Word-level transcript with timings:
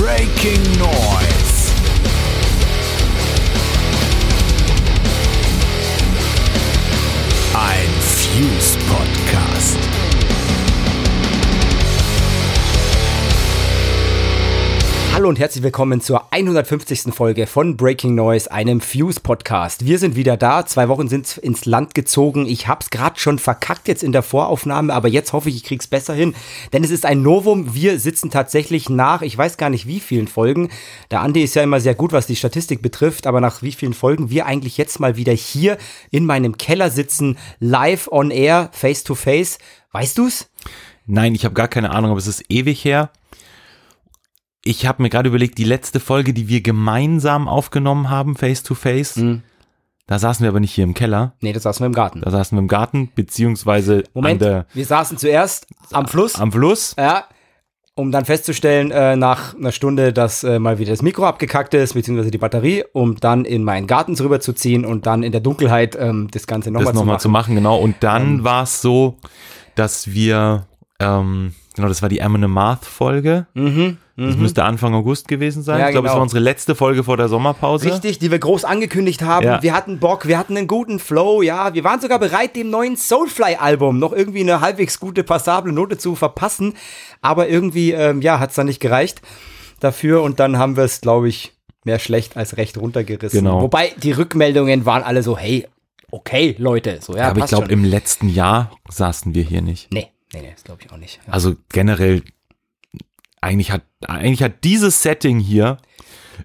Breaking 0.00 0.78
Noise. 0.78 1.29
Und 15.30 15.38
herzlich 15.38 15.62
willkommen 15.62 16.00
zur 16.00 16.32
150. 16.32 17.14
Folge 17.14 17.46
von 17.46 17.76
Breaking 17.76 18.16
Noise, 18.16 18.50
einem 18.50 18.80
Fuse 18.80 19.20
Podcast. 19.20 19.86
Wir 19.86 20.00
sind 20.00 20.16
wieder 20.16 20.36
da. 20.36 20.66
Zwei 20.66 20.88
Wochen 20.88 21.06
sind 21.06 21.38
ins 21.38 21.66
Land 21.66 21.94
gezogen. 21.94 22.46
Ich 22.46 22.66
hab's 22.66 22.90
gerade 22.90 23.16
schon 23.20 23.38
verkackt 23.38 23.86
jetzt 23.86 24.02
in 24.02 24.10
der 24.10 24.24
Voraufnahme, 24.24 24.92
aber 24.92 25.06
jetzt 25.06 25.32
hoffe 25.32 25.48
ich, 25.48 25.54
ich 25.54 25.62
krieg's 25.62 25.86
besser 25.86 26.14
hin. 26.14 26.34
Denn 26.72 26.82
es 26.82 26.90
ist 26.90 27.06
ein 27.06 27.22
Novum. 27.22 27.76
Wir 27.76 28.00
sitzen 28.00 28.32
tatsächlich 28.32 28.90
nach, 28.90 29.22
ich 29.22 29.38
weiß 29.38 29.56
gar 29.56 29.70
nicht 29.70 29.86
wie 29.86 30.00
vielen 30.00 30.26
Folgen. 30.26 30.68
Der 31.12 31.20
Andi 31.20 31.44
ist 31.44 31.54
ja 31.54 31.62
immer 31.62 31.78
sehr 31.78 31.94
gut, 31.94 32.10
was 32.10 32.26
die 32.26 32.34
Statistik 32.34 32.82
betrifft, 32.82 33.28
aber 33.28 33.40
nach 33.40 33.62
wie 33.62 33.70
vielen 33.70 33.94
Folgen 33.94 34.30
wir 34.30 34.46
eigentlich 34.46 34.78
jetzt 34.78 34.98
mal 34.98 35.16
wieder 35.16 35.32
hier 35.32 35.78
in 36.10 36.26
meinem 36.26 36.58
Keller 36.58 36.90
sitzen, 36.90 37.38
live 37.60 38.08
on 38.10 38.32
air, 38.32 38.68
face 38.72 39.04
to 39.04 39.14
face. 39.14 39.60
Weißt 39.92 40.18
du's? 40.18 40.50
Nein, 41.06 41.36
ich 41.36 41.44
habe 41.44 41.54
gar 41.54 41.68
keine 41.68 41.92
Ahnung, 41.92 42.10
aber 42.10 42.18
es 42.18 42.26
ist 42.26 42.42
ewig 42.48 42.84
her. 42.84 43.12
Ich 44.64 44.86
habe 44.86 45.02
mir 45.02 45.08
gerade 45.10 45.28
überlegt, 45.28 45.58
die 45.58 45.64
letzte 45.64 46.00
Folge, 46.00 46.32
die 46.34 46.48
wir 46.48 46.60
gemeinsam 46.60 47.48
aufgenommen 47.48 48.10
haben, 48.10 48.36
face 48.36 48.62
to 48.62 48.74
face, 48.74 49.16
Mhm. 49.16 49.42
da 50.06 50.18
saßen 50.18 50.44
wir 50.44 50.50
aber 50.50 50.60
nicht 50.60 50.72
hier 50.74 50.84
im 50.84 50.94
Keller, 50.94 51.32
Nee, 51.40 51.52
das 51.52 51.62
saßen 51.62 51.82
wir 51.82 51.86
im 51.86 51.92
Garten. 51.94 52.20
da 52.20 52.30
saßen 52.30 52.56
wir 52.56 52.60
im 52.60 52.68
Garten, 52.68 53.10
beziehungsweise 53.14 54.04
Moment, 54.12 54.42
an 54.42 54.48
der, 54.48 54.66
wir 54.74 54.84
saßen 54.84 55.16
zuerst 55.18 55.66
am 55.92 56.06
Fluss. 56.06 56.34
am 56.38 56.52
Fluss. 56.52 56.94
Ja, 56.98 57.24
um 57.94 58.12
dann 58.12 58.24
festzustellen, 58.24 58.90
äh, 58.92 59.16
nach 59.16 59.54
einer 59.54 59.72
Stunde, 59.72 60.12
dass 60.12 60.42
äh, 60.44 60.58
mal 60.58 60.78
wieder 60.78 60.90
das 60.92 61.02
Mikro 61.02 61.26
abgekackt 61.26 61.74
ist, 61.74 61.94
beziehungsweise 61.94 62.30
die 62.30 62.38
Batterie, 62.38 62.84
um 62.92 63.16
dann 63.16 63.44
in 63.44 63.62
meinen 63.64 63.86
Garten 63.86 64.14
rüberzuziehen 64.14 64.84
und 64.86 65.06
dann 65.06 65.22
in 65.22 65.32
der 65.32 65.40
Dunkelheit 65.42 65.96
ähm, 65.98 66.28
das 66.30 66.46
Ganze 66.46 66.70
nochmal 66.70 66.84
das 66.86 66.92
zu 66.92 66.98
nochmal 67.00 67.12
machen. 67.14 67.20
zu 67.22 67.28
machen, 67.28 67.54
genau. 67.56 67.78
Und 67.78 67.96
dann 68.00 68.22
Ähm. 68.38 68.44
war 68.44 68.62
es 68.62 68.80
so, 68.80 69.18
dass 69.74 70.12
wir, 70.12 70.66
ähm, 70.98 71.52
genau, 71.74 71.88
das 71.88 72.00
war 72.00 72.08
die 72.08 72.22
Amon 72.22 72.44
Amarth 72.44 72.84
Folge. 72.86 73.46
Mhm, 74.20 74.26
Das 74.26 74.36
müsste 74.36 74.64
Anfang 74.64 74.94
August 74.94 75.28
gewesen 75.28 75.62
sein. 75.62 75.80
Ja, 75.80 75.86
ich 75.86 75.92
glaube, 75.92 76.08
es 76.08 76.12
genau. 76.12 76.18
war 76.18 76.22
unsere 76.22 76.40
letzte 76.40 76.74
Folge 76.74 77.04
vor 77.04 77.16
der 77.16 77.28
Sommerpause. 77.28 77.90
Richtig, 77.90 78.18
die 78.18 78.30
wir 78.30 78.38
groß 78.38 78.64
angekündigt 78.64 79.22
haben. 79.22 79.46
Ja. 79.46 79.62
Wir 79.62 79.74
hatten 79.74 79.98
Bock, 79.98 80.28
wir 80.28 80.38
hatten 80.38 80.56
einen 80.56 80.66
guten 80.66 80.98
Flow, 80.98 81.40
ja. 81.40 81.72
Wir 81.72 81.84
waren 81.84 82.00
sogar 82.00 82.18
bereit, 82.18 82.54
dem 82.54 82.68
neuen 82.68 82.96
Soulfly-Album 82.96 83.98
noch 83.98 84.12
irgendwie 84.12 84.40
eine 84.40 84.60
halbwegs 84.60 85.00
gute, 85.00 85.24
passable 85.24 85.72
Note 85.72 85.96
zu 85.96 86.14
verpassen. 86.14 86.74
Aber 87.22 87.48
irgendwie, 87.48 87.92
ähm, 87.92 88.20
ja, 88.20 88.38
hat's 88.38 88.54
dann 88.54 88.66
nicht 88.66 88.80
gereicht 88.80 89.22
dafür. 89.80 90.22
Und 90.22 90.38
dann 90.38 90.58
haben 90.58 90.76
wir 90.76 90.84
es, 90.84 91.00
glaube 91.00 91.28
ich, 91.28 91.52
mehr 91.84 91.98
schlecht 91.98 92.36
als 92.36 92.56
recht 92.58 92.76
runtergerissen. 92.76 93.38
Genau. 93.38 93.62
Wobei 93.62 93.92
die 94.02 94.12
Rückmeldungen 94.12 94.84
waren 94.84 95.02
alle 95.02 95.22
so, 95.22 95.38
hey, 95.38 95.66
okay, 96.10 96.54
Leute, 96.58 96.98
so, 97.00 97.16
ja, 97.16 97.30
aber 97.30 97.40
ich 97.40 97.46
glaube, 97.46 97.72
im 97.72 97.84
letzten 97.84 98.28
Jahr 98.28 98.70
saßen 98.90 99.34
wir 99.34 99.42
hier 99.42 99.62
nicht. 99.62 99.92
Nee, 99.92 100.08
nee, 100.34 100.42
nee, 100.42 100.50
das 100.54 100.64
glaube 100.64 100.82
ich 100.84 100.92
auch 100.92 100.98
nicht. 100.98 101.20
Ja. 101.26 101.32
Also 101.32 101.54
generell, 101.72 102.22
eigentlich 103.40 103.70
hat, 103.72 103.82
eigentlich 104.06 104.42
hat 104.42 104.64
dieses 104.64 105.02
Setting 105.02 105.38
hier, 105.40 105.78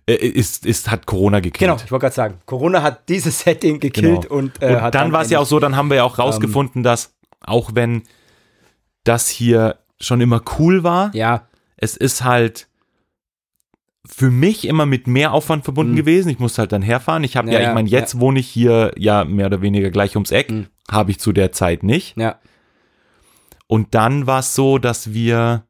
äh, 0.07 0.13
ist, 0.13 0.65
ist, 0.65 0.89
hat 0.91 1.05
Corona 1.05 1.39
gekillt. 1.39 1.69
Genau, 1.69 1.75
ich 1.83 1.91
wollte 1.91 2.03
gerade 2.03 2.15
sagen, 2.15 2.37
Corona 2.45 2.81
hat 2.81 3.07
dieses 3.09 3.39
Setting 3.41 3.79
gekillt 3.79 4.23
Genau. 4.23 4.33
und, 4.35 4.61
äh, 4.61 4.75
Und 4.75 4.81
hat 4.81 4.95
dann 4.95 5.11
war 5.11 5.21
es 5.21 5.29
ja 5.29 5.39
auch 5.39 5.45
so, 5.45 5.59
dann 5.59 5.75
haben 5.75 5.89
wir 5.89 5.97
ja 5.97 6.03
auch 6.03 6.17
Ähm. 6.19 6.25
rausgefunden, 6.25 6.83
dass 6.83 7.13
auch 7.41 7.71
wenn 7.73 8.03
das 9.03 9.29
hier 9.29 9.77
schon 9.99 10.19
immer 10.21 10.41
cool 10.59 10.83
war, 10.83 11.11
Ja, 11.13 11.47
es 11.77 11.95
ist 11.97 12.23
halt 12.23 12.67
für 14.07 14.29
mich 14.29 14.67
immer 14.67 14.85
mit 14.85 15.07
mehr 15.07 15.31
Aufwand 15.33 15.63
verbunden 15.63 15.93
Mhm. 15.93 15.97
gewesen. 15.97 16.29
Ich 16.29 16.39
musste 16.39 16.61
halt 16.61 16.71
dann 16.71 16.81
herfahren. 16.83 17.23
Ich 17.23 17.35
habe 17.37 17.47
ja, 17.47 17.55
Ja, 17.55 17.59
ja, 17.61 17.67
ich 17.69 17.73
meine, 17.73 17.89
jetzt 17.89 18.19
wohne 18.19 18.39
ich 18.39 18.47
hier 18.47 18.91
ja 18.97 19.23
mehr 19.25 19.47
oder 19.47 19.61
weniger 19.61 19.89
gleich 19.89 20.15
ums 20.15 20.31
Eck. 20.31 20.51
Mhm. 20.51 20.67
Habe 20.91 21.11
ich 21.11 21.19
zu 21.19 21.31
der 21.33 21.51
Zeit 21.51 21.81
nicht. 21.83 22.15
ja, 22.17 22.39
Und 23.67 23.95
dann 23.95 24.27
war 24.27 24.39
es 24.39 24.53
so, 24.53 24.77
dass 24.77 25.13
wir 25.13 25.63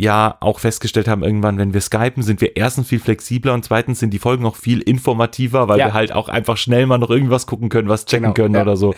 ja 0.00 0.36
auch 0.40 0.60
festgestellt 0.60 1.08
haben, 1.08 1.22
irgendwann, 1.24 1.58
wenn 1.58 1.74
wir 1.74 1.80
skypen, 1.80 2.22
sind 2.22 2.40
wir 2.40 2.56
erstens 2.56 2.86
viel 2.88 3.00
flexibler 3.00 3.52
und 3.54 3.64
zweitens 3.64 3.98
sind 3.98 4.10
die 4.10 4.18
Folgen 4.20 4.46
auch 4.46 4.54
viel 4.56 4.80
informativer, 4.80 5.66
weil 5.68 5.78
Ja. 5.80 5.86
wir 5.86 5.94
halt 5.94 6.12
auch 6.12 6.28
einfach 6.28 6.56
schnell 6.56 6.86
mal 6.86 6.98
noch 6.98 7.10
irgendwas 7.10 7.46
gucken 7.46 7.68
können, 7.68 7.88
was 7.88 8.06
checken 8.06 8.32
Genau, 8.32 8.34
können 8.34 8.54
ja. 8.54 8.62
oder 8.62 8.76
so. 8.76 8.94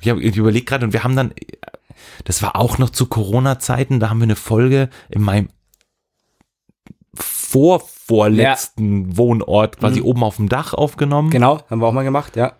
Ich 0.00 0.08
habe 0.08 0.20
überlegt 0.20 0.68
gerade 0.68 0.84
und 0.86 0.92
wir 0.92 1.02
haben 1.02 1.16
dann, 1.16 1.32
das 2.24 2.42
war 2.42 2.54
auch 2.54 2.78
noch 2.78 2.90
zu 2.90 3.06
Corona-Zeiten, 3.06 3.98
da 3.98 4.08
haben 4.10 4.20
wir 4.20 4.24
eine 4.24 4.36
Folge 4.36 4.88
in 5.08 5.22
meinem 5.22 5.48
vorvorletzten 7.14 9.16
Wohnort 9.16 9.78
quasi 9.78 9.98
Mhm. 10.00 10.06
oben 10.06 10.22
auf 10.24 10.36
dem 10.36 10.48
Dach 10.48 10.74
aufgenommen. 10.74 11.30
genau, 11.30 11.60
haben 11.68 11.80
wir 11.80 11.86
auch 11.88 11.92
mal 11.92 12.04
gemacht, 12.04 12.36
ja. 12.36 12.52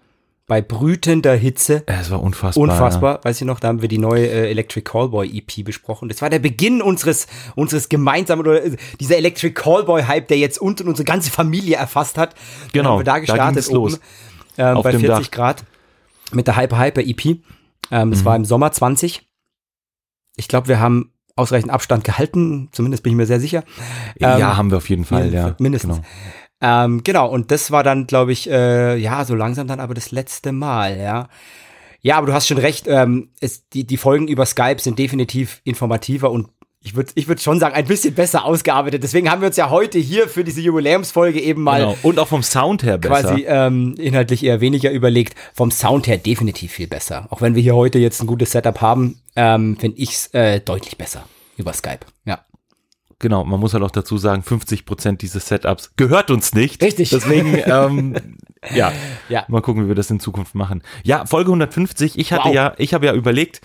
Bei 0.51 0.61
brütender 0.63 1.37
Hitze. 1.37 1.85
Es 1.87 2.11
war 2.11 2.21
unfassbar. 2.21 2.61
Unfassbar, 2.65 3.21
weiß 3.23 3.41
ich 3.41 3.47
noch, 3.47 3.61
da 3.61 3.69
haben 3.69 3.83
wir 3.83 3.89
die 3.89 3.99
neue 3.99 4.27
äh, 4.27 4.51
Electric 4.51 4.83
Callboy 4.83 5.29
EP 5.39 5.65
besprochen. 5.65 6.09
Das 6.09 6.21
war 6.23 6.29
der 6.29 6.41
Beginn 6.41 6.83
unseres, 6.83 7.29
unseres 7.55 7.89
gemeinsamen, 7.89 8.41
oder 8.45 8.65
äh, 8.65 8.77
dieser 8.99 9.17
Electric 9.17 9.55
Callboy 9.55 10.03
Hype, 10.03 10.27
der 10.27 10.39
jetzt 10.39 10.59
uns 10.61 10.81
und 10.81 10.89
unsere 10.89 11.05
ganze 11.05 11.31
Familie 11.31 11.77
erfasst 11.77 12.19
hat. 12.19 12.35
Genau, 12.73 12.91
haben 12.95 12.99
wir 12.99 13.05
da 13.05 13.13
da 13.13 13.19
gestartet 13.21 13.55
ging's 13.65 13.71
los. 13.71 14.01
oben, 14.57 14.65
Auf 14.77 14.83
bei 14.83 14.91
dem 14.91 15.01
40 15.03 15.27
Dach. 15.27 15.31
Grad 15.31 15.65
mit 16.33 16.49
der 16.49 16.57
Hyper 16.57 16.81
Hyper 16.81 17.01
EP. 17.03 17.25
Ähm, 17.93 18.11
das 18.11 18.23
Mhm. 18.23 18.25
war 18.25 18.35
im 18.35 18.45
Sommer 18.45 18.73
20. 18.73 19.23
Ich 20.35 20.49
glaube, 20.49 20.67
wir 20.67 20.81
haben 20.81 21.13
ausreichend 21.37 21.71
Abstand 21.71 22.03
gehalten, 22.03 22.71
zumindest 22.73 23.05
bin 23.05 23.13
ich 23.13 23.17
mir 23.17 23.27
sehr 23.27 23.39
sicher. 23.39 23.63
Ja, 24.19 24.37
Ähm, 24.37 24.57
haben 24.57 24.71
wir 24.73 24.79
auf 24.79 24.89
jeden 24.91 25.05
Fall, 25.05 25.33
ja, 25.33 25.47
ja. 25.51 25.57
mindestens. 25.61 25.99
Genau. 25.99 26.07
Ähm, 26.61 27.03
genau, 27.05 27.29
und 27.29 27.51
das 27.51 27.71
war 27.71 27.83
dann, 27.83 28.07
glaube 28.07 28.33
ich, 28.33 28.51
äh, 28.51 28.97
ja, 28.97 29.25
so 29.25 29.35
langsam 29.35 29.67
dann 29.67 29.81
aber 29.81 29.95
das 29.95 30.11
letzte 30.11 30.53
Mal, 30.53 30.99
ja. 30.99 31.29
Ja, 32.03 32.17
aber 32.17 32.29
du 32.29 32.33
hast 32.33 32.47
schon 32.47 32.59
recht, 32.59 32.87
ähm, 32.89 33.29
es, 33.41 33.69
die, 33.69 33.87
die 33.87 33.97
Folgen 33.97 34.29
über 34.29 34.47
Skype 34.47 34.79
sind 34.81 34.99
definitiv 34.99 35.61
informativer 35.65 36.31
und 36.31 36.49
ich 36.83 36.97
würde 36.97 37.13
ich 37.15 37.29
würd 37.29 37.43
schon 37.43 37.61
sagen, 37.61 37.75
ein 37.75 37.85
bisschen 37.85 38.15
besser 38.15 38.47
ausgearbeitet. 38.47 39.03
Deswegen 39.03 39.31
haben 39.31 39.43
wir 39.43 39.49
uns 39.49 39.57
ja 39.59 39.69
heute 39.69 39.99
hier 39.99 40.29
für 40.29 40.45
diese 40.45 40.63
Jubiläumsfolge 40.63 41.39
eben 41.39 41.63
mal 41.63 41.81
Genau. 41.81 41.97
Und 42.03 42.19
auch 42.19 42.29
vom 42.29 42.43
Sound 42.43 42.83
her 42.83 42.97
besser. 42.97 43.23
quasi 43.23 43.45
ähm, 43.47 43.95
inhaltlich 43.99 44.43
eher 44.43 44.63
weniger 44.63 44.91
überlegt. 44.91 45.35
Vom 45.53 45.71
Sound 45.71 46.07
her 46.07 46.17
definitiv 46.17 46.73
viel 46.73 46.87
besser. 46.87 47.27
Auch 47.29 47.43
wenn 47.43 47.55
wir 47.55 47.63
hier 47.63 47.77
heute 47.77 47.99
jetzt 47.99 48.23
ein 48.23 48.27
gutes 48.27 48.53
Setup 48.53 48.81
haben, 48.81 49.21
ähm, 49.37 49.77
finde 49.79 49.99
ich 49.99 50.11
es 50.11 50.27
äh, 50.33 50.61
deutlich 50.61 50.97
besser 50.97 51.25
über 51.59 51.75
Skype. 51.75 52.07
Ja. 52.25 52.41
Genau, 53.21 53.45
man 53.45 53.61
muss 53.61 53.75
halt 53.75 53.85
auch 53.85 53.91
dazu 53.91 54.17
sagen, 54.19 54.43
50 54.43 54.87
Prozent 54.87 55.21
dieses 55.23 55.47
Setups 55.47 55.93
gehört 55.97 56.31
uns 56.31 56.55
nicht. 56.55 56.83
Richtig. 56.83 57.11
Deswegen, 57.11 57.55
ähm, 57.67 58.17
ja, 58.75 58.93
Ja. 59.29 59.45
mal 59.49 59.61
gucken, 59.63 59.85
wie 59.85 59.89
wir 59.89 59.95
das 59.95 60.11
in 60.11 60.21
Zukunft 60.21 60.55
machen. 60.55 60.83
Ja, 61.05 61.27
Folge 61.27 61.51
150. 61.51 62.19
Ich 62.19 62.33
hatte 62.33 62.49
Wow. 62.49 62.55
ja, 62.55 62.75
ich 62.79 62.95
habe 62.95 63.07
ja 63.07 63.15
überlegt, 63.15 63.61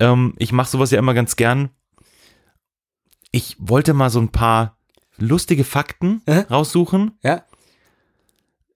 ähm, 0.00 0.34
ich 0.38 0.50
mache 0.52 0.70
sowas 0.70 0.90
ja 0.90 0.98
immer 0.98 1.14
ganz 1.14 1.36
gern. 1.36 1.70
Ich 3.30 3.56
wollte 3.58 3.94
mal 3.94 4.10
so 4.10 4.18
ein 4.20 4.30
paar 4.30 4.76
lustige 5.18 5.64
Fakten 5.64 6.22
Äh? 6.26 6.40
raussuchen 6.50 7.18
Ja. 7.22 7.44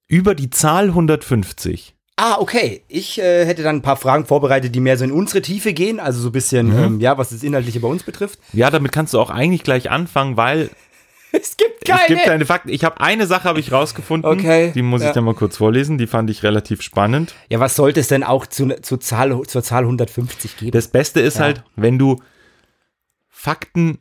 über 0.06 0.34
die 0.34 0.50
Zahl 0.50 0.88
150. 0.88 1.94
Ah, 2.20 2.38
okay. 2.40 2.82
Ich 2.88 3.18
äh, 3.20 3.46
hätte 3.46 3.62
dann 3.62 3.76
ein 3.76 3.82
paar 3.82 3.96
Fragen 3.96 4.26
vorbereitet, 4.26 4.74
die 4.74 4.80
mehr 4.80 4.98
so 4.98 5.04
in 5.04 5.12
unsere 5.12 5.40
Tiefe 5.40 5.72
gehen, 5.72 6.00
also 6.00 6.20
so 6.20 6.28
ein 6.30 6.32
bisschen, 6.32 6.68
Mhm. 6.68 6.84
ähm, 6.84 7.00
ja, 7.00 7.16
was 7.16 7.30
das 7.30 7.42
Inhaltliche 7.44 7.78
bei 7.80 7.86
uns 7.88 8.02
betrifft. 8.02 8.40
Ja, 8.52 8.70
damit 8.70 8.90
kannst 8.92 9.14
du 9.14 9.20
auch 9.20 9.30
eigentlich 9.30 9.62
gleich 9.62 9.90
anfangen, 9.90 10.36
weil 10.36 10.70
Es 11.32 11.56
gibt 11.58 11.86
es 11.88 12.06
gibt 12.06 12.22
keine 12.24 12.46
Fakten. 12.46 12.70
Ich 12.70 12.84
habe 12.84 13.00
eine 13.02 13.26
Sache 13.26 13.44
habe 13.44 13.60
ich 13.60 13.70
rausgefunden. 13.70 14.30
Okay, 14.30 14.72
Die 14.74 14.80
muss 14.82 15.02
ja. 15.02 15.08
ich 15.08 15.14
dann 15.14 15.24
mal 15.24 15.34
kurz 15.34 15.58
vorlesen. 15.58 15.96
Die 15.98 16.06
fand 16.06 16.28
ich 16.30 16.42
relativ 16.42 16.80
spannend. 16.82 17.34
ja, 17.50 17.60
was 17.60 17.76
sollte 17.76 18.00
es 18.00 18.08
denn 18.08 18.24
auch 18.24 18.46
zu, 18.46 18.66
zu 18.80 18.96
Zahl, 18.96 19.40
zur 19.46 19.62
Zahl 19.62 19.82
150 19.84 20.56
geben? 20.56 20.70
Das 20.72 20.88
Beste 20.88 21.20
ist 21.20 21.36
Ja. 21.36 21.44
halt, 21.44 21.62
wenn 21.76 21.98
du 21.98 22.20
Fakten 23.28 23.98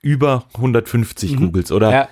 über 0.00 0.46
150 0.56 1.36
googelst 1.36 1.72
oder 1.72 1.88
Mhm. 1.88 1.92
ja, 1.94 2.08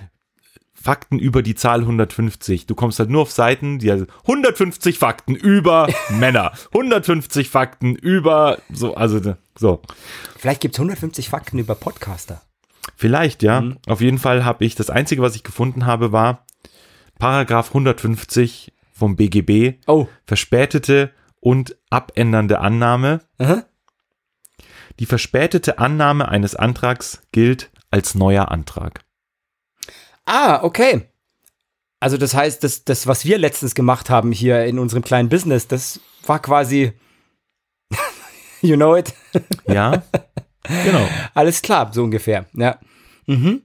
Fakten 0.88 1.18
über 1.18 1.42
die 1.42 1.54
Zahl 1.54 1.80
150. 1.80 2.64
Du 2.64 2.74
kommst 2.74 2.98
halt 2.98 3.10
nur 3.10 3.20
auf 3.20 3.30
Seiten, 3.30 3.78
die 3.78 3.90
also 3.90 4.06
150 4.22 4.98
Fakten 4.98 5.34
über 5.34 5.86
Männer, 6.08 6.52
150 6.72 7.50
Fakten 7.50 7.94
über 7.94 8.56
so, 8.72 8.94
also 8.94 9.20
so. 9.54 9.82
vielleicht 10.38 10.62
gibt 10.62 10.76
es 10.76 10.78
150 10.80 11.28
Fakten 11.28 11.58
über 11.58 11.74
Podcaster. 11.74 12.40
Vielleicht, 12.96 13.42
ja. 13.42 13.60
Mhm. 13.60 13.76
Auf 13.86 14.00
jeden 14.00 14.16
Fall 14.16 14.46
habe 14.46 14.64
ich, 14.64 14.76
das 14.76 14.88
Einzige, 14.88 15.20
was 15.20 15.36
ich 15.36 15.44
gefunden 15.44 15.84
habe, 15.84 16.10
war 16.12 16.46
Paragraph 17.18 17.68
150 17.68 18.72
vom 18.90 19.14
BGB, 19.14 19.74
Oh. 19.86 20.08
verspätete 20.24 21.12
und 21.40 21.76
abändernde 21.90 22.60
Annahme. 22.60 23.20
Aha. 23.36 23.64
Die 25.00 25.06
verspätete 25.06 25.78
Annahme 25.78 26.28
eines 26.28 26.56
Antrags 26.56 27.20
gilt 27.30 27.70
als 27.90 28.14
neuer 28.14 28.50
Antrag. 28.50 29.04
Ah, 30.28 30.60
okay. 30.62 31.02
Also 32.00 32.16
das 32.18 32.34
heißt, 32.34 32.62
das, 32.62 32.84
das, 32.84 33.06
was 33.06 33.24
wir 33.24 33.38
letztens 33.38 33.74
gemacht 33.74 34.10
haben 34.10 34.30
hier 34.30 34.64
in 34.66 34.78
unserem 34.78 35.02
kleinen 35.02 35.28
Business, 35.28 35.66
das 35.66 36.00
war 36.26 36.38
quasi, 36.40 36.92
you 38.60 38.76
know 38.76 38.94
it, 38.94 39.12
Ja, 39.66 40.02
genau. 40.84 41.08
alles 41.34 41.62
klar, 41.62 41.90
so 41.92 42.04
ungefähr. 42.04 42.44
Ja. 42.52 42.78
Mhm. 43.26 43.62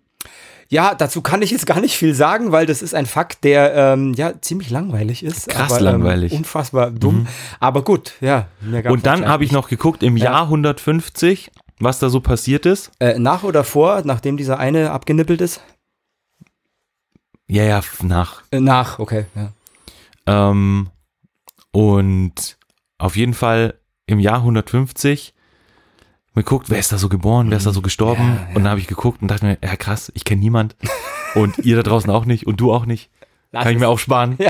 Ja, 0.70 0.96
dazu 0.96 1.22
kann 1.22 1.42
ich 1.44 1.52
jetzt 1.52 1.68
gar 1.68 1.80
nicht 1.82 1.96
viel 1.98 2.16
sagen, 2.16 2.52
weil 2.52 2.66
das 2.66 2.82
ist 2.82 2.96
ein 2.96 3.06
Fakt, 3.06 3.44
der 3.44 3.76
ähm, 3.76 4.14
ja 4.14 4.42
ziemlich 4.42 4.72
langweilig 4.72 5.22
ist. 5.22 5.50
Krass 5.50 5.74
aber, 5.74 5.82
langweilig. 5.82 6.32
Ähm, 6.32 6.40
unfassbar 6.40 6.90
dumm. 6.90 7.28
Aber 7.60 7.84
gut, 7.84 8.14
ja. 8.22 8.48
Und 8.90 9.06
dann 9.06 9.28
habe 9.28 9.44
ich 9.44 9.52
noch 9.52 9.68
geguckt 9.68 10.02
im 10.02 10.18
Ja. 10.18 10.32
Jahr 10.32 10.44
150, 10.44 11.52
was 11.80 12.00
da 12.00 12.10
so 12.10 12.22
passiert 12.22 12.66
ist. 12.66 12.90
Äh, 13.00 13.20
nach 13.20 13.44
oder 13.44 13.64
vor, 13.64 14.02
nachdem 14.06 14.38
dieser 14.38 14.58
eine 14.58 14.90
abgenippelt 14.92 15.42
ist? 15.42 15.62
Ja, 17.54 17.64
ja, 17.64 17.82
nach. 18.02 18.42
Äh, 18.50 18.60
nach, 18.60 18.98
okay. 18.98 19.26
Ja. 19.36 19.52
Ähm, 20.26 20.90
und 21.72 22.58
auf 22.98 23.16
jeden 23.16 23.36
Fall 23.36 23.76
im 24.08 24.20
Jahr 24.20 24.38
150 24.38 25.36
mir 26.34 26.44
guckt, 26.44 26.72
wer 26.72 26.80
ist 26.80 26.92
da 26.92 26.98
so 26.98 27.10
geboren, 27.10 27.52
wer 27.52 27.58
ist 27.58 27.68
da 27.68 27.72
so 27.72 27.84
gestorben. 27.84 28.24
Ja, 28.24 28.42
ja. 28.50 28.56
Und 28.56 28.64
dann 28.64 28.70
habe 28.70 28.80
ich 28.80 28.88
geguckt 28.88 29.22
und 29.22 29.28
dachte 29.28 29.46
mir, 29.46 29.58
ja 29.64 29.76
krass, 29.76 30.12
ich 30.16 30.26
kenne 30.26 30.42
niemand. 30.42 30.76
und 31.36 31.60
ihr 31.60 31.76
da 31.76 31.84
draußen 31.84 32.10
auch 32.10 32.26
nicht 32.26 32.48
und 32.48 32.58
du 32.60 32.74
auch 32.74 32.88
nicht. 32.88 33.12
Lass 33.52 33.66
Kann 33.66 33.74
ich 33.74 33.80
mir 33.80 33.88
auch 33.88 34.00
sparen. 34.00 34.38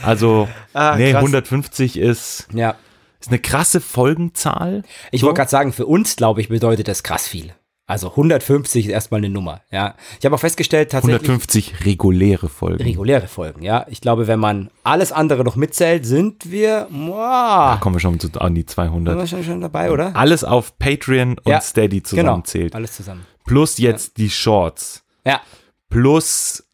Also, 0.00 0.48
Ah, 0.74 0.94
nee, 0.96 1.10
krass. 1.10 1.22
150 1.22 1.98
ist, 1.98 2.46
ja. 2.54 2.76
ist 3.18 3.30
eine 3.30 3.40
krasse 3.40 3.80
Folgenzahl. 3.80 4.84
Ich 5.10 5.22
So. 5.22 5.26
wollte 5.26 5.38
gerade 5.38 5.50
sagen, 5.50 5.72
für 5.72 5.86
uns, 5.86 6.14
glaube 6.14 6.40
ich, 6.40 6.48
bedeutet 6.50 6.86
das 6.86 7.02
krass 7.02 7.26
viel. 7.26 7.52
Also 7.88 8.10
150 8.10 8.84
ist 8.84 8.92
erstmal 8.92 9.18
eine 9.18 9.30
Nummer, 9.30 9.62
ja. 9.70 9.94
Ich 10.20 10.26
habe 10.26 10.34
auch 10.34 10.40
festgestellt, 10.40 10.90
tatsächlich 10.92 11.22
150 11.22 11.86
reguläre 11.86 12.50
Folgen. 12.50 12.84
reguläre 12.84 13.26
Folgen, 13.28 13.62
ja. 13.62 13.86
Ich 13.88 14.02
glaube, 14.02 14.26
wenn 14.26 14.38
man 14.38 14.70
alles 14.84 15.10
andere 15.10 15.42
noch 15.42 15.56
mitzählt, 15.56 16.04
sind 16.04 16.50
wir, 16.50 16.86
Da 16.90 16.96
wow, 17.74 17.80
kommen 17.80 17.96
wir 17.96 18.00
schon 18.00 18.18
an 18.38 18.54
die 18.54 18.66
200. 18.66 19.14
sind 19.14 19.22
wir 19.22 19.26
schon, 19.26 19.44
schon 19.52 19.60
dabei, 19.62 19.90
oder? 19.90 20.14
Alles 20.14 20.44
auf 20.44 20.78
Patreon 20.78 21.38
und 21.38 21.48
Ja, 21.50 21.62
Steady 21.62 22.02
zusammenzählt. 22.02 22.72
Genau, 22.72 22.76
alles 22.76 22.92
zusammen. 22.92 23.26
Plus 23.46 23.78
jetzt 23.78 24.18
die 24.18 24.28
Shorts. 24.28 25.02
Ja, 25.24 25.40
Plus 25.88 26.64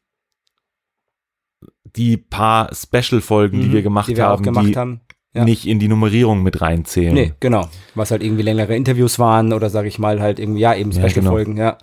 die 1.96 2.16
paar 2.16 2.74
Special-Folgen, 2.74 3.60
die 3.60 3.68
Mhm, 3.68 3.72
wir 3.72 3.82
gemacht 3.82 4.08
die 4.08 4.16
wir 4.16 4.24
haben, 4.26 4.40
auch 4.40 4.42
gemacht 4.42 4.66
die 4.66 4.76
haben. 4.76 5.00
Ja. 5.34 5.44
nicht 5.44 5.66
in 5.66 5.80
die 5.80 5.88
Nummerierung 5.88 6.42
mit 6.44 6.60
reinzählen. 6.60 7.12
Nee, 7.12 7.32
genau. 7.40 7.68
Was 7.96 8.12
halt 8.12 8.22
irgendwie 8.22 8.42
längere 8.44 8.76
Interviews 8.76 9.18
waren 9.18 9.52
oder 9.52 9.68
sage 9.68 9.88
ich 9.88 9.98
mal 9.98 10.20
halt 10.20 10.38
irgendwie, 10.38 10.60
ja, 10.60 10.74
eben 10.74 10.92
Ja, 10.92 10.98
genau. 10.98 11.08
Special-Folgen, 11.10 11.56
ja. 11.56 11.76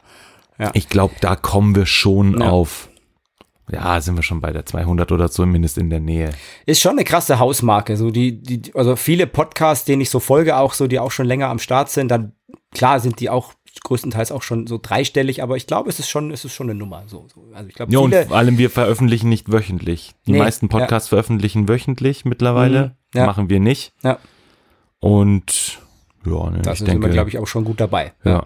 Ich 0.74 0.90
glaube, 0.90 1.16
da 1.22 1.36
kommen 1.36 1.76
wir 1.76 1.86
schon 1.86 2.42
auf. 2.42 2.90
Ja, 3.72 4.00
sind 4.02 4.16
wir 4.16 4.24
schon 4.24 4.42
bei 4.42 4.52
der 4.52 4.66
200 4.66 5.12
oder 5.12 5.32
zumindest 5.32 5.78
in 5.78 5.90
der 5.90 6.00
Nähe. 6.02 6.32
Ist 6.66 6.82
schon 6.82 6.92
eine 6.92 7.04
krasse 7.04 7.40
Hausmarke. 7.40 7.96
So 7.96 8.12
die, 8.12 8.42
die, 8.42 8.74
also 8.76 8.96
viele 8.96 9.28
Podcasts, 9.28 9.86
denen 9.86 10.02
ich 10.02 10.10
so 10.10 10.20
folge, 10.20 10.58
auch 10.58 10.74
so, 10.74 10.88
die 10.88 11.00
auch 11.00 11.12
schon 11.12 11.26
länger 11.26 11.48
am 11.48 11.60
Start 11.60 11.90
sind, 11.90 12.10
dann 12.10 12.34
klar 12.74 13.00
sind 13.00 13.20
die 13.20 13.30
auch 13.30 13.54
größtenteils 13.84 14.32
auch 14.32 14.44
schon 14.44 14.68
so 14.68 14.78
dreistellig, 14.82 15.42
aber 15.42 15.56
ich 15.58 15.66
glaube, 15.68 15.90
es 15.90 16.00
ist 16.00 16.10
schon, 16.10 16.32
es 16.32 16.44
ist 16.46 16.54
schon 16.54 16.70
eine 16.70 16.78
Nummer. 16.78 17.04
So, 17.08 17.26
so. 17.34 17.44
Also 17.54 17.70
ich 17.70 17.76
glaube, 17.76 17.92
Ja, 17.92 18.00
und 18.00 18.14
vor 18.14 18.38
allem 18.38 18.58
wir 18.58 18.70
veröffentlichen 18.70 19.30
nicht 19.30 19.52
wöchentlich. 19.52 20.12
Die 20.28 20.34
Nee, 20.34 20.40
meisten 20.40 20.68
Podcasts 20.70 21.10
veröffentlichen 21.10 21.68
wöchentlich 21.70 22.26
mittlerweile. 22.26 22.96
Mhm, 23.14 23.20
ja. 23.20 23.26
Machen 23.26 23.50
wir 23.50 23.60
nicht. 23.60 23.94
ja, 24.04 24.18
Und 25.00 25.80
ja, 26.26 26.50
ne, 26.50 26.62
da 26.62 26.72
ich 26.74 26.80
sind 26.80 26.88
denke, 26.88 27.08
wir, 27.08 27.14
glaube 27.14 27.30
ich, 27.30 27.38
auch 27.40 27.48
schon 27.48 27.64
gut 27.66 27.80
dabei. 27.80 28.14
ja. 28.24 28.46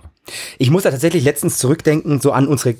Ich 0.57 0.72
muss 0.72 0.81
da 0.81 0.89
tatsächlich 0.89 1.24
letztens 1.24 1.60
zurückdenken, 1.60 2.19
so 2.19 2.31
an 2.31 2.48
unsere, 2.48 2.75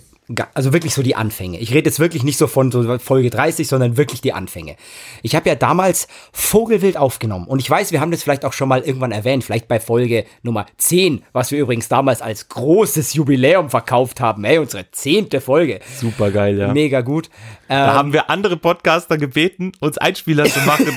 also 0.54 0.74
wirklich 0.74 0.94
so 0.94 1.04
die 1.04 1.16
Anfänge. 1.16 1.60
Ich 1.60 1.72
rede 1.74 1.88
jetzt 1.90 2.00
wirklich 2.00 2.24
nicht 2.24 2.38
so 2.38 2.48
von 2.48 2.72
so 2.72 2.98
Folge 2.98 3.30
30, 3.30 3.68
sondern 3.68 3.96
wirklich 3.98 4.22
die 4.22 4.34
Anfänge. 4.34 4.76
Ich 5.22 5.36
habe 5.36 5.48
ja 5.48 5.56
damals 5.56 6.08
Vogelwild 6.34 6.98
aufgenommen 6.98 7.48
und 7.48 7.60
ich 7.60 7.70
weiß, 7.70 7.92
wir 7.92 8.02
haben 8.02 8.12
das 8.12 8.24
vielleicht 8.24 8.44
auch 8.46 8.54
schon 8.54 8.68
mal 8.68 8.82
irgendwann 8.82 9.12
erwähnt, 9.12 9.44
vielleicht 9.44 9.68
bei 9.68 9.80
Folge 9.80 10.26
Nummer 10.42 10.66
10, 10.78 11.24
was 11.32 11.52
wir 11.52 11.60
übrigens 11.60 11.88
damals 11.90 12.22
als 12.22 12.50
großes 12.50 13.14
Jubiläum 13.14 13.70
verkauft 13.70 14.20
haben. 14.20 14.44
Ey, 14.46 14.58
unsere 14.58 14.90
zehnte 14.92 15.42
Folge. 15.42 15.80
Super 16.00 16.32
geil, 16.32 16.58
ja. 16.58 16.74
Mega 16.74 17.02
gut. 17.02 17.30
Da 17.68 17.90
Ähm, 17.90 17.94
haben 17.94 18.14
wir 18.14 18.30
andere 18.30 18.58
Podcaster 18.58 19.18
gebeten, 19.18 19.74
uns 19.80 19.98
Einspieler 19.98 20.46
zu 20.46 20.60
machen. 20.62 20.96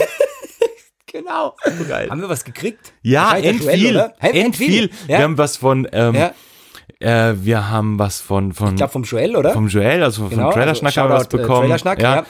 genau. 1.07 1.55
geil. 1.89 2.09
Haben 2.11 2.21
wir 2.23 2.29
was 2.29 2.45
gekriegt? 2.45 2.93
Ja, 3.03 3.37
end 3.37 3.63
viel. 3.63 4.11
Hey, 4.19 4.41
End 4.41 4.57
viel. 4.57 4.91
Ja. 5.07 5.19
Wir 5.19 5.25
haben 5.25 5.39
was 5.39 5.57
von, 5.57 5.87
ähm, 5.93 6.15
ja. 6.15 6.33
Äh, 7.01 7.35
wir 7.41 7.69
haben 7.71 7.99
was 7.99 8.21
von, 8.21 8.53
von 8.53 8.71
Ich 8.71 8.77
glaube 8.77 8.93
vom 8.93 9.03
Joel, 9.05 9.37
oder? 9.37 9.53
vom 9.53 9.69
Joel, 9.69 10.03
also 10.03 10.29
Genau, 10.29 10.51
vom 10.51 10.53
Trailerschnack 10.61 10.97
also 10.97 11.01
haben 11.03 11.11
wir 11.11 11.17
was 11.17 11.27
äh, 11.27 11.37
bekommen. 11.37 11.61
Trailerschnack, 11.63 12.03
ja. 12.03 12.25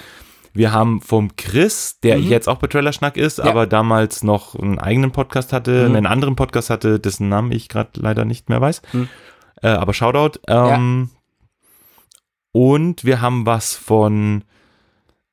Wir 0.55 0.73
haben 0.73 1.01
vom 1.03 1.37
Chris, 1.37 2.01
der 2.03 2.19
jetzt 2.19 2.49
auch 2.49 2.57
bei 2.57 2.67
Trailerschnack 2.67 3.17
ist, 3.17 3.39
aber 3.41 3.67
damals 3.67 4.23
noch 4.25 4.55
einen 4.57 4.79
eigenen 4.79 5.13
Podcast 5.13 5.53
hatte, 5.53 5.89
Mhm. 5.89 5.95
einen 5.97 6.07
anderen 6.07 6.37
Podcast 6.37 6.71
hatte, 6.71 6.99
dessen 6.99 7.29
Namen 7.29 7.53
ich 7.53 7.69
gerade 7.69 7.91
leider 7.95 8.25
nicht 8.25 8.49
mehr 8.49 8.61
weiß. 8.61 8.83
Äh, 9.63 9.69
aber 9.69 9.93
Shoutout. 9.95 10.41
Ähm, 10.49 11.11
Und 12.53 13.05
wir 13.05 13.21
haben 13.21 13.47
was 13.47 13.75
von 13.75 14.43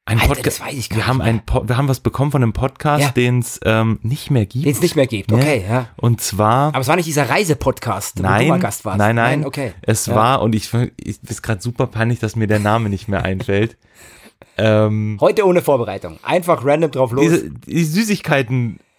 ein 0.08 0.20
Alter, 0.20 0.36
Podcast. 0.36 0.60
das 0.60 0.68
weiß 0.68 0.74
ich 0.76 0.90
gar 0.90 0.98
wir 0.98 1.04
nicht 1.04 1.08
haben 1.08 1.22
ein 1.22 1.42
wir 1.68 1.78
haben 1.78 1.88
was 1.88 2.00
bekommen 2.00 2.32
von 2.32 2.44
einem 2.44 2.54
Podcast, 2.54 3.02
Ja. 3.04 3.10
den 3.10 3.40
es 3.40 3.60
ähm, 3.66 4.00
nicht 4.04 4.30
mehr 4.30 4.46
gibt. 4.46 4.66
Den 4.66 4.72
es 4.72 4.82
nicht 4.82 4.96
mehr 4.96 5.08
gibt. 5.08 5.32
Okay, 5.32 5.64
ja. 5.68 5.88
Und 5.98 6.22
zwar 6.22 6.68
Aber 6.68 6.80
es 6.82 6.88
war 6.88 6.96
nicht 6.96 7.08
dieser 7.08 7.28
Reisepodcast, 7.30 8.20
wo 8.20 8.22
du 8.24 8.30
Nein, 8.30 8.48
mal 8.50 8.60
Gast 8.60 8.86
warst. 8.86 9.00
nein, 9.00 9.16
nein, 9.16 9.46
okay. 9.46 9.74
Es 9.82 10.06
Ja. 10.06 10.16
war, 10.16 10.42
und 10.44 10.54
ich, 10.54 10.72
ich 10.98 11.18
ist 11.24 11.42
gerade 11.42 11.62
super 11.62 11.88
peinlich, 11.88 12.20
dass 12.20 12.36
mir 12.36 12.46
der 12.48 12.60
Name 12.60 12.90
nicht 12.90 13.08
mehr 13.08 13.24
einfällt. 13.24 13.78
ähm, 14.60 15.18
Heute 15.22 15.46
ohne 15.46 15.62
Vorbereitung. 15.64 16.20
Einfach 16.22 16.64
random 16.64 16.92
drauf 16.92 17.12
los. 17.12 17.24
diese, 17.26 17.50
die 17.50 18.56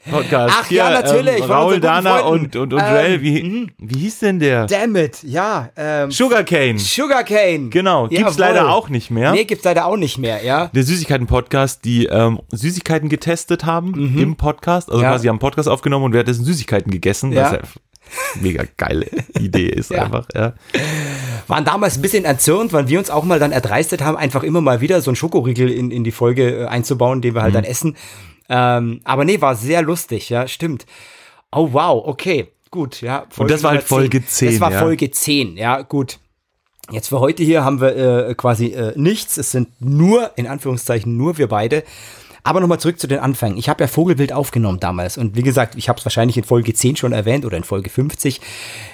Süßigkeiten-Podcast. 0.07 0.55
Ach 0.61 0.71
ja, 0.71 0.91
natürlich, 0.91 1.43
Ähm, 1.43 1.51
Raul, 1.51 1.81
Dana 1.81 2.19
Freunden. 2.19 2.45
und, 2.45 2.57
und, 2.57 2.73
und 2.75 2.81
Ähm, 2.81 2.87
Joel. 2.95 3.23
Wie, 3.23 3.67
wie 3.79 3.99
hieß 3.99 4.19
denn 4.21 4.39
der? 4.39 4.67
Damn 4.67 4.97
it, 4.97 5.23
ja. 5.23 5.71
Ähm, 5.77 6.11
Sugarcane. 6.11 6.79
Sugarcane. 6.79 7.71
Genau, 7.71 8.09
gibt's 8.09 8.23
Jawohl. 8.37 8.39
leider 8.41 8.69
auch 8.71 8.89
nicht 8.89 9.11
mehr. 9.11 9.33
Nee, 9.33 9.45
gibt's 9.45 9.65
leider 9.65 9.87
auch 9.87 9.97
nicht 9.97 10.19
mehr, 10.19 10.45
ja. 10.45 10.67
Der 10.75 10.83
Süßigkeiten-Podcast, 10.83 11.85
die 11.85 12.07
ähm, 12.07 12.41
Süßigkeiten 12.53 13.09
getestet 13.09 13.65
haben 13.65 13.95
im 14.19 14.37
Podcast. 14.37 14.89
Also 14.89 14.99
Mhm. 14.99 15.05
Ja. 15.05 15.11
quasi 15.13 15.27
haben 15.29 15.39
Podcast 15.39 15.69
aufgenommen 15.69 16.07
und 16.07 16.13
währenddessen 16.13 16.45
Süßigkeiten 16.45 16.91
gegessen. 16.91 17.33
Ja. 17.33 17.45
Was 17.45 17.53
ja 17.53 17.59
mega 18.41 18.63
geile 18.77 19.07
Idee 19.39 19.67
ist 19.67 19.91
Ja. 19.91 20.05
einfach. 20.05 20.27
Ja. 20.35 20.55
Waren 21.49 21.65
damals 21.65 21.97
ein 21.99 22.03
bisschen 22.03 22.25
erzürnt, 22.25 22.73
weil 22.73 22.89
wir 22.89 22.99
uns 23.01 23.11
auch 23.11 23.25
mal 23.25 23.39
dann 23.41 23.51
erdreistet 23.53 24.01
haben, 24.03 24.17
einfach 24.17 24.43
immer 24.45 24.61
mal 24.61 24.81
wieder 24.81 25.01
so 25.01 25.11
einen 25.11 25.17
Schokoriegel 25.17 25.71
in, 25.71 25.91
in 25.91 26.05
die 26.05 26.13
Folge 26.13 26.63
äh, 26.63 26.67
einzubauen, 26.67 27.21
den 27.21 27.35
wir 27.35 27.41
Mhm. 27.41 27.45
halt 27.45 27.55
dann 27.57 27.65
essen. 27.65 27.97
Ähm, 28.49 29.01
aber 29.05 29.25
nee, 29.25 29.41
war 29.41 29.55
sehr 29.55 29.83
lustig, 29.83 30.31
ja, 30.31 30.47
stimmt. 30.47 30.87
Oh 31.53 31.73
wow, 31.73 32.03
okay, 32.07 32.49
gut, 32.71 33.01
ja. 33.01 33.27
Folge 33.31 33.53
das 33.53 33.63
war 33.63 33.73
halt 33.73 33.83
Folge 33.83 34.25
10, 34.25 34.51
Das 34.51 34.61
war 34.61 34.73
ja. 34.73 34.79
Folge 34.79 35.11
10, 35.11 35.57
ja, 35.57 35.83
gut. 35.83 36.19
Jetzt 36.91 37.09
für 37.09 37.19
heute 37.19 37.43
hier 37.43 37.65
haben 37.65 37.81
wir 37.81 38.29
äh, 38.29 38.35
quasi 38.35 38.67
äh, 38.67 38.93
nichts. 38.97 39.37
Es 39.39 39.51
sind 39.51 39.69
nur, 39.81 40.31
in 40.37 40.47
Anführungszeichen, 40.47 41.17
nur 41.17 41.37
wir 41.37 41.49
beide. 41.49 41.83
Aber 42.45 42.61
nochmal 42.61 42.79
zurück 42.79 43.01
zu 43.01 43.09
den 43.09 43.19
Anfängen. 43.19 43.59
Ich 43.59 43.69
habe 43.69 43.83
ja 43.83 43.89
Vogelbild 43.89 44.33
aufgenommen 44.33 44.79
damals. 44.79 45.19
Und 45.19 45.35
wie 45.35 45.43
gesagt, 45.43 45.75
ich 45.75 45.89
habe 45.89 45.99
es 45.99 46.05
wahrscheinlich 46.05 46.37
in 46.37 46.45
Folge 46.45 46.73
10 46.73 46.95
schon 46.95 47.11
erwähnt 47.11 47.45
oder 47.45 47.57
in 47.57 47.65
Folge 47.65 47.91
50. 47.91 48.41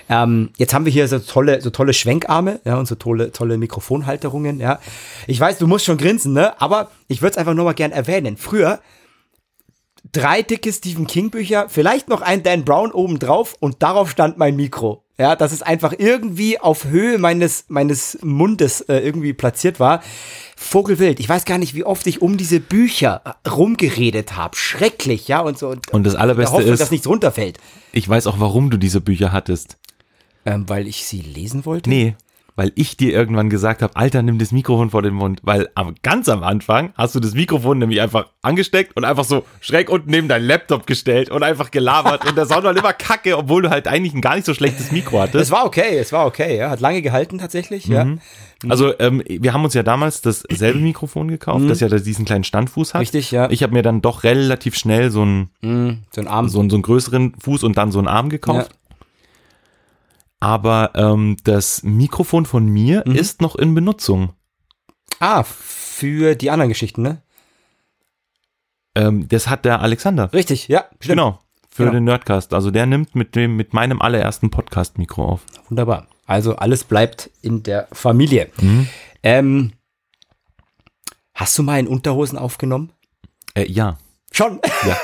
Ähm, 0.08 0.48
jetzt 0.56 0.72
haben 0.72 0.86
wir 0.86 0.92
hier 0.92 1.06
so 1.06 1.18
tolle, 1.18 1.60
so 1.60 1.68
tolle 1.68 1.92
Schwenkarme, 1.92 2.60
ja, 2.64 2.78
und 2.78 2.88
so 2.88 2.94
tolle, 2.94 3.30
tolle 3.30 3.58
Mikrofonhalterungen, 3.58 4.58
ja. 4.58 4.78
Ich 5.26 5.38
weiß, 5.38 5.58
du 5.58 5.66
musst 5.66 5.84
schon 5.84 5.98
grinsen, 5.98 6.32
ne? 6.32 6.58
Aber 6.62 6.90
ich 7.08 7.20
würde 7.20 7.32
es 7.32 7.36
einfach 7.36 7.52
nur 7.52 7.66
mal 7.66 7.74
gern 7.74 7.92
erwähnen. 7.92 8.38
Früher 8.38 8.80
drei 10.12 10.42
dicke 10.42 10.72
Stephen 10.72 11.06
King 11.06 11.30
Bücher, 11.30 11.66
vielleicht 11.68 12.08
noch 12.08 12.20
ein 12.20 12.42
Dan 12.42 12.64
Brown 12.64 12.92
oben 12.92 13.18
drauf 13.18 13.56
und 13.60 13.82
darauf 13.82 14.10
stand 14.10 14.38
mein 14.38 14.56
Mikro. 14.56 15.02
Ja, 15.18 15.36
dass 15.36 15.52
es 15.52 15.62
einfach 15.62 15.92
irgendwie 15.98 16.58
auf 16.58 16.86
Höhe 16.86 17.18
meines, 17.18 17.66
meines 17.68 18.18
Mundes 18.22 18.80
äh, 18.82 18.98
irgendwie 18.98 19.32
platziert 19.34 19.78
war. 19.78 20.02
Vogelwild. 20.56 21.20
Ich 21.20 21.28
weiß 21.28 21.44
gar 21.44 21.58
nicht, 21.58 21.74
wie 21.74 21.84
oft 21.84 22.06
ich 22.06 22.22
um 22.22 22.36
diese 22.36 22.60
Bücher 22.60 23.22
rumgeredet 23.48 24.36
habe. 24.36 24.56
Schrecklich, 24.56 25.28
ja, 25.28 25.40
und 25.40 25.58
so. 25.58 25.68
Und, 25.68 25.92
Und 25.92 26.04
das 26.04 26.14
Allerbeste 26.14 26.54
Hoffnung, 26.54 26.72
ist- 26.72 26.80
dass 26.80 26.90
nichts 26.90 27.06
runterfällt. 27.06 27.58
Ich 27.92 28.08
weiß 28.08 28.26
auch, 28.26 28.40
warum 28.40 28.70
du 28.70 28.78
diese 28.78 29.00
Bücher 29.00 29.32
hattest. 29.32 29.76
Ähm, 30.44 30.68
weil 30.68 30.88
ich 30.88 31.04
sie 31.06 31.20
lesen 31.20 31.66
wollte? 31.66 31.88
Nee, 31.88 32.16
weil 32.56 32.72
ich 32.74 32.96
dir 32.96 33.12
irgendwann 33.12 33.48
gesagt 33.50 33.82
habe, 33.82 33.96
Alter, 33.96 34.22
nimm 34.22 34.38
das 34.38 34.52
Mikrofon 34.52 34.90
vor 34.90 35.02
den 35.02 35.14
Mund. 35.14 35.40
Weil 35.42 35.68
am, 35.74 35.94
ganz 36.02 36.28
am 36.28 36.42
Anfang 36.42 36.92
hast 36.96 37.14
du 37.14 37.20
das 37.20 37.34
Mikrofon 37.34 37.78
nämlich 37.78 38.00
einfach 38.00 38.26
angesteckt 38.42 38.96
und 38.96 39.04
einfach 39.04 39.24
so 39.24 39.44
schräg 39.60 39.88
unten 39.90 40.10
neben 40.10 40.28
deinen 40.28 40.46
Laptop 40.46 40.86
gestellt 40.86 41.30
und 41.30 41.42
einfach 41.42 41.70
gelabert. 41.70 42.26
und 42.28 42.36
der 42.36 42.46
Sound 42.46 42.64
war 42.64 42.76
immer 42.76 42.92
kacke, 42.92 43.36
obwohl 43.38 43.62
du 43.62 43.70
halt 43.70 43.88
eigentlich 43.88 44.14
ein 44.14 44.20
gar 44.20 44.34
nicht 44.36 44.44
so 44.46 44.54
schlechtes 44.54 44.92
Mikro 44.92 45.16
Es 45.16 45.22
hattest. 45.28 45.50
war 45.50 45.64
okay, 45.64 45.98
es 45.98 46.12
war 46.12 46.26
okay, 46.26 46.56
ja. 46.58 46.70
Hat 46.70 46.80
lange 46.80 47.02
gehalten 47.02 47.38
tatsächlich, 47.38 47.86
ja. 47.86 48.06
Also 48.68 48.92
ähm, 49.00 49.22
wir 49.28 49.52
haben 49.52 49.64
uns 49.64 49.74
ja 49.74 49.82
damals 49.82 50.20
dasselbe 50.22 50.78
Mikrofon 50.80 51.28
gekauft, 51.28 51.68
das 51.68 51.80
ja 51.80 51.88
diesen 51.88 52.24
kleinen 52.24 52.44
Standfuß 52.44 52.94
hat. 52.94 53.00
Richtig, 53.00 53.30
ja. 53.30 53.50
Ich 53.50 53.62
habe 53.62 53.72
mir 53.72 53.82
dann 53.82 54.02
doch 54.02 54.22
relativ 54.24 54.76
schnell 54.76 55.10
so 55.10 55.22
einen, 55.22 55.48
Mm, 55.62 56.02
so 56.10 56.20
ein 56.20 56.28
Arm. 56.28 56.48
so, 56.48 56.60
einen, 56.60 56.70
so 56.70 56.76
einen 56.76 56.82
größeren 56.82 57.34
Fuß 57.40 57.62
und 57.64 57.76
dann 57.76 57.92
so 57.92 57.98
einen 57.98 58.08
Arm 58.08 58.28
gekauft. 58.28 58.70
Ja. 58.70 58.76
Aber 60.42 60.90
ähm, 60.96 61.36
das 61.44 61.84
Mikrofon 61.84 62.46
von 62.46 62.66
mir 62.66 63.04
Mhm. 63.06 63.14
ist 63.14 63.40
noch 63.40 63.54
in 63.54 63.74
Benutzung. 63.76 64.32
Ah, 65.20 65.44
für 65.44 66.34
die 66.34 66.50
anderen 66.50 66.68
Geschichten, 66.70 67.02
ne? 67.02 67.22
Ähm, 68.96 69.28
das 69.28 69.46
hat 69.48 69.64
der 69.64 69.80
Alexander. 69.82 70.32
Richtig, 70.32 70.66
ja. 70.66 70.80
Stimmt. 70.94 71.02
Genau. 71.08 71.38
Für 71.70 71.84
Genau. 71.84 71.92
den 71.94 72.04
Nerdcast. 72.04 72.54
Also 72.54 72.72
der 72.72 72.86
nimmt 72.86 73.14
mit 73.14 73.36
dem, 73.36 73.54
mit 73.56 73.72
meinem 73.72 74.02
allerersten 74.02 74.50
Podcast-Mikro 74.50 75.24
auf. 75.24 75.42
Wunderbar. 75.68 76.08
Also 76.26 76.56
alles 76.56 76.82
bleibt 76.82 77.30
in 77.40 77.62
der 77.62 77.86
Familie. 77.92 78.50
Ähm, 79.22 79.72
hast 81.34 81.56
du 81.56 81.62
mal 81.62 81.78
in 81.78 81.86
Unterhosen 81.86 82.36
aufgenommen? 82.36 82.92
Äh, 83.54 83.70
ja. 83.70 83.96
Schon. 84.32 84.60
Ja. 84.86 84.96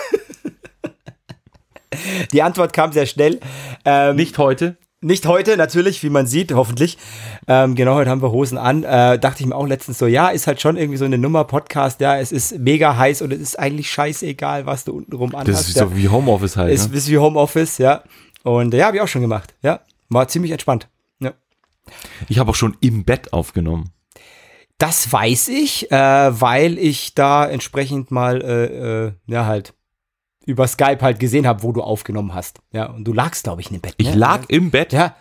Die 2.33 2.43
Antwort 2.43 2.73
kam 2.73 2.91
sehr 2.93 3.07
schnell. 3.07 3.39
Ähm, 3.85 4.17
Nicht 4.17 4.37
heute. 4.39 4.77
Nicht 5.01 5.27
heute, 5.27 5.57
natürlich, 5.57 6.03
wie 6.03 6.11
man 6.11 6.27
sieht, 6.27 6.53
hoffentlich. 6.53 6.99
Ähm, 7.47 7.77
genau, 7.77 7.95
heute 7.95 8.11
haben 8.11 8.21
wir 8.21 8.33
Hosen 8.33 8.59
an. 8.59 8.83
Äh, 8.83 9.21
dachte 9.21 9.41
ich 9.41 9.47
mir 9.47 9.55
auch 9.55 9.67
letztens 9.67 9.99
so, 9.99 10.09
ja, 10.09 10.31
ist 10.31 10.49
halt 10.49 10.61
schon 10.61 10.77
irgendwie 10.77 10.99
so 10.99 11.05
eine 11.05 11.19
Nummer 11.19 11.45
Podcast, 11.45 12.01
ja, 12.01 12.19
es 12.19 12.33
ist 12.33 12.59
mega 12.59 12.97
heiß 12.97 13.23
und 13.23 13.33
es 13.33 13.39
ist 13.39 13.59
eigentlich 13.61 13.89
scheißegal, 13.93 14.67
was 14.67 14.85
du 14.85 14.97
untenrum 14.97 15.37
anhast. 15.37 15.51
Das 15.51 15.69
ist 15.69 15.77
ja. 15.77 15.85
so 15.85 15.97
wie 15.97 16.09
Homeoffice 16.09 16.57
halt. 16.57 16.73
Ist, 16.73 16.91
ne? 16.91 16.97
ist 16.97 17.09
wie 17.09 17.19
Homeoffice, 17.19 17.79
ja. 17.79 18.03
Und 18.43 18.75
ja, 18.75 18.87
habe 18.87 18.97
ich 18.97 19.03
auch 19.03 19.07
schon 19.07 19.23
gemacht, 19.23 19.55
ja. 19.63 19.79
War 20.09 20.27
ziemlich 20.27 20.51
entspannt. 20.51 20.89
Ja. 21.21 21.33
Ich 22.29 22.41
habe 22.41 22.51
auch 22.51 22.57
schon 22.57 22.77
im 22.81 23.05
Bett 23.05 23.33
aufgenommen. 23.33 23.93
Das 24.79 25.13
weiß 25.13 25.47
ich, 25.49 25.93
äh, 25.93 25.97
weil 25.97 26.77
ich 26.77 27.15
da 27.15 27.47
entsprechend 27.47 28.11
mal, 28.11 28.43
äh, 28.43 29.07
äh, 29.07 29.13
ja, 29.29 29.47
halt 29.47 29.75
über 30.49 30.67
Skype 30.67 30.99
halt 31.03 31.21
gesehen 31.21 31.47
habe, 31.47 31.63
wo 31.63 31.73
du 31.73 31.83
aufgenommen 31.83 32.35
hast. 32.35 32.61
Ja, 32.73 32.87
und 32.87 33.05
du 33.05 33.13
lagst, 33.13 33.45
glaube 33.45 33.61
ich, 33.61 33.69
in 33.69 33.75
dem 33.77 33.83
Bett. 33.83 33.95
Ich 33.99 34.09
ne? 34.11 34.17
lag 34.17 34.41
im 34.49 34.71
Bett, 34.71 34.93
Ja. 34.95 35.15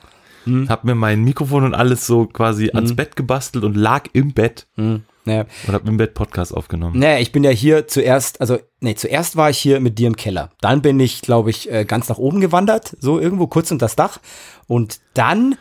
hab 0.70 0.86
mir 0.86 0.96
mein 0.96 1.24
Mikrofon 1.26 1.66
und 1.66 1.74
alles 1.76 2.08
so 2.08 2.26
quasi 2.26 2.72
ans 2.74 2.96
Bett 2.96 3.18
gebastelt 3.18 3.66
und 3.66 3.76
lag 3.76 4.04
im 4.14 4.32
Bett 4.34 4.66
Hm, 4.76 5.04
ja. 5.26 5.46
und 5.68 5.74
hab 5.74 5.86
im 5.86 5.98
Bett 5.98 6.14
Podcast 6.14 6.56
aufgenommen. 6.56 6.98
Nee, 6.98 7.20
ich 7.20 7.34
bin 7.34 7.44
ja 7.44 7.50
hier 7.50 7.88
zuerst, 7.88 8.40
also, 8.40 8.58
nee, 8.80 8.96
zuerst 8.96 9.36
war 9.36 9.50
ich 9.50 9.58
hier 9.58 9.82
mit 9.82 10.00
dir 10.00 10.08
im 10.08 10.16
Keller. 10.16 10.52
Dann 10.62 10.82
bin 10.82 10.98
ich, 11.02 11.22
glaube 11.22 11.50
ich, 11.50 11.70
äh, 11.70 11.84
ganz 11.84 12.08
nach 12.08 12.18
oben 12.18 12.40
gewandert, 12.40 12.96
so 13.02 13.20
irgendwo 13.20 13.48
kurz 13.48 13.70
unter 13.72 13.84
das 13.86 13.98
Dach. 13.98 14.20
Und 14.68 15.02
dann, 15.14 15.56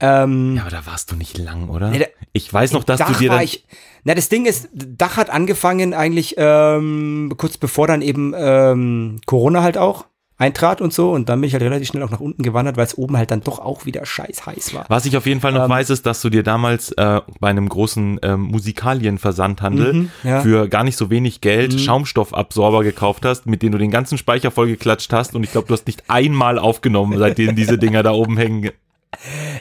ähm, 0.00 0.54
Ja, 0.56 0.62
aber 0.62 0.70
da 0.70 0.86
warst 0.86 1.10
du 1.10 1.16
nicht 1.16 1.38
lang, 1.38 1.68
oder? 1.68 1.90
Nee, 1.90 1.98
da- 2.00 2.06
ich 2.32 2.52
weiß 2.52 2.72
noch, 2.72 2.84
dass 2.84 2.98
Dach 2.98 3.12
du 3.12 3.18
dir 3.18 3.30
dann, 3.30 3.40
ich, 3.42 3.64
na, 4.04 4.14
das 4.14 4.28
Ding 4.28 4.46
ist, 4.46 4.68
Dach 4.72 5.16
hat 5.16 5.30
angefangen 5.30 5.94
eigentlich 5.94 6.34
ähm, 6.38 7.32
kurz 7.36 7.56
bevor 7.56 7.86
dann 7.86 8.02
eben 8.02 8.32
ähm, 8.36 9.20
Corona 9.26 9.62
halt 9.62 9.76
auch 9.78 10.04
eintrat 10.40 10.80
und 10.80 10.92
so. 10.92 11.10
Und 11.10 11.28
dann 11.28 11.40
bin 11.40 11.48
ich 11.48 11.54
halt 11.54 11.64
relativ 11.64 11.88
schnell 11.88 12.04
auch 12.04 12.10
nach 12.10 12.20
unten 12.20 12.44
gewandert, 12.44 12.76
weil 12.76 12.84
es 12.86 12.96
oben 12.96 13.16
halt 13.16 13.32
dann 13.32 13.40
doch 13.40 13.58
auch 13.58 13.86
wieder 13.86 14.06
scheiß 14.06 14.46
heiß 14.46 14.72
war. 14.72 14.84
was 14.88 15.04
ich 15.04 15.16
auf 15.16 15.26
jeden 15.26 15.40
Fall 15.40 15.50
Ähm. 15.52 15.58
noch 15.62 15.68
weiß, 15.68 15.90
ist, 15.90 16.06
dass 16.06 16.20
du 16.22 16.30
dir 16.30 16.44
damals 16.44 16.92
äh, 16.92 17.20
bei 17.40 17.48
einem 17.48 17.68
großen 17.68 18.20
ähm, 18.22 18.42
Musikalienversandhandel 18.42 19.92
Mhm, 19.94 20.10
ja. 20.22 20.38
Mhm. 20.38 20.42
für 20.42 20.68
gar 20.68 20.84
nicht 20.84 20.96
so 20.96 21.10
wenig 21.10 21.40
Geld 21.40 21.80
Schaumstoffabsorber 21.80 22.84
gekauft 22.84 23.24
hast, 23.24 23.46
mit 23.46 23.62
denen 23.62 23.72
du 23.72 23.78
den 23.78 23.90
ganzen 23.90 24.16
Speicher 24.18 24.50
vollgeklatscht 24.50 25.12
hast 25.12 25.34
und 25.34 25.42
ich 25.42 25.50
glaube, 25.52 25.66
du 25.66 25.74
hast 25.74 25.86
nicht 25.86 26.04
einmal 26.08 26.58
aufgenommen, 26.58 27.18
seitdem 27.18 27.56
diese 27.56 27.78
Dinger 27.78 28.02
da 28.02 28.12
oben 28.12 28.36
hängen. 28.36 28.70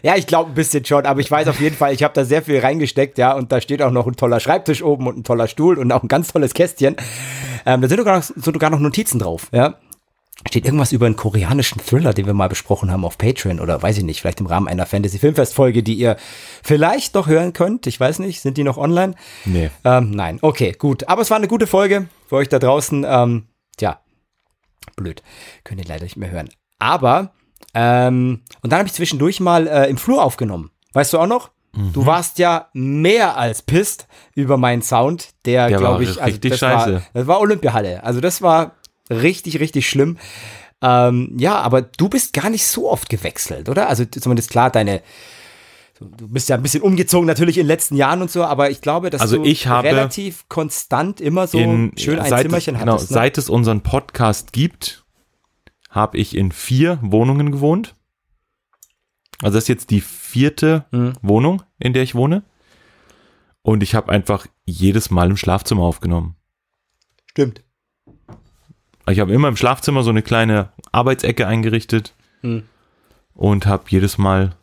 Ja, 0.04 0.16
ich 0.16 0.28
glaube 0.28 0.52
ein 0.52 0.54
bisschen 0.54 0.84
schon, 0.86 1.06
aber 1.06 1.20
ich 1.22 1.32
weiß 1.32 1.48
auf 1.48 1.60
jeden 1.60 1.76
Fall, 1.76 1.94
ich 1.94 2.04
habe 2.04 2.14
da 2.14 2.26
sehr 2.26 2.42
viel 2.42 2.60
reingesteckt, 2.60 3.18
ja, 3.18 3.34
und 3.34 3.52
da 3.52 3.62
steht 3.62 3.82
auch 3.82 3.92
noch 3.92 4.06
ein 4.06 4.16
toller 4.16 4.40
Schreibtisch 4.40 4.84
oben 4.84 5.08
und 5.08 5.18
ein 5.18 5.24
toller 5.24 5.48
Stuhl 5.48 5.78
und 5.78 5.92
auch 5.92 6.04
ein 6.04 6.08
ganz 6.08 6.32
tolles 6.34 6.54
Kästchen. 6.54 6.96
Ähm, 7.66 7.82
da 7.82 7.88
sind 7.88 7.98
sogar, 7.98 8.18
noch, 8.18 8.24
sind 8.24 8.44
sogar 8.44 8.70
noch 8.70 8.80
Notizen 8.80 9.20
drauf, 9.20 9.48
ja. 9.52 9.76
Steht 10.48 10.66
irgendwas 10.66 10.92
über 10.92 11.08
einen 11.08 11.16
koreanischen 11.16 11.82
Thriller, 11.82 12.14
den 12.14 12.28
wir 12.28 12.34
mal 12.34 12.48
besprochen 12.48 12.92
haben 12.92 13.04
auf 13.04 13.18
Patreon 13.18 13.60
oder 13.60 13.82
weiß 13.82 13.98
ich 13.98 14.04
nicht, 14.04 14.22
vielleicht 14.22 14.40
im 14.40 14.46
Rahmen 14.46 14.68
einer 14.68 14.86
Fantasy-Filmfest-Folge, 14.86 15.82
die 15.82 15.96
ihr 15.96 16.16
vielleicht 16.64 17.16
noch 17.16 17.28
hören 17.28 17.54
könnt. 17.54 17.88
Ich 17.88 18.00
weiß 18.00 18.20
nicht, 18.20 18.42
sind 18.42 18.56
die 18.58 18.64
noch 18.64 18.78
online? 18.78 19.16
Nee. 19.46 19.72
Ähm, 19.84 20.12
nein, 20.12 20.38
okay, 20.44 20.74
gut. 20.78 21.08
Aber 21.10 21.24
es 21.24 21.32
war 21.32 21.38
eine 21.38 21.48
gute 21.48 21.66
Folge 21.66 22.08
für 22.28 22.36
euch 22.36 22.50
da 22.50 22.60
draußen. 22.60 23.04
Ähm, 23.10 23.48
tja, 23.78 24.00
blöd. 24.96 25.24
Könnt 25.64 25.82
ihr 25.82 25.88
leider 25.88 26.04
nicht 26.04 26.18
mehr 26.18 26.30
hören. 26.30 26.50
Aber, 26.78 27.34
ähm, 27.74 28.42
und 28.62 28.72
dann 28.72 28.80
habe 28.80 28.88
ich 28.88 28.94
zwischendurch 28.94 29.40
mal 29.40 29.68
äh, 29.68 29.90
im 29.90 29.98
Flur 29.98 30.24
aufgenommen. 30.24 30.72
Weißt 30.94 31.14
du 31.14 31.20
auch 31.20 31.28
noch? 31.28 31.52
Du 31.94 32.08
warst 32.08 32.40
ja 32.40 32.70
mehr 32.74 33.38
als 33.38 33.62
pisst 33.62 34.08
über 34.34 34.58
meinen 34.58 34.82
Sound, 34.82 35.30
der, 35.46 35.68
Der 35.68 35.78
glaube 35.78 36.04
ich, 36.04 36.10
also 36.10 36.24
richtig 36.24 36.52
das 36.52 36.60
scheiße. 36.60 36.94
War, 36.94 37.02
das 37.14 37.28
war 37.28 37.40
Olympiahalle. 37.40 38.04
Also 38.04 38.20
das 38.20 38.42
war 38.42 38.72
richtig, 39.12 39.60
richtig 39.60 39.88
schlimm. 39.88 40.18
Ähm, 40.82 41.36
ja, 41.38 41.60
aber 41.60 41.84
du 41.84 42.10
bist 42.10 42.34
gar 42.34 42.50
nicht 42.50 42.66
so 42.66 42.90
oft 42.90 43.10
gewechselt, 43.10 43.70
oder? 43.70 43.90
Also 43.90 44.06
zumindest 44.06 44.50
klar, 44.50 44.72
deine, 44.72 45.02
du 46.00 46.28
bist 46.28 46.50
ja 46.50 46.56
ein 46.56 46.64
bisschen 46.64 46.82
umgezogen 46.82 47.28
natürlich 47.28 47.58
in 47.58 47.64
den 47.64 47.68
letzten 47.68 47.96
Jahren 47.96 48.24
und 48.24 48.32
so, 48.32 48.44
aber 48.44 48.72
ich 48.72 48.82
glaube, 48.82 49.12
dass 49.12 49.22
Also 49.22 49.38
du 49.38 49.44
ich 49.44 49.68
habe 49.68 49.88
relativ 49.88 50.50
konstant 50.50 51.22
immer 51.22 51.46
so 51.46 51.60
in, 51.60 51.92
schön 51.96 52.20
ein 52.20 52.30
seit, 52.30 52.44
Zimmerchen 52.44 52.78
genau, 52.80 52.94
hattest. 52.94 53.12
Ne? 53.12 53.16
seit 53.16 53.38
es 53.38 53.50
unseren 53.50 53.82
Podcast 53.82 54.52
gibt, 54.52 55.04
habe 55.98 56.18
ich 56.18 56.36
in 56.38 56.52
vier 56.52 57.00
Wohnungen 57.02 57.52
gewohnt. 57.52 57.96
Also 59.42 59.56
das 59.58 59.66
ist 59.66 59.68
jetzt 59.70 59.90
die 59.92 60.02
vierte 60.02 60.86
Mhm. 60.92 61.14
Wohnung, 61.22 61.64
in 61.80 61.94
der 61.94 62.04
ich 62.04 62.16
wohne. 62.16 62.44
Und 63.62 63.84
ich 63.84 63.96
habe 63.96 64.12
einfach 64.12 64.48
jedes 64.66 65.12
Mal 65.12 65.30
im 65.30 65.38
Schlafzimmer 65.38 65.84
aufgenommen. 65.84 66.36
Stimmt. 67.30 67.64
Ich 69.10 69.20
habe 69.20 69.34
immer 69.34 69.48
im 69.50 69.58
Schlafzimmer 69.58 70.04
so 70.04 70.10
eine 70.10 70.22
kleine 70.22 70.72
Arbeitsecke 70.92 71.48
eingerichtet 71.48 72.14
Mhm. 72.42 72.64
und 73.34 73.66
habe 73.66 73.84
jedes 73.90 74.18
Mal 74.18 74.56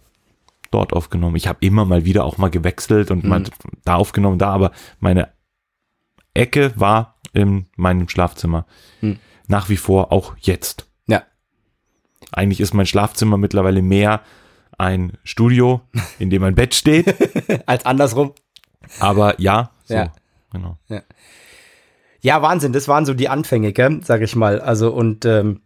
dort 0.71 0.93
aufgenommen. 0.93 1.37
Ich 1.37 1.47
habe 1.47 1.59
immer 1.65 1.85
mal 1.85 2.05
wieder 2.05 2.25
auch 2.25 2.39
mal 2.39 2.51
gewechselt 2.51 3.11
und 3.11 3.23
Mhm. 3.25 3.31
mal 3.31 3.43
da 3.85 3.95
aufgenommen, 3.97 4.39
da, 4.39 4.51
aber 4.51 4.73
meine 4.99 5.33
Ecke 6.35 6.73
war 6.77 7.17
in 7.33 7.67
meinem 7.77 8.09
Schlafzimmer. 8.09 8.67
Mhm. 9.01 9.19
Nach 9.47 9.69
wie 9.69 9.77
vor 9.77 10.11
auch 10.13 10.35
jetzt. 10.41 10.91
Ja. 12.35 12.39
Eigentlich 12.43 12.61
ist 12.61 12.75
mein 12.75 12.87
Schlafzimmer 12.87 13.37
mittlerweile 13.37 13.83
mehr 13.83 14.21
ein 14.79 15.13
Studio, 15.25 15.81
in 16.19 16.31
dem 16.31 16.43
ein 16.45 16.55
Bett 16.55 16.75
steht. 16.75 17.15
Als 17.67 17.87
andersrum. 17.87 18.33
Aber 19.01 19.41
ja, 19.41 19.71
so, 19.85 19.95
Ja. 19.95 20.13
genau. 20.53 20.79
Ja, 22.21 22.41
Wahnsinn, 22.43 22.73
das 22.73 22.89
waren 22.89 23.05
so 23.05 23.13
die 23.15 23.29
Anfänge, 23.29 23.73
gell, 23.73 24.01
sag 24.03 24.23
ich 24.23 24.35
mal. 24.35 24.61
Also 24.61 24.91
und 24.93 25.25
ähm, 25.27 25.61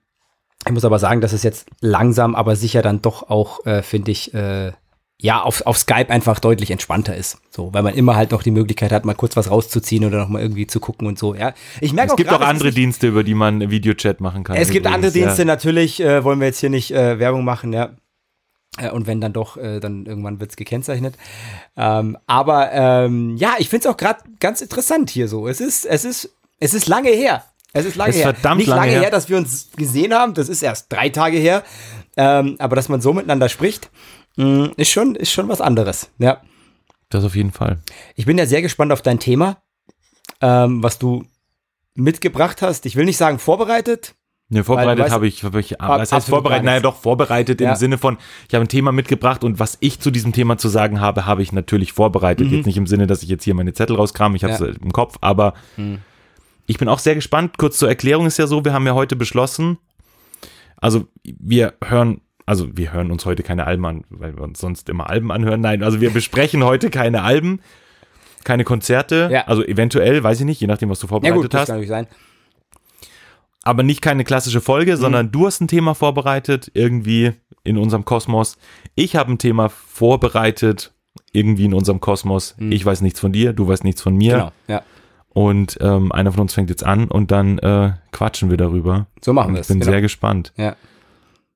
ich 0.67 0.73
muss 0.73 0.85
aber 0.85 0.99
sagen, 0.99 1.21
dass 1.21 1.33
es 1.33 1.43
jetzt 1.45 1.69
langsam, 1.81 2.35
aber 2.35 2.57
sicher 2.57 2.83
dann 2.83 3.01
doch 3.01 3.31
auch, 3.31 3.65
äh, 3.65 3.83
finde 3.83 4.11
ich, 4.11 4.35
äh, 4.35 4.73
ja, 5.21 5.43
auf, 5.43 5.63
auf 5.67 5.77
Skype 5.79 6.11
einfach 6.11 6.39
deutlich 6.39 6.71
entspannter 6.71 7.17
ist. 7.17 7.39
So, 7.51 7.75
weil 7.75 7.83
man 7.83 7.95
immer 7.95 8.15
halt 8.15 8.31
noch 8.31 8.43
die 8.45 8.53
Möglichkeit 8.53 8.93
hat, 8.93 9.05
mal 9.05 9.15
kurz 9.15 9.37
was 9.37 9.51
rauszuziehen 9.51 10.05
oder 10.05 10.19
noch 10.19 10.29
mal 10.29 10.41
irgendwie 10.41 10.67
zu 10.69 10.79
gucken 10.79 11.09
und 11.09 11.19
so. 11.19 11.35
Ja, 11.35 11.55
ich 11.81 11.93
merke 11.93 12.07
Es 12.09 12.13
auch 12.13 12.17
gibt 12.17 12.31
gerade, 12.31 12.45
auch 12.45 12.49
andere 12.49 12.71
Dienste, 12.71 13.09
über 13.09 13.25
die 13.25 13.35
man 13.35 13.69
Videochat 13.71 14.21
machen 14.21 14.45
kann. 14.45 14.57
Es 14.57 14.69
gibt 14.71 14.87
übrigens, 14.87 14.95
andere 14.95 15.13
Dienste, 15.13 15.43
Ja. 15.43 15.47
natürlich 15.47 16.01
äh, 16.01 16.23
wollen 16.23 16.39
wir 16.39 16.47
jetzt 16.47 16.61
hier 16.61 16.71
nicht 16.71 16.93
äh, 16.93 17.19
Werbung 17.19 17.45
machen, 17.45 17.73
ja. 17.73 17.91
Äh, 18.79 18.91
Und 18.91 19.09
wenn 19.09 19.21
dann 19.21 19.33
doch, 19.33 19.57
äh, 19.57 19.81
dann 19.81 20.07
irgendwann 20.07 20.39
wird's 20.39 20.55
gekennzeichnet. 20.55 21.17
Ähm, 21.77 22.17
aber 22.29 22.71
ähm, 22.73 23.37
ja, 23.37 23.55
ich 23.59 23.69
find's 23.69 23.87
auch 23.87 23.97
gerade 23.97 24.21
ganz 24.39 24.61
interessant 24.61 25.11
hier 25.11 25.27
so. 25.27 25.49
Es 25.49 25.61
ist, 25.61 25.85
es 25.85 26.05
ist, 26.05 26.31
es 26.61 26.75
ist 26.75 26.87
lange 26.87 27.11
her. 27.11 27.43
Es 27.73 27.85
ist 27.87 27.97
lange 27.97 28.11
Es 28.11 28.17
ist 28.17 28.25
her. 28.25 28.35
verdammt 28.35 28.59
Nicht 28.59 28.69
lange 28.69 28.81
lange 28.83 28.93
her. 28.93 29.01
her. 29.03 29.11
dass 29.11 29.29
wir 29.29 29.37
uns 29.37 29.71
gesehen 29.77 30.15
haben. 30.15 30.35
Das 30.35 30.49
ist 30.49 30.63
erst 30.63 30.93
drei 30.93 31.09
Tage 31.09 31.39
her. 31.39 31.65
Ähm, 32.17 32.55
aber 32.61 32.77
dass 32.77 32.89
man 32.89 33.01
so 33.01 33.13
miteinander 33.13 33.49
spricht, 33.49 33.91
ist 34.77 34.91
schon, 34.91 35.15
ist 35.17 35.33
schon 35.33 35.49
was 35.49 35.61
anderes. 35.61 36.11
Ja. 36.19 36.41
Das 37.11 37.25
auf 37.25 37.35
jeden 37.35 37.53
Fall. 37.53 37.79
Ich 38.15 38.27
bin 38.27 38.39
ja 38.39 38.47
sehr 38.47 38.63
gespannt 38.63 38.93
auf 38.93 39.03
dein 39.03 39.19
Thema, 39.19 39.63
ähm, 40.41 40.83
was 40.83 40.99
du 40.99 41.25
mitgebracht 41.95 42.63
hast. 42.63 42.87
Ich 42.87 42.97
will 42.97 43.05
nicht 43.05 43.17
sagen 43.17 43.39
vorbereitet. 43.39 44.15
Ne, 44.51 44.65
vorbereitet 44.65 45.11
habe 45.11 45.27
ich, 45.27 45.45
habe 45.45 45.61
ich, 45.61 45.79
Ab- 45.81 46.01
was 46.01 46.13
heißt 46.13 46.29
vorbereitet? 46.31 46.65
Naja, 46.65 46.81
doch, 46.81 46.97
vorbereitet 46.97 47.61
Ja. 47.61 47.71
im 47.71 47.77
Sinne 47.77 47.99
von, 47.99 48.17
ich 48.49 48.55
habe 48.55 48.65
ein 48.65 48.69
Thema 48.69 48.93
mitgebracht 48.93 49.45
und 49.45 49.59
was 49.59 49.77
ich 49.81 50.01
zu 50.01 50.11
diesem 50.11 50.33
Thema 50.33 50.57
zu 50.57 50.69
sagen 50.69 51.01
habe, 51.01 51.27
habe 51.27 51.43
ich 51.43 51.53
natürlich 51.53 51.93
vorbereitet. 51.93 52.47
Jetzt 52.51 52.65
nicht 52.65 52.79
im 52.79 52.87
Sinne, 52.87 53.07
dass 53.07 53.23
ich 53.23 53.29
jetzt 53.29 53.45
hier 53.45 53.53
meine 53.55 53.75
Zettel 53.75 53.97
rauskram, 53.97 54.35
ich 54.37 54.45
habe 54.45 54.55
es 54.55 54.61
Mhm. 54.61 54.67
Ja. 54.69 54.73
im 54.83 54.93
Kopf, 54.93 55.19
aber 55.21 55.53
ich 56.67 56.79
bin 56.79 56.89
auch 56.89 56.99
sehr 56.99 57.15
gespannt. 57.15 57.59
Kurz 57.59 57.79
zur 57.79 57.89
Erklärung 57.91 58.25
ist 58.27 58.39
ja 58.39 58.47
so, 58.47 58.65
wir 58.65 58.73
haben 58.73 58.87
ja 58.87 58.95
heute 58.95 59.17
beschlossen, 59.17 59.77
also 60.77 61.09
wir 61.25 61.75
hören, 61.85 62.23
also 62.49 62.69
wir 62.77 62.93
hören 62.93 63.11
uns 63.11 63.25
heute 63.27 63.43
keine 63.43 63.67
Alben 63.67 63.85
an, 63.87 64.05
weil 64.11 64.35
wir 64.37 64.43
uns 64.43 64.59
sonst 64.59 64.89
immer 64.89 65.09
Alben 65.11 65.31
anhören. 65.31 65.61
Nein, 65.61 65.83
also 65.83 66.01
wir 66.01 66.11
besprechen 66.11 66.65
heute 66.65 66.91
keine 66.91 67.23
Alben, 67.23 67.61
keine 68.45 68.65
Konzerte, 68.65 69.29
Ja. 69.31 69.47
also 69.47 69.63
eventuell, 69.65 70.23
weiß 70.23 70.41
ich 70.41 70.47
nicht, 70.47 70.61
je 70.61 70.67
nachdem, 70.67 70.89
was 70.91 70.99
du 71.01 71.07
Ja 71.07 71.11
vorbereitet 71.11 71.43
gut, 71.43 71.55
das 71.55 71.61
hast 71.61 71.67
kann 71.69 71.77
natürlich 71.77 71.89
sein. 71.91 72.07
aber 73.63 73.83
nicht 73.83 74.01
keine 74.01 74.25
klassische 74.25 74.61
Folge, 74.61 74.97
sondern 74.97 75.31
du 75.31 75.47
hast 75.47 75.61
ein 75.61 75.69
Thema 75.69 75.95
vorbereitet, 75.95 76.71
irgendwie 76.75 77.33
in 77.65 77.77
unserem 77.77 78.05
Kosmos. 78.05 78.57
Ich 78.95 79.15
habe 79.17 79.33
ein 79.33 79.39
Thema 79.39 79.69
vorbereitet, 79.69 80.93
irgendwie 81.33 81.67
in 81.67 81.75
unserem 81.75 82.01
Kosmos. 82.01 82.55
Ich 82.59 82.85
weiß 82.87 83.03
nichts 83.03 83.21
von 83.21 83.33
dir, 83.33 83.53
du 83.53 83.69
weißt 83.69 83.85
nichts 83.85 84.01
von 84.01 84.17
mir. 84.17 84.33
Genau, 84.33 84.53
ja. 84.69 84.83
Und 85.31 85.77
ähm, 85.83 86.11
einer 86.13 86.33
von 86.33 86.41
uns 86.43 86.55
fängt 86.55 86.71
jetzt 86.71 86.85
an 86.85 87.09
und 87.09 87.31
dann 87.31 87.59
äh, 87.59 87.93
quatschen 88.13 88.49
wir 88.51 88.57
darüber. 88.57 89.07
So 89.21 89.33
machen 89.35 89.53
wir 89.53 89.59
ich 89.61 89.63
es. 89.63 89.69
bin 89.69 89.81
genau. 89.81 89.93
sehr 89.93 90.01
gespannt. 90.01 90.53
Ja. 90.57 90.75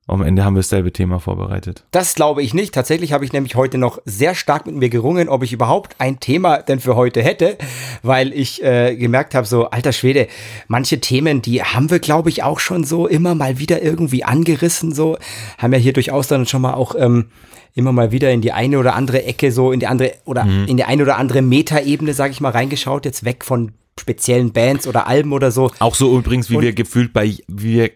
Am 0.05 0.21
Ende 0.21 0.43
haben 0.43 0.55
wir 0.55 0.59
dasselbe 0.61 0.91
Thema 0.91 1.19
vorbereitet. 1.19 1.85
Das 1.91 2.13
glaube 2.13 2.43
ich 2.43 2.53
nicht. 2.53 2.73
Tatsächlich 2.73 3.13
habe 3.13 3.23
ich 3.23 3.31
nämlich 3.31 3.55
heute 3.55 3.77
noch 3.77 3.99
sehr 4.03 4.35
stark 4.35 4.65
mit 4.65 4.75
mir 4.75 4.89
gerungen, 4.89 5.29
ob 5.29 5.43
ich 5.43 5.53
überhaupt 5.53 5.95
ein 5.99 6.19
Thema 6.19 6.57
denn 6.57 6.81
für 6.81 6.97
heute 6.97 7.21
hätte, 7.23 7.57
weil 8.01 8.33
ich 8.33 8.61
äh, 8.63 8.97
gemerkt 8.97 9.33
habe, 9.33 9.47
so 9.47 9.69
alter 9.69 9.93
Schwede, 9.93 10.27
manche 10.67 10.99
Themen, 10.99 11.41
die 11.41 11.63
haben 11.63 11.89
wir, 11.89 11.99
glaube 11.99 12.29
ich, 12.29 12.43
auch 12.43 12.59
schon 12.59 12.83
so 12.83 13.07
immer 13.07 13.33
mal 13.33 13.59
wieder 13.59 13.81
irgendwie 13.81 14.25
angerissen, 14.25 14.93
so 14.93 15.17
haben 15.57 15.71
ja 15.71 15.79
hier 15.79 15.93
durchaus 15.93 16.27
dann 16.27 16.45
schon 16.47 16.61
mal 16.63 16.73
auch 16.73 16.95
ähm, 16.97 17.27
immer 17.73 17.93
mal 17.93 18.11
wieder 18.11 18.29
in 18.31 18.41
die 18.41 18.51
eine 18.51 18.79
oder 18.79 18.95
andere 18.95 19.23
Ecke, 19.23 19.53
so 19.53 19.71
in 19.71 19.79
die 19.79 19.87
andere 19.87 20.13
oder 20.25 20.43
Mhm. 20.43 20.65
in 20.67 20.75
die 20.77 20.83
eine 20.83 21.01
oder 21.03 21.17
andere 21.17 21.41
Metaebene, 21.41 22.13
sage 22.13 22.33
ich 22.33 22.41
mal, 22.41 22.49
reingeschaut, 22.51 23.05
jetzt 23.05 23.23
weg 23.23 23.45
von 23.45 23.71
speziellen 23.97 24.51
Bands 24.51 24.85
oder 24.85 25.07
Alben 25.07 25.31
oder 25.31 25.49
so. 25.51 25.71
Auch 25.79 25.95
so 25.95 26.17
übrigens, 26.17 26.49
wie 26.49 26.57
Und- 26.57 26.63
wir 26.63 26.73
gefühlt 26.73 27.13
bei, 27.13 27.35
wie 27.47 27.73
wir, 27.75 27.91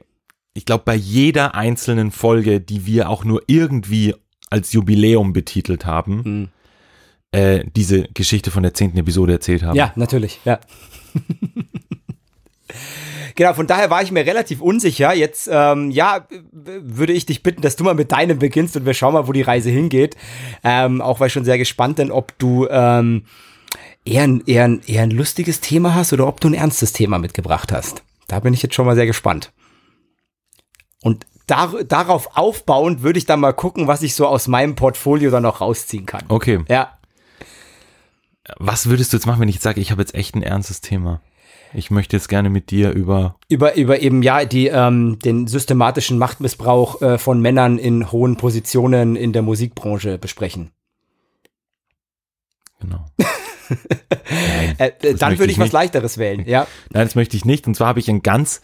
ich 0.57 0.65
glaube, 0.65 0.83
bei 0.85 0.95
jeder 0.95 1.53
einzelnen 1.53 2.09
Folge, 2.09 2.59
die 2.59 2.87
wir 2.87 3.09
auch 3.09 3.23
nur 3.23 3.43
irgendwie 3.45 4.15
als 4.49 4.73
Jubiläum 4.73 5.31
betitelt 5.31 5.85
haben, 5.85 6.23
Hm. 6.23 6.47
äh, 7.31 7.63
diese 7.75 8.07
Geschichte 8.15 8.49
von 8.49 8.63
der 8.63 8.73
zehnten 8.73 8.97
Episode 8.97 9.33
erzählt 9.33 9.61
haben. 9.61 9.75
Ja, 9.75 9.93
natürlich, 9.95 10.39
ja. 10.45 10.59
genau, 13.35 13.53
von 13.53 13.67
daher 13.67 13.91
war 13.91 14.01
ich 14.01 14.11
mir 14.11 14.25
relativ 14.25 14.59
unsicher. 14.59 15.13
Jetzt, 15.13 15.47
ähm, 15.51 15.91
ja, 15.91 16.27
würde 16.51 17.13
ich 17.13 17.27
dich 17.27 17.43
bitten, 17.43 17.61
dass 17.61 17.75
du 17.75 17.83
mal 17.83 17.93
mit 17.93 18.11
deinem 18.11 18.39
beginnst 18.39 18.75
und 18.75 18.87
wir 18.87 18.95
schauen 18.95 19.13
mal, 19.13 19.27
wo 19.27 19.33
die 19.33 19.43
Reise 19.43 19.69
hingeht. 19.69 20.15
Ähm, 20.63 21.01
auch 21.01 21.19
weil 21.19 21.27
ich 21.27 21.33
schon 21.33 21.45
sehr 21.45 21.59
gespannt 21.59 21.97
bin, 21.97 22.09
ob 22.09 22.35
du 22.39 22.67
ähm, 22.67 23.25
eher, 24.05 24.23
ein, 24.23 24.41
eher, 24.47 24.63
ein, 24.63 24.81
eher 24.87 25.03
ein 25.03 25.11
lustiges 25.11 25.61
Thema 25.61 25.93
hast 25.93 26.13
oder 26.13 26.25
ob 26.25 26.41
du 26.41 26.47
ein 26.49 26.55
ernstes 26.55 26.93
Thema 26.93 27.19
mitgebracht 27.19 27.71
hast. 27.71 28.01
Da 28.27 28.39
bin 28.39 28.55
ich 28.55 28.63
jetzt 28.63 28.73
schon 28.73 28.87
mal 28.87 28.95
sehr 28.95 29.05
gespannt. 29.05 29.51
Und 31.03 31.25
dar 31.45 31.83
darauf 31.83 32.35
aufbauend 32.37 33.03
würde 33.03 33.19
ich 33.19 33.25
dann 33.25 33.39
mal 33.39 33.53
gucken, 33.53 33.87
was 33.87 34.01
ich 34.01 34.15
so 34.15 34.27
aus 34.27 34.47
meinem 34.47 34.75
Portfolio 34.75 35.31
dann 35.31 35.43
noch 35.43 35.61
rausziehen 35.61 36.05
kann. 36.05 36.23
Okay. 36.27 36.63
Ja, 36.67 36.97
Was 38.57 38.89
würdest 38.89 39.13
du 39.13 39.17
jetzt 39.17 39.25
machen, 39.25 39.39
wenn 39.41 39.49
ich 39.49 39.55
jetzt 39.55 39.63
sage, 39.63 39.79
ich 39.81 39.91
habe 39.91 40.01
jetzt 40.01 40.15
echt 40.15 40.35
ein 40.35 40.43
ernstes 40.43 40.81
Thema? 40.81 41.21
Ich 41.73 41.91
möchte 41.91 42.15
jetzt 42.15 42.29
gerne 42.29 42.49
mit 42.49 42.71
dir 42.71 42.91
über. 42.91 43.35
über, 43.49 43.75
über 43.75 43.99
eben 44.01 44.21
ja 44.23 44.45
die, 44.45 44.67
ähm, 44.67 45.19
den 45.19 45.47
systematischen 45.47 46.17
Machtmissbrauch 46.17 47.01
äh, 47.01 47.17
von 47.17 47.41
Männern 47.41 47.77
in 47.77 48.09
hohen 48.11 48.37
Positionen 48.37 49.15
in 49.17 49.33
der 49.33 49.41
Musikbranche 49.41 50.17
besprechen. 50.17 50.71
Genau. 52.79 53.05
Nein, 53.69 54.75
Äh, 54.77 55.15
dann 55.15 55.37
würde 55.39 55.51
ich 55.51 55.57
ich 55.57 55.59
was 55.59 55.71
leichteres 55.73 56.17
wählen. 56.17 56.45
Ja, 56.47 56.67
Nein, 56.91 57.05
das 57.05 57.15
möchte 57.15 57.35
ich 57.35 57.43
nicht. 57.43 57.67
Und 57.67 57.75
zwar 57.75 57.87
habe 57.87 57.99
ich 57.99 58.09
ein 58.09 58.21
ganz, 58.21 58.61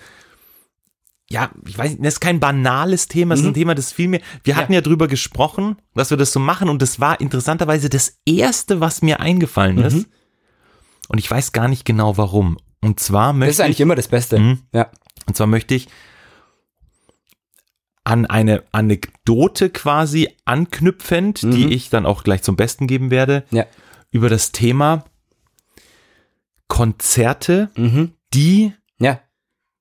ja, 1.33 1.49
ich 1.67 1.75
weiß 1.77 1.89
nicht, 1.91 2.05
das 2.05 2.13
ist 2.15 2.19
kein 2.19 2.39
banales 2.39 3.07
Thema, 3.07 3.33
es 3.33 3.39
ist 3.41 3.47
ein 3.47 3.53
Thema, 3.55 3.73
das 3.73 3.91
viel 3.91 4.07
mehr. 4.07 4.21
Wir 4.43 4.55
hatten 4.55 4.71
ja. 4.71 4.81
drüber 4.81 5.07
gesprochen, 5.07 5.77
dass 5.95 6.11
wir 6.11 6.17
das 6.17 6.31
so 6.31 6.39
machen 6.39 6.69
und 6.69 6.81
das 6.81 6.99
war 6.99 7.19
interessanterweise 7.19 7.89
das 7.89 8.19
erste, 8.25 8.79
was 8.79 9.01
mir 9.01 9.19
eingefallen 9.19 9.79
ist. 9.79 10.07
Und 11.09 11.17
ich 11.17 11.29
weiß 11.29 11.51
gar 11.51 11.67
nicht 11.67 11.85
genau 11.85 12.17
warum. 12.17 12.57
Und 12.81 12.99
zwar 12.99 13.33
das 13.33 13.35
ist 13.35 13.39
möchte 13.39 13.63
eigentlich 13.63 13.77
ich, 13.77 13.81
immer 13.81 13.95
das 13.95 14.07
Beste. 14.09 14.39
Mhm. 14.39 14.59
Ja. 14.73 14.89
und 15.25 15.35
zwar 15.35 15.47
möchte 15.47 15.73
ich 15.73 15.87
an 18.03 18.25
eine 18.25 18.63
Anekdote 18.71 19.69
quasi 19.69 20.29
anknüpfend, 20.45 21.41
die 21.41 21.73
ich 21.73 21.89
dann 21.89 22.05
auch 22.05 22.23
gleich 22.23 22.43
zum 22.43 22.55
Besten 22.57 22.85
geben 22.85 23.09
werde, 23.11 23.43
Ja. 23.49 23.65
über 24.11 24.29
das 24.29 24.51
Thema 24.51 25.05
Konzerte, 26.67 27.69
Mhm. 27.75 28.11
die 28.33 28.73
Ja. 28.99 29.19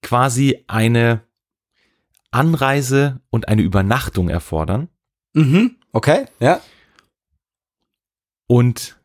quasi 0.03 0.65
eine 0.69 1.23
Anreise 2.33 3.21
und 3.31 3.47
eine 3.49 3.63
Übernachtung 3.63 4.29
erfordern 4.29 4.89
Mhm. 5.35 5.77
Okay. 5.93 6.25
Ja. 6.41 6.61
und 8.49 8.99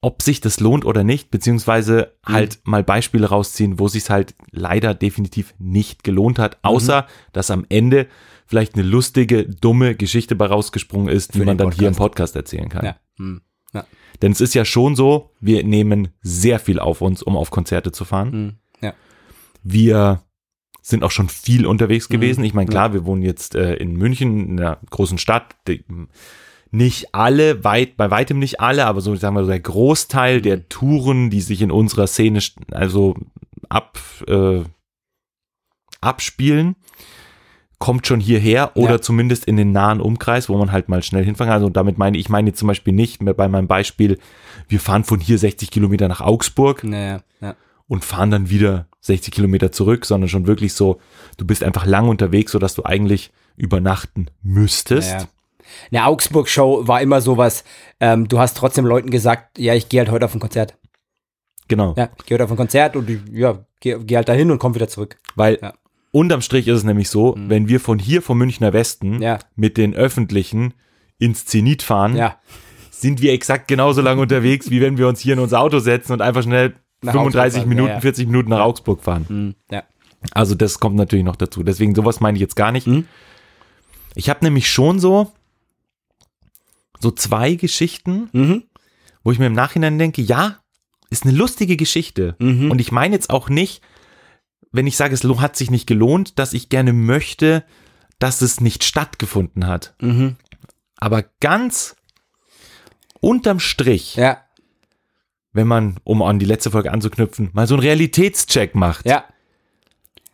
ob 0.00 0.20
sich 0.20 0.40
das 0.42 0.60
lohnt 0.60 0.84
oder 0.84 1.02
nicht, 1.02 1.30
beziehungsweise 1.30 2.12
Mhm. 2.28 2.32
halt 2.32 2.60
mal 2.64 2.82
Beispiele 2.84 3.26
rausziehen, 3.28 3.78
wo 3.78 3.88
sich 3.88 4.10
halt 4.10 4.34
leider 4.50 4.92
definitiv 4.94 5.54
nicht 5.58 6.04
gelohnt 6.04 6.38
hat, 6.38 6.56
Mhm. 6.56 6.58
außer 6.62 7.06
dass 7.32 7.50
am 7.50 7.64
Ende 7.70 8.06
vielleicht 8.46 8.74
eine 8.74 8.82
lustige, 8.82 9.46
dumme 9.46 9.94
Geschichte 9.94 10.36
bei 10.36 10.46
rausgesprungen 10.46 11.08
ist, 11.08 11.34
die 11.34 11.38
Für 11.38 11.44
man 11.46 11.56
den 11.56 11.68
dann 11.70 11.72
hier 11.78 11.88
im 11.88 11.94
Podcast. 11.94 12.34
Podcast 12.34 12.36
erzählen 12.36 12.68
kann. 12.68 12.84
Ja. 12.84 12.96
Mhm. 13.16 13.40
Ja. 13.72 13.86
Denn 14.20 14.32
es 14.32 14.40
ist 14.42 14.54
ja 14.54 14.64
schon 14.66 14.94
so, 14.94 15.30
wir 15.40 15.64
nehmen 15.64 16.08
sehr 16.20 16.58
viel 16.60 16.78
auf 16.80 17.00
uns, 17.00 17.22
um 17.22 17.36
auf 17.36 17.50
Konzerte 17.50 17.90
zu 17.90 18.04
fahren. 18.04 18.30
Mhm. 18.30 18.54
Ja. 18.82 18.94
Wir 19.62 20.22
sind 20.86 21.02
auch 21.02 21.10
schon 21.10 21.30
viel 21.30 21.62
Mhm. 21.62 21.68
unterwegs 21.68 22.10
gewesen. 22.10 22.44
Ich 22.44 22.52
meine, 22.52 22.68
klar, 22.68 22.92
wir 22.92 23.06
wohnen 23.06 23.22
jetzt 23.22 23.54
äh, 23.54 23.74
in 23.76 23.96
München, 23.96 24.48
in 24.50 24.60
einer 24.60 24.78
großen 24.90 25.16
Stadt. 25.16 25.56
Die, 25.66 25.82
nicht 26.70 27.14
alle, 27.14 27.64
weit, 27.64 27.96
bei 27.96 28.10
weitem 28.10 28.38
nicht 28.38 28.60
alle, 28.60 28.84
aber 28.84 29.00
so 29.00 29.16
sagen 29.16 29.34
wir 29.34 29.44
so 29.44 29.48
der 29.50 29.60
Großteil 29.60 30.38
Mhm. 30.38 30.42
der 30.42 30.68
Touren, 30.68 31.30
die 31.30 31.40
sich 31.40 31.62
in 31.62 31.70
unserer 31.70 32.06
Szene 32.06 32.40
also 32.70 33.14
ab, 33.70 33.98
äh, 34.28 34.60
abspielen, 36.00 36.76
kommt 37.78 38.06
schon 38.06 38.20
hierher 38.20 38.72
oder 38.76 38.92
Ja. 38.92 39.00
zumindest 39.00 39.46
in 39.46 39.56
den 39.56 39.72
nahen 39.72 40.00
Umkreis, 40.00 40.48
wo 40.48 40.56
man 40.58 40.70
halt 40.72 40.88
mal 40.88 41.02
schnell 41.02 41.24
hinfahren 41.24 41.48
kann. 41.50 41.62
Also 41.62 41.70
damit 41.70 41.96
meine 41.98 42.16
ich, 42.16 42.24
ich 42.24 42.28
meine 42.28 42.48
jetzt 42.50 42.58
zum 42.58 42.68
Beispiel 42.68 42.92
nicht 42.94 43.22
mehr 43.22 43.34
bei 43.34 43.48
meinem 43.48 43.68
Beispiel, 43.68 44.18
wir 44.68 44.80
fahren 44.80 45.04
von 45.04 45.20
hier 45.20 45.38
60 45.38 45.70
Kilometer 45.70 46.08
nach 46.08 46.20
Augsburg, 46.20 46.84
Naja. 46.84 47.22
Ja. 47.40 47.56
und 47.86 48.04
fahren 48.04 48.30
dann 48.30 48.48
wieder 48.50 48.86
60 49.04 49.32
Kilometer 49.34 49.70
zurück, 49.70 50.04
sondern 50.06 50.28
schon 50.28 50.46
wirklich 50.46 50.72
so, 50.74 50.98
du 51.36 51.46
bist 51.46 51.62
einfach 51.62 51.84
lang 51.86 52.08
unterwegs, 52.08 52.52
sodass 52.52 52.74
du 52.74 52.84
eigentlich 52.84 53.30
übernachten 53.56 54.26
müsstest. 54.42 55.12
Ja. 55.12 55.28
Eine 55.90 56.06
Augsburg-Show 56.06 56.88
war 56.88 57.00
immer 57.02 57.20
sowas, 57.20 57.64
ähm, 58.00 58.28
du 58.28 58.38
hast 58.38 58.56
trotzdem 58.56 58.86
Leuten 58.86 59.10
gesagt, 59.10 59.58
ja, 59.58 59.74
ich 59.74 59.88
gehe 59.88 60.00
halt 60.00 60.10
heute 60.10 60.24
auf 60.24 60.34
ein 60.34 60.40
Konzert. 60.40 60.76
Genau. 61.68 61.94
Ja, 61.96 62.10
ich 62.18 62.26
gehe 62.26 62.36
heute 62.36 62.44
auf 62.44 62.50
ein 62.50 62.56
Konzert 62.56 62.96
und 62.96 63.08
ja, 63.32 63.64
gehe 63.80 63.98
geh 64.04 64.16
halt 64.16 64.28
dahin 64.28 64.50
und 64.50 64.58
komm 64.58 64.74
wieder 64.74 64.88
zurück. 64.88 65.16
Weil 65.34 65.58
Ja. 65.62 65.74
unterm 66.12 66.42
Strich 66.42 66.68
ist 66.68 66.78
es 66.78 66.84
nämlich 66.84 67.08
so, 67.08 67.34
wenn 67.38 67.68
wir 67.68 67.80
von 67.80 67.98
hier 67.98 68.22
vom 68.22 68.38
Münchner 68.38 68.72
Westen 68.72 69.16
Mhm. 69.16 69.22
Ja. 69.22 69.38
mit 69.56 69.76
den 69.76 69.94
Öffentlichen 69.94 70.74
ins 71.18 71.46
Zenit 71.46 71.82
fahren, 71.82 72.16
Ja. 72.16 72.38
sind 72.90 73.20
wir 73.22 73.32
exakt 73.32 73.68
genauso 73.68 74.00
lange 74.02 74.20
unterwegs, 74.22 74.70
wie 74.70 74.80
wenn 74.80 74.98
wir 74.98 75.08
uns 75.08 75.20
hier 75.20 75.34
in 75.34 75.38
unser 75.40 75.60
Auto 75.60 75.78
setzen 75.78 76.12
und 76.12 76.20
einfach 76.22 76.42
schnell 76.42 76.74
35 77.12 77.34
Augsburg 77.34 77.52
fahren, 77.62 77.68
Minuten, 77.68 77.88
ja, 77.88 77.94
ja. 77.94 78.00
40 78.00 78.26
Minuten 78.26 78.50
nach 78.50 78.60
Augsburg 78.60 79.02
fahren. 79.02 79.26
Mhm. 79.28 79.54
Ja. 79.70 79.82
Also 80.32 80.54
das 80.54 80.80
kommt 80.80 80.96
natürlich 80.96 81.24
noch 81.24 81.36
dazu. 81.36 81.62
Deswegen 81.62 81.94
sowas 81.94 82.20
meine 82.20 82.36
ich 82.36 82.40
jetzt 82.40 82.56
gar 82.56 82.72
nicht. 82.72 82.86
Mhm. 82.86 83.06
Ich 84.14 84.28
habe 84.30 84.44
nämlich 84.44 84.70
schon 84.70 84.98
so 84.98 85.32
so 87.00 87.10
zwei 87.10 87.54
Geschichten, 87.54 88.30
Mhm. 88.32 88.62
wo 89.22 89.32
ich 89.32 89.38
mir 89.38 89.46
im 89.46 89.52
Nachhinein 89.52 89.98
denke, 89.98 90.22
ja, 90.22 90.58
ist 91.10 91.24
eine 91.26 91.34
lustige 91.36 91.76
Geschichte. 91.76 92.34
Mhm. 92.38 92.70
Und 92.70 92.80
ich 92.80 92.92
meine 92.92 93.14
jetzt 93.14 93.28
auch 93.30 93.48
nicht, 93.50 93.82
wenn 94.72 94.86
ich 94.86 94.96
sage, 94.96 95.14
es 95.14 95.22
hat 95.24 95.56
sich 95.56 95.70
nicht 95.70 95.86
gelohnt, 95.86 96.38
dass 96.38 96.52
ich 96.54 96.68
gerne 96.70 96.92
möchte, 96.92 97.64
dass 98.18 98.40
es 98.40 98.60
nicht 98.60 98.84
stattgefunden 98.84 99.66
hat. 99.66 99.94
Mhm. 100.00 100.36
Aber 100.96 101.24
ganz 101.40 101.94
unterm 103.20 103.60
Strich, 103.60 104.16
Ja. 104.16 104.43
Wenn 105.54 105.66
man, 105.66 105.96
um 106.04 106.20
an 106.22 106.38
die 106.38 106.44
letzte 106.46 106.70
Folge 106.70 106.92
anzuknüpfen, 106.92 107.48
mal 107.54 107.66
so 107.66 107.74
einen 107.74 107.82
Realitätscheck 107.82 108.74
macht, 108.74 109.06
Ja. 109.06 109.24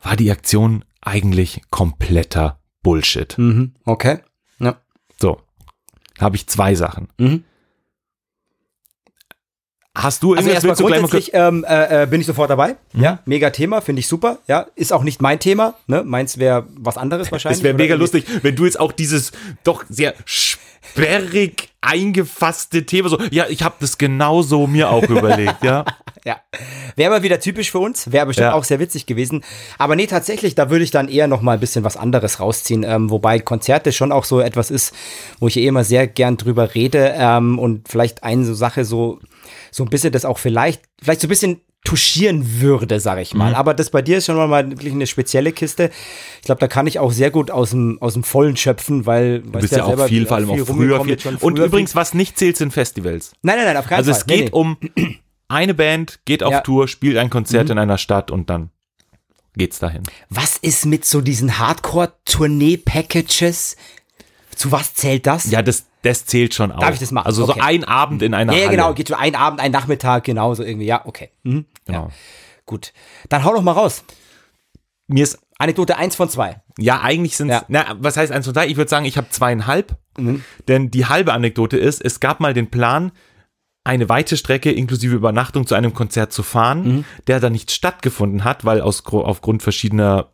war 0.03 0.17
die 0.17 0.31
Aktion 0.33 0.85
eigentlich 1.03 1.61
kompletter 1.71 2.59
Bullshit. 2.83 3.37
Mhm. 3.39 3.75
Okay. 3.85 4.19
Ja. 4.59 4.81
So, 5.21 5.41
habe 6.19 6.35
ich 6.37 6.47
zwei 6.49 6.75
Sachen. 6.75 7.09
Mhm. 7.19 7.45
Hast 9.93 10.23
du 10.23 10.35
Also 10.35 10.49
erstmal 10.49 10.77
grundsätzlich 10.77 11.31
ähm, 11.35 11.65
äh, 11.69 12.05
äh, 12.05 12.07
bin 12.07 12.21
ich 12.21 12.27
sofort 12.27 12.49
dabei. 12.49 12.77
Mhm. 12.93 13.03
Ja, 13.03 13.19
mega 13.27 13.51
Thema, 13.51 13.81
finde 13.81 14.01
ich 14.01 14.07
super. 14.07 14.39
Ja, 14.47 14.67
ist 14.77 14.93
auch 14.93 15.03
nicht 15.03 15.21
mein 15.21 15.41
Thema. 15.41 15.75
Ne? 15.89 16.05
Meins 16.05 16.39
wäre 16.39 16.67
was 16.77 16.97
anderes 16.97 17.31
wahrscheinlich. 17.33 17.59
Es 17.59 17.65
wäre 17.65 17.75
mega 17.75 17.95
irgendwie- 17.97 18.19
lustig, 18.19 18.43
wenn 18.45 18.55
du 18.55 18.65
jetzt 18.67 18.79
auch 18.79 18.93
dieses 18.93 19.33
doch 19.65 19.85
sehr 19.89 20.15
sperrig 20.93 21.69
eingefasste 21.81 22.85
Thema 22.85 23.09
so, 23.09 23.19
ja, 23.31 23.47
ich 23.49 23.63
habe 23.63 23.77
das 23.81 23.97
genauso 23.99 24.67
mir 24.67 24.91
auch 24.91 25.03
überlegt, 25.09 25.63
ja. 25.65 25.85
Ja. 26.27 26.39
Wäre 26.97 27.11
mal 27.11 27.23
wieder 27.23 27.41
typisch 27.41 27.71
für 27.71 27.79
uns, 27.79 28.13
wäre 28.13 28.27
bestimmt 28.27 28.49
Ja. 28.49 28.53
auch 28.53 28.65
sehr 28.65 28.79
witzig 28.79 29.07
gewesen. 29.07 29.43
Aber 29.79 29.97
nee, 29.97 30.07
tatsächlich, 30.07 30.55
da 30.55 30.69
würde 30.69 30.85
ich 30.85 30.91
dann 30.91 31.09
eher 31.09 31.27
noch 31.27 31.41
mal 31.41 31.55
ein 31.55 31.61
bisschen 31.61 31.83
was 31.83 31.97
anderes 31.97 32.41
rausziehen. 32.41 32.83
Ähm, 32.83 33.09
wobei 33.09 33.39
Konzerte 33.39 33.93
schon 33.93 34.13
auch 34.13 34.25
so 34.25 34.41
etwas 34.41 34.71
ist, 34.71 34.95
wo 35.39 35.49
ich 35.49 35.57
eh 35.57 35.67
immer 35.67 35.83
sehr 35.85 36.07
gern 36.07 36.37
drüber 36.37 36.75
rede 36.75 37.15
ähm, 37.17 37.59
und 37.59 37.89
vielleicht 37.89 38.23
eine 38.23 38.45
so 38.45 38.53
Sache 38.53 38.85
so, 38.85 39.19
so 39.71 39.83
ein 39.85 39.89
bisschen 39.89 40.13
das 40.13 40.27
auch 40.27 40.37
vielleicht, 40.39 40.83
vielleicht 41.03 41.23
so 41.23 41.27
ein 41.27 41.31
bisschen 41.31 41.61
touchieren 41.85 42.61
würde, 42.61 43.01
sag 43.01 43.19
ich 43.21 43.33
Mhm. 43.33 43.39
mal. 43.39 43.55
Aber 43.55 43.73
das 43.75 43.89
bei 43.91 44.03
dir 44.03 44.19
ist 44.19 44.27
schon 44.27 44.37
mal 44.37 44.69
wirklich 44.71 44.93
eine 44.93 45.07
spezielle 45.07 45.51
Kiste. 45.53 45.91
Ich 46.41 46.47
glaube, 46.47 46.59
da 46.61 46.69
kann 46.69 46.87
ich 46.87 46.99
auch 46.99 47.11
sehr 47.13 47.31
gut 47.31 47.51
aus 47.51 47.71
dem, 47.71 47.97
aus 48.03 48.13
dem 48.13 48.23
Vollen 48.23 48.55
schöpfen, 48.57 49.07
weil 49.07 49.41
Du 49.41 49.53
bist 49.53 49.73
ja 49.75 49.85
auch 49.85 50.07
viel, 50.07 50.27
vor 50.27 50.37
allem 50.37 50.51
auch 50.51 50.59
früher 50.59 51.03
viel. 51.05 51.17
Und 51.41 51.59
übrigens, 51.59 51.95
was 51.95 52.13
nicht 52.15 52.39
zählt, 52.39 52.57
sind 52.59 52.73
Festivals. 52.73 53.33
Nein, 53.43 53.57
nein, 53.57 53.65
nein, 53.67 53.77
auf 53.79 53.87
keinen 53.87 53.99
Also 53.99 54.13
Fall. 54.13 54.21
es 54.21 54.27
geht 54.27 54.39
nee, 54.39 54.47
nee. 54.47 54.53
um 54.53 54.77
eine 55.49 55.73
Band, 55.75 56.21
geht 56.27 56.43
auf 56.43 56.53
Ja. 56.53 56.59
Mhm. 56.61 56.65
Tour, 56.65 56.87
spielt 56.89 57.17
ein 57.17 57.31
Konzert 57.31 57.71
in 57.71 57.79
einer 57.79 57.97
Stadt 57.99 58.31
und 58.31 58.51
dann 58.51 58.69
geht's 59.57 59.79
dahin. 59.79 60.03
Was 60.29 60.57
ist 60.59 60.85
mit 60.87 61.05
so 61.07 61.21
diesen 61.23 61.59
Hardcore-Tournee-Packages? 61.59 63.77
Zu 64.61 64.73
was 64.73 64.93
zählt 64.93 65.27
das? 65.27 65.51
Ja, 65.51 65.63
das, 65.63 65.87
das 66.03 66.27
zählt 66.27 66.53
schon 66.53 66.71
auch. 66.71 66.81
Darf 66.81 66.93
ich 66.93 67.01
das 67.01 67.13
machen? 67.13 67.25
Also 67.27 67.45
Okay. 67.45 67.55
so 67.57 67.61
ein 67.65 67.85
Abend 67.85 68.21
in 68.21 68.35
einer 68.35 68.53
ja, 68.53 68.59
ja, 68.59 68.65
Halle. 68.67 68.77
genau. 68.77 68.93
Geht 68.93 69.09
so 69.09 69.15
ein 69.15 69.35
Abend, 69.35 69.59
ein 69.59 69.73
Nachmittag, 69.73 70.25
genauso 70.25 70.63
irgendwie. 70.63 70.85
Ja, 70.87 71.07
okay. 71.07 71.31
Mhm. 71.45 71.65
Genau. 71.87 72.03
Ja, 72.09 72.11
gut. 72.67 72.93
Dann 73.31 73.43
hau 73.45 73.55
doch 73.55 73.63
mal 73.63 73.73
raus. 73.73 74.05
Mir 75.07 75.25
ist, 75.25 75.39
Anekdote 75.59 75.97
eins 75.97 76.15
von 76.15 76.29
zwei. 76.29 76.61
ja, 76.79 77.01
eigentlich 77.01 77.37
sind 77.39 77.49
Ja. 77.49 77.65
na, 77.69 77.97
was 78.01 78.19
heißt 78.19 78.31
eins 78.33 78.47
und 78.49 78.55
drei? 78.57 78.67
Ich 78.67 78.77
würde 78.77 78.91
sagen, 78.91 79.07
ich 79.07 79.17
habe 79.17 79.29
zweieinhalb. 79.31 79.97
Mhm. 80.19 80.45
Denn 80.69 80.91
die 80.91 81.07
halbe 81.07 81.33
Anekdote 81.33 81.79
ist, 81.79 82.05
es 82.05 82.21
gab 82.21 82.41
mal 82.41 82.53
den 82.53 82.71
Plan, 82.71 83.13
eine 83.83 84.11
weite 84.11 84.37
Strecke 84.37 84.71
inklusive 84.73 85.15
Übernachtung 85.17 85.67
zu 85.67 85.75
einem 85.75 85.95
Konzert 85.95 86.33
zu 86.35 86.43
fahren, 86.43 86.83
Mhm. 86.97 87.05
der 87.29 87.41
dann 87.41 87.53
nicht 87.53 87.71
stattgefunden 87.71 88.45
hat, 88.45 88.67
weil 88.67 88.83
aus, 88.83 89.03
aufgrund 89.07 89.63
verschiedener 89.63 90.33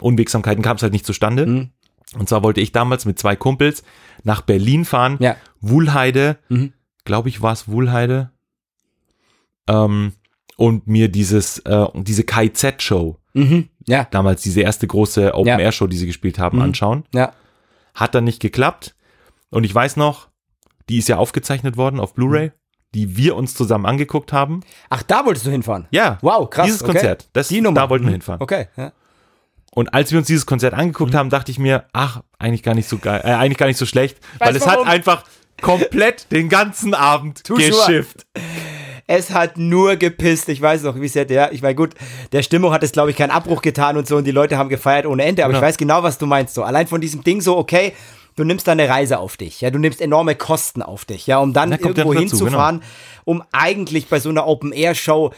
Unwegsamkeiten 0.00 0.62
kam 0.64 0.76
es 0.76 0.82
halt 0.82 0.92
nicht 0.92 1.06
zustande. 1.06 1.46
Mhm. 1.46 1.70
Und 2.16 2.28
zwar 2.28 2.42
wollte 2.42 2.60
ich 2.60 2.72
damals 2.72 3.04
mit 3.04 3.18
zwei 3.18 3.36
Kumpels 3.36 3.82
nach 4.24 4.40
Berlin 4.40 4.84
fahren, 4.84 5.16
Ja. 5.20 5.36
Wuhlheide, 5.60 6.38
Mhm. 6.48 6.72
glaube 7.04 7.28
ich, 7.28 7.42
war 7.42 7.52
es 7.52 7.68
Wuhlheide, 7.68 8.30
ähm, 9.66 10.12
und 10.56 10.86
mir 10.86 11.08
dieses, 11.08 11.58
äh, 11.60 11.86
diese 11.94 12.24
KZ-Show, 12.24 13.16
Mhm. 13.34 13.68
Ja, 13.86 14.06
damals 14.10 14.42
diese 14.42 14.60
erste 14.62 14.86
große 14.86 15.32
Open-Air-Show, 15.34 15.86
die 15.86 15.96
sie 15.96 16.06
gespielt 16.06 16.38
haben, 16.38 16.56
Mhm. 16.58 16.64
anschauen. 16.64 17.04
ja. 17.14 17.32
Hat 17.94 18.14
dann 18.14 18.24
nicht 18.24 18.40
geklappt. 18.40 18.94
Und 19.50 19.64
ich 19.64 19.74
weiß 19.74 19.96
noch, 19.96 20.28
die 20.88 20.98
ist 20.98 21.08
ja 21.08 21.16
aufgezeichnet 21.18 21.76
worden 21.76 22.00
auf 22.00 22.14
Blu-ray, 22.14 22.52
die 22.94 23.16
wir 23.16 23.34
uns 23.36 23.54
zusammen 23.54 23.86
angeguckt 23.86 24.32
haben. 24.32 24.60
Ach, 24.88 25.02
da 25.02 25.24
wolltest 25.24 25.46
du 25.46 25.50
hinfahren? 25.50 25.86
Ja, 25.90 26.18
Wow, 26.22 26.48
krass. 26.50 26.66
Dieses 26.66 26.82
okay. 26.82 26.92
Konzert, 26.92 27.28
das, 27.32 27.48
Die 27.48 27.60
Nummer. 27.60 27.74
da 27.80 27.90
wollten 27.90 28.04
wir 28.04 28.10
Mhm. 28.10 28.14
hinfahren. 28.14 28.40
Okay, 28.42 28.66
ja. 28.76 28.92
Und 29.74 29.94
als 29.94 30.10
wir 30.10 30.18
uns 30.18 30.26
dieses 30.26 30.46
Konzert 30.46 30.74
angeguckt 30.74 31.12
Mhm. 31.12 31.16
haben, 31.18 31.30
dachte 31.30 31.50
ich 31.50 31.58
mir, 31.58 31.84
ach, 31.92 32.22
eigentlich 32.38 32.62
gar 32.62 32.74
nicht 32.74 32.88
so 32.88 32.98
geil, 32.98 33.20
äh, 33.24 33.28
eigentlich 33.32 33.58
gar 33.58 33.66
nicht 33.66 33.76
so 33.78 33.86
schlecht, 33.86 34.18
Weißt 34.38 34.40
weil 34.50 34.56
es 34.56 34.66
warum? 34.66 34.86
hat 34.86 34.92
einfach 34.94 35.24
komplett 35.60 36.30
den 36.32 36.48
ganzen 36.48 36.94
Abend 36.94 37.42
geschifft. 37.48 38.26
Es 39.06 39.30
hat 39.30 39.56
nur 39.56 39.96
gepisst. 39.96 40.48
Ich 40.50 40.60
weiß 40.60 40.82
noch, 40.82 41.00
wie 41.00 41.06
es 41.06 41.14
hätte, 41.14 41.32
ja. 41.34 41.48
Ich 41.50 41.62
meine, 41.62 41.74
gut, 41.74 41.94
der 42.32 42.42
Stimmung 42.42 42.72
hat 42.72 42.82
es, 42.82 42.92
glaube 42.92 43.10
ich, 43.10 43.16
keinen 43.16 43.30
Abbruch 43.30 43.62
getan 43.62 43.96
und 43.96 44.06
so 44.06 44.16
und 44.16 44.24
die 44.24 44.30
Leute 44.32 44.58
haben 44.58 44.68
gefeiert 44.68 45.06
ohne 45.06 45.24
Ende. 45.24 45.44
Aber 45.44 45.54
Ja. 45.54 45.58
ich 45.60 45.64
weiß 45.64 45.78
genau, 45.78 46.02
was 46.02 46.18
du 46.18 46.26
meinst. 46.26 46.54
So, 46.54 46.62
allein 46.62 46.86
von 46.86 47.00
diesem 47.00 47.24
Ding 47.24 47.40
so, 47.40 47.56
okay, 47.56 47.94
du 48.36 48.44
nimmst 48.44 48.68
da 48.68 48.72
eine 48.72 48.86
Reise 48.88 49.18
auf 49.18 49.36
dich. 49.38 49.62
Ja, 49.62 49.70
du 49.70 49.78
nimmst 49.78 50.00
enorme 50.02 50.34
Kosten 50.34 50.82
auf 50.82 51.06
dich. 51.06 51.26
Ja, 51.26 51.38
um 51.38 51.52
dann 51.54 51.70
Da 51.70 51.78
irgendwo 51.78 52.12
dazu, 52.12 52.18
hinzufahren, 52.20 52.82
um 53.24 53.42
eigentlich 53.52 54.08
bei 54.08 54.20
so 54.20 54.28
einer 54.28 54.46
Open-Air-Show 54.46 55.32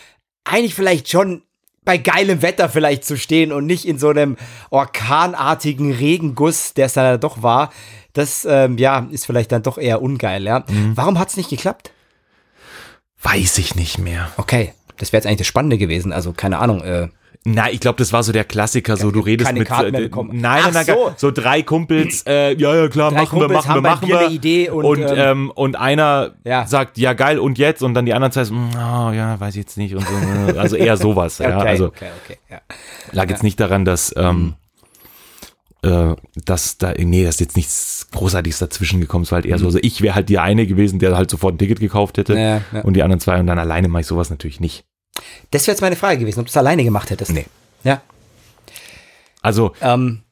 eigentlich 0.44 0.74
vielleicht 0.74 1.08
schon 1.08 1.42
bei 1.90 1.98
geilem 1.98 2.40
Wetter 2.40 2.68
vielleicht 2.68 3.04
zu 3.04 3.18
stehen 3.18 3.50
und 3.50 3.66
nicht 3.66 3.84
in 3.84 3.98
so 3.98 4.10
einem 4.10 4.36
orkanartigen 4.70 5.90
Regenguss, 5.90 6.72
der 6.72 6.86
es 6.86 6.92
dann 6.92 7.18
doch 7.18 7.42
war. 7.42 7.72
Das, 8.12 8.46
ähm, 8.48 8.78
ja, 8.78 9.08
ist 9.10 9.26
vielleicht 9.26 9.50
dann 9.50 9.64
doch 9.64 9.76
eher 9.76 10.00
ungeil, 10.00 10.44
ja. 10.44 10.60
Mhm. 10.68 10.92
Warum 10.94 11.18
hat 11.18 11.30
es 11.30 11.36
nicht 11.36 11.50
geklappt? 11.50 11.90
Weiß 13.20 13.58
ich 13.58 13.74
nicht 13.74 13.98
mehr. 13.98 14.30
Okay, 14.36 14.72
das 14.98 15.12
wäre 15.12 15.18
jetzt 15.18 15.26
eigentlich 15.26 15.38
das 15.38 15.48
Spannende 15.48 15.78
gewesen. 15.78 16.12
Also 16.12 16.32
keine 16.32 16.60
Ahnung. 16.60 16.80
Äh, 16.84 17.08
Na, 17.44 17.70
ich 17.70 17.80
glaube, 17.80 17.96
das 17.96 18.12
war 18.12 18.22
so 18.22 18.32
der 18.32 18.44
Klassiker, 18.44 18.98
so 18.98 19.10
du 19.10 19.20
redest 19.20 19.46
keine 19.46 19.60
mit 19.60 19.68
Karten 19.68 19.88
äh, 19.88 19.92
mehr 19.92 20.00
bekommen. 20.02 20.38
Nein, 20.38 20.62
Ach 20.66 20.72
nein, 20.72 20.84
so. 20.84 21.06
nein, 21.06 21.14
so 21.16 21.30
drei 21.30 21.62
Kumpels, 21.62 22.22
äh, 22.26 22.54
ja, 22.54 22.74
ja, 22.76 22.88
klar, 22.88 23.10
Drei 23.10 23.22
machen 23.22 23.38
wir, 23.40 23.46
Kumpels 23.46 23.52
machen 23.52 23.68
wir, 23.68 23.74
haben 23.74 23.82
beim 23.82 23.92
machen 23.92 24.08
wir. 24.08 24.18
eine 24.18 24.34
Idee 24.34 24.68
und, 24.68 24.84
und, 24.84 25.00
ähm, 25.00 25.14
ähm, 25.16 25.50
und 25.54 25.76
einer 25.76 26.34
Ja. 26.44 26.66
sagt, 26.66 26.98
ja 26.98 27.14
geil, 27.14 27.38
und 27.38 27.56
jetzt? 27.56 27.82
Und 27.82 27.94
dann 27.94 28.04
die 28.04 28.12
anderen 28.12 28.32
sagen, 28.32 28.68
mm, 28.68 28.70
oh, 28.74 29.10
ja, 29.12 29.40
weiß 29.40 29.54
ich 29.54 29.60
jetzt 29.60 29.78
nicht 29.78 29.94
und 29.94 30.06
so. 30.06 30.58
Also 30.58 30.76
eher 30.76 30.98
sowas, 30.98 31.40
okay, 31.40 31.48
ja. 31.48 31.58
Also 31.60 31.86
okay, 31.86 32.08
okay. 32.24 32.38
Ja. 32.50 32.60
lag 33.12 33.30
jetzt 33.30 33.42
nicht 33.42 33.58
daran, 33.58 33.86
dass, 33.86 34.12
ähm, 34.18 34.52
äh, 35.82 36.14
dass 36.44 36.76
da, 36.76 36.92
nee, 36.92 37.24
dass 37.24 37.40
jetzt 37.40 37.56
nichts 37.56 38.08
Großartiges 38.12 38.58
dazwischen 38.58 39.00
gekommen 39.00 39.22
ist, 39.22 39.32
war 39.32 39.36
halt 39.36 39.46
eher 39.46 39.58
so. 39.58 39.64
Also 39.64 39.78
ich 39.80 40.02
wäre 40.02 40.14
halt 40.14 40.28
die 40.28 40.38
eine 40.38 40.66
gewesen, 40.66 40.98
der 40.98 41.16
halt 41.16 41.30
sofort 41.30 41.54
ein 41.54 41.58
Ticket 41.58 41.80
gekauft 41.80 42.18
hätte. 42.18 42.34
Ja, 42.34 42.60
ja. 42.70 42.82
Und 42.82 42.94
die 42.94 43.02
anderen 43.02 43.20
zwei 43.20 43.40
und 43.40 43.46
dann 43.46 43.58
alleine 43.58 43.88
mache 43.88 44.02
ich 44.02 44.06
sowas 44.06 44.28
natürlich 44.28 44.60
nicht. 44.60 44.84
Das 45.50 45.66
wäre 45.66 45.74
jetzt 45.74 45.80
meine 45.80 45.96
Frage 45.96 46.18
gewesen, 46.18 46.40
ob 46.40 46.46
du 46.46 46.50
es 46.50 46.56
alleine 46.56 46.84
gemacht 46.84 47.10
hättest. 47.10 47.32
Nee. 47.32 47.46
Ja. 47.84 48.02
Also, 49.42 49.72
Ähm, 49.80 50.22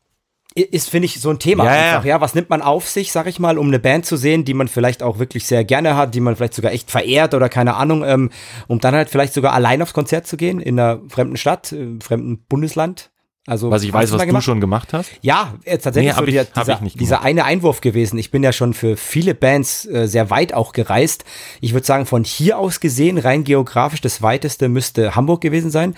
ist, 0.55 0.91
finde 0.91 1.07
ich, 1.07 1.21
so 1.21 1.31
ein 1.31 1.39
Thema 1.39 1.65
Ja, 1.65 1.75
ja, 1.75 1.83
einfach. 1.97 2.05
Ja, 2.05 2.21
was 2.21 2.35
nimmt 2.35 2.51
man 2.51 2.63
auf 2.63 2.89
sich, 2.89 3.13
sag 3.13 3.27
ich 3.27 3.39
mal, 3.39 3.59
um 3.59 3.69
eine 3.69 3.79
Band 3.79 4.07
zu 4.07 4.17
sehen, 4.17 4.45
die 4.45 4.55
man 4.55 4.67
vielleicht 4.67 5.03
auch 5.03 5.19
wirklich 5.19 5.47
sehr 5.47 5.65
gerne 5.65 5.97
hat, 5.97 6.15
die 6.15 6.21
man 6.21 6.35
vielleicht 6.35 6.55
sogar 6.55 6.73
echt 6.73 6.91
verehrt 6.91 7.35
oder 7.35 7.49
keine 7.49 7.75
Ahnung, 7.77 8.05
ähm, 8.05 8.31
um 8.67 8.81
dann 8.81 8.95
halt 8.95 9.09
vielleicht 9.09 9.35
sogar 9.35 9.53
allein 9.53 9.83
aufs 9.83 9.93
Konzert 9.93 10.27
zu 10.27 10.37
gehen 10.37 10.61
in 10.61 10.79
einer 10.79 11.01
fremden 11.09 11.37
Stadt, 11.37 11.73
im 11.73 12.01
fremden 12.01 12.45
Bundesland. 12.49 13.11
Also, 13.49 13.71
was 13.71 13.83
ich 13.83 13.93
weiß, 13.93 14.13
was 14.13 14.27
du 14.27 14.41
schon 14.43 14.61
gemacht 14.61 14.93
hast. 14.93 15.11
Ja, 15.23 15.55
äh, 15.65 15.79
tatsächlich 15.79 16.13
Nee, 16.13 16.19
so 16.19 16.25
ich- 16.25 16.47
dieser, 16.55 16.75
ich 16.75 16.81
nicht 16.83 17.01
dieser 17.01 17.17
gemacht. 17.17 17.27
eine 17.27 17.45
Einwurf 17.45 17.81
gewesen. 17.81 18.19
Ich 18.19 18.31
bin 18.31 18.43
ja 18.43 18.53
schon 18.53 18.75
für 18.75 18.97
viele 18.99 19.35
Bands 19.35 19.87
äh, 19.87 20.07
sehr 20.07 20.29
weit 20.29 20.53
auch 20.53 20.73
gereist. 20.73 21.25
Ich 21.63 21.73
würde 21.73 21.87
sagen, 21.87 22.05
von 22.05 22.25
hier 22.25 22.59
aus 22.59 22.81
gesehen, 22.81 23.17
rein 23.17 23.45
geografisch, 23.45 24.03
das 24.03 24.21
weiteste 24.21 24.69
müsste 24.69 25.17
Hamburg 25.17 25.41
gewesen 25.41 25.71
sein, 25.71 25.95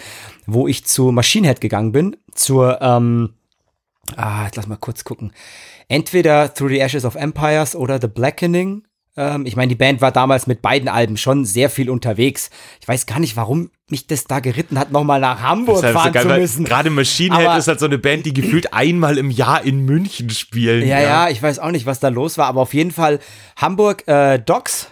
wo 0.47 0.69
ich 0.69 0.85
zu 0.87 1.11
Machine 1.11 1.49
Head 1.49 1.61
gegangen 1.61 1.91
bin, 1.93 2.17
zur, 2.35 2.81
ähm, 2.81 3.35
ah, 4.17 4.45
jetzt 4.45 4.57
lass 4.57 4.69
mal 4.69 4.77
kurz 4.77 5.03
gucken. 5.05 5.33
Entweder 5.89 6.55
Through 6.55 6.69
the 6.71 6.79
Ashes 6.79 7.05
of 7.05 7.17
Empires 7.17 7.75
oder 7.75 8.01
The 8.01 8.07
Blackening. 8.07 8.85
Ähm, 9.17 9.45
ich 9.47 9.57
meine, 9.57 9.69
die 9.69 9.75
Band 9.75 10.01
war 10.01 10.13
damals 10.13 10.47
mit 10.47 10.63
beiden 10.63 10.89
Alben 10.89 11.17
schon 11.17 11.45
sehr 11.45 11.71
viel 11.71 11.91
unterwegs. 11.91 12.51
Ich 12.81 12.89
weiß 12.89 13.07
gar 13.07 13.19
nicht, 13.19 13.37
warum 13.37 13.71
mich 13.89 14.07
das 14.07 14.25
da 14.25 14.41
geritten 14.41 14.79
hat, 14.79 14.93
nochmal 14.93 15.21
nach 15.21 15.43
Hamburg 15.43 15.83
halt 15.83 15.95
so 15.95 15.99
fahren 15.99 16.13
geil, 16.13 16.23
zu 16.23 16.29
müssen. 16.29 16.65
Gerade 16.65 16.91
Machine 16.91 17.37
Head 17.37 17.59
ist 17.59 17.69
halt 17.69 17.81
so 17.81 17.87
eine 17.87 17.99
Band, 17.99 18.25
die 18.27 18.33
gefühlt 18.33 18.73
einmal 18.73 19.19
im 19.19 19.31
Jahr 19.31 19.65
in 19.65 19.85
München 19.85 20.31
spielen. 20.31 20.87
Ja, 20.87 21.01
ja, 21.01 21.29
ich 21.29 21.43
weiß 21.43 21.59
auch 21.59 21.71
nicht, 21.71 21.87
was 21.87 22.01
da 22.01 22.09
los 22.09 22.39
war, 22.39 22.47
aber 22.47 22.61
auf 22.61 22.75
jeden 22.75 22.93
Fall 22.93 23.19
Hamburg 23.57 24.07
äh, 24.07 24.39
Docks. 24.39 24.89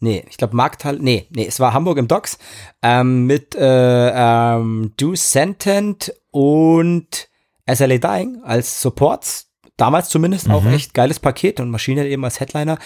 Nee, 0.00 0.24
ich 0.28 0.36
glaube 0.36 0.56
Markthal. 0.56 0.98
Nee, 0.98 1.28
nee, 1.30 1.46
es 1.46 1.60
war 1.60 1.72
Hamburg 1.72 1.98
im 1.98 2.08
Docks 2.08 2.38
ähm, 2.82 3.26
mit 3.26 3.54
äh, 3.54 4.10
ähm, 4.10 4.92
Do 4.96 5.14
Sentient 5.14 6.12
und 6.32 7.28
SLA 7.72 7.98
Dying 7.98 8.42
als 8.42 8.82
Supports. 8.82 9.51
Damals 9.82 10.10
zumindest 10.10 10.48
auch 10.48 10.64
echt 10.64 10.94
geiles 10.94 11.18
Paket 11.18 11.58
und 11.58 11.68
Maschine 11.68 12.06
eben 12.06 12.24
als 12.24 12.38
Headliner. 12.38 12.78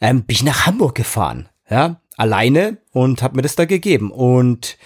Ähm, 0.00 0.22
bin 0.22 0.36
ich 0.36 0.44
nach 0.44 0.66
Hamburg 0.66 0.94
gefahren, 0.94 1.48
ja, 1.68 2.00
alleine 2.16 2.78
und 2.92 3.24
habe 3.24 3.34
mir 3.34 3.42
das 3.42 3.56
da 3.56 3.64
gegeben 3.64 4.12
und 4.12 4.78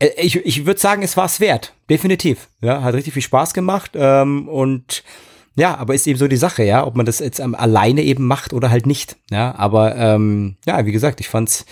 äh, 0.00 0.08
ich, 0.16 0.34
ich 0.34 0.66
würde 0.66 0.80
sagen, 0.80 1.04
es 1.04 1.16
war 1.16 1.26
es 1.26 1.38
wert. 1.38 1.74
Definitiv. 1.88 2.48
Ja, 2.60 2.82
hat 2.82 2.92
richtig 2.94 3.12
viel 3.12 3.22
Spaß 3.22 3.54
gemacht. 3.54 3.92
Ähm, 3.94 4.48
und 4.48 5.04
ja, 5.54 5.76
aber 5.76 5.94
ist 5.94 6.08
eben 6.08 6.18
so 6.18 6.26
die 6.26 6.36
Sache, 6.36 6.64
ja, 6.64 6.84
ob 6.84 6.96
man 6.96 7.06
das 7.06 7.20
jetzt 7.20 7.38
ähm, 7.38 7.54
alleine 7.54 8.02
eben 8.02 8.26
macht 8.26 8.52
oder 8.52 8.68
halt 8.68 8.84
nicht. 8.84 9.14
Ja, 9.30 9.54
aber 9.54 9.94
ähm, 9.94 10.56
ja, 10.66 10.84
wie 10.86 10.92
gesagt, 10.92 11.20
ich 11.20 11.28
fand's 11.28 11.66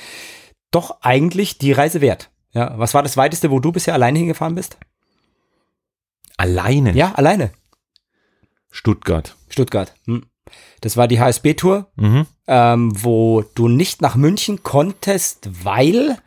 doch 0.70 0.98
eigentlich 1.00 1.58
die 1.58 1.72
Reise 1.72 2.00
wert. 2.00 2.30
Ja, 2.52 2.78
was 2.78 2.94
war 2.94 3.02
das 3.02 3.16
weiteste, 3.16 3.50
wo 3.50 3.58
du 3.58 3.72
bisher 3.72 3.94
alleine 3.94 4.20
hingefahren 4.20 4.54
bist? 4.54 4.78
Alleine. 6.36 6.92
Ja, 6.92 7.10
alleine. 7.16 7.50
Stuttgart. 8.72 9.36
Stuttgart. 9.48 9.94
Hm. 10.06 10.24
Das 10.80 10.96
war 10.96 11.06
die 11.06 11.20
HSB-Tour, 11.20 11.86
Mhm. 11.96 12.26
ähm, 12.48 12.92
wo 13.04 13.44
du 13.54 13.68
nicht 13.68 14.02
nach 14.02 14.16
München 14.16 14.64
konntest, 14.64 15.48
weil 15.64 16.18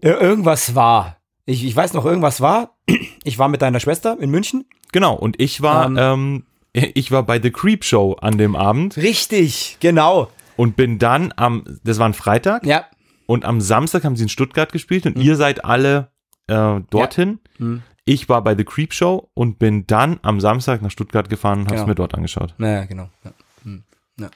äh, 0.00 0.10
irgendwas 0.10 0.74
war. 0.74 1.18
Ich, 1.44 1.64
ich 1.64 1.74
weiß 1.76 1.92
noch, 1.94 2.04
irgendwas 2.04 2.40
war. 2.40 2.76
Ich 3.24 3.38
war 3.38 3.48
mit 3.48 3.62
deiner 3.62 3.80
Schwester 3.80 4.16
in 4.20 4.30
München. 4.30 4.64
Genau, 4.92 5.14
und 5.14 5.40
ich 5.40 5.60
war, 5.62 5.86
Ähm. 5.86 5.96
ähm, 5.98 6.44
ich 6.72 7.10
war 7.10 7.22
bei 7.22 7.40
The 7.40 7.50
Creep 7.50 7.84
Show 7.84 8.14
an 8.20 8.36
dem 8.38 8.56
Abend 8.56 8.96
Richtig, 8.96 9.76
genau. 9.80 10.30
und 10.56 10.76
bin 10.76 10.98
dann 10.98 11.32
am, 11.36 11.64
das 11.84 11.98
war 11.98 12.06
ein 12.08 12.14
Freitag, 12.14 12.64
Ja. 12.66 12.84
und 13.26 13.44
am 13.44 13.60
Samstag 13.60 14.04
haben 14.04 14.16
sie 14.16 14.24
in 14.24 14.28
Stuttgart 14.28 14.72
gespielt 14.72 15.06
und 15.06 15.16
ihr 15.18 15.36
seid 15.36 15.64
alle 15.64 16.10
äh, 16.46 16.80
dorthin. 16.90 17.38
Mhm. 17.58 17.82
Ich 18.08 18.26
war 18.30 18.42
bei 18.42 18.56
The 18.56 18.64
Creep 18.64 18.94
Show 18.94 19.28
und 19.34 19.58
bin 19.58 19.86
dann 19.86 20.18
am 20.22 20.40
Samstag 20.40 20.80
nach 20.80 20.90
Stuttgart 20.90 21.28
gefahren 21.28 21.58
und 21.60 21.64
habe 21.66 21.74
es 21.74 21.80
Genau. 21.82 21.88
mir 21.88 21.94
dort 21.94 22.14
angeschaut. 22.14 22.54
Ja, 22.56 22.86
genau. 22.86 23.10
Ja. 23.22 23.32
Hm. 23.64 23.82
Ja. 24.18 24.30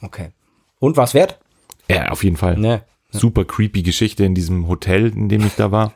Okay. 0.00 0.30
Und 0.78 0.96
was 0.96 1.12
wert? 1.12 1.38
Ja, 1.86 2.08
auf 2.08 2.24
jeden 2.24 2.38
Fall. 2.38 2.56
Ne. 2.56 2.82
Super 3.10 3.44
creepy 3.44 3.82
Geschichte 3.82 4.24
in 4.24 4.34
diesem 4.34 4.68
Hotel, 4.68 5.08
in 5.14 5.28
dem 5.28 5.44
ich 5.44 5.54
da 5.54 5.70
war. 5.70 5.92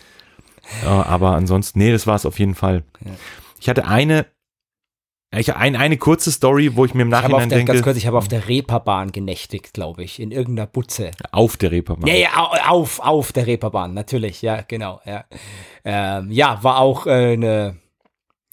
äh, 0.84 0.86
aber 0.86 1.36
ansonsten, 1.36 1.80
nee, 1.80 1.92
das 1.92 2.06
war 2.06 2.16
es 2.16 2.24
auf 2.24 2.38
jeden 2.38 2.54
Fall. 2.54 2.82
Ich 3.60 3.68
hatte 3.68 3.86
eine, 3.86 4.24
ich 5.36 5.54
ein, 5.54 5.76
eine 5.76 5.96
kurze 5.98 6.32
Story, 6.32 6.74
wo 6.74 6.84
ich 6.84 6.94
mir 6.94 7.02
im 7.02 7.08
Ich 7.08 7.12
Nachhinein 7.12 7.48
der, 7.48 7.58
denke, 7.58 7.72
ganz 7.72 7.84
kurz, 7.84 7.96
ich 7.98 8.06
habe 8.06 8.16
auf 8.18 8.28
der 8.28 8.48
Reeperbahn 8.48 9.12
genächtigt, 9.12 9.74
glaube 9.74 10.02
ich, 10.02 10.20
in 10.20 10.30
irgendeiner 10.30 10.66
Butze. 10.66 11.10
auf 11.32 11.56
der 11.58 11.70
Reeperbahn. 11.70 12.08
Ja, 12.08 12.14
ja, 12.14 12.28
au- 12.36 12.80
auf, 12.80 13.00
auf 13.00 13.32
der 13.32 13.46
Reeperbahn, 13.46 13.92
natürlich, 13.94 14.40
ja, 14.42 14.62
genau, 14.62 15.00
ja. 15.04 15.24
Ähm, 15.84 16.30
ja, 16.30 16.58
war 16.62 16.78
auch 16.78 17.06
äh, 17.06 17.32
eine, 17.34 17.76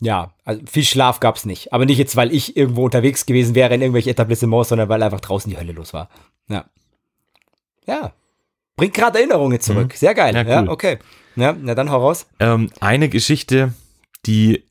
ja, 0.01 0.33
also 0.43 0.61
viel 0.69 0.83
Schlaf 0.83 1.21
gab's 1.21 1.45
nicht. 1.45 1.71
Aber 1.71 1.85
nicht 1.85 1.97
jetzt, 1.97 2.15
weil 2.17 2.33
ich 2.33 2.57
irgendwo 2.57 2.83
unterwegs 2.83 3.25
gewesen 3.25 3.55
wäre 3.55 3.73
in 3.73 3.81
irgendwelche 3.81 4.09
Etablissements, 4.09 4.69
sondern 4.69 4.89
weil 4.89 5.01
einfach 5.01 5.21
draußen 5.21 5.49
die 5.49 5.57
Hölle 5.57 5.71
los 5.71 5.93
war. 5.93 6.09
Ja. 6.49 6.65
Ja. 7.87 8.11
Bringt 8.75 8.93
gerade 8.93 9.19
Erinnerungen 9.19 9.59
zurück. 9.61 9.93
Sehr 9.93 10.13
geil. 10.13 10.35
Ja, 10.35 10.41
Ja, 10.43 10.61
cool. 10.63 10.69
okay. 10.69 10.97
Ja, 11.37 11.55
na 11.57 11.73
dann 11.75 11.89
hau 11.89 11.99
raus. 11.99 12.27
Ähm, 12.39 12.69
eine 12.81 13.07
Geschichte, 13.07 13.73
die 14.25 14.65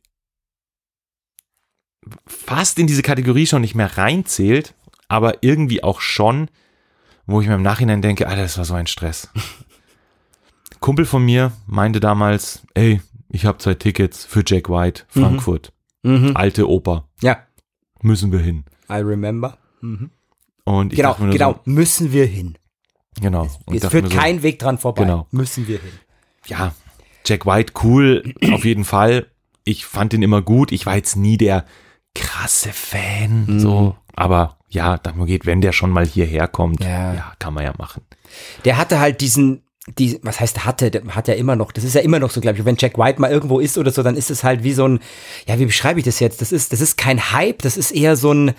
fast 2.26 2.78
in 2.78 2.86
diese 2.86 3.02
Kategorie 3.02 3.46
schon 3.46 3.62
nicht 3.62 3.74
mehr 3.74 3.96
reinzählt, 3.98 4.74
aber 5.08 5.42
irgendwie 5.42 5.82
auch 5.82 6.00
schon, 6.00 6.48
wo 7.26 7.40
ich 7.40 7.48
mir 7.48 7.54
im 7.54 7.62
Nachhinein 7.62 8.02
denke, 8.02 8.26
Alter, 8.26 8.42
das 8.42 8.58
war 8.58 8.64
so 8.64 8.74
ein 8.74 8.86
Stress. 8.86 9.28
Kumpel 10.80 11.06
von 11.06 11.24
mir 11.24 11.52
meinte 11.66 12.00
damals, 12.00 12.62
ey, 12.74 13.00
ich 13.30 13.46
habe 13.46 13.58
zwei 13.58 13.74
Tickets 13.74 14.24
für 14.24 14.42
Jack 14.46 14.68
White, 14.68 15.04
Frankfurt. 15.08 15.72
Mhm. 16.02 16.32
Alte 16.36 16.68
Oper. 16.68 17.08
Ja, 17.22 17.38
Müssen 18.04 18.32
wir 18.32 18.40
hin. 18.40 18.64
I 18.90 18.96
remember. 18.96 19.56
Und 20.64 20.92
ich 20.92 20.98
Genau, 20.98 21.14
genau, 21.14 21.60
müssen 21.64 22.12
wir 22.12 22.26
hin. 22.26 22.58
So, 23.16 23.22
genau. 23.22 23.48
Es 23.72 23.80
dachte 23.80 23.90
führt 23.90 24.12
so, 24.12 24.18
kein 24.18 24.42
Weg 24.42 24.58
dran 24.58 24.76
vorbei. 24.76 25.04
Genau. 25.04 25.26
Müssen 25.30 25.66
wir 25.66 25.78
hin. 25.78 25.92
ja, 26.46 26.74
Jack 27.24 27.46
White 27.46 27.72
cool, 27.82 28.34
auf 28.52 28.66
jeden 28.66 28.84
Fall. 28.84 29.26
Ich 29.64 29.86
fand 29.86 30.12
ihn 30.12 30.20
immer 30.20 30.42
gut. 30.42 30.70
Ich 30.70 30.84
war 30.84 30.96
jetzt 30.96 31.16
nie 31.16 31.38
der 31.38 31.64
krasse 32.14 32.72
Fan, 32.72 33.44
Mhm. 33.46 33.60
so. 33.60 33.96
Aber 34.16 34.58
ja, 34.68 34.98
mir 35.14 35.26
geht, 35.26 35.46
wenn 35.46 35.60
der 35.60 35.72
schon 35.72 35.90
mal 35.90 36.06
hierher 36.06 36.46
kommt, 36.48 36.82
Ja. 36.84 37.14
ja, 37.14 37.32
kann 37.38 37.54
man 37.54 37.64
ja 37.64 37.72
machen. 37.78 38.02
Der 38.64 38.76
hatte 38.76 38.98
halt 39.00 39.20
diesen, 39.20 39.62
die, 39.98 40.18
was 40.22 40.40
heißt 40.40 40.64
hatte, 40.64 40.90
der 40.90 41.02
hat 41.14 41.28
er 41.28 41.36
immer 41.36 41.56
noch, 41.56 41.72
das 41.72 41.84
ist 41.84 41.94
ja 41.94 42.00
immer 42.00 42.18
noch 42.18 42.30
so, 42.30 42.40
glaube 42.40 42.58
ich, 42.58 42.64
wenn 42.64 42.76
Jack 42.78 42.96
White 42.98 43.20
mal 43.20 43.30
irgendwo 43.30 43.60
ist 43.60 43.76
oder 43.78 43.90
so, 43.90 44.02
dann 44.02 44.16
ist 44.16 44.30
es 44.30 44.42
halt 44.44 44.62
wie 44.62 44.72
so 44.72 44.86
ein, 44.88 45.00
ja, 45.46 45.58
wie 45.58 45.66
beschreibe 45.66 45.98
ich 46.00 46.04
das 46.06 46.20
jetzt? 46.20 46.40
Das 46.40 46.52
ist, 46.52 46.72
das 46.72 46.80
ist 46.80 46.96
kein 46.96 47.32
Hype, 47.32 47.62
das 47.62 47.76
ist 47.76 47.90
eher 47.90 48.16
so 48.16 48.32
ein, 48.32 48.54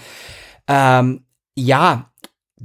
ähm, 0.67 1.21
ja, 1.55 2.09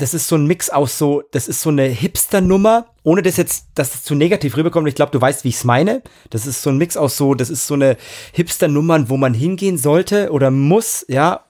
das 0.01 0.15
ist 0.15 0.29
so 0.29 0.37
ein 0.37 0.47
Mix 0.47 0.71
aus 0.71 0.97
so, 0.97 1.23
das 1.31 1.47
ist 1.47 1.61
so 1.61 1.69
eine 1.69 1.85
Hipster-Nummer, 1.85 2.87
ohne 3.03 3.23
das 3.23 3.37
jetzt, 3.37 3.67
dass 3.75 3.95
es 3.95 4.03
zu 4.03 4.15
negativ 4.15 4.57
rüberkommt. 4.57 4.89
Ich 4.89 4.95
glaube, 4.95 5.13
du 5.13 5.21
weißt, 5.21 5.45
wie 5.45 5.49
ich 5.49 5.57
es 5.57 5.65
meine. 5.65 6.03
Das 6.31 6.47
ist 6.47 6.63
so 6.63 6.71
ein 6.71 6.79
Mix 6.79 6.97
aus 6.97 7.17
so, 7.17 7.35
das 7.35 7.51
ist 7.51 7.67
so 7.67 7.75
eine 7.75 7.97
Hipster-Nummer, 8.33 9.11
wo 9.11 9.17
man 9.17 9.35
hingehen 9.35 9.77
sollte 9.77 10.31
oder 10.31 10.51
muss, 10.51 11.05
ja, 11.09 11.45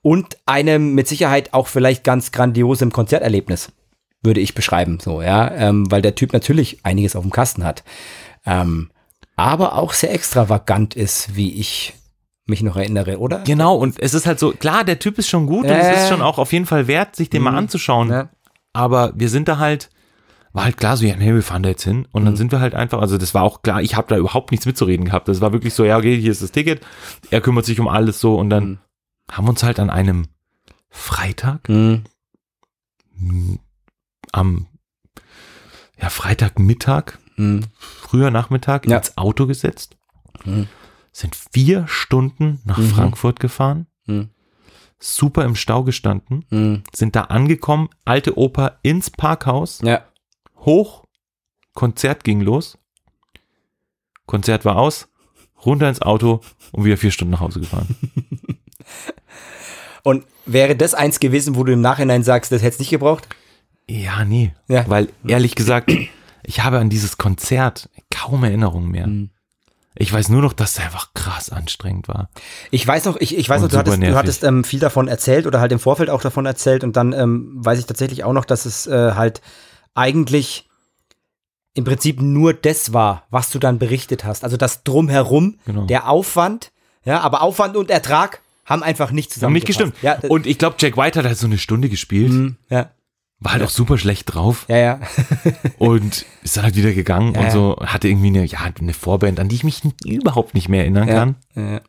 und 0.00 0.36
einem 0.46 0.94
mit 0.94 1.08
Sicherheit 1.08 1.52
auch 1.52 1.66
vielleicht 1.66 2.04
ganz 2.04 2.32
grandiosem 2.32 2.92
Konzerterlebnis 2.92 3.72
würde 4.22 4.40
ich 4.40 4.54
beschreiben, 4.54 4.98
so, 5.00 5.20
ja, 5.20 5.50
ähm, 5.50 5.90
weil 5.90 6.02
der 6.02 6.14
Typ 6.14 6.32
natürlich 6.32 6.78
einiges 6.84 7.16
auf 7.16 7.22
dem 7.22 7.32
Kasten 7.32 7.64
hat, 7.64 7.82
ähm, 8.46 8.90
aber 9.34 9.76
auch 9.76 9.92
sehr 9.92 10.12
extravagant 10.12 10.94
ist, 10.94 11.34
wie 11.34 11.58
ich 11.58 11.94
mich 12.46 12.62
noch 12.62 12.76
erinnere, 12.76 13.18
oder? 13.18 13.38
Genau, 13.44 13.76
und 13.76 13.98
es 14.00 14.14
ist 14.14 14.26
halt 14.26 14.38
so, 14.38 14.50
klar, 14.52 14.84
der 14.84 14.98
Typ 14.98 15.18
ist 15.18 15.28
schon 15.28 15.46
gut 15.46 15.64
und 15.64 15.70
Äh. 15.70 15.78
es 15.92 16.02
ist 16.02 16.08
schon 16.08 16.22
auch 16.22 16.38
auf 16.38 16.52
jeden 16.52 16.66
Fall 16.66 16.86
wert, 16.88 17.14
sich 17.16 17.30
den 17.30 17.42
mal 17.42 17.54
anzuschauen. 17.54 18.10
Ja. 18.10 18.28
Aber 18.72 19.12
wir 19.14 19.28
sind 19.28 19.46
da 19.48 19.58
halt, 19.58 19.90
war 20.52 20.64
halt 20.64 20.76
klar 20.76 20.96
so, 20.96 21.06
ja, 21.06 21.16
nee, 21.16 21.32
wir 21.32 21.42
fahren 21.42 21.62
da 21.62 21.68
jetzt 21.68 21.84
hin. 21.84 22.06
Und 22.12 22.22
Mhm. 22.22 22.26
dann 22.26 22.36
sind 22.36 22.52
wir 22.52 22.60
halt 22.60 22.74
einfach, 22.74 23.00
also 23.00 23.16
das 23.16 23.32
war 23.34 23.42
auch 23.42 23.62
klar, 23.62 23.80
ich 23.80 23.96
habe 23.96 24.08
da 24.08 24.16
überhaupt 24.16 24.50
nichts 24.50 24.66
mitzureden 24.66 25.06
gehabt. 25.06 25.28
Das 25.28 25.40
war 25.40 25.52
wirklich 25.52 25.72
so, 25.74 25.84
ja, 25.84 25.96
okay, 25.98 26.18
hier 26.20 26.32
ist 26.32 26.42
das 26.42 26.50
Ticket, 26.52 26.84
er 27.30 27.40
kümmert 27.40 27.64
sich 27.64 27.78
um 27.80 27.86
alles 27.88 28.20
so 28.20 28.36
und 28.36 28.50
dann 28.50 28.64
Mhm. 28.64 28.78
haben 29.30 29.44
wir 29.46 29.50
uns 29.50 29.62
halt 29.62 29.78
an 29.78 29.88
einem 29.90 30.26
Freitag 30.90 31.68
Mhm. 31.68 32.04
am 34.32 34.66
ja, 36.00 36.08
Freitagmittag, 36.10 37.18
Mhm. 37.36 37.60
früher 37.78 38.30
Nachmittag, 38.30 38.86
Ja. 38.88 38.96
ins 38.98 39.16
Auto 39.16 39.46
gesetzt, 39.46 39.96
Mhm. 40.44 40.66
Sind 41.12 41.36
vier 41.52 41.86
Stunden 41.86 42.60
nach 42.64 42.78
Mhm. 42.78 42.88
Frankfurt 42.88 43.38
gefahren, 43.40 43.86
Mhm. 44.06 44.30
super 44.98 45.44
im 45.44 45.54
Stau 45.56 45.84
gestanden, 45.84 46.44
Mhm. 46.50 46.82
sind 46.94 47.14
da 47.16 47.22
angekommen, 47.22 47.88
alte 48.04 48.36
Oper 48.38 48.78
ins 48.82 49.10
Parkhaus, 49.10 49.80
Ja. 49.82 50.04
hoch, 50.56 51.04
Konzert 51.74 52.24
ging 52.24 52.40
los, 52.40 52.78
Konzert 54.26 54.64
war 54.64 54.76
aus, 54.76 55.08
runter 55.64 55.88
ins 55.88 56.02
Auto 56.02 56.40
und 56.72 56.84
wieder 56.84 56.96
vier 56.96 57.10
Stunden 57.10 57.32
nach 57.32 57.40
Hause 57.40 57.60
gefahren. 57.60 57.94
Und 60.04 60.24
wäre 60.46 60.74
das 60.74 60.94
eins 60.94 61.20
gewesen, 61.20 61.54
wo 61.54 61.62
du 61.64 61.72
im 61.72 61.80
Nachhinein 61.80 62.22
sagst, 62.24 62.50
das 62.50 62.62
hättest 62.62 62.80
nicht 62.80 62.90
gebraucht? 62.90 63.28
Ja, 63.88 64.24
nee. 64.24 64.52
Ja. 64.68 64.88
Weil 64.88 65.08
ehrlich 65.26 65.54
gesagt, 65.54 65.92
ich 66.42 66.64
habe 66.64 66.78
an 66.80 66.90
dieses 66.90 67.18
Konzert 67.18 67.88
kaum 68.12 68.42
Erinnerungen 68.44 68.90
mehr. 68.90 69.06
Mhm. 69.06 69.30
Ich 69.94 70.12
weiß 70.12 70.28
nur 70.30 70.40
noch, 70.42 70.52
dass 70.54 70.72
es 70.72 70.80
einfach 70.84 71.12
krass 71.14 71.50
anstrengend 71.50 72.08
war. 72.08 72.30
Ich 72.70 72.86
weiß 72.86 73.04
noch, 73.04 73.16
ich, 73.18 73.36
ich 73.36 73.48
weiß 73.48 73.62
Und 73.62 73.72
noch, 73.72 73.82
du 73.82 73.90
hattest, 73.90 74.02
du 74.02 74.14
hattest 74.14 74.44
ähm, 74.44 74.64
viel 74.64 74.80
davon 74.80 75.06
erzählt 75.08 75.46
oder 75.46 75.60
halt 75.60 75.70
im 75.72 75.78
Vorfeld 75.78 76.08
auch 76.10 76.22
davon 76.22 76.46
erzählt 76.46 76.82
und 76.84 76.96
dann 76.96 77.12
ähm, 77.12 77.52
weiß 77.56 77.78
ich 77.78 77.86
tatsächlich 77.86 78.24
auch 78.24 78.32
noch, 78.32 78.44
dass 78.46 78.64
es 78.64 78.86
äh, 78.86 79.12
halt 79.14 79.42
eigentlich 79.94 80.68
im 81.74 81.84
Prinzip 81.84 82.20
nur 82.20 82.52
das 82.54 82.92
war, 82.92 83.24
was 83.30 83.50
du 83.50 83.58
dann 83.58 83.78
berichtet 83.78 84.24
hast. 84.24 84.44
Also 84.44 84.56
das 84.56 84.82
Drumherum, 84.84 85.58
Genau. 85.66 85.86
der 85.86 86.08
Aufwand, 86.08 86.72
ja, 87.04 87.20
aber 87.20 87.42
Aufwand 87.42 87.76
und 87.76 87.90
Ertrag 87.90 88.40
haben 88.64 88.82
einfach 88.82 89.10
nicht 89.10 89.30
Haben 89.30 89.34
zusammen. 89.34 89.52
nicht 89.54 89.66
gestimmt. 89.66 89.94
Ja, 90.02 90.18
äh, 90.22 90.28
Und 90.28 90.46
ich 90.46 90.58
glaube, 90.58 90.76
Jack 90.78 90.96
White 90.96 91.18
hat 91.18 91.26
halt 91.26 91.38
so 91.38 91.46
eine 91.46 91.58
Stunde 91.58 91.88
gespielt, 91.88 92.30
mm, 92.32 92.48
ja, 92.70 92.90
war 93.42 93.52
halt 93.54 93.62
auch 93.62 93.70
super 93.70 93.98
schlecht 93.98 94.32
drauf 94.34 94.66
ja, 94.68 94.76
ja. 94.76 95.00
und 95.78 96.24
ist 96.42 96.56
dann 96.56 96.64
halt 96.64 96.76
wieder 96.76 96.92
gegangen 96.92 97.34
Ja, 97.34 97.40
und 97.40 97.46
ja. 97.46 97.50
so 97.52 97.76
hatte 97.84 98.08
irgendwie 98.08 98.28
eine, 98.28 98.44
ja, 98.44 98.58
eine 98.80 98.92
Vorband, 98.94 99.40
an 99.40 99.48
die 99.48 99.56
ich 99.56 99.64
mich 99.64 99.82
überhaupt 100.04 100.54
nicht 100.54 100.68
mehr 100.68 100.82
erinnern 100.82 101.08
ja, 101.08 101.14
kann. 101.14 101.34
ja. 101.56 101.80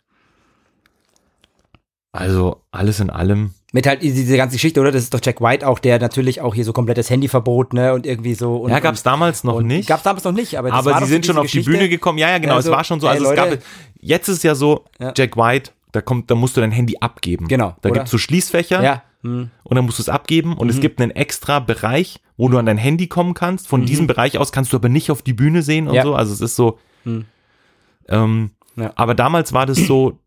Also 2.11 2.61
alles 2.71 2.99
in 2.99 3.09
allem. 3.09 3.55
Mit 3.71 3.87
halt 3.87 4.03
diese 4.03 4.37
ganze 4.37 4.55
Geschichte, 4.57 4.79
oder? 4.79 4.91
Das 4.91 5.01
ist 5.01 5.13
doch 5.15 5.19
Jack 5.23 5.41
White 5.41 5.67
auch, 5.67 5.79
der 5.79 5.97
natürlich 5.99 6.41
auch 6.41 6.53
hier 6.53 6.63
so 6.63 6.71
komplettes 6.71 7.09
Handyverbot, 7.09 7.73
ne? 7.73 7.91
Und 7.95 8.05
irgendwie 8.05 8.35
so. 8.35 8.57
Und, 8.57 8.69
ja, 8.69 8.79
gab 8.79 8.93
es 8.93 9.01
damals 9.01 9.43
noch 9.43 9.61
nicht. 9.61 9.89
Gab 9.89 9.97
es 9.97 10.03
damals 10.03 10.23
noch 10.23 10.31
nicht, 10.31 10.59
aber 10.59 10.71
aber 10.71 10.99
sie 10.99 11.05
sind 11.07 11.25
schon 11.25 11.37
auf 11.39 11.47
die 11.47 11.57
Geschichte. 11.57 11.71
Bühne 11.71 11.89
gekommen. 11.89 12.19
Ja, 12.19 12.29
ja, 12.29 12.37
genau. 12.37 12.53
Ja, 12.53 12.59
es 12.59 12.69
war 12.69 12.83
schon 12.83 12.99
so. 12.99 13.07
ey, 13.07 13.13
Also 13.13 13.31
es 13.31 13.35
Leute. 13.35 13.57
gab, 13.57 13.65
jetzt 13.99 14.27
ist 14.27 14.43
ja 14.43 14.53
so, 14.53 14.85
Ja. 14.99 15.11
Jack 15.17 15.35
White, 15.37 15.71
da 15.91 16.01
kommt, 16.01 16.29
da 16.29 16.35
musst 16.35 16.55
du 16.55 16.61
dein 16.61 16.69
Handy 16.71 16.97
abgeben. 16.99 17.47
Genau, 17.47 17.75
Da 17.81 17.89
oder? 17.89 17.99
gibt's 18.01 18.11
so 18.11 18.19
Schließfächer. 18.19 18.83
Ja. 18.83 19.01
Hm. 19.23 19.49
und 19.63 19.75
dann 19.75 19.85
musst 19.85 19.99
du 19.99 20.03
es 20.03 20.09
abgeben 20.09 20.55
und 20.57 20.69
es 20.69 20.75
Mhm. 20.77 20.81
gibt 20.81 21.01
einen 21.01 21.11
extra 21.11 21.59
Bereich, 21.59 22.19
wo 22.37 22.49
du 22.49 22.57
an 22.57 22.65
dein 22.65 22.77
Handy 22.77 23.07
kommen 23.07 23.33
kannst. 23.33 23.67
Von 23.67 23.85
diesem 23.85 24.05
Bereich 24.05 24.37
aus 24.37 24.51
kannst 24.51 24.73
du 24.73 24.77
aber 24.77 24.89
nicht 24.89 25.09
auf 25.11 25.21
die 25.21 25.33
Bühne 25.33 25.61
sehen 25.63 25.87
und 25.87 25.93
Ja. 25.95 26.03
so. 26.03 26.13
Also 26.15 26.33
es 26.33 26.41
ist 26.41 26.55
so. 26.55 26.77
Mhm. 27.05 27.25
Ähm, 28.09 28.51
Ja. 28.75 28.91
Aber 28.95 29.15
damals 29.15 29.53
war 29.53 29.65
das 29.65 29.77
so, 29.77 30.19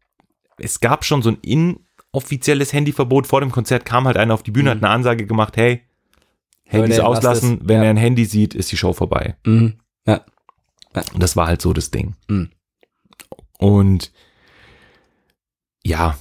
es 0.56 0.80
gab 0.80 1.04
schon 1.04 1.20
so 1.20 1.30
ein 1.30 1.38
inoffizielles 1.42 2.72
Handyverbot. 2.72 3.26
Vor 3.26 3.40
dem 3.40 3.50
Konzert 3.50 3.84
kam 3.84 4.06
halt 4.06 4.16
einer 4.16 4.32
auf 4.34 4.42
die 4.42 4.50
Bühne, 4.52 4.70
hat 4.70 4.78
eine 4.78 4.88
Ansage 4.88 5.26
gemacht, 5.26 5.56
hey, 5.56 5.82
Handys 6.64 6.96
Mhm. 6.96 7.02
Leute, 7.02 7.06
auslassen, 7.06 7.58
es. 7.60 7.68
wenn 7.68 7.76
Ja. 7.78 7.84
er 7.84 7.90
ein 7.90 7.96
Handy 7.96 8.24
sieht, 8.24 8.54
ist 8.54 8.72
die 8.72 8.76
Show 8.76 8.92
vorbei. 8.92 9.36
Mhm. 9.44 9.74
Ja. 10.06 10.24
Und 11.12 11.22
das 11.22 11.36
war 11.36 11.46
halt 11.48 11.60
so 11.60 11.72
das 11.74 11.90
Ding. 11.90 12.14
Mhm. 12.28 12.50
Und 13.58 14.12
ja, 15.84 16.16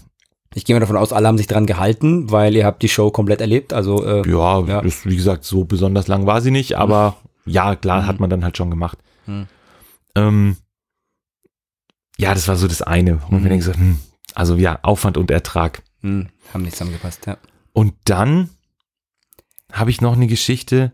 Ich 0.58 0.64
gehe 0.64 0.74
mal 0.76 0.80
davon 0.80 0.96
aus, 0.96 1.12
alle 1.12 1.28
haben 1.28 1.38
sich 1.38 1.48
dran 1.48 1.66
gehalten, 1.66 2.32
weil 2.32 2.56
ihr 2.56 2.66
habt 2.66 2.82
die 2.82 2.88
Show 2.88 3.12
komplett 3.12 3.42
erlebt. 3.42 3.74
Also 3.74 4.06
äh, 4.06 4.28
Ja, 4.30 4.62
Ja. 4.62 4.82
Das, 4.82 5.06
wie 5.06 5.16
gesagt, 5.18 5.44
so 5.44 5.66
besonders 5.66 6.08
lang 6.08 6.26
war 6.26 6.42
sie 6.42 6.50
nicht, 6.52 6.76
aber 6.78 7.18
ja, 7.46 7.76
klar, 7.76 8.04
Mhm. 8.04 8.08
hat 8.08 8.20
man 8.22 8.30
dann 8.30 8.44
halt 8.46 8.56
schon 8.58 8.70
gemacht. 8.72 8.98
Mhm. 9.26 9.48
Ähm, 10.16 10.58
ja, 12.18 12.34
das 12.34 12.48
war 12.48 12.56
so 12.56 12.68
das 12.70 12.82
eine. 12.82 13.20
Und 13.30 13.44
Mhm. 13.44 13.50
denken 13.50 13.62
so, 13.66 13.74
hm, 13.74 14.00
also 14.34 14.56
ja, 14.56 14.80
Aufwand 14.82 15.18
und 15.18 15.30
Ertrag. 15.30 15.84
hm, 16.02 16.30
haben 16.54 16.62
nicht 16.62 16.74
zusammengepasst, 16.74 17.26
ja. 17.26 17.38
Und 17.74 17.94
dann 18.06 18.50
habe 19.74 19.90
ich 19.90 20.00
noch 20.00 20.14
eine 20.14 20.28
Geschichte, 20.28 20.94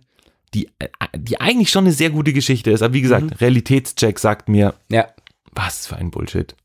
die, 0.56 0.70
äh, 0.80 0.88
die 1.16 1.40
eigentlich 1.40 1.70
schon 1.70 1.84
eine 1.84 1.94
sehr 1.94 2.10
gute 2.10 2.34
Geschichte 2.34 2.72
ist. 2.72 2.82
Aber 2.82 2.94
wie 2.96 3.02
gesagt, 3.02 3.26
Mhm. 3.26 3.30
Realitätscheck 3.40 4.18
sagt 4.18 4.50
mir, 4.50 4.74
Ja. 4.90 5.08
was 5.54 5.86
für 5.86 5.98
ein 5.98 6.10
Bullshit. 6.10 6.56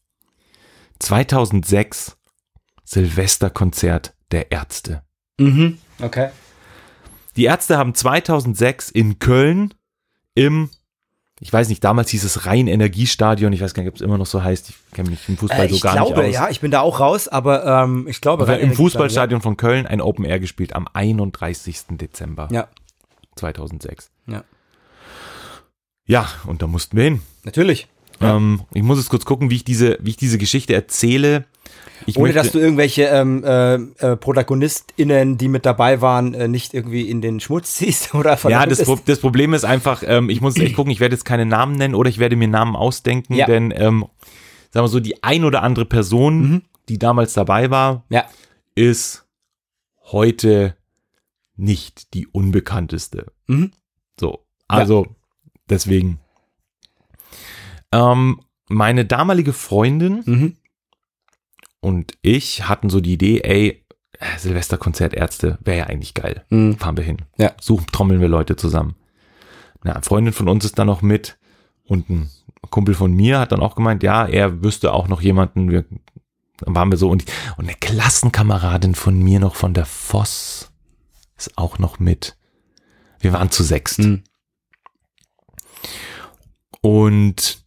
2006 0.99 2.16
Silvesterkonzert 2.87 4.15
der 4.31 4.51
Ärzte. 4.53 5.03
Mhm. 5.39 5.79
Okay. 6.01 6.31
Die 7.37 7.45
Ärzte 7.45 7.77
haben 7.77 7.95
2006 7.95 8.91
in 8.91 9.19
Köln 9.19 9.75
im, 10.35 10.71
ich 11.41 11.53
weiß 11.53 11.69
nicht, 11.69 11.85
damals 11.85 12.11
hieß 12.11 12.25
es 12.25 12.47
Rhein-Energiestadion, 12.47 13.53
ich 13.53 13.61
weiß 13.61 13.75
gar 13.75 13.83
nicht, 13.83 13.91
ob 13.91 13.97
es 13.97 14.01
immer 14.01 14.17
noch 14.17 14.27
so 14.27 14.43
heißt, 14.43 14.71
ich 14.71 14.77
kenne 14.93 15.11
mich 15.11 15.29
im 15.29 15.37
Fußball 15.37 15.67
Äh, 15.67 15.69
so 15.69 15.77
ich 15.77 15.83
gar 15.83 15.93
glaube, 15.95 16.23
nicht 16.23 16.29
aus. 16.39 16.45
ja, 16.45 16.49
ich 16.51 16.61
bin 16.61 16.71
da 16.71 16.81
auch 16.81 17.01
raus, 17.01 17.29
aber 17.29 17.67
ähm, 17.67 18.07
ich 18.09 18.21
glaube, 18.23 18.51
Im 18.55 18.73
Fußballstadion 18.73 19.43
von 19.43 19.57
Köln 19.59 19.87
ein 19.87 20.01
Open 20.01 20.25
Air 20.25 20.41
gespielt 20.41 20.75
am 20.75 20.89
31. 20.93 21.79
Dezember 21.91 22.49
Ja. 22.51 22.69
2006. 23.37 24.11
Ja. 24.27 24.45
Ja, 26.07 26.29
und 26.47 26.63
da 26.63 26.67
mussten 26.67 26.97
wir 26.97 27.05
hin. 27.05 27.21
Natürlich. 27.45 27.89
Ja. 28.21 28.37
Ähm, 28.37 28.63
ich 28.73 28.83
muss 28.83 28.99
jetzt 28.99 29.11
kurz 29.11 29.25
gucken, 29.25 29.51
wie 29.51 29.57
ich 29.57 29.65
diese, 29.65 29.99
wie 30.01 30.11
ich 30.11 30.17
diese 30.17 30.39
Geschichte 30.39 30.73
erzähle. 30.75 31.45
Ich 32.05 32.19
Ohne 32.19 32.33
dass 32.35 32.53
du 32.53 32.59
irgendwelche 32.59 33.05
ähm, 33.05 33.43
äh, 33.43 33.75
äh, 33.77 34.17
ProtagonistInnen, 34.17 35.39
die 35.39 35.49
mit 35.49 35.65
dabei 35.65 36.01
waren, 36.03 36.35
äh, 36.35 36.47
nicht 36.47 36.75
irgendwie 36.75 37.09
in 37.09 37.21
den 37.23 37.41
Schmutz 37.41 37.75
ziehst 37.75 38.15
oder 38.15 38.39
ja, 38.49 38.67
das, 38.67 38.85
Pro 38.85 38.97
das 39.05 39.19
Problem 39.21 39.55
ist 39.55 39.65
einfach, 39.65 40.03
ähm, 40.07 40.29
ich 40.29 40.41
muss 40.41 40.57
echt 40.59 40.75
gucken, 40.77 40.93
ich 40.93 41.01
werde 41.01 41.15
jetzt 41.15 41.25
keine 41.25 41.47
Namen 41.47 41.77
nennen 41.77 41.95
oder 41.95 42.11
ich 42.11 42.19
werde 42.19 42.37
mir 42.37 42.49
Namen 42.49 42.77
ausdenken, 42.77 43.35
Ja. 43.35 43.47
denn, 43.47 43.73
ähm, 43.75 44.05
sagen 44.73 44.85
wir 44.85 44.89
so, 44.89 45.01
die 45.01 45.23
ein 45.25 45.45
oder 45.45 45.63
andere 45.63 45.87
Person, 45.87 46.41
Mhm. 46.51 46.63
die 46.89 46.99
damals 46.99 47.33
dabei 47.33 47.71
war, 47.71 48.05
Ja. 48.11 48.27
ist 48.75 49.27
heute 50.05 50.77
nicht 51.57 52.13
die 52.15 52.27
unbekannteste. 52.27 53.33
Mhm. 53.47 53.73
So, 54.21 54.45
also 54.69 55.07
deswegen. 55.71 56.21
Ähm, 57.93 58.41
meine 58.69 59.05
damalige 59.05 59.53
Freundin 59.53 60.23
Mhm. 60.27 60.57
Und 61.87 62.19
ich 62.21 62.69
hatten 62.69 62.91
so 62.91 63.01
die 63.01 63.13
Idee, 63.13 63.43
ey, 63.43 63.87
äh, 64.19 64.39
Silvesterkonzert 64.39 65.15
Ärzte 65.15 65.57
wäre 65.61 65.79
ja 65.79 65.87
eigentlich 65.87 66.15
geil. 66.15 66.45
Mhm. 66.51 66.79
Fahren 66.79 66.97
wir 66.97 67.05
hin. 67.05 67.19
Ja. 67.39 67.53
Suchen, 67.61 67.87
trommeln 67.93 68.21
wir 68.21 68.27
Leute 68.27 68.57
zusammen. 68.57 68.97
Eine 69.83 70.03
Freundin 70.03 70.35
von 70.35 70.49
uns 70.49 70.65
ist 70.65 70.81
dann 70.81 70.89
noch 70.89 71.01
mit 71.01 71.39
und 71.85 72.11
ein 72.11 72.29
Kumpel 72.71 72.97
von 72.97 73.13
mir 73.13 73.39
hat 73.39 73.53
dann 73.53 73.61
auch 73.61 73.77
gemeint, 73.77 74.03
ja, 74.03 74.27
er 74.27 74.65
wüsste 74.65 74.93
auch 74.93 75.07
noch 75.07 75.21
jemanden. 75.21 75.71
Wir, 75.71 75.85
dann 76.59 76.75
waren 76.75 76.91
wir 76.91 76.99
so 76.99 77.09
und, 77.09 77.25
und 77.57 77.67
eine 77.67 77.77
Klassenkameradin 77.77 78.97
von 78.97 79.17
mir 79.21 79.39
noch 79.39 79.55
von 79.55 79.73
der 79.73 79.87
Voss 79.87 80.73
ist 81.37 81.57
auch 81.57 81.79
noch 81.79 82.01
mit. 82.01 82.37
Wir 83.21 83.33
waren 83.33 83.53
zu 83.53 83.63
sechst. 83.63 84.01
Mhm. 84.01 84.25
Und 86.81 87.63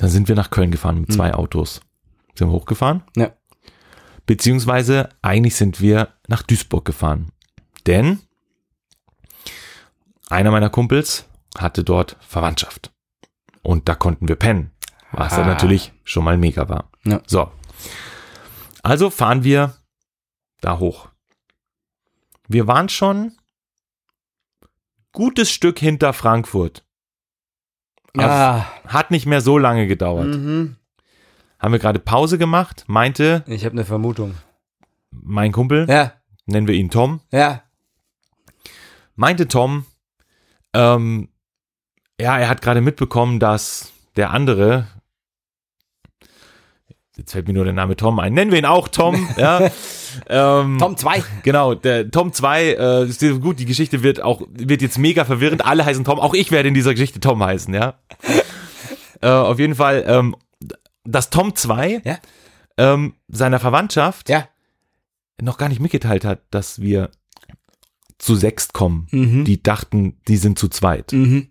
dann 0.00 0.10
sind 0.10 0.26
wir 0.26 0.34
nach 0.34 0.50
Köln 0.50 0.72
gefahren 0.72 1.02
mit 1.02 1.12
zwei 1.12 1.34
Autos. 1.34 1.82
Sind 2.36 2.48
wir 2.48 2.52
hochgefahren. 2.52 3.02
Ja. 3.16 3.32
Beziehungsweise 4.26 5.08
eigentlich 5.22 5.54
sind 5.56 5.80
wir 5.80 6.14
nach 6.28 6.42
Duisburg 6.42 6.84
gefahren. 6.84 7.30
Denn 7.86 8.20
einer 10.28 10.50
meiner 10.50 10.70
Kumpels 10.70 11.28
hatte 11.56 11.84
dort 11.84 12.16
Verwandtschaft. 12.20 12.92
Und 13.62 13.88
da 13.88 13.94
konnten 13.94 14.28
wir 14.28 14.36
pennen. 14.36 14.72
Was 15.12 15.32
Ah. 15.34 15.38
dann 15.38 15.46
natürlich 15.46 15.92
schon 16.04 16.24
mal 16.24 16.36
mega 16.36 16.68
war. 16.68 16.90
Ja. 17.04 17.22
So. 17.26 17.50
Also 18.82 19.10
fahren 19.10 19.44
wir 19.44 19.74
da 20.60 20.78
hoch. 20.78 21.08
Wir 22.48 22.66
waren 22.66 22.88
schon 22.88 23.32
gutes 25.12 25.50
Stück 25.50 25.78
hinter 25.78 26.12
Frankfurt. 26.12 26.84
Also, 28.16 28.28
Ah. 28.28 28.66
hat 28.86 29.10
nicht 29.10 29.26
mehr 29.26 29.40
so 29.40 29.58
lange 29.58 29.86
gedauert. 29.86 30.26
Mhm. 30.26 30.76
Haben 31.66 31.72
wir 31.72 31.80
gerade 31.80 31.98
Pause 31.98 32.38
gemacht, 32.38 32.84
meinte 32.86 33.42
Ich 33.48 33.64
habe 33.64 33.72
eine 33.72 33.84
Vermutung. 33.84 34.36
mein 35.10 35.50
Kumpel, 35.50 35.90
Ja, 35.90 36.12
nennen 36.44 36.68
wir 36.68 36.76
ihn 36.76 36.90
Tom, 36.90 37.18
ja. 37.32 37.64
meinte 39.16 39.48
Tom, 39.48 39.84
ähm, 40.74 41.28
ja, 42.20 42.38
er 42.38 42.48
hat 42.48 42.62
gerade 42.62 42.80
mitbekommen, 42.80 43.40
dass 43.40 43.90
der 44.14 44.30
andere, 44.30 44.86
jetzt 47.16 47.32
fällt 47.32 47.48
mir 47.48 47.54
nur 47.54 47.64
der 47.64 47.72
Name 47.72 47.96
Tom 47.96 48.20
ein, 48.20 48.32
nennen 48.32 48.52
wir 48.52 48.60
ihn 48.60 48.64
auch 48.64 48.86
Tom, 48.86 49.28
ja, 49.36 49.68
ähm, 50.28 50.78
Tom 50.78 50.96
2. 50.96 51.24
Genau, 51.42 51.74
der 51.74 52.08
Tom 52.12 52.32
2, 52.32 53.08
äh, 53.08 53.38
gut, 53.40 53.58
die 53.58 53.66
Geschichte 53.66 54.04
wird 54.04 54.22
auch, 54.22 54.40
wird 54.52 54.82
jetzt 54.82 54.98
mega 54.98 55.24
verwirrend. 55.24 55.66
Alle 55.66 55.84
heißen 55.84 56.04
Tom, 56.04 56.20
auch 56.20 56.34
ich 56.34 56.52
werde 56.52 56.68
in 56.68 56.74
dieser 56.74 56.92
Geschichte 56.94 57.18
Tom 57.18 57.42
heißen, 57.42 57.74
ja. 57.74 57.94
äh, 59.20 59.26
auf 59.26 59.58
jeden 59.58 59.74
Fall, 59.74 60.04
ähm, 60.06 60.36
dass 61.06 61.30
Tom 61.30 61.54
2 61.56 62.02
Ja. 62.04 62.18
ähm, 62.76 63.14
seiner 63.28 63.58
Verwandtschaft 63.60 64.28
Ja. 64.28 64.48
noch 65.40 65.58
gar 65.58 65.68
nicht 65.68 65.80
mitgeteilt 65.80 66.24
hat, 66.24 66.42
dass 66.50 66.80
wir 66.80 67.10
zu 68.18 68.34
sechst 68.34 68.72
kommen. 68.72 69.06
Mhm. 69.10 69.44
Die 69.44 69.62
dachten, 69.62 70.20
die 70.28 70.36
sind 70.38 70.58
zu 70.58 70.68
zweit. 70.68 71.12
Mhm. 71.12 71.50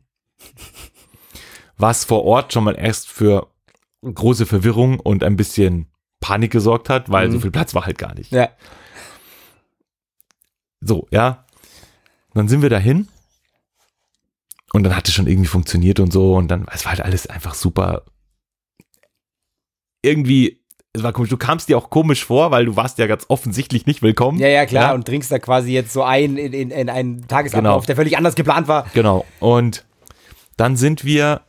Was 1.78 2.06
vor 2.06 2.24
Ort 2.24 2.54
schon 2.54 2.64
mal 2.64 2.76
erst 2.78 3.08
für 3.10 3.52
große 4.02 4.46
Verwirrung 4.46 5.00
und 5.00 5.24
ein 5.24 5.36
bisschen 5.36 5.88
Panik 6.20 6.52
gesorgt 6.52 6.90
hat, 6.90 7.10
weil 7.12 7.28
Mhm. 7.28 7.32
so 7.34 7.40
viel 7.42 7.52
Platz 7.52 7.74
war 7.76 7.86
halt 7.86 7.98
gar 7.98 8.14
nicht. 8.16 8.32
Ja. 8.32 8.50
So, 10.82 11.08
ja. 11.12 11.46
Dann 12.34 12.48
sind 12.48 12.62
wir 12.62 12.70
dahin. 12.70 13.08
Und 14.74 14.84
dann 14.84 14.96
hat 14.96 15.08
es 15.08 15.14
schon 15.14 15.28
irgendwie 15.28 15.48
funktioniert 15.48 16.00
und 16.00 16.12
so. 16.12 16.36
Und 16.36 16.50
dann, 16.50 16.68
es 16.72 16.84
war 16.86 16.92
halt 16.92 17.02
alles 17.02 17.28
einfach 17.28 17.54
super. 17.54 18.04
Irgendwie, 20.06 20.62
es 20.94 21.04
war 21.04 21.12
komisch. 21.12 21.30
Du 21.30 21.38
kamst 21.38 21.68
dir 21.68 21.78
auch 21.78 21.90
komisch 21.90 22.24
vor, 22.24 22.52
weil 22.52 22.66
du 22.66 22.76
warst 22.76 22.98
ja 23.00 23.08
ganz 23.08 23.26
offensichtlich 23.28 23.86
nicht 23.86 24.02
willkommen. 24.02 24.40
Ja, 24.40 24.48
ja, 24.48 24.66
klar. 24.66 24.90
Ja. 24.90 24.94
Und 24.94 25.08
dringst 25.08 25.32
da 25.32 25.40
quasi 25.40 25.72
jetzt 25.74 25.92
so 25.92 26.04
ein 26.04 26.38
in, 26.38 26.54
in, 26.54 26.72
in 26.72 26.90
einen 26.90 27.28
Tagesablauf, 27.28 27.82
Genau. 27.82 27.86
der 27.88 27.96
völlig 27.96 28.18
anders 28.18 28.36
geplant 28.36 28.68
war. 28.68 28.86
Genau. 28.94 29.26
Und 29.40 29.86
dann 30.58 30.76
sind 30.78 31.04
wir, 31.04 31.42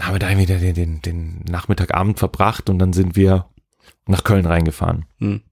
haben 0.00 0.14
wir 0.14 0.18
da 0.18 0.36
wieder 0.36 0.58
den, 0.58 0.74
den, 0.74 1.02
den 1.02 1.44
Nachmittagabend 1.48 2.18
verbracht 2.18 2.68
und 2.68 2.78
dann 2.80 2.92
sind 2.92 3.14
wir 3.14 3.46
nach 4.06 4.24
Köln 4.24 4.44
reingefahren. 4.46 5.06
Hm. 5.20 5.42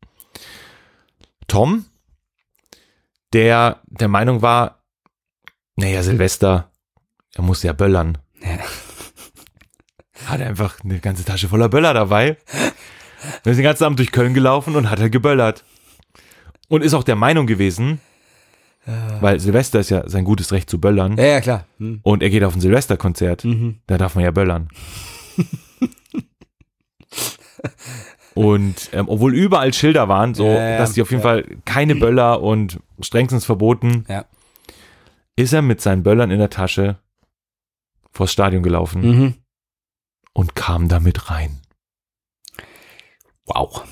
Tom, 1.48 1.84
der 3.32 3.80
der 3.86 4.08
Meinung 4.08 4.42
war, 4.42 4.82
naja, 5.76 6.02
Silvester, 6.02 6.70
er 7.34 7.42
muss 7.42 7.62
ja 7.62 7.72
böllern. 7.72 8.18
Ja. 8.40 8.58
Hat 10.26 10.40
einfach 10.40 10.82
eine 10.84 10.98
ganze 10.98 11.24
Tasche 11.24 11.48
voller 11.48 11.68
Böller 11.68 11.94
dabei. 11.94 12.36
Wir 13.44 13.54
sind 13.54 13.58
den 13.58 13.64
ganzen 13.64 13.84
Abend 13.84 13.98
durch 13.98 14.12
Köln 14.12 14.34
gelaufen 14.34 14.76
und 14.76 14.90
hat 14.90 15.00
halt 15.00 15.12
geböllert. 15.12 15.64
Und 16.68 16.82
ist 16.82 16.94
auch 16.94 17.04
der 17.04 17.16
Meinung 17.16 17.46
gewesen, 17.46 18.00
weil 19.20 19.38
Silvester 19.40 19.78
ist 19.80 19.90
ja 19.90 20.08
sein 20.08 20.24
gutes 20.24 20.52
Recht 20.52 20.68
zu 20.70 20.80
böllern. 20.80 21.16
Ja, 21.16 21.24
ja, 21.24 21.40
klar. 21.40 21.66
Hm. 21.78 22.00
Und 22.02 22.22
er 22.22 22.30
geht 22.30 22.42
auf 22.44 22.54
ein 22.54 22.60
Silvesterkonzert. 22.60 23.44
Mhm. 23.44 23.76
Da 23.86 23.98
darf 23.98 24.14
man 24.14 24.24
ja 24.24 24.30
böllern. 24.30 24.68
und 28.34 28.90
ähm, 28.92 29.08
obwohl 29.08 29.34
überall 29.34 29.72
Schilder 29.74 30.08
waren, 30.08 30.34
so, 30.34 30.46
Ja, 30.46 30.70
ja, 30.70 30.78
dass 30.78 30.92
die 30.94 31.02
auf 31.02 31.10
jeden. 31.10 31.22
Fall 31.22 31.44
keine 31.64 31.94
Böller 31.94 32.40
und 32.42 32.80
strengstens 33.00 33.44
verboten, 33.44 34.04
ist 35.36 35.52
er 35.52 35.62
mit 35.62 35.80
seinen 35.80 36.02
Böllern 36.02 36.30
in 36.30 36.38
der 36.38 36.50
Tasche 36.50 36.96
vors 38.10 38.32
Stadion 38.32 38.62
gelaufen 38.62 39.00
Mhm. 39.02 39.34
Und 40.32 40.54
kam 40.54 40.88
damit 40.88 41.30
rein. 41.30 41.60
Wow. 43.44 43.84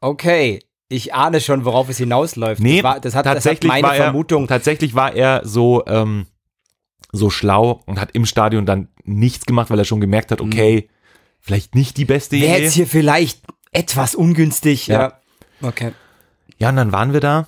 Okay. 0.00 0.60
Ich 0.88 1.14
ahne 1.14 1.40
schon, 1.40 1.64
worauf 1.64 1.88
es 1.88 1.98
hinausläuft. 1.98 2.60
Nee, 2.60 2.76
das, 2.76 2.84
war, 2.84 3.00
das, 3.00 3.14
hat, 3.14 3.24
tatsächlich 3.24 3.70
das 3.70 3.76
hat 3.76 3.82
meine 3.82 3.88
war 3.88 3.96
er, 3.96 4.02
Vermutung. 4.04 4.46
Tatsächlich 4.46 4.94
war 4.94 5.14
er 5.14 5.40
so, 5.44 5.84
ähm, 5.86 6.26
so 7.10 7.30
schlau 7.30 7.82
und 7.86 7.98
hat 7.98 8.10
im 8.12 8.26
Stadion 8.26 8.66
dann 8.66 8.88
nichts 9.04 9.46
gemacht, 9.46 9.70
weil 9.70 9.78
er 9.78 9.84
schon 9.84 10.00
gemerkt 10.00 10.30
hat, 10.30 10.40
okay, 10.40 10.88
vielleicht 11.40 11.74
nicht 11.74 11.96
die 11.96 12.04
beste 12.04 12.36
Wäre 12.36 12.56
Idee. 12.56 12.64
jetzt 12.64 12.74
hier 12.74 12.86
vielleicht 12.86 13.42
etwas 13.72 14.14
ungünstig. 14.14 14.86
Ja. 14.86 15.00
Ja. 15.00 15.20
Okay. 15.68 15.92
Ja, 16.58 16.68
und 16.68 16.76
dann 16.76 16.92
waren 16.92 17.12
wir 17.12 17.20
da 17.20 17.46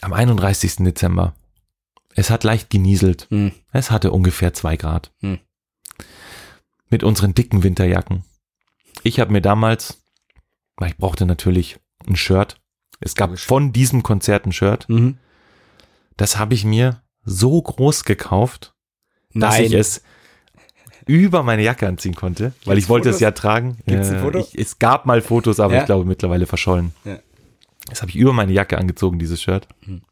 am 0.00 0.12
31. 0.12 0.76
Dezember. 0.76 1.34
Es 2.14 2.30
hat 2.30 2.44
leicht 2.44 2.70
genieselt. 2.70 3.26
Hm. 3.30 3.52
Es 3.72 3.90
hatte 3.90 4.10
ungefähr 4.10 4.54
zwei 4.54 4.76
Grad. 4.76 5.12
Hm. 5.20 5.38
Mit 6.88 7.02
unseren 7.02 7.34
dicken 7.34 7.62
Winterjacken. 7.62 8.24
Ich 9.02 9.20
habe 9.20 9.32
mir 9.32 9.40
damals, 9.42 10.02
weil 10.76 10.90
ich 10.90 10.96
brauchte 10.96 11.26
natürlich 11.26 11.78
ein 12.06 12.16
Shirt. 12.16 12.60
Es 13.00 13.14
gab 13.14 13.38
von 13.38 13.72
diesem 13.72 14.02
Konzert 14.02 14.46
ein 14.46 14.52
Shirt. 14.52 14.88
Mhm. 14.88 15.18
Das 16.16 16.38
habe 16.38 16.54
ich 16.54 16.64
mir 16.64 17.02
so 17.24 17.60
groß 17.60 18.04
gekauft, 18.04 18.74
dass 19.34 19.54
Nein. 19.56 19.64
ich 19.64 19.72
es 19.74 20.02
über 21.06 21.42
meine 21.42 21.62
Jacke 21.62 21.86
anziehen 21.86 22.14
konnte, 22.14 22.52
weil 22.64 22.74
Gibt's 22.76 22.84
ich 22.84 22.88
wollte 22.88 23.08
Fotos? 23.08 23.16
es 23.16 23.20
ja 23.20 23.30
tragen. 23.32 23.78
Gibt's 23.86 24.08
ein 24.08 24.16
Äh, 24.16 24.20
Foto? 24.22 24.38
Ich, 24.38 24.54
es 24.58 24.78
gab 24.78 25.06
mal 25.06 25.20
Fotos, 25.20 25.60
aber 25.60 25.74
Ja. 25.74 25.80
ich 25.80 25.86
glaube 25.86 26.04
mittlerweile 26.04 26.46
verschollen. 26.46 26.92
Ja. 27.04 27.18
Das 27.88 28.00
habe 28.02 28.10
ich 28.10 28.16
über 28.16 28.32
meine 28.32 28.52
Jacke 28.52 28.78
angezogen, 28.78 29.18
dieses 29.18 29.40
Shirt. 29.42 29.68
Hm. 29.84 30.02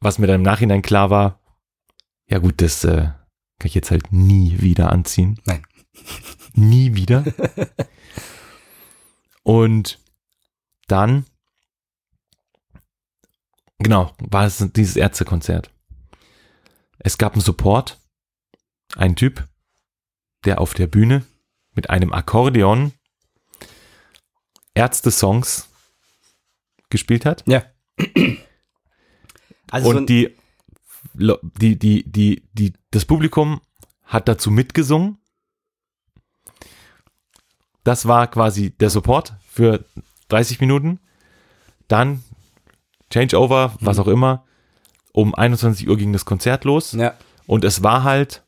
Was 0.00 0.18
mir 0.18 0.26
dann 0.26 0.36
im 0.36 0.42
Nachhinein 0.42 0.82
klar 0.82 1.10
war, 1.10 1.38
ja 2.28 2.38
gut, 2.38 2.60
das 2.60 2.84
äh, 2.84 3.08
kann 3.60 3.68
ich 3.68 3.74
jetzt 3.74 3.90
halt 3.92 4.10
nie 4.12 4.60
wieder 4.60 4.90
anziehen. 4.90 5.38
Nein. 5.44 5.62
Nie 6.54 6.94
wieder. 6.96 7.24
Und 9.44 10.00
dann, 10.88 11.26
genau, 13.78 14.14
war 14.18 14.46
es 14.46 14.58
dieses 14.74 14.96
Ärztekonzert. 14.96 15.70
Es 16.98 17.18
gab 17.18 17.34
einen 17.34 17.42
Support, 17.42 18.00
ein 18.96 19.14
Typ, 19.14 19.46
der 20.44 20.60
auf 20.60 20.74
der 20.74 20.86
Bühne 20.88 21.24
mit 21.72 21.88
einem 21.90 22.12
Akkordeon 22.12 22.92
Ärzte-Songs 24.74 25.68
gespielt 26.88 27.24
hat. 27.26 27.44
Ja. 27.46 27.64
Also 29.72 29.92
so 29.92 29.98
und 29.98 30.08
die, 30.10 30.24
Lo- 30.24 30.30
die, 31.14 31.76
die, 31.78 32.04
die, 32.10 32.42
die, 32.52 32.72
das 32.90 33.04
Publikum 33.04 33.60
hat 34.04 34.28
dazu 34.28 34.50
mitgesungen. 34.50 35.18
Das 37.84 38.06
war 38.06 38.26
quasi 38.26 38.70
der 38.70 38.90
Support 38.90 39.34
für 39.48 39.84
30 40.28 40.60
Minuten. 40.60 41.00
Dann 41.88 42.22
Changeover, 43.12 43.74
was 43.80 43.96
Mhm. 43.96 44.02
auch 44.02 44.08
immer. 44.08 44.44
Um 45.12 45.34
21 45.34 45.88
Uhr 45.88 45.96
ging 45.96 46.12
das 46.12 46.24
Konzert 46.24 46.64
los. 46.64 46.92
ja. 46.92 47.14
Und 47.46 47.64
es 47.64 47.82
war 47.82 48.04
halt 48.04 48.44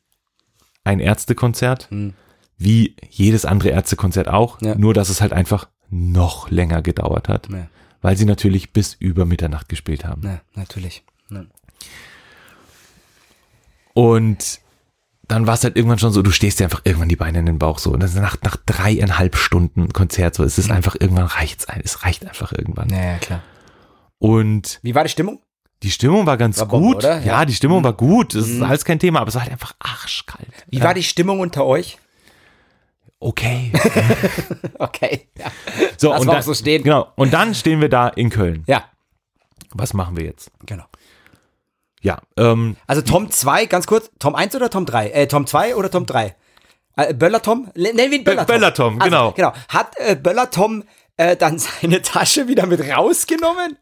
ein 0.85 1.01
Ärztekonzert, 1.01 1.89
Hm. 1.91 2.13
wie 2.57 2.95
jedes 3.09 3.43
andere 3.43 3.69
Ärztekonzert 3.71 4.29
auch. 4.29 4.61
Ja. 4.61 4.75
Nur, 4.75 4.93
dass 4.93 5.09
es 5.09 5.19
halt 5.19 5.33
einfach 5.33 5.67
noch 5.89 6.49
länger 6.49 6.81
gedauert 6.81 7.27
hat, 7.27 7.49
Ja. 7.49 7.67
weil 8.01 8.15
sie 8.15 8.23
natürlich 8.23 8.71
bis 8.71 8.93
über 8.93 9.25
Mitternacht 9.25 9.67
gespielt 9.67 10.05
haben. 10.05 10.21
ja, 10.23 10.39
natürlich. 10.55 11.03
Ja. 11.29 11.43
Und 13.93 14.59
dann 15.27 15.47
war 15.47 15.53
es 15.53 15.63
halt 15.63 15.77
irgendwann 15.77 15.99
schon 15.99 16.11
so, 16.11 16.21
du 16.21 16.31
stehst 16.31 16.59
dir 16.59 16.65
einfach 16.65 16.81
irgendwann 16.83 17.09
die 17.09 17.15
Beine 17.15 17.39
in 17.39 17.45
den 17.45 17.59
Bauch 17.59 17.79
so. 17.79 17.91
Und 17.91 18.01
das 18.01 18.13
nach, 18.15 18.37
nach 18.43 18.57
dreieinhalb 18.65 19.35
Stunden 19.35 19.93
Konzert 19.93 20.35
so. 20.35 20.43
Es 20.43 20.57
ist 20.57 20.71
einfach 20.71 20.95
irgendwann 20.99 21.25
reicht's 21.25 21.65
ein. 21.65 21.81
Es 21.83 22.03
reicht 22.03 22.25
einfach 22.25 22.51
irgendwann. 22.51 22.87
Naja, 22.89 23.17
klar. 23.19 23.41
Und 24.19 24.79
Wie 24.83 24.95
war 24.95 25.03
die 25.03 25.09
Stimmung? 25.09 25.39
die 25.83 25.91
Stimmung 25.91 26.25
war 26.25 26.37
ganz 26.37 26.59
War 26.59 26.67
Bombe, 26.67 26.87
gut. 26.87 26.95
oder? 26.97 27.19
Ja. 27.19 27.25
Ja. 27.25 27.41
Mhm. 27.41 27.47
die 27.47 27.53
Stimmung 27.55 27.83
war 27.83 27.93
gut. 27.93 28.33
Das 28.35 28.47
ist 28.47 28.61
alles 28.61 28.85
kein 28.85 28.99
Thema, 28.99 29.19
aber 29.19 29.27
es 29.27 29.35
war 29.35 29.41
halt 29.41 29.51
einfach 29.51 29.73
arschkalt. 29.79 30.47
Wie 30.69 30.77
ja. 30.77 30.83
war 30.85 30.93
die 30.93 31.03
Stimmung 31.03 31.39
unter 31.41 31.65
euch? 31.65 31.97
Okay. 33.19 33.71
Okay. 34.79 35.27
Ja. 35.37 35.45
So, 35.97 36.09
Lass 36.11 36.21
und 36.21 36.27
dann, 36.27 36.41
so 36.41 36.53
stehen. 36.53 36.83
Genau. 36.83 37.07
Und 37.15 37.33
dann 37.33 37.55
stehen 37.55 37.79
wir 37.79 37.89
da 37.89 38.09
in 38.09 38.29
Köln. 38.29 38.63
ja, 38.67 38.83
Was 39.71 39.93
machen 39.93 40.17
wir 40.17 40.25
jetzt? 40.25 40.51
genau. 40.65 40.83
Ja, 42.03 42.19
ähm, 42.37 42.75
Also 42.85 43.01
Tom 43.01 43.31
2, 43.31 43.65
ganz 43.65 43.87
kurz, 43.87 44.11
Tom 44.19 44.35
1 44.35 44.55
oder 44.55 44.69
Tom 44.69 44.85
3? 44.85 45.09
Äh, 45.09 45.27
Tom 45.27 45.47
2 45.47 45.75
oder 45.75 45.89
Tom 45.89 46.05
3? 46.05 46.35
Äh, 46.97 47.13
Böller 47.15 47.41
Tom? 47.41 47.71
Nennen 47.75 47.97
wir 47.97 48.13
ihn 48.19 48.23
Böller 48.23 48.45
Tom. 48.45 48.55
Böller 48.55 48.73
Tom, 48.73 49.01
Also, 49.01 49.09
genau. 49.09 49.31
genau. 49.31 49.53
Hat 49.69 49.95
äh, 49.97 50.15
Böller 50.15 50.51
Tom 50.51 50.83
äh, 51.17 51.35
dann 51.35 51.57
seine 51.81 52.01
Tasche 52.03 52.47
wieder 52.47 52.65
mit 52.67 52.81
rausgenommen? 52.81 53.77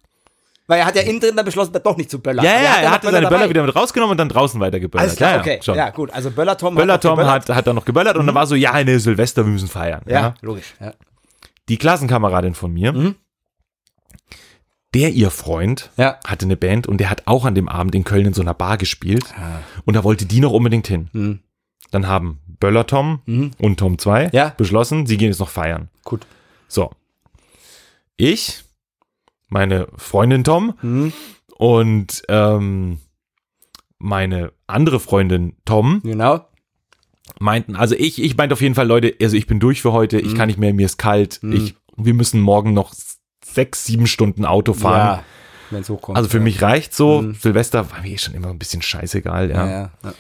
Weil 0.68 0.80
er 0.80 0.86
hat 0.86 0.96
ja 0.96 1.02
innen 1.02 1.20
drin 1.20 1.36
dann 1.36 1.44
beschlossen, 1.44 1.74
doch 1.84 1.98
nicht 1.98 2.10
zu 2.10 2.20
Böller. 2.20 2.44
ja, 2.44 2.52
ja, 2.62 2.70
hat 2.70 2.84
er 2.84 2.92
hatte 2.92 3.06
seine 3.08 3.22
dabei. 3.24 3.36
Böller 3.38 3.50
wieder 3.50 3.64
mit 3.64 3.76
rausgenommen 3.76 4.12
und 4.12 4.18
dann 4.18 4.30
draußen 4.30 4.58
weiter 4.62 4.80
geböllert. 4.80 5.04
Alles 5.08 5.18
klar, 5.18 5.34
ja, 5.34 5.40
okay. 5.42 5.56
ja, 5.58 5.64
schon. 5.64 5.76
Ja, 5.76 5.90
gut. 5.90 6.14
Also 6.14 6.32
Böller 6.32 6.58
Tom 6.58 6.76
Böller 6.76 6.94
hat 6.94 7.02
Tom 7.02 7.20
hat, 7.20 7.50
hat 7.50 7.68
dann 7.68 7.76
noch 7.76 7.84
geböllert 7.84 8.16
und 8.16 8.26
dann 8.28 8.36
war 8.36 8.46
so, 8.48 8.56
ja, 8.56 8.72
eine 8.72 8.98
Silvester, 9.00 9.44
wir 9.44 9.52
müssen 9.52 9.68
feiern. 9.68 10.02
Mhm. 10.06 10.12
Ja, 10.12 10.34
logisch. 10.42 10.76
Ja. 10.80 10.94
Die 11.68 11.78
Klassenkameradin 11.78 12.54
von 12.54 12.72
mir, 12.72 12.94
Mhm. 12.94 13.16
Der 14.94 15.12
ihr 15.12 15.30
Freund, 15.32 15.90
Ja. 15.98 16.18
hatte 16.26 16.46
eine 16.46 16.58
Band 16.58 16.86
und 16.88 16.98
der 17.00 17.10
hat 17.10 17.24
auch 17.26 17.46
an 17.46 17.56
dem 17.56 17.70
Abend 17.70 17.96
in 17.96 18.04
Köln 18.04 18.26
in 18.26 18.34
so 18.34 18.42
einer 18.42 18.54
Bar 18.54 18.78
gespielt 18.78 19.34
und 19.86 19.96
da 19.96 20.04
wollte 20.04 20.26
die 20.26 20.40
noch 20.42 20.52
unbedingt 20.52 20.88
hin. 20.88 21.10
Mhm. 21.14 21.40
Dann 21.92 22.08
haben 22.08 22.40
Böller 22.60 22.86
Tom 22.88 23.22
und 23.58 23.78
Tom 23.80 23.98
2 23.98 24.30
Ja. 24.34 24.50
beschlossen, 24.58 25.06
sie 25.08 25.18
gehen 25.18 25.30
jetzt 25.30 25.40
noch 25.40 25.50
feiern. 25.50 25.90
Gut. 26.04 26.26
So. 26.68 26.92
Ich, 28.18 28.64
meine 29.50 29.88
Freundin 29.96 30.44
Tom 30.44 30.74
Mhm. 30.82 31.14
und 31.58 32.22
ähm, 32.30 33.00
meine 33.98 34.52
andere 34.68 35.00
Freundin 35.00 35.56
Tom 35.66 36.02
Genau. 36.04 36.46
meinten, 37.40 37.76
also 37.76 37.96
ich, 37.96 38.22
ich 38.22 38.36
meinte 38.38 38.54
auf 38.54 38.62
jeden 38.62 38.76
Fall, 38.76 38.88
Leute, 38.88 39.16
also 39.22 39.36
ich 39.38 39.48
bin 39.48 39.60
durch 39.60 39.82
für 39.82 39.92
heute, 39.92 40.18
Mhm. 40.18 40.26
ich 40.26 40.36
kann 40.36 40.48
nicht 40.48 40.60
mehr, 40.60 40.74
mir 40.74 40.86
ist 40.86 40.98
kalt, 40.98 41.40
ich, 41.44 41.76
wir 41.98 42.14
müssen 42.14 42.42
morgen 42.42 42.74
noch 42.74 42.94
sechs, 43.54 43.86
sieben 43.86 44.08
Stunden 44.08 44.46
Auto 44.46 44.74
fahren. 44.74 45.20
Ja, 45.20 45.24
wenn 45.70 45.82
es 45.82 45.90
hochkommt. 45.90 46.18
Also 46.18 46.30
für 46.30 46.38
ja. 46.38 46.44
mich 46.44 46.62
reicht 46.62 46.94
so. 46.94 47.22
Mhm. 47.22 47.36
Silvester 47.36 47.90
war 47.92 48.02
mir 48.02 48.10
eh 48.10 48.18
schon 48.18 48.34
immer 48.34 48.50
ein 48.50 48.60
bisschen 48.60 48.82
scheißegal, 48.82 49.50
ja. 49.50 49.66
Ja, 49.66 49.72
ja, 49.72 49.92
ja. 50.04 50.14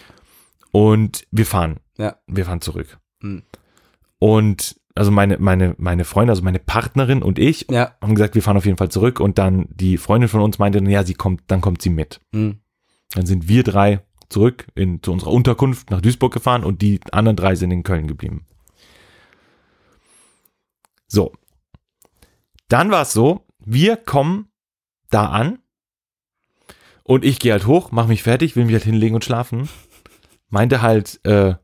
Und 0.72 1.26
wir 1.32 1.46
fahren. 1.46 1.80
Ja. 1.98 2.16
Wir 2.28 2.46
fahren 2.46 2.62
zurück. 2.62 2.98
Mhm. 3.22 3.44
Und 4.20 4.76
also 4.96 5.10
meine, 5.10 5.38
meine, 5.40 5.76
meine 5.78 6.04
Freunde, 6.04 6.32
also 6.32 6.44
meine 6.44 6.60
Partnerin 6.60 7.24
und 7.24 7.40
ich 7.40 7.68
Ja. 7.70 7.96
haben 8.02 8.16
gesagt, 8.16 8.36
wir 8.36 8.44
fahren 8.44 8.58
auf 8.58 8.66
jeden 8.66 8.78
Fall 8.78 8.90
zurück. 8.90 9.20
Und 9.20 9.38
dann 9.38 9.68
die 9.70 9.98
Freundin 9.98 10.28
von 10.30 10.42
uns 10.42 10.60
meinte, 10.60 10.80
ja, 10.90 11.04
sie 11.04 11.14
kommt, 11.14 11.44
dann 11.48 11.62
kommt 11.62 11.82
sie 11.82 11.90
mit. 11.90 12.20
Mhm. 12.32 12.60
Dann 13.14 13.26
sind 13.26 13.48
wir 13.48 13.64
drei 13.64 14.02
zurück 14.30 14.68
in, 14.76 15.02
zu 15.04 15.12
unserer 15.12 15.32
Unterkunft 15.32 15.90
nach 15.92 16.02
Duisburg 16.02 16.34
gefahren 16.34 16.64
und 16.64 16.82
die 16.82 17.00
anderen 17.12 17.36
drei 17.36 17.56
sind 17.56 17.72
in 17.72 17.84
Köln 17.84 18.08
geblieben. 18.08 18.46
So. 21.08 21.34
Dann 22.72 22.90
war 22.92 23.02
es 23.02 23.12
so, 23.14 23.46
wir 23.60 23.98
kommen 23.98 24.48
da 25.10 25.26
an 25.28 25.60
und 27.04 27.26
ich 27.26 27.40
gehe 27.40 27.52
halt 27.52 27.68
hoch, 27.68 27.92
mache 27.92 28.08
mich 28.08 28.24
fertig, 28.24 28.56
will 28.56 28.64
mich 28.66 28.74
halt 28.74 28.84
hinlegen 28.86 29.16
und 29.16 29.26
schlafen. 29.26 29.68
Meinte 30.50 30.82
halt, 30.82 31.20
äh, 31.26 31.56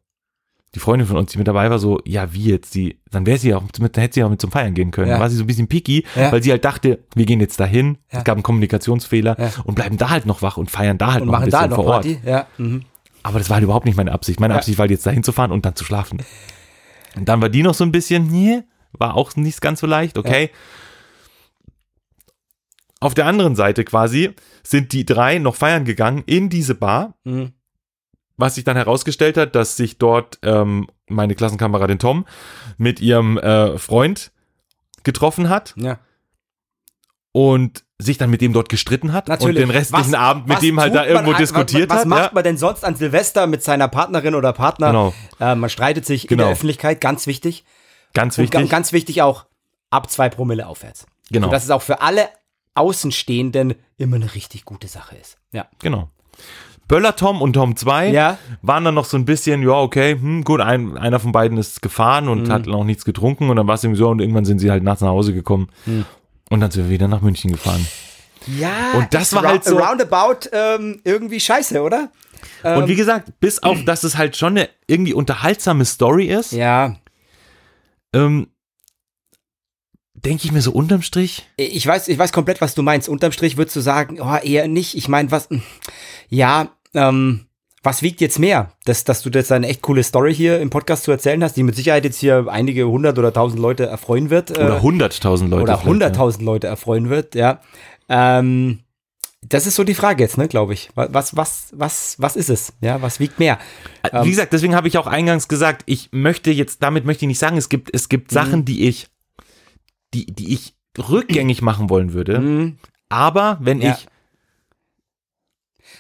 die 0.76 0.80
Freundin 0.80 1.08
von 1.08 1.16
uns, 1.18 1.32
die 1.32 1.38
mit 1.38 1.48
dabei 1.48 1.70
war, 1.70 1.80
so, 1.80 2.02
ja, 2.06 2.34
wie 2.34 2.46
jetzt, 2.52 2.76
die, 2.76 3.00
dann 3.10 3.26
wäre 3.26 3.38
sie 3.38 3.54
auch, 3.56 3.62
mit, 3.80 3.96
dann 3.96 4.02
hätte 4.02 4.16
sie 4.16 4.24
auch 4.24 4.30
mit 4.30 4.42
zum 4.42 4.52
Feiern 4.52 4.74
gehen 4.74 4.92
können. 4.92 5.08
Ja. 5.08 5.14
Dann 5.14 5.22
war 5.22 5.30
sie 5.30 5.38
so 5.38 5.44
ein 5.44 5.48
bisschen 5.48 5.68
picky, 5.68 6.04
Ja. 6.16 6.32
weil 6.32 6.44
sie 6.44 6.52
halt 6.52 6.66
dachte, 6.66 7.00
wir 7.16 7.26
gehen 7.26 7.40
jetzt 7.40 7.60
dahin, 7.60 7.98
Ja. 8.12 8.20
es 8.20 8.24
gab 8.26 8.36
einen 8.36 8.44
Kommunikationsfehler 8.44 9.40
Ja. 9.40 9.52
und 9.64 9.76
bleiben 9.76 9.98
da 9.98 10.10
halt 10.10 10.26
noch 10.26 10.42
wach 10.42 10.58
und 10.58 10.70
feiern 10.70 10.98
da 10.98 11.14
halt 11.14 11.22
Und 11.22 11.30
noch 11.30 11.36
ein 11.40 11.46
bisschen 11.46 11.62
da 11.62 11.68
noch 11.68 11.76
vor 11.78 11.86
Ort. 11.86 12.04
Party. 12.04 12.20
Ja. 12.26 12.48
Mhm. 12.58 12.84
Aber 13.24 13.40
das 13.40 13.50
war 13.50 13.56
halt 13.56 13.64
überhaupt 13.64 13.86
nicht 13.86 13.96
meine 13.96 14.12
Absicht. 14.12 14.40
Meine 14.42 14.54
Ja. 14.56 14.58
Absicht 14.60 14.78
war 14.78 14.84
halt 14.84 14.92
jetzt 14.92 15.06
dahin 15.06 15.24
zu 15.24 15.32
fahren 15.32 15.52
und 15.54 15.66
dann 15.66 15.76
zu 15.76 15.86
schlafen. 15.86 16.22
Und 17.16 17.28
dann 17.30 17.42
war 17.42 17.50
die 17.50 17.64
noch 17.64 17.74
so 17.74 17.84
ein 17.86 17.92
bisschen, 17.94 18.28
nee, 18.28 18.62
war 18.92 19.16
auch 19.16 19.36
nicht 19.38 19.62
ganz 19.62 19.80
so 19.80 19.88
leicht, 19.88 20.18
okay. 20.18 20.50
Auf 23.00 23.14
der 23.14 23.26
anderen 23.28 23.56
Seite 23.56 23.84
quasi 23.84 24.34
sind 24.64 24.92
die 24.92 25.06
drei 25.06 25.38
noch 25.40 25.56
feiern 25.56 25.86
gegangen 25.86 26.24
in 26.26 26.50
diese 26.50 26.74
Bar, 26.76 27.14
Mhm. 27.24 27.54
was 28.38 28.56
sich 28.56 28.64
dann 28.64 28.76
herausgestellt 28.76 29.38
hat, 29.38 29.56
dass 29.56 29.76
sich 29.76 29.98
dort 29.98 30.40
ähm, 30.44 30.88
meine 31.08 31.36
Klassenkameradin 31.36 32.00
Tom 32.00 32.26
mit 32.78 33.00
ihrem 33.00 33.38
äh, 33.38 33.78
Freund 33.78 34.32
getroffen 35.04 35.48
hat 35.50 35.74
Ja. 35.78 36.00
und 37.32 37.84
sich 38.00 38.18
dann 38.18 38.30
mit 38.30 38.42
dem 38.42 38.54
dort 38.54 38.70
gestritten 38.70 39.12
hat 39.14 39.28
Natürlich. 39.28 39.56
und 39.56 39.62
den 39.62 39.70
restlichen 39.72 40.12
Was- 40.14 40.20
Abend 40.20 40.48
mit 40.48 40.58
was 40.58 40.62
dem 40.62 40.80
halt 40.80 40.94
da 40.94 41.06
irgendwo 41.06 41.32
an- 41.32 41.38
diskutiert 41.38 41.90
was, 41.90 41.96
was 41.98 42.02
hat. 42.02 42.08
macht 42.08 42.24
ja. 42.26 42.32
man 42.34 42.44
denn 42.44 42.58
sonst 42.58 42.84
an 42.86 42.96
Silvester 42.96 43.48
mit 43.48 43.64
seiner 43.64 43.88
Partnerin 43.88 44.36
oder 44.36 44.54
Partner? 44.54 44.88
Genau. 44.88 45.14
Äh, 45.40 45.56
man 45.56 45.70
streitet 45.70 46.06
sich 46.06 46.26
in 46.26 46.30
Genau. 46.30 46.44
der 46.44 46.52
Öffentlichkeit, 46.54 47.02
ganz 47.02 47.26
wichtig. 47.28 47.64
Ganz 48.14 48.38
Und 48.38 48.44
wichtig. 48.44 48.62
ga- 48.62 48.68
ganz 48.68 48.92
wichtig 48.94 49.22
auch, 49.22 49.46
ab 49.90 50.10
zwei 50.12 50.30
Promille 50.30 50.68
aufwärts. 50.68 51.06
genau. 51.32 51.48
Und 51.48 51.52
das 51.54 51.64
ist 51.64 51.72
auch 51.72 51.82
für 51.82 52.02
alle 52.02 52.28
Außenstehenden 52.78 53.76
immer 53.98 54.16
eine 54.18 54.34
richtig 54.36 54.66
gute 54.66 54.88
Sache 54.88 55.16
ist. 55.18 55.38
Ja. 55.52 55.68
Genau. 55.80 56.10
Böller 56.88 57.16
Tom 57.18 57.42
und 57.42 57.54
Tom 57.54 57.76
2 57.76 58.10
Ja. 58.12 58.38
waren 58.62 58.86
dann 58.86 58.96
noch 58.96 59.04
so 59.06 59.18
ein 59.18 59.26
bisschen, 59.26 59.62
ja, 59.62 59.72
okay, 59.74 60.14
hm, 60.14 60.44
gut, 60.46 60.62
ein, 60.62 60.98
einer 60.98 61.20
von 61.20 61.34
beiden 61.34 61.58
ist 61.58 61.82
gefahren 61.82 62.26
Mhm. 62.26 62.32
und 62.32 62.50
hat 62.50 62.66
noch 62.66 62.84
nichts 62.86 63.04
getrunken 63.04 63.50
und 63.50 63.58
dann 63.58 63.68
war 63.68 63.76
es 63.76 63.84
irgendwie 63.84 64.00
so 64.00 64.08
und 64.10 64.20
irgendwann 64.22 64.46
sind 64.46 64.60
sie 64.60 64.72
halt 64.72 64.84
nachts 64.84 65.02
nach 65.02 65.10
Hause 65.10 65.34
gekommen 65.34 65.68
Mhm. 65.86 66.06
und 66.50 66.60
dann 66.62 66.72
sind 66.72 66.86
wir 66.86 66.90
wieder 66.92 67.08
nach 67.10 67.22
München 67.22 67.52
gefahren. 67.52 67.86
Ja. 68.58 68.92
Und 68.94 69.14
das 69.14 69.34
war 69.34 69.44
halt 69.44 69.66
so- 69.66 69.78
Roundabout 69.78 70.48
ähm, 70.54 71.02
irgendwie 71.04 71.40
scheiße, 71.42 71.82
oder? 71.82 72.10
und 72.64 72.88
wie 72.88 72.96
gesagt, 72.96 73.40
bis 73.40 73.62
auf, 73.64 73.84
dass 73.84 74.04
es 74.04 74.16
halt 74.16 74.38
schon 74.38 74.54
eine 74.58 74.70
irgendwie 74.86 75.14
unterhaltsame 75.14 75.84
Story 75.86 76.28
ist, 76.28 76.52
Ja. 76.54 76.96
ähm, 78.14 78.48
denke 80.26 80.46
ich 80.46 80.52
mir 80.52 80.62
so 80.62 80.72
unterm 80.72 81.02
Strich, 81.02 81.48
Ich 81.58 81.86
weiß, 81.88 82.08
ich 82.08 82.18
weiß 82.18 82.34
komplett, 82.34 82.60
was 82.62 82.76
du 82.76 82.82
meinst. 82.84 83.08
Unterm 83.08 83.32
Strich 83.32 83.56
würdest 83.58 83.76
du 83.76 83.82
sagen, 83.82 84.20
oh, 84.22 84.36
eher 84.44 84.68
nicht. 84.68 84.96
Ich 84.98 85.08
meine, 85.08 85.32
was, 85.32 85.48
ja, 86.30 86.70
ähm, 86.94 87.46
was 87.84 88.02
wiegt 88.02 88.20
jetzt 88.20 88.40
mehr? 88.40 88.72
Dass, 88.86 89.04
dass 89.06 89.22
du 89.22 89.30
jetzt 89.30 89.52
eine 89.52 89.68
echt 89.68 89.82
coole 89.82 90.04
Story 90.04 90.34
hier 90.36 90.60
im 90.60 90.70
Podcast 90.70 91.04
zu 91.04 91.12
erzählen 91.12 91.42
hast, 91.44 91.56
die 91.56 91.64
mit 91.64 91.76
Sicherheit 91.76 92.04
jetzt 92.04 92.20
hier 92.20 92.48
einige 92.50 92.88
hundert 92.88 93.18
oder 93.20 93.32
tausend 93.32 93.62
Leute 93.62 93.86
erfreuen 93.86 94.30
wird. 94.30 94.50
äh, 94.52 94.64
oder 94.64 94.82
100.000 94.82 95.48
Leute. 95.48 95.64
oder 95.64 95.84
hunderttausend 95.84 96.44
Leute 96.44 96.68
erfreuen 96.68 97.10
wird, 97.10 97.36
ja. 97.36 97.62
Ähm, 98.10 98.80
das 99.48 99.68
ist 99.68 99.76
so 99.76 99.84
die 99.84 99.94
Frage 99.94 100.24
jetzt, 100.24 100.38
ne, 100.38 100.48
glaube 100.48 100.74
ich. 100.74 100.90
Wa- 100.96 101.08
Was, 101.12 101.38
was, 101.38 101.68
was, 101.74 102.16
was 102.18 102.36
ist 102.36 102.50
es? 102.50 102.74
Ja, 102.82 103.02
was 103.02 103.20
wiegt 103.20 103.40
mehr? 103.40 103.60
Ja. 104.12 104.26
Wie 104.26 104.32
gesagt, 104.32 104.52
deswegen 104.52 104.76
habe 104.76 104.88
ich 104.88 104.98
auch 104.98 105.08
eingangs 105.08 105.48
gesagt, 105.48 105.84
ich 105.86 106.10
möchte 106.12 106.52
jetzt, 106.52 106.82
damit 106.82 107.06
möchte 107.06 107.24
ich 107.26 107.28
nicht 107.28 107.40
sagen, 107.40 107.56
es 107.56 107.70
gibt, 107.70 107.94
es 107.94 108.10
gibt 108.10 108.32
Mhm. 108.32 108.34
Sachen, 108.34 108.66
die 108.66 108.88
ich, 108.88 109.08
die, 110.14 110.26
die 110.28 110.54
ich 110.54 110.76
rückgängig 110.98 111.62
machen 111.62 111.90
wollen 111.90 112.14
würde. 112.14 112.40
Mhm. 112.40 112.78
Aber 113.10 113.58
wenn 113.62 113.82
Ja. 113.82 113.94
ich 113.94 114.08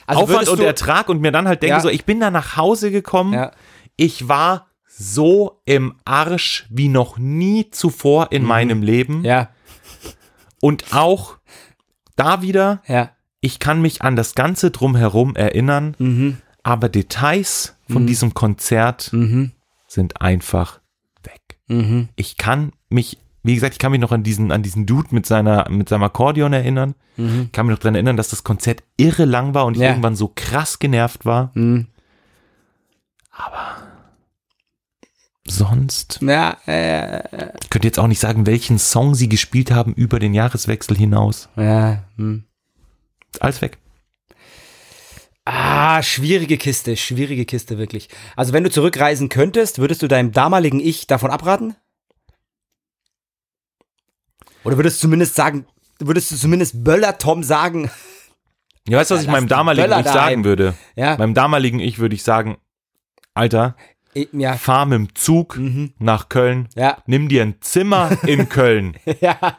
Also 0.05 0.21
Aufwand 0.23 0.49
und 0.49 0.59
Ertrag 0.61 1.09
und 1.09 1.21
mir 1.21 1.31
dann 1.31 1.47
halt 1.47 1.61
denke 1.61 1.75
Ja. 1.75 1.79
so, 1.81 1.89
ich 1.89 2.05
bin 2.05 2.19
da 2.19 2.31
nach 2.31 2.57
Hause 2.57 2.91
gekommen, 2.91 3.33
Ja. 3.33 3.51
ich 3.95 4.27
war 4.27 4.67
so 4.87 5.61
im 5.65 5.95
Arsch 6.05 6.65
wie 6.69 6.87
noch 6.89 7.17
nie 7.17 7.69
zuvor 7.69 8.31
in 8.31 8.43
meinem 8.43 8.81
Leben 8.81 9.19
Mhm. 9.19 9.25
Ja, 9.25 9.49
und 10.61 10.93
auch 10.93 11.37
da 12.15 12.41
wieder, 12.41 12.81
ja. 12.87 13.11
ich 13.41 13.59
kann 13.59 13.81
mich 13.81 14.01
an 14.01 14.15
das 14.15 14.33
Ganze 14.33 14.71
drumherum 14.71 15.35
erinnern, 15.35 15.95
Mhm. 15.99 16.37
aber 16.63 16.89
Details 16.89 17.75
von 17.89 18.07
diesem 18.07 18.33
Konzert 18.33 19.13
Mhm. 19.13 19.51
sind 19.87 20.19
einfach 20.21 20.79
weg. 21.23 21.59
Mhm. 21.67 22.09
Ich 22.15 22.37
kann 22.37 22.73
mich, 22.89 23.17
wie 23.47 23.55
gesagt, 23.55 23.73
ich 23.73 23.79
kann 23.79 23.91
mich 23.91 24.01
noch 24.01 24.11
an 24.11 24.21
diesen, 24.23 24.51
an 24.51 24.61
diesen 24.61 24.85
Dude 24.85 25.07
mit 25.11 25.25
seiner, 25.25 25.67
mit 25.69 25.89
seinem 25.89 26.03
Akkordeon 26.03 26.53
erinnern. 26.53 26.93
Ich 27.17 27.51
kann 27.51 27.65
mich 27.65 27.73
noch 27.73 27.79
daran 27.79 27.95
erinnern, 27.95 28.15
dass 28.17 28.29
das 28.29 28.43
Konzert 28.43 28.83
irre 28.97 29.25
lang 29.25 29.55
war 29.55 29.65
und 29.65 29.73
ich 29.73 29.79
Mhm. 29.79 29.83
Ja. 29.83 29.89
irgendwann 29.89 30.15
so 30.15 30.31
krass 30.35 30.77
genervt 30.77 31.25
war. 31.25 31.49
Mhm. 31.55 31.87
Sonst 35.49 36.19
Ja, 36.21 36.57
äh, 36.67 37.49
ich 37.63 37.69
könnte 37.69 37.87
jetzt 37.87 37.99
auch 37.99 38.07
nicht 38.07 38.19
sagen, 38.19 38.45
welchen 38.45 38.79
Song 38.79 39.15
sie 39.15 39.29
gespielt 39.29 39.71
haben 39.71 39.93
über 39.93 40.19
den 40.19 40.33
Jahreswechsel 40.33 40.97
hinaus. 40.97 41.49
ja. 41.55 42.03
Hm. 42.17 42.43
Alles 43.39 43.61
weg. 43.61 43.77
Ah, 45.45 46.01
schwierige 46.03 46.57
Kiste, 46.57 46.97
schwierige 46.97 47.45
Kiste, 47.45 47.77
wirklich. 47.77 48.09
Also, 48.35 48.51
wenn 48.51 48.63
du 48.63 48.69
zurückreisen 48.71 49.29
könntest, 49.29 49.79
würdest 49.79 50.01
du 50.01 50.07
deinem 50.07 50.31
damaligen 50.31 50.79
Ich 50.79 51.07
davon 51.07 51.29
abraten? 51.31 51.75
Oder 54.63 54.77
würdest 54.77 54.97
du 54.97 55.01
zumindest 55.07 55.35
sagen, 55.35 55.65
würdest 55.99 56.31
du 56.31 56.35
zumindest 56.35 56.83
Böller 56.83 57.17
Tom 57.17 57.43
sagen, 57.43 57.89
Ja, 58.87 58.97
weißt 58.99 59.11
du, 59.11 59.15
was 59.15 59.21
ich 59.23 59.29
meinem 59.29 59.47
damaligen 59.47 59.87
Böller 59.89 59.99
Ich 59.99 60.05
daheim. 60.05 60.19
sagen 60.19 60.43
würde? 60.45 60.73
ja, 60.95 61.17
Meinem 61.17 61.33
damaligen 61.33 61.79
Ich 61.79 61.99
würde 61.99 62.15
ich 62.15 62.23
sagen, 62.23 62.57
Alter, 63.33 63.75
Ja, 64.31 64.53
fahr 64.57 64.85
mit 64.85 64.97
dem 64.99 65.15
Zug 65.15 65.59
nach 65.99 66.29
Köln, 66.29 66.69
Ja. 66.75 66.97
nimm 67.05 67.29
dir 67.29 67.43
ein 67.43 67.55
Zimmer 67.61 68.17
in 68.25 68.49
Köln 68.49 68.95
ja. 69.21 69.57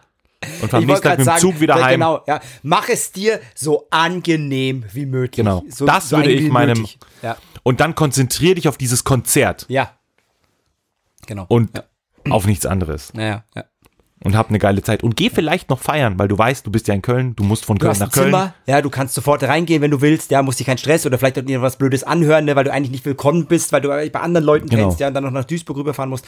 und 0.62 0.70
fahr 0.70 0.78
am 0.80 0.86
nächsten 0.86 1.04
Tag 1.04 1.12
mit 1.18 1.20
dem 1.20 1.24
sagen, 1.26 1.40
Zug 1.40 1.60
wieder 1.60 1.74
heim. 1.76 1.92
Genau, 2.00 2.22
ja. 2.26 2.40
Mach 2.62 2.88
es 2.88 3.12
dir 3.12 3.40
so 3.54 3.86
angenehm 3.90 4.84
wie 4.92 5.06
möglich. 5.06 5.36
Genau. 5.44 5.62
So, 5.68 5.86
Das 5.86 6.08
so 6.10 6.16
würde 6.16 6.30
ich 6.32 6.50
meinem-. 6.50 6.86
Ja, 7.22 7.36
Und 7.62 7.80
dann 7.80 7.94
konzentrier 7.94 8.54
dich 8.56 8.68
auf 8.68 8.76
dieses 8.78 9.04
Konzert 9.04 9.64
ja. 9.68 9.92
Genau. 11.26 11.44
und 11.48 11.76
ja. 11.76 11.84
auf 12.32 12.46
nichts 12.46 12.66
anderes. 12.66 13.12
Naja, 13.14 13.44
ja. 13.54 13.64
Und 14.24 14.36
hab 14.36 14.48
eine 14.48 14.58
geile 14.58 14.82
Zeit. 14.82 15.04
Und 15.04 15.16
geh 15.16 15.30
vielleicht 15.30 15.70
noch 15.70 15.78
feiern, 15.78 16.18
weil 16.18 16.26
du 16.26 16.36
weißt, 16.36 16.66
du 16.66 16.72
bist 16.72 16.88
ja 16.88 16.94
in 16.94 17.02
Köln, 17.02 17.36
du 17.36 17.44
musst 17.44 17.64
von 17.64 17.76
Du 17.78 17.82
Köln 17.82 17.90
hast 17.92 18.00
nach 18.00 18.08
ein 18.08 18.12
Köln. 18.12 18.26
Zimmer, 18.26 18.54
ja, 18.66 18.82
du 18.82 18.90
kannst 18.90 19.14
sofort 19.14 19.44
reingehen, 19.44 19.80
wenn 19.80 19.92
du 19.92 20.00
willst, 20.00 20.32
ja, 20.32 20.42
musst 20.42 20.58
dir 20.58 20.64
keinen 20.64 20.78
Stress 20.78 21.06
oder 21.06 21.18
vielleicht 21.18 21.38
auch 21.38 21.44
dir 21.44 21.62
was 21.62 21.76
Blödes 21.76 22.02
anhören, 22.02 22.44
ne, 22.44 22.56
weil 22.56 22.64
du 22.64 22.72
eigentlich 22.72 22.90
nicht 22.90 23.04
willkommen 23.04 23.46
bist, 23.46 23.70
weil 23.72 23.80
du 23.80 23.88
bei 23.88 24.10
anderen 24.20 24.44
Leuten 24.44 24.68
Genau. 24.68 24.82
kennst, 24.88 24.98
ja, 24.98 25.06
und 25.08 25.14
dann 25.14 25.22
noch 25.22 25.30
nach 25.30 25.44
Duisburg 25.44 25.76
rüberfahren 25.76 26.10
musst. 26.10 26.26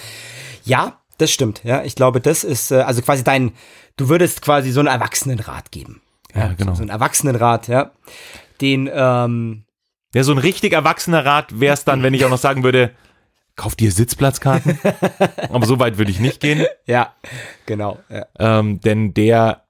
Ja, 0.64 1.00
das 1.18 1.32
stimmt, 1.32 1.62
ja, 1.64 1.82
ich 1.82 1.96
glaube, 1.96 2.20
das 2.20 2.44
ist, 2.44 2.70
äh, 2.70 2.76
also 2.76 3.02
quasi 3.02 3.24
dein, 3.24 3.52
du 3.96 4.08
würdest 4.08 4.40
quasi 4.40 4.70
so 4.70 4.78
einen 4.80 4.88
Erwachsenenrat 4.88 5.72
geben. 5.72 6.00
Ja, 6.32 6.52
genau. 6.56 6.74
So 6.74 6.82
einen 6.82 6.90
Erwachsenenrat, 6.90 7.66
ja, 7.66 7.90
den, 8.60 8.88
ähm, 8.92 9.64
Ja, 10.14 10.22
so 10.22 10.30
ein 10.32 10.38
richtig 10.38 10.72
erwachsener 10.74 11.24
Rat 11.24 11.58
wäre 11.58 11.74
es 11.74 11.84
dann, 11.84 12.02
wenn 12.04 12.14
ich 12.14 12.24
auch 12.24 12.30
noch 12.30 12.38
sagen 12.38 12.62
würde, 12.62 12.92
kauf 13.60 13.76
dir 13.76 13.92
Sitzplatzkarten. 13.92 14.78
Aber 15.52 15.66
so 15.66 15.78
weit 15.78 15.98
würde 15.98 16.10
ich 16.10 16.18
nicht 16.20 16.40
gehen. 16.40 16.64
ja, 16.86 17.12
genau, 17.66 17.98
ja. 18.08 18.24
Ähm, 18.38 18.80
denn 18.80 19.12
der, 19.12 19.64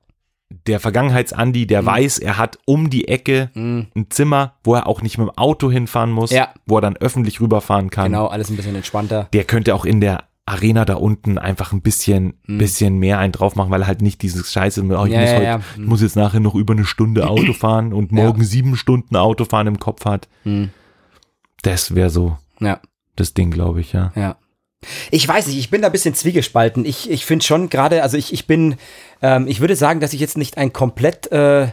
der 0.66 0.78
Vergangenheits-Andi, 0.80 1.62
Mhm. 1.62 1.66
der 1.68 1.86
weiß, 1.86 2.18
er 2.18 2.38
hat 2.38 2.58
um 2.66 2.88
die 2.90 3.08
Ecke 3.08 3.50
ein 3.54 4.06
Zimmer, 4.10 4.54
wo 4.62 4.74
er 4.74 4.86
auch 4.86 5.02
nicht 5.02 5.18
mit 5.18 5.26
dem 5.28 5.36
Auto 5.36 5.70
hinfahren 5.70 6.12
muss, 6.12 6.30
Ja. 6.30 6.50
wo 6.66 6.78
er 6.78 6.82
dann 6.82 6.96
öffentlich 6.98 7.40
rüberfahren 7.40 7.90
kann. 7.90 8.06
genau, 8.12 8.26
alles 8.28 8.48
ein 8.50 8.56
bisschen 8.56 8.76
entspannter. 8.76 9.28
Der 9.32 9.42
könnte 9.44 9.74
auch 9.74 9.84
in 9.84 10.00
der 10.00 10.24
Arena 10.46 10.84
da 10.84 10.94
unten 10.94 11.38
einfach 11.38 11.72
ein 11.72 11.80
bisschen, 11.82 12.34
bisschen 12.46 12.98
mehr 12.98 13.18
einen 13.18 13.32
drauf 13.32 13.54
machen, 13.56 13.70
weil 13.70 13.82
er 13.82 13.86
halt 13.86 14.02
nicht 14.02 14.20
dieses 14.22 14.52
Scheiße, 14.52 14.82
oh, 14.82 15.04
ich, 15.04 15.10
Mhm. 15.10 15.12
Ja, 15.12 15.20
muss 15.20 15.30
ja, 15.30 15.34
heute, 15.36 15.44
ja. 15.44 15.60
ich 15.76 15.86
muss 15.86 16.02
jetzt 16.02 16.16
nachher 16.16 16.40
noch 16.40 16.54
über 16.56 16.74
eine 16.74 16.84
Stunde 16.84 17.28
Auto 17.28 17.52
fahren 17.64 17.92
und 17.92 18.10
morgen 18.12 18.42
sieben 18.44 18.76
Stunden 18.76 19.14
Autofahren 19.16 19.66
im 19.68 19.78
Kopf 19.78 20.04
hat. 20.04 20.28
Mhm. 20.44 20.70
Das 21.62 21.94
wäre 21.94 22.10
so 22.10 22.36
Ja. 22.60 22.80
Das 23.16 23.34
Ding, 23.34 23.50
glaube 23.50 23.80
ich, 23.80 23.92
ja. 23.92 24.12
Ja. 24.14 24.36
Ich 25.10 25.28
weiß 25.28 25.46
nicht, 25.46 25.58
ich 25.58 25.70
bin 25.70 25.82
da 25.82 25.88
ein 25.88 25.92
bisschen 25.92 26.14
zwiegespalten. 26.14 26.84
Ich, 26.84 27.10
ich 27.10 27.26
finde 27.26 27.44
schon 27.44 27.68
gerade, 27.68 28.02
also 28.02 28.16
ich, 28.16 28.32
ich 28.32 28.46
bin, 28.46 28.76
ähm, 29.20 29.46
ich 29.46 29.60
würde 29.60 29.76
sagen, 29.76 30.00
dass 30.00 30.14
ich 30.14 30.20
jetzt 30.20 30.38
nicht 30.38 30.56
ein 30.56 30.72
komplett, 30.72 31.30
äh, 31.32 31.68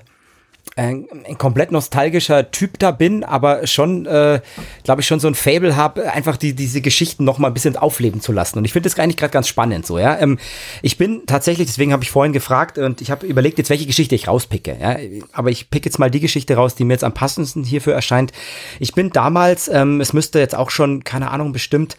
ein, 0.78 1.08
ein 1.28 1.38
komplett 1.38 1.72
nostalgischer 1.72 2.52
Typ 2.52 2.78
da 2.80 2.92
bin, 2.92 3.24
aber 3.24 3.66
schon, 3.66 4.06
äh, 4.06 4.42
glaube 4.84 5.02
ich, 5.02 5.08
schon 5.08 5.20
so 5.20 5.28
ein 5.28 5.36
Fable 5.36 5.76
habe, 5.76 6.12
einfach 6.12 6.38
die, 6.38 6.54
diese 6.54 6.82
Geschichten 6.82 7.24
noch 7.24 7.40
mal 7.40 7.48
ein 7.48 7.54
bisschen 7.54 7.76
aufleben 7.76 8.22
zu 8.22 8.32
lassen. 8.32 8.60
Und 8.60 8.66
ich 8.66 8.74
finde 8.74 8.88
das 8.88 8.98
eigentlich 9.00 9.18
gerade 9.18 9.32
ganz 9.32 9.48
spannend 9.48 9.86
so, 9.86 9.98
ja. 9.98 10.18
Ähm, 10.20 10.38
ich 10.82 10.98
bin 10.98 11.24
tatsächlich, 11.26 11.68
deswegen 11.68 11.94
habe 11.94 12.04
ich 12.04 12.12
vorhin 12.12 12.32
gefragt 12.32 12.78
und 12.78 13.02
ich 13.02 13.10
habe 13.10 13.26
überlegt, 13.26 13.58
jetzt 13.58 13.70
welche 13.70 13.88
Geschichte 13.88 14.16
ich 14.16 14.28
rauspicke, 14.28 14.78
ja. 14.80 14.98
Aber 15.34 15.50
ich 15.50 15.70
pick 15.70 15.86
jetzt 15.86 15.98
mal 15.98 16.12
die 16.12 16.20
Geschichte 16.20 16.56
raus, 16.56 16.76
die 16.76 16.84
mir 16.84 16.94
jetzt 16.94 17.04
am 17.04 17.14
passendsten 17.14 17.64
hierfür 17.64 17.94
erscheint. 17.94 18.32
Ich 18.80 18.94
bin 18.94 19.10
damals, 19.10 19.68
ähm, 19.68 20.00
es 20.00 20.14
müsste 20.14 20.40
jetzt 20.40 20.56
auch 20.56 20.70
schon, 20.70 21.04
keine 21.04 21.32
Ahnung, 21.32 21.54
bestimmt, 21.54 21.98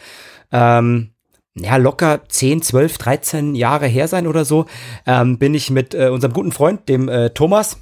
ähm, 0.53 1.11
ja, 1.55 1.76
locker 1.76 2.20
10, 2.29 2.62
12, 2.62 2.99
13 2.99 3.55
Jahre 3.57 3.87
her 3.89 4.07
sein 4.07 4.29
oder 4.29 4.45
so, 4.45 4.66
ähm, 5.07 5.39
bin 5.39 5.55
ich 5.55 5.70
mit 5.70 5.95
äh, 5.95 6.09
unserem 6.09 6.33
guten 6.33 6.53
Freund, 6.53 6.89
dem 6.89 7.09
äh, 7.09 7.31
Thomas, 7.31 7.79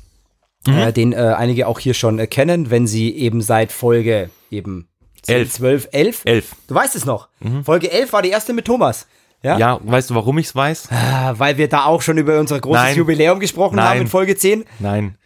äh, 0.66 0.92
den 0.92 1.12
äh, 1.12 1.34
einige 1.36 1.66
auch 1.66 1.78
hier 1.78 1.94
schon 1.94 2.18
äh, 2.18 2.26
kennen, 2.26 2.70
wenn 2.70 2.86
sie 2.86 3.14
eben 3.16 3.40
seit 3.42 3.72
Folge 3.72 4.30
eben 4.50 4.88
10, 5.22 5.36
Elf. 5.36 5.52
12, 5.52 5.88
11. 5.92 6.20
Elf. 6.24 6.56
Du 6.68 6.74
weißt 6.74 6.94
es 6.96 7.04
noch. 7.04 7.28
Folge 7.64 7.90
11 7.90 8.12
war 8.12 8.22
die 8.22 8.30
erste 8.30 8.52
mit 8.52 8.64
Thomas. 8.64 9.06
Ja? 9.42 9.58
Ja, 9.58 9.80
weißt 9.82 10.10
du, 10.10 10.14
warum 10.14 10.38
ich 10.38 10.46
es 10.46 10.56
weiß? 10.56 10.88
Ah, 10.90 11.34
Weil 11.36 11.58
wir 11.58 11.68
da 11.68 11.84
auch 11.84 12.02
schon 12.02 12.18
über 12.18 12.38
unser 12.40 12.60
großes 12.60 12.82
Nein. 12.82 12.96
Jubiläum 12.96 13.38
gesprochen 13.40 13.80
haben 13.80 13.90
Nein. 13.90 14.00
in 14.02 14.06
Folge 14.08 14.36
10. 14.36 14.64
Nein, 14.78 15.16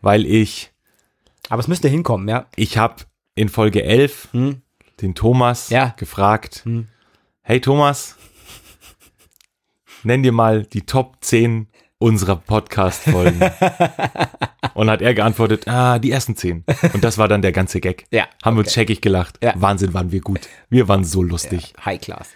weil 0.00 0.26
ich, 0.26 0.70
Aber 1.48 1.60
es 1.60 1.68
müsste 1.68 1.88
hinkommen, 1.88 2.28
ja. 2.28 2.46
ich 2.56 2.78
habe 2.78 2.96
in 3.34 3.48
Folge 3.48 3.84
11 3.84 4.28
den 5.00 5.14
Thomas 5.14 5.68
Hm. 5.68 5.74
Ja. 5.74 5.84
Hm. 5.86 5.92
gefragt, 5.96 6.64
hey 7.42 7.60
Thomas, 7.60 8.16
nenn 10.02 10.22
dir 10.22 10.32
mal 10.32 10.64
die 10.64 10.82
Top 10.82 11.16
10 11.20 11.68
unserer 11.98 12.36
Podcast-Folgen. 12.36 13.40
Und 14.78 14.88
hat 14.88 15.02
er 15.02 15.12
geantwortet, 15.12 15.66
ah, 15.66 15.98
die 15.98 16.12
ersten 16.12 16.36
10. 16.36 16.62
Und 16.92 17.02
das 17.02 17.18
war 17.18 17.26
dann 17.26 17.42
der 17.42 17.50
ganze 17.50 17.80
Gag. 17.80 18.04
Ja, 18.12 18.26
Haben 18.44 18.56
wir 18.56 18.60
uns 18.60 18.72
checkig 18.72 19.00
gelacht. 19.00 19.36
Ja. 19.42 19.54
Wahnsinn, 19.56 19.92
waren 19.92 20.12
wir 20.12 20.20
gut. 20.20 20.42
Wir 20.70 20.86
waren 20.86 21.02
so 21.02 21.20
lustig. 21.20 21.72
High 21.84 22.00
Class. 22.00 22.28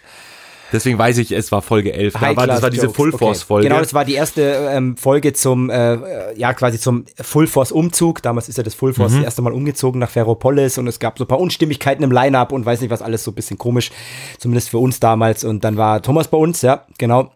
Deswegen 0.73 0.97
weiß 0.97 1.19
ich, 1.19 1.31
es 1.31 1.53
war 1.53 1.61
Folge 1.61 1.93
11. 1.93 2.13
Da 2.13 2.35
war, 2.35 2.47
das 2.47 2.61
war 2.61 2.69
diese 2.69 2.87
Jokes. 2.87 2.97
Full 2.97 3.09
Okay. 3.09 3.17
Force-Folge. 3.17 3.67
Genau, 3.69 3.79
das 3.79 3.93
war 3.93 4.03
die 4.03 4.15
erste 4.15 4.41
ähm, 4.71 4.97
Folge 4.97 5.31
zum, 5.31 5.69
äh, 5.69 6.33
ja, 6.37 6.53
quasi 6.53 6.79
zum 6.79 7.05
Full 7.21 7.47
Force 7.47 7.71
Umzug. 7.71 8.21
Damals 8.21 8.49
ist 8.49 8.57
ja 8.57 8.63
das 8.63 8.73
Full 8.75 8.93
Force 8.93 9.13
das 9.13 9.23
erste 9.23 9.41
Mal 9.41 9.53
umgezogen 9.53 9.99
nach 9.99 10.09
Ferropolis 10.09 10.77
und 10.77 10.87
es 10.87 10.99
gab 10.99 11.17
so 11.17 11.23
ein 11.23 11.27
paar 11.27 11.39
Unstimmigkeiten 11.39 12.03
im 12.03 12.11
Line-Up 12.11 12.51
und 12.51 12.65
weiß 12.65 12.81
nicht 12.81 12.89
was 12.89 13.01
alles 13.01 13.23
so 13.23 13.31
ein 13.31 13.35
bisschen 13.35 13.57
komisch, 13.57 13.89
zumindest 14.37 14.69
für 14.69 14.79
uns 14.79 14.99
damals. 14.99 15.45
Und 15.45 15.63
dann 15.63 15.77
war 15.77 16.01
Thomas 16.01 16.27
bei 16.27 16.37
uns, 16.37 16.61
ja, 16.61 16.85
genau. 16.97 17.31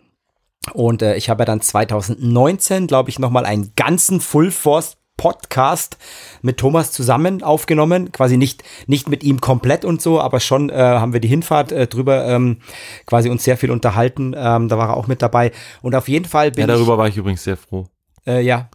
Und 0.74 1.02
äh, 1.02 1.16
ich 1.16 1.30
habe 1.30 1.42
ja 1.42 1.46
dann 1.46 1.62
2019, 1.62 2.88
glaube 2.88 3.10
ich, 3.10 3.20
nochmal 3.20 3.46
einen 3.46 3.72
ganzen 3.76 4.22
Full 4.22 4.52
Force 4.52 4.98
Podcast 5.18 5.98
mit 6.44 6.58
Thomas 6.58 6.92
zusammen 6.92 7.44
aufgenommen. 7.44 8.12
Quasi 8.12 8.38
nicht, 8.38 8.64
nicht 8.86 9.10
mit 9.10 9.24
ihm 9.24 9.42
komplett 9.42 9.84
und 9.84 10.02
so, 10.02 10.22
aber 10.22 10.40
schon 10.40 10.70
äh, 10.70 10.76
haben 10.76 11.12
wir 11.12 11.20
die 11.20 11.28
Hinfahrt 11.28 11.72
äh, 11.72 11.88
drüber 11.88 12.26
ähm, 12.28 12.58
quasi 13.06 13.30
uns 13.30 13.44
sehr 13.44 13.58
viel 13.58 13.72
unterhalten. 13.72 14.36
Ähm, 14.38 14.70
da 14.70 14.78
war 14.78 14.90
er 14.90 14.98
auch 14.98 15.08
mit 15.08 15.22
dabei. 15.22 15.52
Und 15.82 15.96
auf 15.96 16.08
jeden 16.08 16.26
Fall 16.26 16.52
bin 16.52 16.62
ja, 16.62 16.68
darüber 16.68 16.98
war 16.98 17.08
ich 17.08 17.18
übrigens 17.18 17.44
sehr 17.44 17.58
froh. 17.58 17.88
ich, 18.26 18.32
äh, 18.32 18.42
ja. 18.42 18.70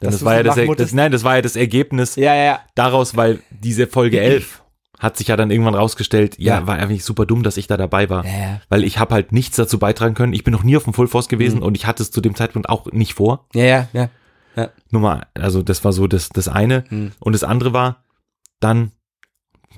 Denn 0.00 0.10
das 0.10 0.24
war 0.24 0.34
ja 0.34 0.42
das, 0.42 0.58
das, 0.76 0.92
nein, 0.92 1.12
das 1.12 1.22
war 1.22 1.36
ja 1.36 1.42
das 1.42 1.54
Ergebnis 1.54 2.16
Ja, 2.16 2.34
ja, 2.34 2.44
ja. 2.44 2.60
daraus, 2.74 3.16
weil 3.16 3.40
diese 3.50 3.86
Folge 3.86 4.20
11 4.20 4.61
hat 5.02 5.16
sich 5.16 5.28
ja 5.28 5.36
dann 5.36 5.50
irgendwann 5.50 5.74
rausgestellt, 5.74 6.38
ja, 6.38 6.60
Ja. 6.60 6.66
war 6.66 6.76
eigentlich 6.78 7.04
super 7.04 7.26
dumm, 7.26 7.42
dass 7.42 7.56
ich 7.56 7.66
da 7.66 7.76
dabei 7.76 8.08
war. 8.08 8.24
Ja, 8.24 8.30
ja. 8.38 8.60
Weil 8.68 8.84
ich 8.84 8.98
habe 8.98 9.12
halt 9.14 9.32
nichts 9.32 9.56
dazu 9.56 9.78
beitragen 9.78 10.14
können. 10.14 10.32
Ich 10.32 10.44
bin 10.44 10.52
noch 10.52 10.62
nie 10.62 10.76
auf 10.76 10.84
dem 10.84 10.94
Full 10.94 11.08
Force 11.08 11.28
gewesen 11.28 11.56
Mhm. 11.58 11.64
und 11.64 11.76
ich 11.76 11.86
hatte 11.86 12.02
es 12.02 12.10
zu 12.12 12.20
dem 12.20 12.34
Zeitpunkt 12.36 12.68
auch 12.68 12.86
nicht 12.92 13.14
vor. 13.14 13.46
Ja, 13.52 13.64
ja, 13.64 13.88
ja. 13.92 14.08
Nur 14.90 15.02
mal, 15.02 15.26
also 15.34 15.62
das 15.62 15.84
war 15.84 15.92
so 15.92 16.06
das, 16.06 16.28
das 16.28 16.46
eine. 16.48 16.84
Mhm. 16.90 17.12
Und 17.18 17.32
das 17.34 17.42
andere 17.42 17.72
war, 17.72 18.04
dann 18.60 18.92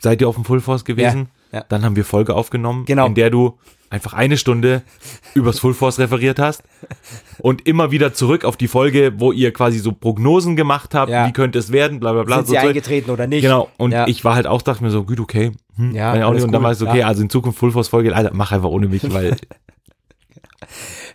seid 0.00 0.20
ihr 0.20 0.28
auf 0.28 0.34
dem 0.34 0.44
Full 0.44 0.60
Force 0.60 0.84
gewesen. 0.84 1.28
Ja, 1.52 1.60
ja. 1.60 1.64
Dann 1.68 1.84
haben 1.84 1.96
wir 1.96 2.04
Folge 2.04 2.34
aufgenommen, 2.34 2.84
Genau. 2.84 3.06
in 3.06 3.14
der 3.14 3.30
du 3.30 3.58
einfach 3.94 4.12
eine 4.12 4.36
Stunde 4.36 4.82
übers 5.34 5.58
Full 5.60 5.72
Force 5.74 5.98
referiert 5.98 6.38
hast 6.38 6.62
und 7.38 7.66
immer 7.66 7.90
wieder 7.92 8.12
zurück 8.12 8.44
auf 8.44 8.56
die 8.56 8.68
Folge, 8.68 9.14
wo 9.18 9.30
ihr 9.32 9.52
quasi 9.52 9.78
so 9.78 9.92
Prognosen 9.92 10.56
gemacht 10.56 10.94
habt, 10.94 11.10
Ja. 11.10 11.26
wie 11.28 11.32
könnte 11.32 11.58
es 11.58 11.70
werden, 11.72 12.00
bla 12.00 12.12
bla 12.12 12.24
bla. 12.24 12.36
Sind 12.38 12.46
so 12.48 12.52
sie 12.54 12.58
Zeug. 12.58 12.68
eingetreten 12.68 13.10
oder 13.10 13.26
nicht? 13.26 13.42
Genau, 13.42 13.70
und 13.78 13.92
Ja. 13.92 14.06
ich 14.08 14.24
war 14.24 14.34
halt 14.34 14.46
auch, 14.46 14.62
dachte 14.62 14.82
mir 14.82 14.90
so, 14.90 15.04
gut, 15.04 15.20
okay, 15.20 15.52
hm, 15.76 15.94
Ja, 15.94 16.26
auch 16.26 16.32
nicht. 16.34 16.42
Und 16.44 16.52
dann 16.52 16.62
war 16.62 16.72
es 16.72 16.82
okay, 16.82 17.04
also 17.04 17.22
in 17.22 17.30
Zukunft 17.30 17.58
Full 17.58 17.70
Force 17.72 17.88
Folge, 17.88 18.14
Alter, 18.14 18.30
mach 18.34 18.50
einfach 18.52 18.68
ohne 18.68 18.88
mich, 18.88 19.02
weil, 19.12 19.36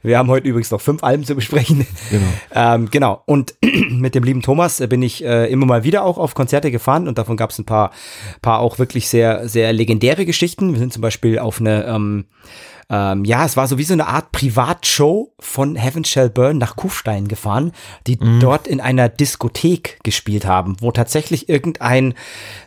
Wir 0.01 0.17
haben 0.17 0.29
heute 0.29 0.47
übrigens 0.47 0.71
noch 0.71 0.81
fünf 0.81 1.03
Alben 1.03 1.25
zu 1.25 1.35
besprechen. 1.35 1.85
genau. 2.09 2.25
Ähm, 2.53 2.89
genau. 2.89 3.23
Und 3.25 3.55
mit 3.89 4.15
dem 4.15 4.23
lieben 4.23 4.41
Thomas 4.41 4.79
äh, 4.79 4.87
bin 4.87 5.01
ich 5.01 5.23
äh, 5.23 5.51
immer 5.51 5.65
mal 5.65 5.83
wieder 5.83 6.03
auch 6.03 6.17
auf 6.17 6.35
Konzerte 6.35 6.71
gefahren 6.71 7.07
und 7.07 7.17
davon 7.17 7.37
gab 7.37 7.49
es 7.49 7.59
ein 7.59 7.65
paar, 7.65 7.91
paar 8.41 8.59
auch 8.59 8.79
wirklich 8.79 9.07
sehr, 9.09 9.47
sehr 9.49 9.73
legendäre 9.73 10.25
Geschichten. 10.25 10.73
Wir 10.73 10.79
sind 10.79 10.93
zum 10.93 11.01
Beispiel 11.01 11.39
auf 11.39 11.59
eine, 11.59 11.85
ähm, 11.85 12.25
ähm, 12.89 13.23
ja, 13.23 13.45
es 13.45 13.55
war 13.55 13.67
so 13.67 13.77
wie 13.77 13.83
so 13.83 13.93
eine 13.93 14.07
Art 14.07 14.31
Privatshow 14.31 15.33
von 15.39 15.75
Heaven 15.75 16.03
Shall 16.03 16.29
Burn 16.29 16.57
nach 16.57 16.75
Kufstein 16.75 17.27
gefahren, 17.27 17.71
die 18.07 18.17
dort 18.39 18.67
in 18.67 18.81
einer 18.81 19.09
Diskothek 19.09 19.99
gespielt 20.03 20.45
haben, 20.45 20.77
wo 20.79 20.91
tatsächlich 20.91 21.49
irgendein, 21.49 22.15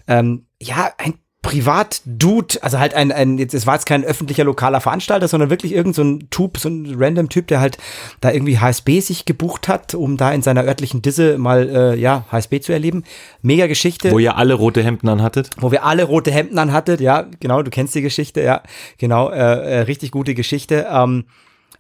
ähm, 0.07 0.47
ja, 0.61 0.93
ein 0.99 1.14
Privat-Dude, 1.43 2.62
also 2.62 2.78
halt 2.78 2.95
ein, 2.95 3.11
ein, 3.11 3.36
jetzt, 3.36 3.53
es 3.53 3.66
war 3.66 3.74
jetzt 3.74 3.86
kein 3.86 4.05
öffentlicher 4.05 4.45
lokaler 4.45 4.80
Veranstalter, 4.80 5.26
sondern 5.26 5.51
wirklich 5.51 5.72
irgend 5.72 5.95
so 5.95 6.03
ein 6.03 6.30
Typ, 6.30 6.57
so 6.57 6.68
ein 6.68 6.95
random 6.97 7.28
Typ, 7.28 7.49
der 7.49 7.61
halt 7.61 7.78
da 8.20 8.30
irgendwie 8.30 8.59
HSB 8.59 9.01
sich 9.01 9.24
gebucht 9.24 9.66
hat, 9.66 9.95
um 9.95 10.16
da 10.16 10.32
in 10.32 10.43
seiner 10.43 10.64
örtlichen 10.64 11.03
Disse 11.03 11.38
mal, 11.38 11.68
äh, 11.68 11.97
ja, 11.97 12.24
HSB 12.30 12.61
zu 12.61 12.72
erleben. 12.72 13.03
Mega 13.43 13.66
Geschichte 13.66 14.12
Wo 14.12 14.20
ihr 14.20 14.36
alle 14.36 14.55
rote 14.55 14.82
Hemden 14.82 15.09
anhattet. 15.09 15.51
wo 15.59 15.72
wir 15.72 15.84
alle 15.84 16.05
rote 16.05 16.30
Hemden 16.30 16.59
anhattet, 16.59 17.01
ja, 17.01 17.26
genau, 17.40 17.62
du 17.62 17.70
kennst 17.70 17.95
die 17.95 18.03
Geschichte, 18.03 18.40
ja, 18.40 18.62
genau, 18.99 19.30
äh, 19.30 19.34
äh, 19.36 19.78
richtig 19.80 20.12
gute 20.12 20.34
Geschichte. 20.34 20.86
Ähm, 20.90 21.24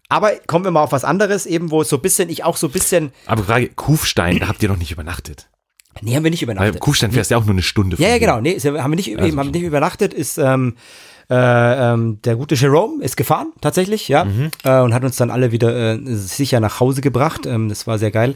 aber 0.08 0.32
kommen 0.46 0.64
wir 0.64 0.72
mal 0.72 0.82
auf 0.82 0.92
was 0.92 1.04
anderes, 1.04 1.46
eben 1.46 1.70
wo 1.70 1.82
es 1.82 1.88
so 1.88 1.96
ein 1.96 2.02
bisschen, 2.02 2.28
ich 2.28 2.44
auch 2.44 2.56
so 2.56 2.66
ein 2.66 2.72
bisschen, 2.72 3.12
Aber 3.26 3.44
Frage, 3.44 3.68
Kufstein, 3.68 4.40
da 4.40 4.48
habt 4.48 4.62
ihr 4.62 4.68
noch 4.68 4.76
nicht 4.76 4.90
übernachtet. 4.90 5.48
Nee, 6.00 6.14
haben 6.16 6.24
wir 6.24 6.30
nicht 6.30 6.46
Weil 6.46 6.54
übernachtet. 6.54 6.80
Kufstein 6.80 7.12
fährst 7.12 7.30
ja 7.30 7.36
auch 7.36 7.44
nur 7.44 7.52
eine 7.54 7.62
Stunde. 7.62 7.96
Ja, 7.98 8.08
ja, 8.08 8.18
genau, 8.18 8.40
nee, 8.40 8.58
haben 8.58 8.90
wir 8.92 8.96
nicht, 8.96 9.14
Also 9.16 9.28
eben, 9.28 9.38
haben 9.38 9.46
wir 9.52 9.52
nicht 9.60 9.66
übernachtet, 9.66 10.14
ist, 10.14 10.38
ähm, 10.38 10.76
äh, 11.30 11.34
ähm, 11.92 12.18
der 12.24 12.36
gute 12.36 12.54
Jerome 12.54 13.02
ist 13.02 13.16
gefahren, 13.16 13.52
tatsächlich, 13.60 14.08
ja, 14.08 14.24
Mhm. 14.24 14.50
äh, 14.64 14.80
und 14.80 14.92
hat 14.94 15.04
uns 15.04 15.16
dann 15.16 15.30
alle 15.30 15.52
wieder 15.52 15.94
äh, 15.94 15.98
sicher 16.04 16.60
nach 16.60 16.80
Hause 16.80 17.00
gebracht, 17.00 17.46
ähm, 17.46 17.68
das 17.68 17.86
war 17.86 17.98
sehr 17.98 18.10
geil. 18.10 18.34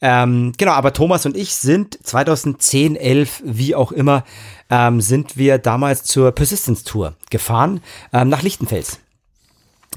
Ähm, 0.00 0.52
genau, 0.56 0.72
aber 0.72 0.92
Thomas 0.92 1.26
und 1.26 1.36
ich 1.36 1.54
sind 1.56 1.98
2010, 2.06 2.94
11, 2.96 3.42
wie 3.44 3.74
auch 3.74 3.90
immer, 3.90 4.24
ähm, 4.70 5.00
sind 5.00 5.36
wir 5.36 5.58
damals 5.58 6.04
zur 6.04 6.30
Persistence 6.32 6.84
Tour 6.84 7.14
gefahren 7.30 7.80
ähm, 8.12 8.28
nach 8.28 8.42
Lichtenfels. 8.42 9.00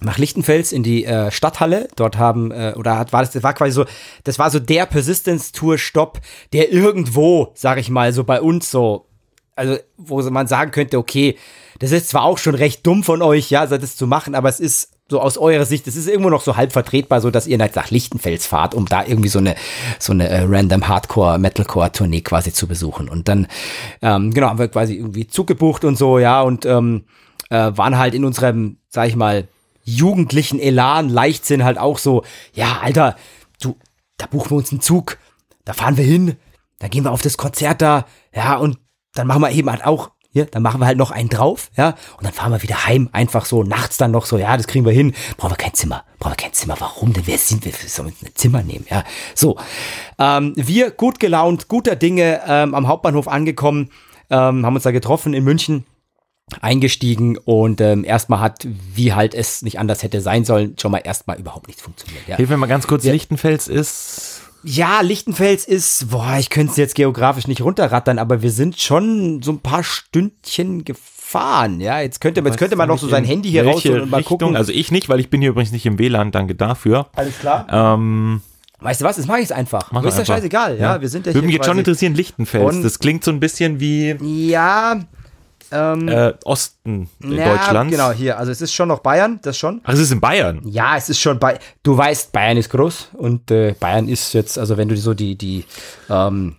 Nach 0.04 0.18
Lichtenfels 0.18 0.72
in 0.72 0.84
die 0.84 1.06
äh, 1.06 1.32
Stadthalle. 1.32 1.88
Dort 1.96 2.18
haben, 2.18 2.52
äh, 2.52 2.74
oder 2.76 2.98
hat, 2.98 3.14
war 3.14 3.22
das, 3.22 3.32
das 3.32 3.44
war 3.44 3.54
quasi 3.54 3.72
so, 3.72 3.86
das 4.24 4.40
war 4.40 4.50
so 4.50 4.60
der 4.60 4.86
Persistence 4.86 5.52
Tour 5.52 5.78
Stopp, 5.78 6.20
der 6.54 6.72
irgendwo, 6.72 7.52
sag 7.54 7.78
ich 7.78 7.90
mal, 7.90 8.12
so 8.12 8.24
bei 8.24 8.42
uns 8.42 8.72
so, 8.72 9.08
also 9.56 9.78
wo 9.98 10.22
man 10.24 10.48
sagen 10.48 10.72
könnte, 10.72 10.98
okay, 10.98 11.38
das 11.80 11.92
ist 11.92 12.10
zwar 12.10 12.24
auch 12.24 12.38
schon 12.38 12.56
recht 12.56 12.86
dumm 12.86 13.04
von 13.04 13.22
euch, 13.22 13.50
ja, 13.50 13.66
das 13.66 13.96
zu 13.96 14.08
machen, 14.08 14.36
aber 14.36 14.50
es 14.50 14.60
ist 14.60 14.92
so 15.12 15.20
aus 15.20 15.38
eurer 15.38 15.66
Sicht, 15.66 15.88
es 15.88 15.96
ist 15.96 16.08
irgendwo 16.08 16.30
noch 16.30 16.42
so 16.42 16.56
halb 16.56 16.72
vertretbar, 16.72 17.22
so 17.22 17.30
dass 17.30 17.46
ihr 17.46 17.58
nach 17.58 17.92
Lichtenfels 17.92 18.48
fahrt, 18.48 18.74
um 18.74 18.88
da 18.88 19.06
irgendwie 19.06 19.30
so 19.30 19.40
eine 19.40 19.56
so 20.00 20.14
eine 20.14 20.30
äh, 20.30 20.44
random 20.48 20.88
Hardcore 20.88 21.38
Metalcore 21.38 21.92
Tournee 21.92 22.22
quasi 22.22 22.54
zu 22.54 22.68
besuchen. 22.68 23.10
Und 23.10 23.28
dann 23.28 23.48
ähm, 24.02 24.34
genau 24.34 24.48
haben 24.48 24.60
wir 24.60 24.70
quasi 24.70 24.96
irgendwie 24.96 25.28
zugebucht 25.28 25.86
und 25.86 25.98
so, 25.98 26.18
ja, 26.18 26.42
und 26.42 26.66
ähm, 26.66 27.04
äh, 27.50 27.72
waren 27.76 27.98
halt 27.98 28.16
in 28.16 28.26
unserem, 28.26 28.78
sag 28.88 29.10
ich 29.10 29.16
mal, 29.16 29.48
jugendlichen 29.84 30.60
Elan, 30.60 31.10
Leichtsinn 31.10 31.64
halt 31.64 31.78
auch 31.78 31.98
so, 31.98 32.24
ja, 32.54 32.80
Alter, 32.82 33.16
du, 33.62 33.76
da 34.18 34.26
buchen 34.28 34.52
wir 34.52 34.58
uns 34.58 34.72
einen 34.72 34.82
Zug, 34.82 35.18
da 35.66 35.74
fahren 35.74 35.98
wir 35.98 36.06
hin, 36.06 36.38
da 36.80 36.88
gehen 36.88 37.04
wir 37.04 37.12
auf 37.12 37.22
das 37.22 37.38
Konzert 37.38 37.82
da, 37.82 38.06
ja, 38.34 38.56
und 38.58 38.78
dann 39.14 39.28
machen 39.28 39.42
wir 39.42 39.52
eben 39.52 39.70
halt 39.70 39.86
auch 39.86 40.12
hier, 40.34 40.46
dann 40.46 40.64
machen 40.64 40.80
wir 40.80 40.86
halt 40.86 40.98
noch 40.98 41.12
einen 41.12 41.30
drauf, 41.30 41.70
ja, 41.76 41.96
und 42.18 42.26
dann 42.26 42.34
fahren 42.34 42.52
wir 42.52 42.64
wieder 42.64 42.86
heim, 42.86 43.10
einfach 43.12 43.46
so, 43.46 43.64
nachts 43.64 43.98
dann 43.98 44.12
noch 44.12 44.26
so, 44.26 44.38
ja, 44.38 44.56
das 44.56 44.68
kriegen 44.68 44.86
wir 44.86 44.94
hin, 44.94 45.14
brauchen 45.38 45.52
wir 45.52 45.58
kein 45.58 45.74
Zimmer, 45.74 46.06
brauchen 46.20 46.34
wir 46.34 46.38
kein 46.38 46.54
Zimmer, 46.54 46.76
warum 46.80 47.12
denn, 47.14 47.28
wer 47.28 47.38
sind 47.38 47.66
wir, 47.66 47.74
sollen 47.74 48.14
wir 48.20 48.30
ein 48.30 48.36
Zimmer 48.36 48.64
nehmen, 48.64 48.86
ja, 48.90 49.04
so, 49.36 49.58
ähm, 50.18 50.54
wir 50.56 50.92
gut 50.92 51.20
gelaunt, 51.20 51.68
guter 51.68 51.96
Dinge, 51.96 52.42
ähm, 52.48 52.74
am 52.74 52.88
Hauptbahnhof 52.88 53.28
angekommen, 53.28 53.90
ähm, 54.30 54.66
haben 54.66 54.76
uns 54.76 54.84
da 54.84 54.92
getroffen 54.92 55.34
in 55.34 55.44
München, 55.44 55.86
eingestiegen 56.60 57.38
und 57.38 57.80
ähm, 57.82 58.04
erstmal 58.04 58.40
hat, 58.40 58.68
wie 58.94 59.14
halt 59.14 59.34
es 59.34 59.62
nicht 59.62 59.80
anders 59.80 60.04
hätte 60.04 60.22
sein 60.22 60.44
sollen, 60.46 60.76
schon 60.80 60.92
mal 60.92 60.98
erstmal 61.00 61.40
überhaupt 61.40 61.68
nichts 61.68 61.82
funktioniert. 61.82 62.28
Ja. 62.28 62.36
Hilf 62.36 62.50
mir 62.50 62.58
mal 62.58 62.66
ganz 62.68 62.88
kurz, 62.88 63.04
Ja. 63.06 63.14
Lichtenfels 63.14 63.68
ist. 63.68 64.42
Ja, 64.64 65.02
Lichtenfels 65.02 65.66
ist, 65.66 66.12
boah, 66.12 66.36
ich 66.40 66.50
könnte 66.52 66.72
es 66.72 66.78
jetzt 66.78 66.94
geografisch 66.96 67.48
nicht 67.48 67.62
runterrattern, 67.62 68.20
aber 68.20 68.42
wir 68.44 68.52
sind 68.52 68.80
schon 68.80 69.42
so 69.42 69.52
ein 69.54 69.60
paar 69.60 69.84
Stündchen 69.84 70.86
gefahren. 70.86 71.80
Ja, 71.82 72.00
jetzt 72.02 72.22
könnte, 72.22 72.42
jetzt 72.42 72.58
könnte 72.58 72.76
man 72.76 72.88
noch 72.88 73.00
so 73.00 73.08
sein 73.08 73.24
Handy 73.24 73.50
hier 73.50 73.66
rausholen 73.66 74.04
und 74.04 74.12
mal 74.12 74.18
Richtung? 74.18 74.38
gucken. 74.38 74.56
Also 74.56 74.72
ich 74.72 74.92
nicht, 74.92 75.10
weil 75.10 75.20
ich 75.20 75.30
bin 75.32 75.42
hier 75.42 75.50
übrigens 75.52 75.72
nicht 75.72 75.86
im 75.88 75.98
WLAN, 75.98 76.32
danke 76.32 76.54
dafür. 76.54 77.08
Alles 77.16 77.40
klar. 77.40 77.66
Ähm, 77.72 78.42
Weißt 78.82 79.02
du 79.02 79.06
was, 79.06 79.16
das 79.16 79.28
mache 79.28 79.40
ich 79.42 79.54
einfach. 79.54 79.92
mach 79.92 80.04
ist 80.04 80.18
ja 80.18 80.26
scheißegal. 80.26 80.80
Ja, 80.80 81.00
wir 81.02 81.08
sind 81.10 81.28
ja 81.28 81.34
Würde 81.36 81.46
mich 81.46 81.56
jetzt 81.56 81.66
schon 81.68 81.78
interessieren, 81.78 82.16
Lichtenfels. 82.16 82.82
Das 82.82 82.98
klingt 83.00 83.24
so 83.24 83.30
ein 83.32 83.40
bisschen 83.40 83.80
wie 83.80 84.16
Ja, 84.22 85.00
ähm, 85.72 86.08
äh, 86.08 86.34
Osten 86.44 87.10
ja, 87.24 87.50
Deutschlands. 87.50 87.92
Genau, 87.92 88.12
hier. 88.12 88.38
Also 88.38 88.52
es 88.52 88.62
ist 88.62 88.74
schon 88.74 88.88
noch 88.88 89.00
Bayern, 89.00 89.40
das 89.42 89.58
schon. 89.58 89.82
Ach, 89.84 89.94
es 89.94 90.00
ist 90.00 90.12
in 90.12 90.20
Bayern. 90.20 90.62
Ja, 90.66 90.98
es 90.98 91.10
ist 91.10 91.20
schon 91.20 91.40
bei. 91.40 91.60
Du 91.84 91.98
weißt, 91.98 92.32
Bayern 92.32 92.58
ist 92.58 92.70
groß 92.70 93.10
und 93.14 93.52
äh, 93.52 93.76
Bayern 93.80 94.08
ist 94.08 94.34
jetzt, 94.34 94.58
also 94.58 94.78
wenn 94.78 94.88
du 94.88 94.98
so 94.98 95.14
die 95.14 95.36
die 95.36 95.66
ähm, 96.10 96.56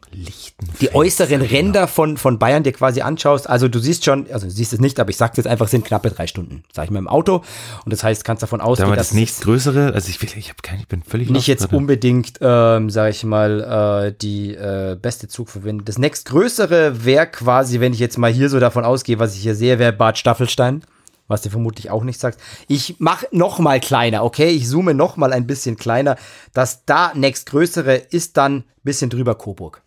die 0.81 0.95
äußeren 0.95 1.43
Ränder 1.43 1.89
von 1.89 2.17
von 2.17 2.39
Bayern 2.39 2.63
dir 2.63 2.73
quasi 2.73 3.03
anschaust, 3.03 3.49
also 3.49 3.69
du 3.69 3.79
siehst 3.79 4.05
schon, 4.05 4.27
also 4.33 4.47
du 4.47 4.53
siehst 4.53 4.73
es 4.73 4.81
nicht, 4.81 5.01
aber 5.01 5.11
ich 5.11 5.17
sag's 5.17 5.37
jetzt 5.37 5.47
einfach, 5.47 5.69
sind 5.69 5.85
knappe 5.85 6.11
drei 6.11 6.27
Stunden, 6.27 6.65
sag 6.73 6.85
ich 6.85 6.91
mal 6.91 6.99
im 6.99 7.09
Auto 7.09 7.43
und 7.85 7.93
das 7.93 8.05
heißt, 8.05 8.25
kannst 8.25 8.43
davon 8.43 8.61
Da 8.61 8.67
ausgehen, 8.67 8.91
dass 8.91 9.09
das 9.09 9.15
nächstgrößere, 9.15 9.93
also 9.95 10.09
ich 10.09 10.21
will, 10.21 10.29
ich 10.37 10.49
habe 10.49 10.59
keine, 10.63 10.83
ich 10.83 10.89
bin 10.89 11.03
völlig 11.03 11.31
nicht 11.31 11.47
jetzt 11.47 11.73
unbedingt, 11.73 12.39
ähm, 12.41 12.91
sag 12.91 13.11
ich 13.11 13.25
mal, 13.25 14.09
äh, 14.09 14.15
die 14.21 14.55
äh, 14.55 14.97
beste 15.01 15.29
Zugverbindung. 15.29 15.85
Das 15.85 15.99
nächstgrößere 15.99 17.05
wäre 17.05 17.27
quasi, 17.27 17.81
wenn 17.81 17.93
ich 17.93 17.99
jetzt 17.99 18.19
mal 18.19 18.33
hier 18.33 18.49
so 18.49 18.61
davon 18.61 18.85
ausgehe, 18.85 19.02
was 19.09 19.35
ich 19.35 19.43
hier 19.43 19.55
sehe, 19.55 19.79
wäre 19.79 19.93
Bad 19.93 20.19
Staffelstein. 20.19 20.83
Was 21.29 21.43
du 21.43 21.51
vermutlich 21.51 21.91
auch 21.91 22.03
nicht 22.05 22.21
sagst. 22.21 22.41
Ich 22.69 22.97
mache 22.99 23.27
noch 23.31 23.59
mal 23.59 23.81
kleiner, 23.81 24.25
okay? 24.25 24.49
Ich 24.49 24.69
zoome 24.69 24.93
noch 24.93 25.17
mal 25.17 25.33
ein 25.33 25.47
bisschen 25.47 25.77
kleiner. 25.77 26.17
Das 26.53 26.85
da 26.85 27.13
nächstgrößere 27.15 27.95
ist 27.95 28.37
dann 28.37 28.57
ein 28.57 28.65
bisschen 28.83 29.09
drüber 29.09 29.35
Coburg. 29.37 29.83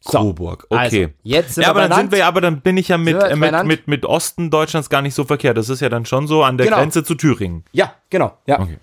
So, 0.00 0.18
Coburg, 0.18 0.66
okay. 0.70 1.04
Also, 1.04 1.12
jetzt 1.24 1.56
sind 1.56 1.64
ja, 1.64 1.70
aber 1.70 1.88
dann 1.88 1.98
sind 1.98 2.12
wir, 2.12 2.24
aber 2.24 2.40
dann 2.40 2.60
bin 2.60 2.76
ich 2.76 2.88
ja 2.88 2.96
mit, 2.96 3.20
äh, 3.20 3.34
mit, 3.36 3.64
mit, 3.64 3.88
mit 3.88 4.06
Osten 4.06 4.50
Deutschlands 4.50 4.88
gar 4.88 5.02
nicht 5.02 5.14
so 5.14 5.24
verkehrt. 5.24 5.58
Das 5.58 5.68
ist 5.68 5.80
ja 5.80 5.88
dann 5.88 6.06
schon 6.06 6.26
so 6.28 6.44
an 6.44 6.56
der 6.56 6.66
Genau. 6.66 6.78
Grenze 6.78 7.02
zu 7.02 7.16
Thüringen. 7.16 7.64
Ja, 7.72 7.94
genau. 8.08 8.38
Ja. 8.46 8.60
Okay. 8.60 8.78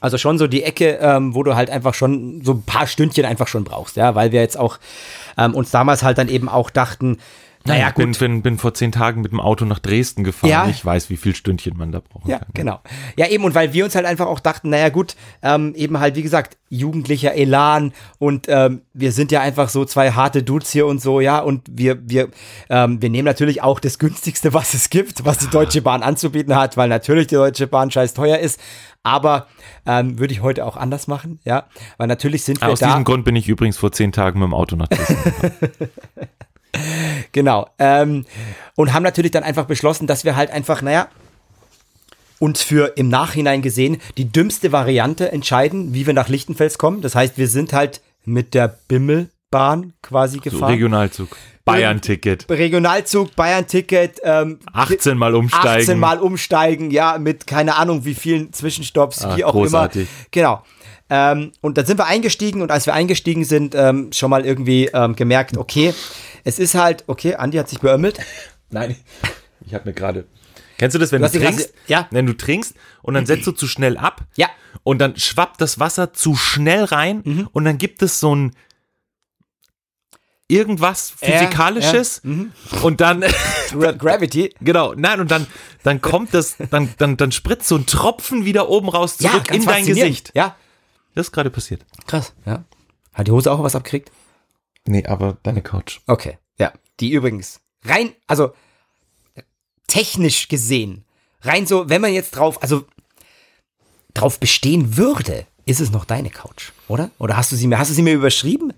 Also 0.00 0.18
schon 0.18 0.38
so 0.38 0.46
die 0.46 0.62
Ecke, 0.62 0.98
ähm, 1.00 1.34
wo 1.34 1.42
du 1.42 1.56
halt 1.56 1.70
einfach 1.70 1.94
schon 1.94 2.42
so 2.44 2.52
ein 2.52 2.62
paar 2.62 2.86
Stündchen 2.86 3.24
einfach 3.24 3.48
schon 3.48 3.64
brauchst, 3.64 3.96
ja, 3.96 4.14
weil 4.14 4.32
wir 4.32 4.40
jetzt 4.40 4.58
auch 4.58 4.78
ähm, 5.36 5.54
uns 5.54 5.70
damals 5.70 6.02
halt 6.02 6.18
dann 6.18 6.28
eben 6.28 6.48
auch 6.48 6.70
dachten, 6.70 7.18
naja, 7.66 7.88
ich 7.88 7.94
bin, 7.94 8.12
bin, 8.12 8.42
bin 8.42 8.58
vor 8.58 8.72
zehn 8.74 8.90
Tagen 8.90 9.20
mit 9.20 9.32
dem 9.32 9.40
Auto 9.40 9.64
nach 9.66 9.78
Dresden 9.78 10.24
gefahren. 10.24 10.50
Ja. 10.50 10.68
Ich 10.68 10.82
weiß, 10.84 11.10
wie 11.10 11.16
viel 11.16 11.34
Stündchen 11.34 11.76
man 11.76 11.92
da 11.92 12.00
brauchen 12.00 12.28
Ja, 12.30 12.38
kann. 12.38 12.48
genau. 12.54 12.80
Ja, 13.16 13.28
eben, 13.28 13.44
und 13.44 13.54
weil 13.54 13.72
wir 13.74 13.84
uns 13.84 13.94
halt 13.94 14.06
einfach 14.06 14.26
auch 14.26 14.40
dachten, 14.40 14.70
naja, 14.70 14.88
gut, 14.88 15.14
ähm, 15.42 15.74
eben 15.74 16.00
halt, 16.00 16.16
wie 16.16 16.22
gesagt, 16.22 16.56
jugendlicher 16.70 17.34
Elan 17.34 17.92
und 18.18 18.46
ähm, 18.48 18.82
wir 18.94 19.12
sind 19.12 19.30
ja 19.32 19.40
einfach 19.40 19.68
so 19.68 19.84
zwei 19.84 20.12
harte 20.12 20.42
Dudes 20.42 20.70
hier 20.70 20.86
und 20.86 21.02
so, 21.02 21.20
ja, 21.20 21.40
und 21.40 21.66
wir, 21.70 21.98
wir, 22.08 22.28
ähm, 22.70 23.02
wir 23.02 23.10
nehmen 23.10 23.26
natürlich 23.26 23.60
auch 23.62 23.78
das 23.80 23.98
günstigste, 23.98 24.54
was 24.54 24.72
es 24.74 24.88
gibt, 24.88 25.24
was 25.26 25.38
die 25.38 25.48
Deutsche 25.48 25.82
Bahn 25.82 26.02
anzubieten 26.02 26.54
hat, 26.56 26.76
weil 26.76 26.88
natürlich 26.88 27.26
die 27.26 27.34
Deutsche 27.34 27.66
Bahn 27.66 27.90
scheiß 27.90 28.14
teuer 28.14 28.38
ist, 28.38 28.58
aber 29.02 29.48
ähm, 29.84 30.18
würde 30.18 30.32
ich 30.32 30.42
heute 30.42 30.64
auch 30.64 30.76
anders 30.76 31.08
machen, 31.08 31.40
ja, 31.44 31.64
weil 31.98 32.06
natürlich 32.06 32.44
sind 32.44 32.60
wir 32.60 32.68
Aus 32.68 32.78
da. 32.80 32.86
diesem 32.86 33.04
Grund 33.04 33.24
bin 33.24 33.36
ich 33.36 33.48
übrigens 33.48 33.76
vor 33.76 33.92
zehn 33.92 34.12
Tagen 34.12 34.38
mit 34.40 34.46
dem 34.46 34.54
Auto 34.54 34.76
nach 34.76 34.88
Dresden. 34.88 35.16
Genau. 37.32 37.68
Ähm, 37.78 38.24
und 38.76 38.92
haben 38.92 39.02
natürlich 39.02 39.30
dann 39.32 39.42
einfach 39.42 39.66
beschlossen, 39.66 40.06
dass 40.06 40.24
wir 40.24 40.36
halt 40.36 40.50
einfach, 40.50 40.82
naja, 40.82 41.08
uns 42.38 42.62
für 42.62 42.94
im 42.96 43.08
Nachhinein 43.08 43.60
gesehen 43.62 43.98
die 44.16 44.30
dümmste 44.32 44.72
Variante 44.72 45.30
entscheiden, 45.30 45.92
wie 45.94 46.06
wir 46.06 46.14
nach 46.14 46.28
Lichtenfels 46.28 46.78
kommen. 46.78 47.02
Das 47.02 47.14
heißt, 47.14 47.36
wir 47.38 47.48
sind 47.48 47.72
halt 47.72 48.00
mit 48.24 48.54
der 48.54 48.68
Bimmelbahn 48.88 49.92
quasi 50.02 50.36
So 50.36 50.42
gefahren. 50.42 50.70
Regionalzug. 50.72 51.36
Bayern-Ticket. 51.66 52.46
Regionalzug, 52.48 53.36
Bayern-Ticket, 53.36 54.20
ähm, 54.24 54.58
18 54.72 55.16
Mal 55.18 55.34
umsteigen. 55.34 55.82
18 55.82 55.98
Mal 55.98 56.18
umsteigen, 56.18 56.90
ja, 56.90 57.18
mit 57.18 57.46
keine 57.46 57.76
Ahnung 57.76 58.04
wie 58.04 58.14
vielen 58.14 58.52
Zwischenstopps, 58.52 59.24
Ah, 59.24 59.36
wie 59.36 59.44
auch 59.44 59.52
großartig. 59.52 60.02
immer. 60.08 60.26
Genau. 60.30 60.62
Ähm, 61.10 61.52
und 61.60 61.76
dann 61.76 61.84
sind 61.86 61.98
wir 61.98 62.06
eingestiegen 62.06 62.62
und 62.62 62.70
als 62.70 62.86
wir 62.86 62.94
eingestiegen 62.94 63.44
sind, 63.44 63.74
ähm, 63.74 64.10
schon 64.12 64.30
mal 64.30 64.46
irgendwie 64.46 64.86
ähm, 64.94 65.14
gemerkt, 65.14 65.56
okay, 65.58 65.92
es 66.44 66.58
ist 66.58 66.74
halt, 66.74 67.04
okay, 67.06 67.34
Andi 67.36 67.56
hat 67.58 67.68
sich 67.68 67.80
beömmelt. 67.80 68.18
Nein. 68.70 68.96
Ich 69.66 69.74
habe 69.74 69.88
mir 69.88 69.92
gerade. 69.94 70.26
Kennst 70.78 70.94
du 70.94 70.98
das, 70.98 71.12
wenn 71.12 71.20
Du 71.22 71.28
du, 71.28 71.38
trinkst? 71.38 71.74
ja. 71.88 72.08
Wenn 72.10 72.26
du 72.26 72.34
trinkst 72.36 72.74
und 73.02 73.14
dann 73.14 73.26
setzt 73.26 73.46
du 73.46 73.52
zu 73.52 73.66
schnell 73.68 73.98
ab. 73.98 74.22
Ja. 74.36 74.48
Und 74.82 74.98
dann 74.98 75.16
schwappt 75.16 75.60
das 75.60 75.78
Wasser 75.78 76.12
zu 76.14 76.36
schnell 76.36 76.84
rein 76.84 77.20
Mhm. 77.24 77.48
und 77.52 77.64
dann 77.64 77.76
gibt 77.76 78.02
es 78.02 78.18
so 78.20 78.34
ein 78.34 78.56
irgendwas 80.48 81.14
Ja, 81.20 81.28
physikalisches 81.38 82.22
ja, 82.24 82.30
mhm. 82.30 82.52
und 82.82 83.00
dann 83.00 83.22
Gra- 83.70 83.92
Gravity. 83.96 84.52
genau 84.60 84.94
nein 84.94 85.20
und 85.20 85.30
dann 85.30 85.46
dann 85.84 86.00
kommt 86.00 86.34
das 86.34 86.56
dann 86.70 86.92
dann 86.98 87.16
dann 87.16 87.30
spritzt 87.30 87.68
so 87.68 87.76
ein 87.76 87.86
Tropfen 87.86 88.44
wieder 88.44 88.68
oben 88.68 88.88
raus 88.88 89.16
Ja, 89.20 89.30
zurück 89.30 89.44
ganz 89.48 89.62
in 89.64 89.68
dein. 89.68 89.86
Gesicht 89.86 90.32
Ja, 90.34 90.56
das 91.14 91.26
ist 91.28 91.32
gerade 91.32 91.50
passiert 91.50 91.84
krass. 92.06 92.32
Ja. 92.46 92.64
Hat 93.12 93.26
die 93.28 93.30
Hose 93.32 93.52
auch 93.52 93.62
was 93.62 93.76
abgekriegt? 93.76 94.10
Nee 94.90 95.06
aber 95.06 95.38
deine 95.42 95.62
Couch 95.62 96.00
Okay. 96.06 96.38
Ja. 96.58 96.72
Die 97.00 97.12
übrigens 97.12 97.60
rein, 97.84 98.12
also 98.26 98.52
technisch 99.86 100.48
gesehen, 100.48 101.04
rein 101.42 101.66
so, 101.66 101.88
wenn 101.88 102.00
man 102.00 102.12
jetzt 102.12 102.32
drauf, 102.32 102.62
also 102.62 102.84
drauf 104.14 104.38
bestehen 104.38 104.96
würde, 104.96 105.46
ist 105.64 105.80
es 105.80 105.90
noch 105.90 106.04
deine 106.04 106.30
Couch, 106.30 106.72
oder? 106.88 107.10
Oder 107.18 107.36
hast 107.36 107.52
du 107.52 107.56
sie 107.56 107.66
mir, 107.66 107.78
hast 107.78 107.90
du 107.90 107.94
sie 107.94 108.02
mir 108.02 108.14
überschrieben? 108.14 108.72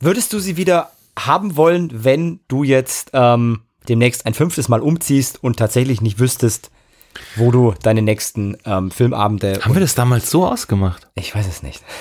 Würdest 0.00 0.32
du 0.32 0.40
sie 0.40 0.56
wieder 0.56 0.90
haben 1.16 1.56
wollen, 1.56 2.02
wenn 2.04 2.40
du 2.48 2.64
jetzt 2.64 3.10
ähm, 3.12 3.62
demnächst 3.88 4.26
ein 4.26 4.34
fünftes 4.34 4.68
Mal 4.68 4.80
umziehst 4.80 5.42
und 5.44 5.58
tatsächlich 5.58 6.00
nicht 6.00 6.18
wüsstest, 6.18 6.71
wo 7.36 7.50
du 7.50 7.74
deine 7.82 8.02
nächsten 8.02 8.56
ähm, 8.64 8.90
Filmabende 8.90 9.60
haben 9.62 9.74
wir 9.74 9.80
das 9.80 9.94
damals 9.94 10.30
so 10.30 10.46
ausgemacht 10.46 11.08
ich 11.14 11.34
weiß 11.34 11.46
es 11.46 11.62
nicht. 11.62 11.82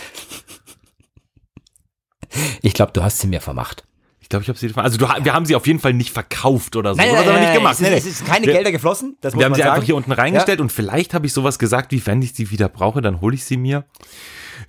Ich 2.62 2.74
glaube, 2.74 2.92
du 2.94 3.04
hast 3.04 3.20
sie 3.20 3.28
mir 3.28 3.42
vermacht. 3.42 3.84
ich 4.22 4.30
glaube 4.30 4.44
ich 4.44 4.50
habe 4.50 4.58
sie 4.58 4.72
also 4.76 4.98
du, 4.98 5.06
wir 5.06 5.34
haben 5.34 5.46
sie 5.46 5.56
auf 5.56 5.68
jeden 5.68 5.80
Fall 5.80 5.94
nicht 5.94 6.12
verkauft 6.12 6.76
oder 6.78 6.94
so 6.94 6.98
Nein, 6.98 7.12
nein, 7.12 7.26
wir 7.26 7.34
nein, 7.34 7.42
nicht 7.42 7.54
gemacht 7.54 7.82
Es, 7.82 7.90
es 7.90 8.06
ist 8.06 8.26
keine 8.26 8.46
Gelder 8.46 8.72
geflossen. 8.72 9.18
Das 9.20 9.34
muss 9.34 9.42
Wir 9.42 9.46
haben 9.46 9.52
man 9.52 9.58
sie 9.58 9.64
sagen. 9.64 9.74
einfach 9.74 9.86
hier 9.86 9.96
unten 9.98 10.12
reingestellt 10.14 10.62
und 10.62 10.72
vielleicht 10.72 11.14
habe 11.14 11.26
ich 11.28 11.34
sowas 11.34 11.60
gesagt, 11.60 11.92
wie 11.92 12.06
wenn 12.06 12.22
ich 12.22 12.34
sie 12.34 12.50
wieder 12.52 12.70
brauche, 12.70 13.02
dann 13.02 13.20
hole 13.20 13.36
ich 13.36 13.44
sie 13.44 13.58
mir. 13.58 13.84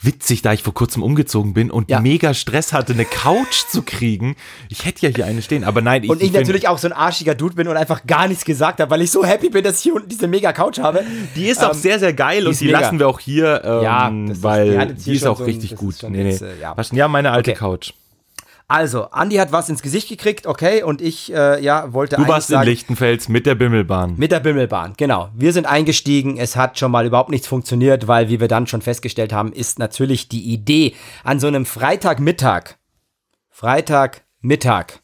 Witzig, 0.05 0.43
da 0.43 0.53
ich 0.53 0.63
vor 0.63 0.75
kurzem 0.75 1.03
umgezogen 1.03 1.55
bin 1.55 1.71
und 1.71 1.91
Ja. 1.91 2.01
mega 2.01 2.35
Stress 2.35 2.73
hatte, 2.73 2.93
eine 2.93 3.05
Couch 3.05 3.65
zu 3.71 3.83
kriegen. 3.83 4.37
Ich 4.69 4.85
hätte 4.85 5.07
ja 5.07 5.15
hier 5.15 5.27
eine 5.27 5.43
stehen, 5.43 5.65
aber 5.65 5.81
nein, 5.81 6.05
ich, 6.05 6.11
Und 6.11 6.21
ich, 6.21 6.29
ich 6.29 6.33
natürlich 6.33 6.69
auch 6.69 6.79
so 6.79 6.89
ein 6.89 6.93
arschiger 6.93 7.35
Dude 7.35 7.55
bin 7.55 7.69
und 7.69 7.77
einfach 7.77 8.05
gar 8.07 8.29
nichts 8.29 8.45
gesagt 8.45 8.81
habe, 8.81 8.91
weil 8.91 9.03
ich 9.03 9.11
so 9.11 9.25
happy 9.25 9.51
bin, 9.51 9.63
dass 9.65 9.77
ich 9.79 9.83
hier 9.83 9.95
unten 9.95 10.09
diese 10.09 10.27
mega 10.29 10.53
Couch 10.53 10.79
habe. 10.79 11.03
Die 11.37 11.47
ist 11.47 11.63
auch 11.65 11.73
Ähm, 11.73 11.79
sehr, 11.79 11.99
sehr 11.99 12.13
geil 12.13 12.45
und 12.47 12.53
ist 12.53 12.61
die 12.61 12.67
mega. 12.67 12.81
lassen 12.81 12.99
wir 12.99 13.09
auch 13.09 13.21
hier, 13.21 13.63
ähm, 13.65 13.83
Ja, 13.83 14.11
das 14.11 14.31
ist- 14.31 14.39
die 14.39 14.43
weil 14.45 14.95
die 14.95 15.13
ist 15.15 15.27
auch 15.27 15.39
so 15.39 15.45
richtig 15.45 15.77
gut. 15.77 15.97
nee, 16.09 16.25
nee. 16.25 16.31
äh, 16.35 16.61
ja. 16.61 16.75
Ja, 16.93 17.09
meine 17.09 17.31
alte 17.31 17.51
Okay. 17.53 17.59
Couch. 17.61 17.93
Also, 18.73 19.11
Andi 19.11 19.37
hat 19.37 19.53
was 19.53 19.69
ins 19.69 19.83
Gesicht 19.83 20.09
gekriegt, 20.09 20.47
okay, 20.47 20.83
und 20.83 21.03
ich, 21.03 21.31
äh, 21.31 21.63
ja, 21.63 21.93
wollte 21.93 22.17
Du 22.17 22.27
warst 22.27 22.49
in 22.49 22.55
sagen, 22.55 22.71
Lichtenfels 22.71 23.29
mit 23.29 23.45
der 23.45 23.55
Bimmelbahn. 23.55 24.15
Mit 24.17 24.33
der 24.33 24.41
Bimmelbahn, 24.41 24.95
genau. 24.97 25.29
Wir 25.37 25.53
sind 25.53 25.67
eingestiegen. 25.67 26.39
Es 26.39 26.57
hat 26.57 26.79
schon 26.79 26.91
mal 26.91 27.05
überhaupt 27.05 27.29
nichts 27.29 27.47
funktioniert, 27.47 28.09
weil, 28.09 28.31
wie 28.31 28.41
wir 28.41 28.49
dann 28.49 28.67
schon 28.67 28.81
festgestellt 28.81 29.35
haben, 29.35 29.53
ist 29.53 29.79
natürlich 29.79 30.31
die 30.31 30.55
Idee 30.55 30.95
an 31.23 31.39
so 31.39 31.49
einem 31.49 31.67
Freitagmittag, 31.67 32.77
Freitagmittag, 33.51 35.01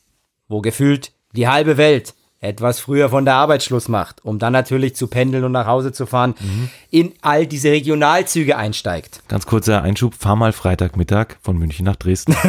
wo 0.48 0.62
gefühlt 0.62 1.12
die 1.36 1.46
halbe 1.46 1.76
Welt 1.76 2.14
etwas 2.40 2.78
früher 2.78 3.08
von 3.08 3.24
der 3.24 3.34
Arbeit 3.34 3.62
Schluss 3.62 3.88
macht, 3.88 4.24
um 4.24 4.38
dann 4.38 4.52
natürlich 4.52 4.94
zu 4.94 5.08
pendeln 5.08 5.44
und 5.44 5.52
nach 5.52 5.66
Hause 5.66 5.92
zu 5.92 6.06
fahren, 6.06 6.34
in 6.90 7.12
all 7.20 7.46
diese 7.46 7.70
Regionalzüge 7.70 8.56
einsteigt. 8.56 9.22
Ganz 9.28 9.46
kurzer 9.46 9.82
Einschub, 9.82 10.14
fahr 10.14 10.36
mal 10.36 10.52
Freitagmittag 10.52 11.36
von 11.42 11.58
München 11.58 11.84
nach 11.84 11.96
Dresden. 11.96 12.36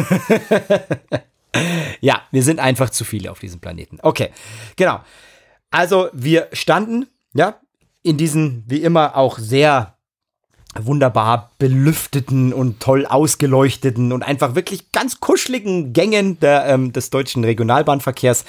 Ja, 2.00 2.22
wir 2.30 2.42
sind 2.42 2.60
einfach 2.60 2.90
zu 2.90 3.04
viele 3.04 3.30
auf 3.30 3.40
diesem 3.40 3.60
Planeten. 3.60 3.98
Okay, 4.02 4.30
genau. 4.76 5.00
Also 5.70 6.08
wir 6.12 6.48
standen, 6.52 7.06
ja, 7.34 7.56
in 8.02 8.16
diesen 8.16 8.64
wie 8.66 8.82
immer 8.82 9.16
auch 9.16 9.38
sehr 9.38 9.94
wunderbar 10.78 11.50
belüfteten 11.58 12.52
und 12.52 12.80
toll 12.80 13.04
ausgeleuchteten 13.04 14.12
und 14.12 14.22
einfach 14.22 14.54
wirklich 14.54 14.92
ganz 14.92 15.18
kuscheligen 15.18 15.92
Gängen 15.92 16.38
der, 16.38 16.66
ähm, 16.66 16.92
des 16.92 17.10
deutschen 17.10 17.42
Regionalbahnverkehrs, 17.42 18.44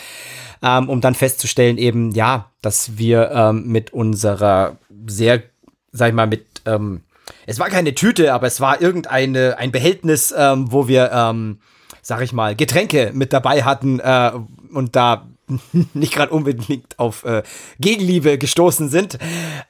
ähm, 0.62 0.90
um 0.90 1.02
dann 1.02 1.16
festzustellen 1.16 1.78
eben, 1.78 2.12
ja, 2.12 2.52
dass 2.62 2.98
wir 2.98 3.32
ähm, 3.32 3.68
mit 3.68 3.94
unserer 3.94 4.78
sehr, 5.08 5.44
sag 5.92 6.10
ich 6.10 6.16
mal, 6.16 6.28
mit, 6.28 6.46
ähm, 6.66 7.02
es 7.48 7.60
war 7.60 7.70
keine 7.70 7.96
Tüte, 7.96 8.34
aber 8.34 8.48
es 8.48 8.62
war 8.62 8.82
irgendeine, 8.82 9.58
ein 9.58 9.72
Behältnis, 9.72 10.34
ähm, 10.38 10.72
wo 10.72 10.88
wir, 10.88 11.12
ähm, 11.12 11.60
sag 12.02 12.22
ich 12.22 12.34
mal, 12.34 12.56
Getränke 12.56 13.12
mit 13.14 13.34
dabei 13.34 13.64
hatten 13.64 14.00
äh, 14.00 14.32
und 14.74 14.96
da 14.96 15.28
nicht 15.94 16.14
gerade 16.14 16.32
unbedingt 16.32 16.98
auf 17.00 17.24
äh, 17.26 17.44
Gegenliebe 17.80 18.38
gestoßen 18.38 18.90
sind. 18.90 19.18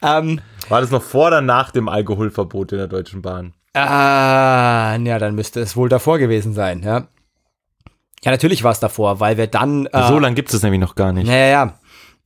Ähm, 0.01 0.41
War 0.69 0.81
das 0.81 0.91
noch 0.91 1.03
vor 1.03 1.27
oder 1.27 1.41
nach 1.41 1.71
dem 1.71 1.89
Alkoholverbot 1.89 2.71
in 2.73 2.77
der 2.77 2.87
Deutschen 2.87 3.21
Bahn? 3.21 3.53
Ah, 3.73 4.97
ja, 4.97 5.17
dann 5.17 5.35
müsste 5.35 5.61
es 5.61 5.75
wohl 5.75 5.87
davor 5.87 6.19
gewesen 6.19 6.53
sein, 6.53 6.83
ja. 6.83 7.07
Ja, 8.23 8.31
natürlich 8.31 8.63
war 8.63 8.71
es 8.71 8.79
davor, 8.79 9.19
weil 9.19 9.37
wir 9.37 9.47
dann. 9.47 9.87
Äh, 9.87 10.07
so 10.07 10.19
lange 10.19 10.35
gibt 10.35 10.53
es 10.53 10.61
nämlich 10.61 10.81
noch 10.81 10.95
gar 10.95 11.11
nicht. 11.11 11.27
Ja, 11.27 11.35
ja. 11.35 11.79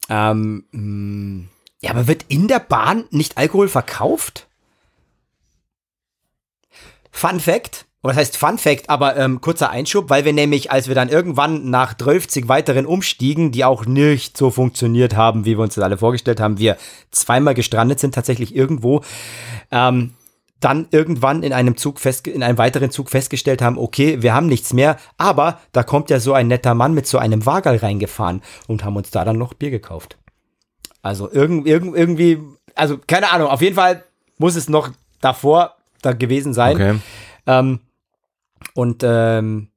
Ähm, 0.10 0.66
mh, 0.72 1.46
ja, 1.82 1.92
aber 1.92 2.08
wird 2.08 2.26
in 2.28 2.48
der 2.48 2.60
Bahn 2.60 3.06
nicht 3.12 3.38
Alkohol 3.38 3.68
verkauft? 3.68 4.48
Fun 7.12 7.40
Fact. 7.40 7.86
Oder 8.06 8.14
das 8.14 8.20
heißt 8.20 8.38
Fun 8.38 8.60
Fact, 8.60 8.90
aber 8.92 9.18
ähm, 9.18 9.42
kurzer 9.42 9.72
Einschub, 9.72 10.12
weil 10.12 10.26
wir 10.26 10.34
nämlich, 10.34 10.70
als 10.70 10.88
wir 10.88 10.94
dann 10.94 11.10
irgendwann 11.10 11.72
nach 11.72 11.98
12 11.98 12.48
weiteren 12.48 12.86
umstiegen, 12.86 13.52
die 13.52 13.66
auch 13.66 13.88
nicht 13.88 14.38
so 14.38 14.52
funktioniert 14.52 15.16
haben, 15.16 15.46
wie 15.46 15.58
wir 15.58 15.64
uns 15.64 15.74
das 15.74 15.84
alle 15.84 15.98
vorgestellt 15.98 16.40
haben, 16.40 16.60
wir 16.60 16.78
zweimal 17.10 17.56
gestrandet 17.56 18.00
sind, 18.00 18.14
tatsächlich 18.14 18.56
irgendwo, 18.56 19.02
ähm, 19.72 20.14
dann 20.60 20.88
irgendwann 20.92 21.44
in 21.44 21.54
einem 21.54 21.78
Zug 21.78 22.00
fest, 22.00 22.28
in 22.28 22.42
einem 22.42 22.58
weiteren 22.58 22.90
Zug 22.90 23.10
festgestellt 23.10 23.62
haben, 23.62 23.78
okay, 23.78 24.22
wir 24.22 24.34
haben 24.34 24.48
nichts 24.48 24.74
mehr, 24.74 24.98
aber 25.18 25.60
da 25.74 25.84
kommt 25.84 26.10
ja 26.10 26.20
so 26.20 26.34
ein 26.34 26.48
netter 26.48 26.74
Mann 26.74 26.94
mit 26.94 27.08
so 27.08 27.18
einem 27.18 27.46
Wagerl 27.46 27.78
reingefahren 27.78 28.42
und 28.68 28.84
haben 28.84 28.96
uns 28.96 29.12
da 29.12 29.26
dann 29.26 29.38
noch 29.38 29.54
Bier 29.54 29.70
gekauft. 29.70 30.18
Also 31.02 31.32
irgend, 31.32 31.68
irgend, 31.68 31.96
irgendwie, 31.96 32.40
also 32.74 32.98
keine 32.98 33.32
Ahnung, 33.32 33.50
auf 33.50 33.62
jeden 33.62 33.76
Fall 33.76 34.04
muss 34.38 34.56
es 34.56 34.70
noch 34.70 34.90
davor 35.22 35.76
da 36.02 36.14
gewesen 36.14 36.54
sein. 36.54 36.76
Okay. 36.76 37.00
Ähm, 37.48 37.80
und 38.74 39.04
ähm, 39.04 39.70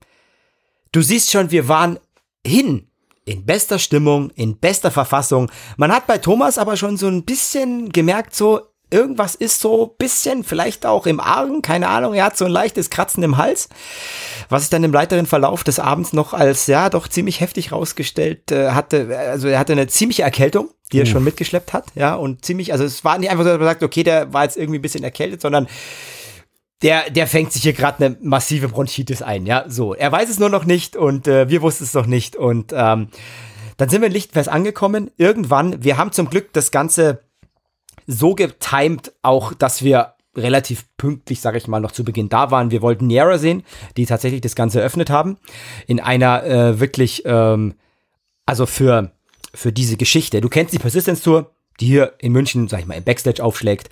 du 0.92 1.02
siehst 1.02 1.30
schon, 1.30 1.50
wir 1.50 1.68
waren 1.68 1.98
hin 2.46 2.88
in 3.24 3.44
bester 3.44 3.78
Stimmung, 3.78 4.30
in 4.30 4.56
bester 4.56 4.90
Verfassung. 4.90 5.50
Man 5.76 5.92
hat 5.92 6.06
bei 6.06 6.16
Thomas 6.16 6.56
aber 6.56 6.76
schon 6.76 6.96
so 6.96 7.08
ein 7.08 7.24
bisschen 7.24 7.90
gemerkt, 7.90 8.34
so 8.34 8.62
irgendwas 8.90 9.34
ist 9.34 9.60
so 9.60 9.86
ein 9.86 9.90
bisschen, 9.98 10.44
vielleicht 10.44 10.86
auch 10.86 11.06
im 11.06 11.20
Argen, 11.20 11.62
keine 11.62 11.88
Ahnung. 11.88 12.14
Er 12.14 12.24
hat 12.24 12.36
so 12.36 12.44
ein 12.44 12.50
leichtes 12.50 12.90
Kratzen 12.90 13.22
im 13.22 13.36
Hals, 13.36 13.68
was 14.48 14.62
sich 14.62 14.70
dann 14.70 14.84
im 14.84 14.92
weiteren 14.92 15.26
Verlauf 15.26 15.64
des 15.64 15.78
Abends 15.78 16.12
noch 16.12 16.32
als 16.32 16.66
ja 16.66 16.90
doch 16.90 17.08
ziemlich 17.08 17.40
heftig 17.40 17.72
rausgestellt 17.72 18.50
äh, 18.50 18.70
hatte. 18.70 19.16
Also 19.16 19.48
er 19.48 19.58
hatte 19.58 19.72
eine 19.72 19.86
ziemliche 19.86 20.22
Erkältung, 20.22 20.70
die 20.92 21.00
er 21.00 21.06
schon 21.06 21.24
mitgeschleppt 21.24 21.72
hat, 21.72 21.86
ja 21.94 22.14
und 22.14 22.44
ziemlich. 22.44 22.72
Also 22.72 22.84
es 22.84 23.04
war 23.04 23.18
nicht 23.18 23.30
einfach 23.30 23.44
so, 23.44 23.50
dass 23.50 23.58
man 23.58 23.68
sagt, 23.68 23.82
okay, 23.82 24.02
der 24.02 24.32
war 24.32 24.44
jetzt 24.44 24.56
irgendwie 24.56 24.78
ein 24.78 24.82
bisschen 24.82 25.04
erkältet, 25.04 25.40
sondern 25.40 25.66
der, 26.82 27.10
der 27.10 27.26
fängt 27.26 27.52
sich 27.52 27.62
hier 27.62 27.72
gerade 27.72 28.04
eine 28.04 28.16
massive 28.20 28.68
Bronchitis 28.68 29.20
ein, 29.20 29.46
ja, 29.46 29.64
so. 29.68 29.94
Er 29.94 30.12
weiß 30.12 30.30
es 30.30 30.38
nur 30.38 30.48
noch 30.48 30.64
nicht 30.64 30.96
und 30.96 31.26
äh, 31.26 31.48
wir 31.48 31.60
wussten 31.60 31.84
es 31.84 31.94
noch 31.94 32.06
nicht 32.06 32.36
und 32.36 32.72
ähm, 32.72 33.08
dann 33.76 33.88
sind 33.88 34.00
wir 34.00 34.08
in 34.08 34.12
Lichtenfels 34.12 34.48
angekommen. 34.48 35.10
Irgendwann, 35.16 35.82
wir 35.82 35.96
haben 35.96 36.12
zum 36.12 36.28
Glück 36.30 36.52
das 36.52 36.70
Ganze 36.70 37.20
so 38.08 38.34
getimed, 38.34 39.12
auch, 39.22 39.52
dass 39.52 39.84
wir 39.84 40.14
relativ 40.34 40.86
pünktlich, 40.96 41.40
sage 41.40 41.58
ich 41.58 41.68
mal, 41.68 41.80
noch 41.80 41.92
zu 41.92 42.04
Beginn 42.04 42.28
da 42.28 42.50
waren. 42.50 42.70
Wir 42.70 42.82
wollten 42.82 43.06
Niera 43.06 43.38
sehen, 43.38 43.62
die 43.96 44.06
tatsächlich 44.06 44.40
das 44.40 44.56
Ganze 44.56 44.80
eröffnet 44.80 45.10
haben. 45.10 45.36
In 45.86 46.00
einer 46.00 46.42
äh, 46.44 46.80
wirklich, 46.80 47.22
ähm, 47.26 47.74
also 48.46 48.64
für, 48.64 49.12
für 49.54 49.72
diese 49.72 49.96
Geschichte. 49.96 50.40
Du 50.40 50.48
kennst 50.48 50.72
die 50.72 50.78
Persistence 50.78 51.22
Tour, 51.22 51.50
die 51.80 51.86
hier 51.86 52.14
in 52.18 52.32
München, 52.32 52.66
sag 52.68 52.80
ich 52.80 52.86
mal, 52.86 52.94
im 52.94 53.04
Backstage 53.04 53.44
aufschlägt. 53.44 53.90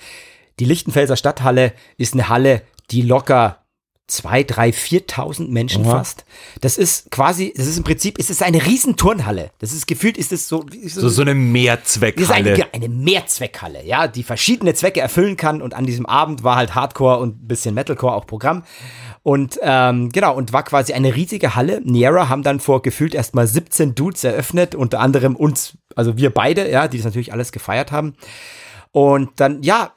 Die 0.58 0.64
Lichtenfelser 0.64 1.16
Stadthalle 1.16 1.74
ist 1.98 2.14
eine 2.14 2.30
Halle, 2.30 2.62
die 2.90 3.02
locker 3.02 3.65
zwei, 4.09 4.44
drei, 4.44 4.70
4.000 4.70 5.48
Menschen 5.48 5.84
Oha. 5.84 5.98
fasst. 5.98 6.24
Das 6.61 6.78
ist 6.78 7.11
quasi, 7.11 7.52
das 7.57 7.66
ist 7.66 7.76
im 7.76 7.84
Prinzip, 7.84 8.18
es 8.18 8.30
ist 8.30 8.42
eine 8.42 8.64
riesen 8.64 8.96
Turnhalle. 8.96 9.50
Das 9.59 9.72
ist 9.72 9.86
gefühlt, 9.86 10.16
ist 10.16 10.32
es 10.32 10.48
so, 10.48 10.64
So, 10.86 11.09
so 11.09 11.22
eine 11.22 11.34
das 11.34 11.96
ist 11.96 12.02
eine, 12.02 12.14
Mehrzweckhalle. 12.50 12.66
eine 12.72 12.88
Mehrzweckhalle, 12.88 13.84
ja, 13.84 14.07
die 14.07 14.22
verschiedene 14.22 14.74
Zwecke 14.74 15.00
erfüllen 15.00 15.36
kann. 15.36 15.61
Und 15.61 15.74
an 15.74 15.86
diesem 15.86 16.07
Abend 16.07 16.44
war 16.44 16.57
halt 16.57 16.74
Hardcore 16.74 17.18
und 17.18 17.42
ein 17.42 17.48
bisschen 17.48 17.74
Metalcore 17.74 18.14
auch 18.14 18.26
Programm. 18.26 18.62
Und 19.24 19.59
ähm, 19.61 20.11
genau, 20.11 20.36
und 20.36 20.52
war 20.52 20.62
quasi 20.62 20.92
eine 20.92 21.16
riesige 21.16 21.57
Halle. 21.57 21.80
Niera 21.82 22.28
haben 22.28 22.44
dann 22.44 22.61
vor 22.61 22.82
gefühlt 22.82 23.12
erstmal 23.12 23.48
17 23.48 23.96
Dudes 23.96 24.22
eröffnet, 24.22 24.76
unter 24.76 25.00
anderem 25.00 25.34
uns, 25.34 25.76
also 25.96 26.16
wir 26.16 26.30
beide, 26.30 26.70
ja, 26.70 26.86
die 26.86 26.98
das 26.98 27.07
natürlich 27.07 27.32
alles 27.32 27.50
gefeiert 27.50 27.90
haben. 27.90 28.14
Und 28.92 29.30
dann, 29.40 29.62
ja, 29.64 29.92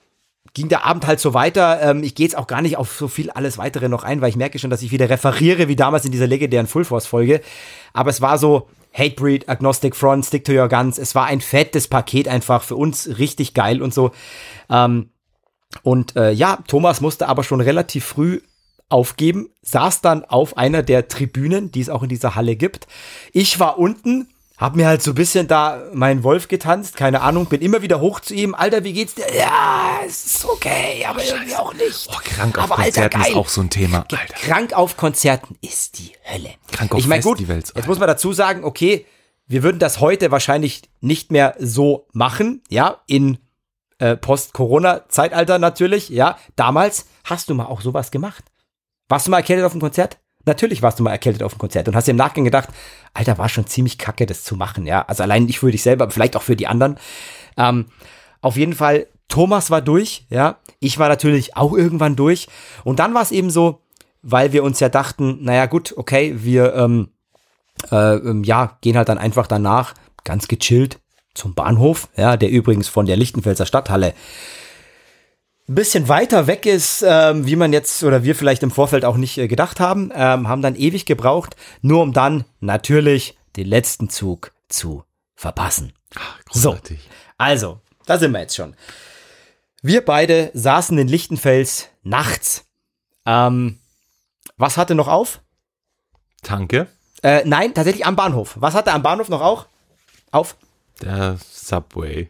ging 0.60 0.68
der 0.68 0.86
Abend 0.86 1.08
halt 1.08 1.22
so 1.22 1.34
weiter. 1.34 1.82
Ähm, 1.82 2.04
ich 2.04 2.16
gehe 2.16 2.26
jetzt 2.26 2.38
auch 2.38 2.48
gar 2.48 2.62
nicht 2.62 2.76
auf 2.76 2.92
so 2.92 3.08
viel 3.08 3.30
alles 3.30 3.58
weitere 3.58 3.88
noch 3.88 4.04
ein, 4.04 4.20
weil 4.20 4.30
ich 4.30 4.36
merke 4.36 4.60
schon, 4.60 4.70
dass 4.70 4.82
ich 4.82 4.92
wieder 4.92 5.10
referiere, 5.10 5.70
wie 5.70 5.78
damals 5.78 6.04
in 6.04 6.12
dieser 6.12 6.28
legendären 6.28 6.68
Full 6.68 6.84
Force 6.84 7.08
Folge. 7.08 7.40
Aber 7.94 8.10
es 8.10 8.20
war 8.20 8.38
so 8.38 8.68
Hatebreed, 8.92 9.48
Agnostic 9.48 9.96
Front, 9.96 10.26
Stick 10.26 10.44
to 10.44 10.52
Your 10.52 10.68
Guns. 10.68 10.98
Es 10.98 11.16
war 11.16 11.28
ein 11.28 11.40
fettes 11.40 11.88
Paket 11.88 12.28
einfach 12.28 12.64
für 12.64 12.76
uns 12.76 13.18
richtig 13.18 13.54
geil 13.54 13.82
und 13.82 13.94
so. 13.94 14.12
Ähm, 14.70 15.12
und 15.82 16.18
äh, 16.18 16.32
ja, 16.32 16.60
Thomas 16.68 17.00
musste 17.00 17.30
aber 17.30 17.44
schon 17.44 17.62
relativ 17.62 18.04
früh 18.04 18.42
aufgeben, 18.90 19.50
saß 19.62 20.02
dann 20.02 20.26
auf 20.26 20.58
einer 20.58 20.84
der 20.84 21.08
Tribünen, 21.08 21.72
die 21.72 21.80
es 21.80 21.90
auch 21.90 22.04
in 22.04 22.10
dieser 22.10 22.36
Halle 22.36 22.58
gibt. 22.58 22.88
Ich 23.32 23.60
war 23.60 23.78
unten, 23.78 24.28
hab 24.60 24.76
mir 24.76 24.88
halt 24.88 25.02
so 25.02 25.12
ein 25.12 25.16
bisschen 25.16 25.48
da 25.48 25.82
meinen 25.94 26.24
Wolf 26.24 26.50
getanzt, 26.50 26.98
keine 26.98 27.22
Ahnung, 27.22 27.46
bin 27.46 27.62
immer 27.62 27.82
wieder 27.82 28.02
hoch 28.02 28.20
zu 28.20 28.34
ihm. 28.34 28.54
Alter, 28.54 28.84
wie 28.84 28.92
geht's 28.92 29.16
dir? 29.16 29.26
Ja, 29.34 30.02
es 30.06 30.26
ist 30.26 30.46
okay, 30.46 31.06
aber 31.08 31.24
irgendwie 31.24 31.56
auch 31.56 31.74
nicht. 31.74 32.10
Oh, 32.12 32.18
krank 32.22 32.58
auf 32.58 32.66
aber 32.66 32.84
Konzerten 32.84 33.22
ist 33.22 33.28
geil. 33.28 33.36
auch 33.36 33.48
so 33.48 33.62
ein 33.62 33.70
Thema. 33.70 34.00
Alter. 34.00 34.26
Krank 34.34 34.74
auf 34.74 34.98
Konzerten 34.98 35.58
ist 35.62 35.98
die 35.98 36.12
Hölle. 36.30 36.50
Krank 36.74 36.92
auf 36.92 37.00
ich 37.00 37.08
mein, 37.08 37.22
gut, 37.22 37.38
Festivals, 37.38 37.70
jetzt 37.70 37.78
Alter. 37.78 37.88
muss 37.88 38.00
man 38.00 38.08
dazu 38.08 38.34
sagen, 38.34 38.66
okay, 38.66 39.06
wir 39.48 39.64
würden 39.64 39.80
das 39.80 40.02
heute 40.02 40.30
wahrscheinlich 40.30 40.82
nicht 41.00 41.32
mehr 41.32 41.56
so 41.58 42.08
machen, 42.12 42.62
ja, 42.70 43.02
in 43.08 43.38
äh, 44.00 44.18
Post-Corona-Zeitalter 44.18 45.58
natürlich, 45.58 46.10
ja. 46.10 46.38
Damals 46.58 47.06
hast 47.24 47.50
du 47.50 47.56
mal 47.56 47.66
auch 47.66 47.80
sowas 47.80 48.12
gemacht. 48.12 48.44
Warst 49.08 49.26
du 49.26 49.32
mal 49.32 49.38
erkältet 49.38 49.66
auf 49.66 49.72
dem 49.72 49.82
Konzert? 49.82 50.20
Natürlich 50.46 50.82
warst 50.82 51.00
du 51.00 51.04
mal 51.04 51.12
erkältet 51.12 51.44
auf 51.44 51.54
dem 51.54 51.60
Konzert 51.60 51.88
und 51.88 51.96
hast 51.96 52.08
dir 52.08 52.12
im 52.12 52.18
Nachgang 52.18 52.44
gedacht, 52.44 52.70
Alter, 53.14 53.38
war 53.38 53.50
schon 53.50 53.68
ziemlich 53.68 53.98
kacke, 53.98 54.26
das 54.26 54.44
zu 54.44 54.56
machen, 54.56 54.86
ja. 54.86 55.04
Also 55.04 55.24
allein 55.24 55.46
nicht 55.46 55.60
für 55.60 55.72
dich 55.72 55.84
selber, 55.84 56.04
aber 56.04 56.12
vielleicht 56.12 56.36
auch 56.36 56.42
für 56.42 56.56
die 56.56 56.68
anderen. 56.68 56.98
Ähm, 57.58 57.88
auf 58.42 58.56
jeden 58.56 58.74
Fall, 58.74 59.08
Thomas 59.28 59.70
war 59.70 59.82
durch, 59.82 60.26
ja. 60.30 60.58
Ich 60.80 60.98
war 60.98 61.10
natürlich 61.10 61.58
auch 61.58 61.74
irgendwann 61.74 62.16
durch. 62.16 62.48
Und 62.84 63.00
dann 63.00 63.14
war 63.14 63.22
es 63.22 63.32
eben 63.32 63.50
so, 63.50 63.82
weil 64.22 64.54
wir 64.54 64.64
uns 64.64 64.80
ja 64.80 64.90
dachten, 64.90 65.40
naja 65.42 65.66
gut, 65.66 65.94
okay, 65.98 66.36
wir 66.38 66.74
ähm, 66.74 67.10
äh, 67.92 68.16
ähm, 68.16 68.44
ja, 68.44 68.78
gehen 68.82 68.98
halt 68.98 69.10
dann 69.10 69.18
einfach 69.18 69.48
danach 69.48 69.94
ganz 70.24 70.48
gechillt 70.48 71.00
zum 71.34 71.54
Bahnhof, 71.54 72.10
ja, 72.16 72.38
der 72.38 72.50
übrigens 72.50 72.88
von 72.88 73.06
der 73.06 73.18
Lichtenfelser 73.18 73.66
Stadthalle 73.66 74.14
ein 75.70 75.76
bisschen 75.76 76.08
weiter 76.08 76.48
weg 76.48 76.66
ist, 76.66 77.04
ähm, 77.08 77.46
wie 77.46 77.56
man 77.56 77.72
jetzt 77.72 78.04
oder 78.04 78.24
wir 78.24 78.36
vielleicht 78.36 78.64
im 78.64 78.72
Vorfeld 78.72 79.06
auch 79.06 79.18
nicht 79.18 79.38
äh, 79.38 79.48
gedacht 79.48 79.80
haben, 79.80 80.12
ähm, 80.14 80.48
haben 80.48 80.62
dann 80.64 80.76
ewig 80.76 81.06
gebraucht, 81.06 81.56
nur 81.82 82.02
um 82.02 82.12
dann 82.12 82.44
natürlich 82.60 83.38
den 83.56 83.68
letzten 83.68 84.10
Zug 84.10 84.52
zu 84.68 85.04
verpassen. 85.36 85.94
So, 86.52 86.72
Großartig. 86.72 87.00
also, 87.38 87.80
da 88.06 88.18
sind 88.18 88.32
wir 88.32 88.40
jetzt 88.42 88.56
schon. 88.56 88.76
Wir 89.84 90.04
beide 90.04 90.50
saßen 90.56 90.98
in 90.98 91.08
Lichtenfels 91.08 91.90
nachts. 92.04 92.66
Ähm, 93.26 93.78
was 94.58 94.76
hatte 94.76 94.96
noch 94.96 95.08
auf? 95.08 95.42
Tanke, 96.42 96.88
Äh, 97.22 97.44
nein, 97.46 97.74
tatsächlich 97.74 98.06
am 98.06 98.16
Bahnhof. 98.16 98.56
Was 98.60 98.74
hatte 98.74 98.92
am 98.92 99.04
Bahnhof 99.04 99.30
noch 99.30 99.42
auch? 99.42 99.68
Auf? 100.32 100.56
der 101.02 101.38
Subway. 101.52 102.30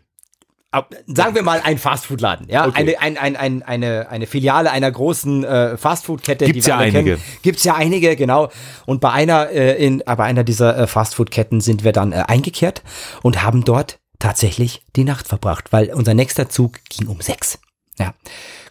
Sagen 1.08 1.34
wir 1.34 1.42
mal 1.42 1.62
ein 1.64 1.80
Fastfood-Laden, 1.80 2.48
ja, 2.48 2.68
Okay. 2.68 2.96
eine, 2.96 3.18
ein, 3.18 3.18
ein, 3.18 3.36
ein, 3.36 3.64
eine, 3.64 4.10
eine 4.10 4.28
Filiale 4.28 4.70
einer 4.70 4.92
großen 4.92 5.44
äh, 5.44 5.78
Fastfood-Kette. 5.78 6.46
Gibt's 6.46 6.68
wir 6.68 6.74
ja 6.74 6.78
alle 6.78 6.86
einige. 6.86 7.12
Kennen. 7.16 7.24
Gibt's 7.42 7.64
ja 7.64 7.74
einige, 7.74 8.16
genau. 8.16 8.52
Und 8.86 9.02
bei 9.02 9.12
einer, 9.12 9.50
äh, 9.50 9.84
in, 9.84 10.04
bei 10.06 10.24
einer 10.24 10.44
dieser 10.44 10.78
äh, 10.78 10.86
Fastfood-Ketten 10.86 11.60
sind 11.60 11.84
wir 11.84 11.92
dann 11.92 12.12
äh, 12.12 12.24
eingekehrt 12.28 12.84
und 13.24 13.42
haben 13.42 13.66
dort 13.66 13.98
tatsächlich 14.20 14.84
die 14.96 15.06
Nacht 15.06 15.28
verbracht, 15.28 15.72
weil 15.74 15.92
unser 15.92 16.14
nächster 16.14 16.50
Zug 16.50 16.74
ging 16.90 17.08
um 17.08 17.20
sechs. 17.20 17.58
Ja, 17.98 18.14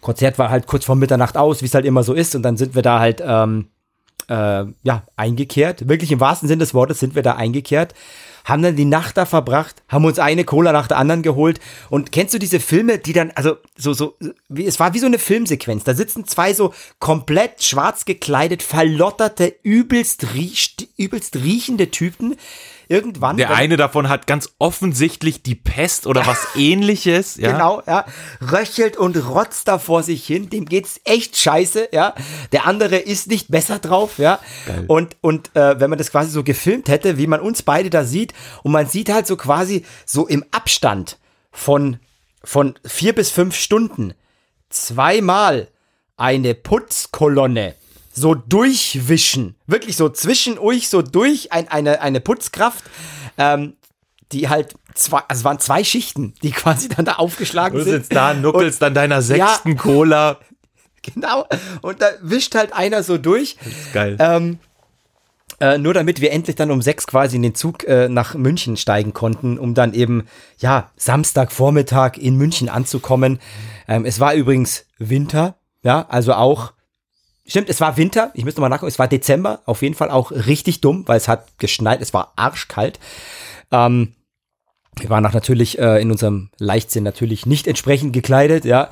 Konzert 0.00 0.38
war 0.38 0.50
halt 0.50 0.68
kurz 0.68 0.84
vor 0.84 0.94
Mitternacht 0.94 1.36
aus, 1.36 1.62
wie 1.62 1.66
es 1.66 1.74
halt 1.74 1.84
immer 1.84 2.04
so 2.04 2.14
ist, 2.14 2.36
und 2.36 2.42
dann 2.42 2.56
sind 2.56 2.76
wir 2.76 2.82
da 2.82 3.00
halt 3.00 3.20
ähm, 3.26 3.70
äh, 4.28 4.64
ja 4.84 5.02
eingekehrt. 5.16 5.88
Wirklich 5.88 6.12
im 6.12 6.20
wahrsten 6.20 6.48
Sinne 6.48 6.60
des 6.60 6.74
Wortes 6.74 7.00
sind 7.00 7.16
wir 7.16 7.22
da 7.22 7.34
eingekehrt 7.34 7.94
haben 8.48 8.62
dann 8.62 8.76
die 8.76 8.86
Nacht 8.86 9.18
da 9.18 9.26
verbracht, 9.26 9.82
haben 9.88 10.06
uns 10.06 10.18
eine 10.18 10.44
Cola 10.44 10.72
nach 10.72 10.88
der 10.88 10.96
anderen 10.96 11.22
geholt. 11.22 11.60
Und 11.90 12.12
kennst 12.12 12.32
du 12.32 12.38
diese 12.38 12.60
Filme, 12.60 12.98
die 12.98 13.12
dann, 13.12 13.30
also 13.34 13.58
so, 13.76 13.92
so, 13.92 14.16
wie, 14.48 14.64
es 14.64 14.80
war 14.80 14.94
wie 14.94 14.98
so 14.98 15.06
eine 15.06 15.18
Filmsequenz. 15.18 15.84
Da 15.84 15.94
sitzen 15.94 16.24
zwei 16.24 16.54
so 16.54 16.72
komplett 16.98 17.62
schwarz 17.62 18.06
gekleidet, 18.06 18.62
verlotterte, 18.62 19.54
übelst, 19.62 20.34
riech, 20.34 20.76
übelst 20.96 21.36
riechende 21.36 21.90
Typen. 21.90 22.36
Irgendwann. 22.88 23.36
Der 23.36 23.54
eine 23.54 23.76
davon 23.76 24.08
hat 24.08 24.26
ganz 24.26 24.54
offensichtlich 24.58 25.42
die 25.42 25.54
Pest 25.54 26.06
oder 26.06 26.26
was 26.26 26.46
ähnliches. 26.56 27.36
Ja? 27.36 27.52
Genau, 27.52 27.82
ja. 27.86 28.06
Röchelt 28.40 28.96
und 28.96 29.16
rotzt 29.28 29.68
da 29.68 29.78
vor 29.78 30.02
sich 30.02 30.26
hin. 30.26 30.48
Dem 30.48 30.64
geht's 30.64 30.98
echt 31.04 31.36
scheiße, 31.36 31.90
ja. 31.92 32.14
Der 32.52 32.66
andere 32.66 32.96
ist 32.96 33.28
nicht 33.28 33.50
besser 33.50 33.78
drauf, 33.78 34.18
ja. 34.18 34.40
Und, 34.86 35.16
und 35.20 35.54
äh, 35.54 35.78
wenn 35.78 35.90
man 35.90 35.98
das 35.98 36.10
quasi 36.10 36.30
so 36.30 36.42
gefilmt 36.42 36.88
hätte, 36.88 37.18
wie 37.18 37.26
man 37.26 37.40
uns 37.40 37.62
beide 37.62 37.90
da 37.90 38.04
sieht, 38.04 38.32
und 38.62 38.72
man 38.72 38.86
sieht 38.86 39.12
halt 39.12 39.26
so 39.26 39.36
quasi 39.36 39.84
so 40.06 40.26
im 40.26 40.44
Abstand 40.50 41.18
von, 41.52 41.98
von 42.42 42.78
vier 42.86 43.14
bis 43.14 43.30
fünf 43.30 43.54
Stunden 43.54 44.14
zweimal 44.70 45.68
eine 46.16 46.54
Putzkolonne 46.54 47.74
so 48.20 48.34
durchwischen. 48.34 49.54
Wirklich 49.66 49.96
so 49.96 50.08
zwischen 50.08 50.58
euch, 50.58 50.88
so 50.88 51.02
durch 51.02 51.52
ein, 51.52 51.68
eine, 51.68 52.00
eine 52.00 52.20
Putzkraft. 52.20 52.84
Ähm, 53.36 53.74
die 54.32 54.48
halt 54.48 54.74
zwei, 54.94 55.20
also 55.28 55.40
es 55.40 55.44
waren 55.44 55.58
zwei 55.58 55.84
Schichten, 55.84 56.34
die 56.42 56.50
quasi 56.52 56.88
dann 56.88 57.04
da 57.04 57.14
aufgeschlagen 57.14 57.78
Du 57.78 57.84
sind. 57.84 57.92
sitzt 57.94 58.14
da, 58.14 58.34
nuckelst 58.34 58.82
an 58.82 58.94
deiner 58.94 59.22
sechsten 59.22 59.76
Cola. 59.76 60.38
Genau. 61.14 61.46
Und 61.80 62.02
da 62.02 62.08
wischt 62.20 62.54
halt 62.54 62.74
einer 62.74 63.02
so 63.02 63.16
durch. 63.16 63.56
Geil. 63.94 64.16
Ähm, 64.18 64.58
äh, 65.60 65.78
nur 65.78 65.94
damit 65.94 66.20
wir 66.20 66.32
endlich 66.32 66.56
dann 66.56 66.70
um 66.70 66.82
sechs 66.82 67.06
quasi 67.06 67.36
in 67.36 67.42
den 67.42 67.54
Zug 67.54 67.84
äh, 67.84 68.08
nach 68.08 68.34
München 68.34 68.76
steigen 68.76 69.14
konnten, 69.14 69.58
um 69.58 69.74
dann 69.74 69.94
eben, 69.94 70.26
ja, 70.58 70.90
Samstagvormittag 70.96 72.18
in 72.18 72.36
München 72.36 72.68
anzukommen. 72.68 73.38
Ähm, 73.86 74.04
es 74.04 74.20
war 74.20 74.34
übrigens 74.34 74.84
Winter, 74.98 75.56
ja, 75.82 76.04
also 76.10 76.34
auch, 76.34 76.72
stimmt, 77.48 77.68
es 77.68 77.80
war 77.80 77.96
Winter, 77.96 78.30
ich 78.34 78.44
müsste 78.44 78.60
mal 78.60 78.68
nachgucken, 78.68 78.88
es 78.88 78.98
war 78.98 79.08
Dezember, 79.08 79.60
auf 79.64 79.82
jeden 79.82 79.94
Fall 79.94 80.10
auch 80.10 80.30
richtig 80.30 80.80
dumm, 80.80 81.04
weil 81.06 81.16
es 81.16 81.28
hat 81.28 81.58
geschneit, 81.58 82.00
es 82.00 82.14
war 82.14 82.32
arschkalt. 82.36 82.98
Ähm, 83.70 84.14
wir 84.96 85.10
waren 85.10 85.24
auch 85.26 85.32
natürlich 85.32 85.78
äh, 85.78 86.00
in 86.00 86.10
unserem 86.10 86.50
Leichtsinn 86.58 87.04
natürlich 87.04 87.46
nicht 87.46 87.66
entsprechend 87.66 88.12
gekleidet, 88.12 88.64
ja. 88.64 88.90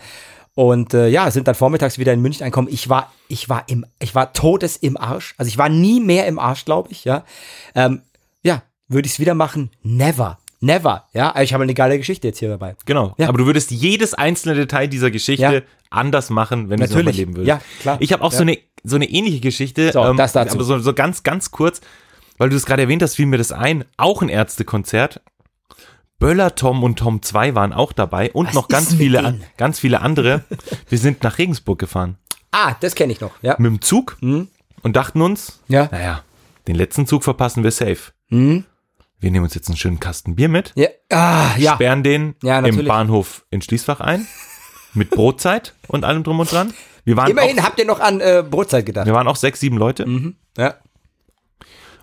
Und 0.54 0.94
äh, 0.94 1.08
ja, 1.08 1.30
sind 1.30 1.48
dann 1.48 1.54
vormittags 1.54 1.98
wieder 1.98 2.14
in 2.14 2.22
München 2.22 2.42
angekommen. 2.42 2.68
Ich 2.70 2.88
war, 2.88 3.12
ich 3.28 3.48
war 3.50 3.64
im, 3.68 3.84
ich 3.98 4.14
war 4.14 4.32
todes 4.32 4.78
im 4.78 4.96
Arsch. 4.96 5.34
Also 5.36 5.50
ich 5.50 5.58
war 5.58 5.68
nie 5.68 6.00
mehr 6.00 6.26
im 6.26 6.38
Arsch, 6.38 6.64
glaube 6.64 6.90
ich, 6.92 7.04
ja. 7.04 7.24
Ähm, 7.74 8.02
ja, 8.42 8.62
würde 8.88 9.06
ich 9.06 9.14
es 9.14 9.20
wieder 9.20 9.34
machen? 9.34 9.70
Never. 9.82 10.38
Never. 10.60 11.04
Ja, 11.12 11.30
aber 11.30 11.42
ich 11.42 11.52
habe 11.52 11.62
eine 11.64 11.74
geile 11.74 11.98
Geschichte 11.98 12.28
jetzt 12.28 12.38
hier 12.38 12.48
dabei. 12.48 12.76
Genau. 12.86 13.14
Ja. 13.18 13.28
Aber 13.28 13.38
du 13.38 13.46
würdest 13.46 13.70
jedes 13.70 14.14
einzelne 14.14 14.54
Detail 14.54 14.86
dieser 14.88 15.10
Geschichte 15.10 15.42
Ja. 15.42 15.60
anders 15.90 16.30
machen, 16.30 16.70
wenn 16.70 16.78
du 16.78 16.84
es 16.84 16.90
Natürlich. 16.90 17.16
leben 17.18 17.36
würdest. 17.36 17.48
Ja, 17.48 17.60
klar. 17.82 17.96
Ich 18.00 18.12
habe 18.12 18.22
auch 18.22 18.32
so, 18.32 18.42
eine, 18.42 18.58
so 18.82 18.96
eine 18.96 19.08
ähnliche 19.08 19.40
Geschichte. 19.40 19.92
So, 19.92 20.12
das 20.14 20.32
dazu. 20.32 20.54
Aber 20.56 20.64
so, 20.64 20.78
so 20.78 20.92
ganz, 20.94 21.22
ganz 21.22 21.50
kurz, 21.50 21.80
weil 22.38 22.48
du 22.48 22.56
es 22.56 22.64
gerade 22.66 22.82
erwähnt 22.82 23.02
hast, 23.02 23.16
fiel 23.16 23.26
mir 23.26 23.38
das 23.38 23.52
ein. 23.52 23.84
Auch 23.96 24.22
ein 24.22 24.28
Ärztekonzert. 24.28 25.20
Böller 26.18 26.54
Tom 26.54 26.82
und 26.82 26.98
Tom 26.98 27.20
2 27.20 27.54
waren 27.54 27.74
auch 27.74 27.92
dabei 27.92 28.32
und 28.32 28.46
Was 28.48 28.54
noch 28.54 28.68
ganz 28.68 28.94
viele, 28.94 29.20
denen? 29.22 29.44
ganz 29.58 29.78
viele 29.78 30.00
andere. 30.00 30.44
Wir 30.88 30.98
sind 30.98 31.22
nach 31.22 31.36
Regensburg 31.36 31.78
gefahren. 31.78 32.16
Ah, 32.52 32.74
das 32.80 32.94
kenne 32.94 33.12
ich 33.12 33.20
noch. 33.20 33.32
Ja. 33.42 33.56
Mit 33.58 33.70
dem 33.70 33.82
Zug 33.82 34.16
und 34.22 34.48
dachten 34.96 35.20
uns, 35.20 35.60
Mhm. 35.68 35.74
Ja. 35.74 35.88
naja, 35.92 36.22
den 36.68 36.74
letzten 36.76 37.06
Zug 37.06 37.22
verpassen 37.22 37.62
wir 37.64 37.70
safe. 37.70 38.12
Mhm. 38.30 38.64
Wir 39.18 39.30
nehmen 39.30 39.44
uns 39.44 39.54
jetzt 39.54 39.68
einen 39.68 39.76
schönen 39.76 39.98
Kasten 40.00 40.36
Bier 40.36 40.48
mit. 40.48 40.72
Ja. 40.76 40.88
Ah, 41.10 41.56
ja. 41.56 41.74
sperren 41.74 42.02
den 42.02 42.34
Ja, 42.42 42.58
im. 42.60 42.84
Bahnhof 42.86 43.46
in 43.50 43.62
Schließfach 43.62 44.00
ein. 44.00 44.26
Mit 44.94 45.10
Brotzeit 45.10 45.74
und 45.88 46.04
allem 46.04 46.22
drum 46.22 46.40
und 46.40 46.50
dran. 46.50 46.72
Wir 47.04 47.16
waren, 47.16 47.30
Immerhin 47.30 47.58
auch, 47.60 47.64
habt 47.64 47.78
ihr 47.78 47.84
noch 47.86 48.00
an 48.00 48.20
äh, 48.20 48.42
Brotzeit 48.48 48.84
gedacht. 48.86 49.06
wir 49.06 49.12
waren 49.14 49.28
auch 49.28 49.36
sechs, 49.36 49.60
sieben 49.60 49.76
Leute. 49.78 50.06
Ja. 50.56 50.74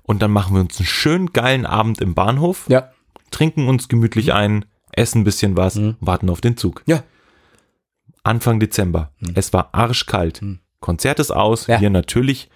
Und 0.03 0.21
dann 0.21 0.31
machen 0.31 0.53
wir 0.55 0.61
uns 0.61 0.77
einen 0.79 0.85
schönen 0.87 1.33
geilen 1.33 1.65
Abend 1.65 2.01
im 2.01 2.13
Bahnhof, 2.13 2.65
Ja. 2.67 2.91
trinken 3.31 3.67
uns 3.67 3.87
gemütlich 3.87 4.33
ein, 4.33 4.65
essen 4.91 5.21
ein 5.21 5.23
bisschen 5.23 5.57
was, 5.57 5.79
warten 6.01 6.29
auf 6.29 6.41
den 6.41 6.55
Zug. 6.57 6.83
Ja. 6.85 7.03
Anfang 8.23 8.59
Dezember. 8.59 9.11
Es 9.35 9.51
war 9.53 9.69
arschkalt. 9.73 10.41
Konzert 10.79 11.19
ist 11.19 11.31
aus. 11.31 11.67
Ja. 11.67 11.81
Wir 11.81 11.89
natürlich 11.89 12.49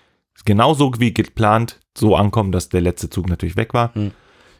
genauso 0.45 0.93
wie 0.99 1.13
geplant 1.13 1.79
so 1.97 2.15
ankommen, 2.15 2.51
dass 2.51 2.69
der 2.69 2.81
letzte 2.81 3.09
Zug 3.09 3.27
natürlich 3.27 3.55
weg 3.57 3.73
war. 3.73 3.91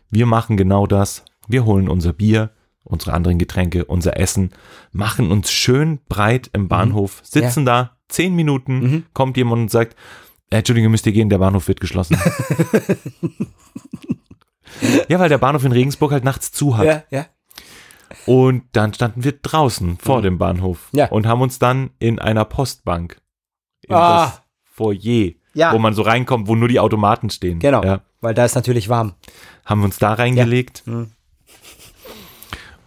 Wir 0.09 0.25
machen 0.25 0.57
genau 0.57 0.87
das. 0.87 1.23
Wir 1.47 1.65
holen 1.65 1.87
unser 1.89 2.13
Bier, 2.13 2.51
unsere 2.83 3.13
anderen 3.13 3.37
Getränke, 3.39 3.85
unser 3.85 4.17
Essen, 4.17 4.51
machen 4.91 5.31
uns 5.31 5.51
schön 5.51 5.99
breit 6.09 6.49
im 6.53 6.67
Bahnhof, 6.67 7.21
sitzen 7.23 7.65
da 7.65 7.97
zehn 8.09 8.35
Minuten, 8.35 9.05
kommt 9.13 9.37
jemand 9.37 9.61
und 9.63 9.71
sagt, 9.71 9.95
"Äh, 10.49 10.57
Entschuldigung, 10.59 10.91
müsst 10.91 11.05
ihr 11.05 11.11
gehen, 11.11 11.29
der 11.29 11.39
Bahnhof 11.39 11.67
wird 11.67 11.81
geschlossen. 11.81 12.17
ja, 15.09 15.19
weil 15.19 15.29
der 15.29 15.37
Bahnhof 15.37 15.63
in 15.63 15.71
Regensburg 15.71 16.11
halt 16.11 16.23
nachts 16.23 16.51
zu 16.51 16.77
hat. 16.77 16.85
Ja, 16.85 17.03
ja. 17.09 17.25
Und 18.25 18.63
dann 18.71 18.93
standen 18.93 19.23
wir 19.23 19.33
draußen 19.33 19.97
vor 19.97 20.21
dem 20.21 20.37
Bahnhof 20.37 20.89
Mhm. 20.93 20.99
Ja. 20.99 21.07
und 21.09 21.25
haben 21.27 21.41
uns 21.41 21.59
dann 21.59 21.91
in 21.99 22.19
einer 22.19 22.45
Postbank 22.45 23.21
in 23.81 23.95
Ah. 23.95 24.25
das 24.25 24.41
Foyer, 24.63 25.31
Ja. 25.57 25.73
wo 25.73 25.79
man 25.79 25.93
so 25.93 26.01
reinkommt, 26.03 26.47
wo 26.47 26.55
nur 26.55 26.67
die 26.67 26.79
Automaten 26.79 27.29
stehen. 27.29 27.59
Genau. 27.59 27.83
Ja, 27.83 28.01
Weil 28.21 28.33
da 28.33 28.45
ist 28.45 28.55
natürlich 28.55 28.89
warm. 28.89 29.13
haben 29.65 29.81
wir 29.81 29.85
uns 29.85 29.97
da 29.97 30.13
reingelegt. 30.13 30.83
Mhm. 30.85 31.11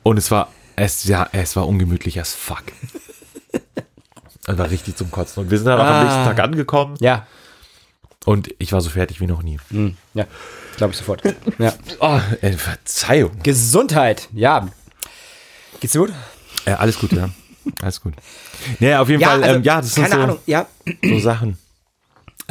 Und 0.03 0.17
es 0.17 0.31
war, 0.31 0.49
es, 0.77 1.05
ja, 1.05 1.29
es 1.33 1.57
war 1.57 1.67
ungemütlich 1.69 2.21
as 2.21 2.35
fuck. 2.35 2.63
Es 4.47 4.59
war 4.59 4.71
richtig 4.71 4.97
zum 4.97 5.11
Kotzen. 5.13 5.45
Und 5.45 5.51
wir 5.51 5.59
sind 5.59 5.67
dann 5.67 5.79
auch 5.79 5.85
Ah. 5.85 6.01
am 6.01 6.05
nächsten 6.07 6.25
Tag 6.25 6.41
angekommen 6.41 6.97
Ja. 6.99 7.27
und 8.25 8.49
ich 8.59 8.73
war 8.73 8.81
so 8.81 8.91
fertig 8.91 9.21
wie 9.21 9.27
noch 9.27 9.43
nie. 9.43 9.59
Hm. 9.71 9.97
Ja. 10.15 10.25
Glaube 10.77 10.93
ich 10.93 10.97
sofort. 10.99 11.23
Ja. 11.59 11.73
Oh, 12.01 12.19
äh, 12.41 12.53
Verzeihung. 12.53 13.33
Gesundheit. 13.45 14.29
Ja. 14.33 14.67
Geht's 15.79 15.93
dir 15.93 16.01
gut? 16.01 16.13
Äh, 16.65 16.73
alles 16.73 16.99
gut, 16.99 17.13
ja. 17.13 17.29
Alles 17.83 18.01
gut. 18.01 18.15
Naja, 18.81 19.03
auf 19.03 19.09
jeden 19.11 19.21
Ja, 19.21 19.29
Fall, 19.29 19.45
also, 19.45 19.57
ähm, 19.57 19.63
ja, 19.63 19.77
das 19.83 19.95
sind 19.95 20.09
so, 20.11 20.17
Ahnung. 20.19 20.39
Ja. 20.47 20.67
so 21.03 21.19
Sachen. 21.21 21.59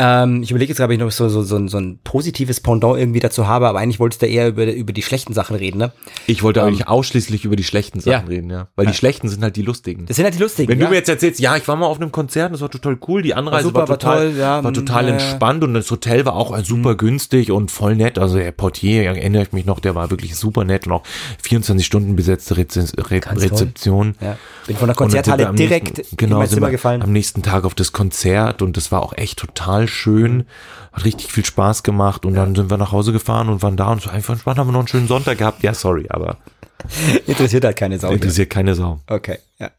Ähm, 0.02 0.42
ich 0.42 0.50
überlege 0.52 0.70
jetzt, 0.72 0.80
ob 0.80 0.90
ich 0.92 0.98
noch 0.98 1.12
so, 1.12 1.28
so, 1.28 1.44
so, 1.44 1.58
ein- 1.58 1.68
so 1.68 1.78
ein 1.78 2.00
positives 2.04 2.62
Pendant 2.62 2.98
irgendwie 2.98 3.20
dazu 3.20 3.48
habe, 3.48 3.68
aber 3.68 3.80
eigentlich 3.80 4.00
wolltest 4.00 4.22
du 4.22 4.28
eher 4.28 4.48
über, 4.48 4.66
über 4.74 4.94
die 4.94 5.02
schlechten 5.02 5.34
Sachen 5.34 5.58
reden, 5.58 5.78
ne? 5.78 5.92
Ich 6.26 6.42
wollte 6.42 6.64
eigentlich 6.64 6.88
ausschließlich 6.88 7.44
über 7.44 7.56
die 7.58 7.64
schlechten 7.66 8.00
Sachen 8.00 8.12
Ja. 8.12 8.30
reden, 8.30 8.50
ja. 8.50 8.68
Weil 8.78 8.86
die 8.88 8.94
schlechten 8.94 9.28
sind 9.28 9.44
halt 9.44 9.58
die 9.58 9.62
lustigen. 9.62 10.06
Das 10.06 10.16
sind 10.16 10.24
halt 10.24 10.36
die 10.36 10.40
lustigen. 10.40 10.70
Wenn 10.70 10.80
ja? 10.80 10.86
du 10.86 10.92
mir 10.92 10.98
jetzt 10.98 11.10
erzählst, 11.10 11.40
ja, 11.42 11.58
ich 11.58 11.68
war 11.68 11.76
mal 11.76 11.88
auf 11.88 12.00
einem 12.00 12.12
Konzert, 12.14 12.54
das 12.54 12.62
war 12.62 12.70
total 12.72 12.98
cool, 13.08 13.22
die 13.22 13.34
Anreise 13.34 13.66
super, 13.66 13.82
war, 13.82 13.90
war 13.90 14.00
total, 14.00 14.30
toll, 14.32 14.40
ja, 14.40 14.64
war 14.64 14.72
mm, 14.72 14.74
total 14.74 15.04
ja, 15.04 15.10
ja. 15.10 15.14
entspannt 15.16 15.64
und 15.66 15.74
das 15.74 15.92
Hotel 15.92 16.26
war 16.26 16.34
auch 16.36 16.58
äh, 16.58 16.64
super 16.64 16.96
günstig 16.96 17.52
und 17.52 17.70
voll 17.70 17.96
nett. 17.96 18.18
Also 18.18 18.38
der 18.38 18.52
Portier, 18.54 19.04
erinnere 19.04 19.44
ich 19.44 19.52
mich 19.52 19.66
noch, 19.66 19.80
der 19.82 19.96
war 19.96 20.10
wirklich 20.10 20.36
super 20.38 20.64
nett 20.64 20.88
und 20.88 20.94
auch 20.94 21.04
24 21.44 21.86
Stunden 21.86 22.16
besetzte 22.16 22.56
Reze 22.58 22.88
Re 22.98 23.20
Ganz 23.20 23.42
toll. 23.42 23.50
Rezeption. 23.50 24.16
ja. 24.22 24.38
Bin 24.68 24.78
von 24.78 24.88
der 24.88 24.96
Konzerthalle 24.96 25.52
direkt 25.54 25.98
nächsten, 25.98 26.12
in 26.12 26.18
genau, 26.18 26.38
mein 26.38 26.48
sind 26.48 26.56
Zimmer 26.58 26.70
gefallen. 26.72 27.02
am 27.02 27.12
nächsten 27.12 27.42
Tag 27.44 27.66
auf 27.66 27.74
das 27.74 27.92
Konzert 27.92 28.62
und 28.62 28.78
das 28.78 28.92
war 28.92 29.02
auch 29.02 29.14
echt 29.18 29.40
total 29.40 29.88
schön. 29.90 30.46
Hat 30.92 31.06
richtig 31.06 31.32
viel 31.32 31.46
Spaß 31.46 31.84
gemacht 31.84 32.26
und 32.26 32.34
dann 32.34 32.56
sind 32.56 32.70
wir 32.70 32.78
nach 32.78 32.92
Hause 32.92 33.12
gefahren 33.12 33.50
und 33.50 33.62
waren 33.62 33.78
da 33.78 33.92
und 33.92 34.06
war 34.06 34.14
einfach 34.14 34.34
entspannt, 34.34 34.58
haben 34.58 34.68
wir 34.68 34.72
noch 34.72 34.80
einen 34.80 34.88
schönen 34.88 35.08
Sonntag 35.08 35.38
gehabt. 35.38 35.64
Ja, 35.64 35.74
sorry, 35.74 36.08
aber 36.10 36.38
Interessiert 37.28 37.66
halt 37.66 37.78
keine 37.78 38.00
Sau. 38.00 38.12
interessiert 38.12 38.50
keine 38.50 38.76
Sau. 38.76 39.00
Okay, 39.08 39.40
ja. 39.60 39.72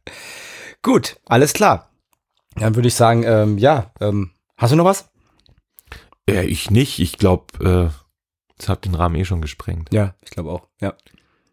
Gut, 0.82 1.16
alles 1.26 1.52
klar. 1.52 1.90
Dann 2.56 2.74
würde 2.74 2.88
ich 2.88 2.94
sagen, 2.94 3.22
ähm, 3.24 3.58
ja, 3.58 3.90
ähm, 4.00 4.30
hast 4.56 4.72
du 4.72 4.76
noch 4.76 4.84
was? 4.84 5.08
Ja, 6.28 6.42
ich 6.42 6.70
nicht. 6.70 6.98
Ich 6.98 7.18
glaube, 7.18 7.44
äh, 7.90 7.94
das 8.58 8.68
hat 8.68 8.84
den 8.84 8.94
Rahmen 8.94 9.16
eh 9.16 9.24
schon 9.24 9.40
gesprengt. 9.40 9.92
Ja, 9.92 10.14
ich 10.22 10.30
glaube 10.30 10.50
auch. 10.50 10.66
Ja. 10.80 10.94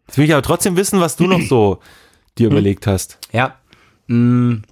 Jetzt 0.06 0.18
will 0.18 0.24
ich 0.24 0.32
aber 0.32 0.42
trotzdem 0.42 0.76
wissen, 0.76 1.00
was 1.00 1.16
du 1.16 1.26
noch 1.26 1.40
so 1.40 1.80
dir 2.38 2.48
überlegt 2.48 2.86
hast. 2.86 3.18
Ja. 3.32 3.56
Mm. 4.06 4.62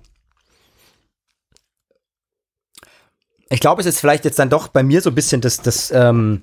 Ich 3.48 3.60
glaube, 3.60 3.80
es 3.80 3.86
ist 3.86 4.00
vielleicht 4.00 4.24
jetzt 4.24 4.38
dann 4.38 4.50
doch 4.50 4.68
bei 4.68 4.82
mir 4.82 5.00
so 5.00 5.10
ein 5.10 5.14
bisschen 5.14 5.40
das, 5.40 5.58
das, 5.58 5.90
ähm, 5.92 6.42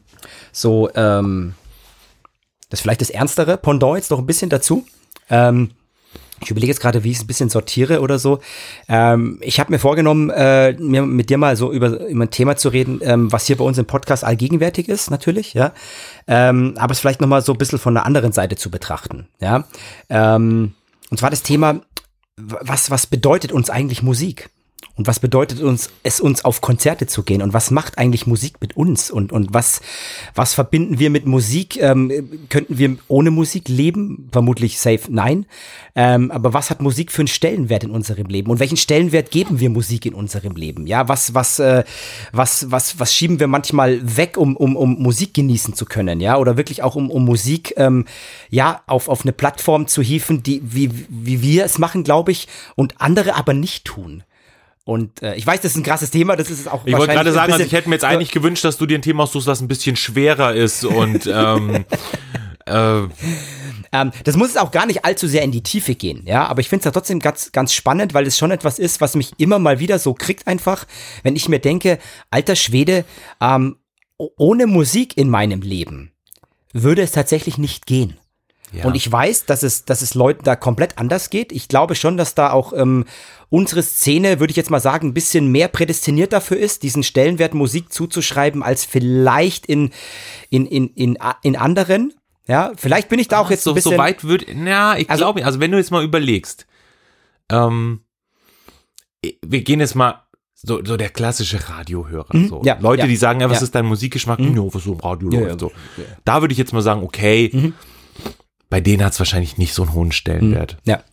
so, 0.51 0.89
ähm, 0.95 1.53
das 2.69 2.81
vielleicht 2.81 3.01
das 3.01 3.09
ernstere 3.09 3.57
Pendant 3.57 3.97
jetzt 3.97 4.11
noch 4.11 4.19
ein 4.19 4.25
bisschen 4.25 4.49
dazu. 4.49 4.85
Ähm, 5.29 5.71
ich 6.41 6.51
überlege 6.51 6.71
jetzt 6.71 6.81
gerade, 6.81 7.03
wie 7.03 7.11
ich 7.11 7.17
es 7.17 7.23
ein 7.23 7.27
bisschen 7.27 7.49
sortiere 7.49 8.01
oder 8.01 8.19
so. 8.19 8.39
Ähm, 8.87 9.37
ich 9.41 9.59
habe 9.59 9.71
mir 9.71 9.79
vorgenommen, 9.79 10.29
äh, 10.29 10.73
mir 10.73 11.03
mit 11.03 11.29
dir 11.29 11.37
mal 11.37 11.55
so 11.55 11.71
über, 11.71 12.07
über 12.07 12.25
ein 12.25 12.31
Thema 12.31 12.55
zu 12.55 12.69
reden, 12.69 12.99
ähm, 13.01 13.31
was 13.31 13.47
hier 13.47 13.57
bei 13.57 13.63
uns 13.63 13.77
im 13.77 13.85
Podcast 13.85 14.23
allgegenwärtig 14.23 14.89
ist, 14.89 15.09
natürlich, 15.09 15.53
ja. 15.53 15.73
Ähm, 16.27 16.73
aber 16.77 16.91
es 16.91 16.99
vielleicht 16.99 17.21
nochmal 17.21 17.41
so 17.41 17.53
ein 17.53 17.57
bisschen 17.57 17.79
von 17.79 17.93
der 17.93 18.05
anderen 18.05 18.31
Seite 18.31 18.55
zu 18.55 18.69
betrachten, 18.69 19.27
ja. 19.39 19.65
Ähm, 20.09 20.73
und 21.09 21.17
zwar 21.17 21.29
das 21.29 21.43
Thema, 21.43 21.81
was, 22.35 22.91
was 22.91 23.07
bedeutet 23.07 23.51
uns 23.51 23.69
eigentlich 23.69 24.03
Musik? 24.03 24.49
Und 24.95 25.07
was 25.07 25.19
bedeutet 25.19 25.61
uns, 25.61 25.89
es 26.03 26.19
uns 26.19 26.45
auf 26.45 26.61
Konzerte 26.61 27.07
zu 27.07 27.23
gehen? 27.23 27.41
Und 27.41 27.53
was 27.53 27.71
macht 27.71 27.97
eigentlich 27.97 28.27
Musik 28.27 28.55
mit 28.61 28.77
uns? 28.77 29.09
Und, 29.09 29.31
und 29.31 29.53
was, 29.53 29.81
was 30.35 30.53
verbinden 30.53 30.99
wir 30.99 31.09
mit 31.09 31.25
Musik? 31.25 31.81
Ähm, 31.81 32.41
könnten 32.49 32.77
wir 32.77 32.97
ohne 33.07 33.31
Musik 33.31 33.69
leben? 33.69 34.29
Vermutlich 34.31 34.79
safe 34.79 35.01
nein. 35.09 35.47
Ähm, 35.95 36.29
aber 36.29 36.53
was 36.53 36.69
hat 36.69 36.81
Musik 36.81 37.11
für 37.11 37.21
einen 37.21 37.27
Stellenwert 37.27 37.83
in 37.83 37.89
unserem 37.89 38.27
Leben? 38.27 38.51
Und 38.51 38.59
welchen 38.59 38.77
Stellenwert 38.77 39.31
geben 39.31 39.59
wir 39.59 39.71
Musik 39.71 40.05
in 40.05 40.13
unserem 40.13 40.55
Leben? 40.55 40.85
Ja, 40.85 41.07
was, 41.07 41.33
was, 41.33 41.57
äh, 41.57 41.83
was, 42.31 42.69
was, 42.69 42.99
was 42.99 43.13
schieben 43.13 43.39
wir 43.39 43.47
manchmal 43.47 43.99
weg, 44.17 44.37
um, 44.37 44.55
um, 44.55 44.75
um 44.75 45.01
Musik 45.01 45.33
genießen 45.33 45.73
zu 45.73 45.85
können? 45.85 46.19
Ja, 46.19 46.37
oder 46.37 46.55
wirklich 46.55 46.83
auch 46.83 46.95
um, 46.95 47.09
um 47.09 47.25
Musik, 47.25 47.73
ähm, 47.77 48.05
ja, 48.51 48.81
auf, 48.85 49.09
auf 49.09 49.23
eine 49.23 49.33
Plattform 49.33 49.87
zu 49.87 50.03
hieven, 50.03 50.43
die, 50.43 50.61
wie, 50.63 50.91
wie 51.09 51.41
wir 51.41 51.65
es 51.65 51.79
machen, 51.79 52.03
glaube 52.03 52.31
ich, 52.31 52.47
und 52.75 53.01
andere 53.01 53.35
aber 53.35 53.53
nicht 53.53 53.85
tun. 53.85 54.23
Und 54.85 55.21
äh, 55.21 55.35
ich 55.35 55.47
weiß, 55.47 55.61
das 55.61 55.71
ist 55.71 55.77
ein 55.77 55.83
krasses 55.83 56.11
Thema, 56.11 56.35
das 56.35 56.49
ist 56.49 56.67
auch 56.67 56.85
Ich 56.85 56.97
wollte 56.97 57.13
gerade 57.13 57.31
sagen, 57.31 57.53
also 57.53 57.63
ich 57.63 57.71
hätte 57.71 57.87
mir 57.87 57.95
jetzt 57.95 58.03
eigentlich 58.05 58.31
gewünscht, 58.31 58.65
dass 58.65 58.77
du 58.77 58.85
dir 58.85 58.97
ein 58.97 59.01
Thema 59.01 59.23
aussuchst, 59.23 59.47
was 59.47 59.61
ein 59.61 59.67
bisschen 59.67 59.95
schwerer 59.95 60.53
ist 60.53 60.83
und 60.83 61.25
ähm, 61.33 61.85
äh, 62.65 63.07
Ähm, 63.93 64.11
das 64.23 64.35
muss 64.35 64.49
jetzt 64.49 64.59
auch 64.59 64.71
gar 64.71 64.87
nicht 64.87 65.05
allzu 65.05 65.27
sehr 65.27 65.43
in 65.43 65.51
die 65.51 65.61
Tiefe 65.61 65.93
gehen, 65.93 66.23
ja, 66.25 66.47
aber 66.47 66.61
ich 66.61 66.67
finde 66.67 66.81
es 66.81 66.85
ja 66.85 66.91
trotzdem 66.91 67.19
ganz, 67.19 67.51
ganz 67.51 67.73
spannend, 67.73 68.15
weil 68.15 68.25
es 68.25 68.37
schon 68.37 68.49
etwas 68.49 68.79
ist, 68.79 68.99
was 69.01 69.15
mich 69.15 69.33
immer 69.37 69.59
mal 69.59 69.79
wieder 69.79 69.99
so 69.99 70.15
kriegt 70.15 70.47
einfach, 70.47 70.85
wenn 71.21 71.35
ich 71.35 71.47
mir 71.47 71.59
denke, 71.59 71.99
alter 72.31 72.55
Schwede, 72.55 73.05
ähm, 73.39 73.77
ohne 74.17 74.65
Musik 74.65 75.15
in 75.15 75.29
meinem 75.29 75.61
Leben 75.61 76.11
würde 76.73 77.03
es 77.03 77.11
tatsächlich 77.11 77.59
nicht 77.59 77.85
gehen. 77.85 78.17
Ja. 78.73 78.85
Und 78.85 78.95
ich 78.95 79.09
weiß, 79.11 79.45
dass 79.45 79.63
es, 79.63 79.85
dass 79.85 80.01
es 80.01 80.13
Leuten 80.15 80.43
da 80.43 80.55
komplett 80.55 80.97
anders 80.97 81.29
geht. 81.29 81.51
Ich 81.51 81.67
glaube 81.67 81.95
schon, 81.95 82.17
dass 82.17 82.35
da 82.35 82.51
auch 82.51 82.73
ähm, 82.73 83.05
unsere 83.49 83.83
Szene, 83.83 84.39
würde 84.39 84.51
ich 84.51 84.57
jetzt 84.57 84.71
mal 84.71 84.79
sagen, 84.79 85.09
ein 85.09 85.13
bisschen 85.13 85.47
mehr 85.51 85.67
prädestiniert 85.67 86.33
dafür 86.33 86.57
ist, 86.57 86.83
diesen 86.83 87.03
Stellenwert 87.03 87.53
Musik 87.53 87.93
zuzuschreiben, 87.93 88.63
als 88.63 88.83
vielleicht 88.83 89.65
in, 89.67 89.91
in, 90.49 90.65
in, 90.65 90.87
in, 90.95 91.17
in 91.43 91.55
anderen. 91.55 92.13
Ja, 92.47 92.71
vielleicht 92.75 93.09
bin 93.09 93.19
ich 93.19 93.27
da 93.27 93.39
auch 93.39 93.49
jetzt 93.51 93.63
so, 93.63 93.71
ein 93.71 93.75
bisschen. 93.75 93.93
so 93.93 93.97
weit 93.97 94.23
würde, 94.23 94.47
na, 94.55 94.97
ich 94.97 95.09
Also- 95.09 95.23
glaube, 95.23 95.45
also 95.45 95.59
wenn 95.59 95.71
du 95.71 95.77
jetzt 95.77 95.91
mal 95.91 96.03
überlegst, 96.03 96.65
ähm, 97.49 98.01
wir 99.45 99.61
gehen 99.61 99.79
jetzt 99.79 99.95
mal 99.95 100.23
so, 100.53 100.83
so 100.83 100.97
der 100.97 101.09
klassische 101.09 101.69
Radiohörer, 101.69 102.27
so 102.47 102.61
ja, 102.63 102.77
Leute, 102.79 103.01
ja, 103.03 103.07
die 103.07 103.15
sagen, 103.17 103.41
ja, 103.41 103.49
was 103.49 103.61
ist 103.61 103.75
dein 103.75 103.85
Musikgeschmack? 103.85 104.39
Ja, 104.39 104.47
was 104.73 104.83
so 104.83 104.93
im 104.93 104.99
Radio 104.99 105.29
Ja, 105.31 105.59
so. 105.59 105.71
Da 106.25 106.41
würde 106.41 106.53
ich 106.53 106.57
jetzt 106.57 106.73
mal 106.73 106.81
sagen, 106.81 107.03
okay, 107.03 107.73
bei 108.73 108.81
denen 108.81 109.05
hat 109.05 109.13
es 109.13 109.19
wahrscheinlich 109.19 109.59
nicht 109.59 109.71
so 109.71 109.83
einen 109.83 109.93
hohen 109.93 110.11
Stellenwert. 110.11 110.77
Ja. 110.83 111.03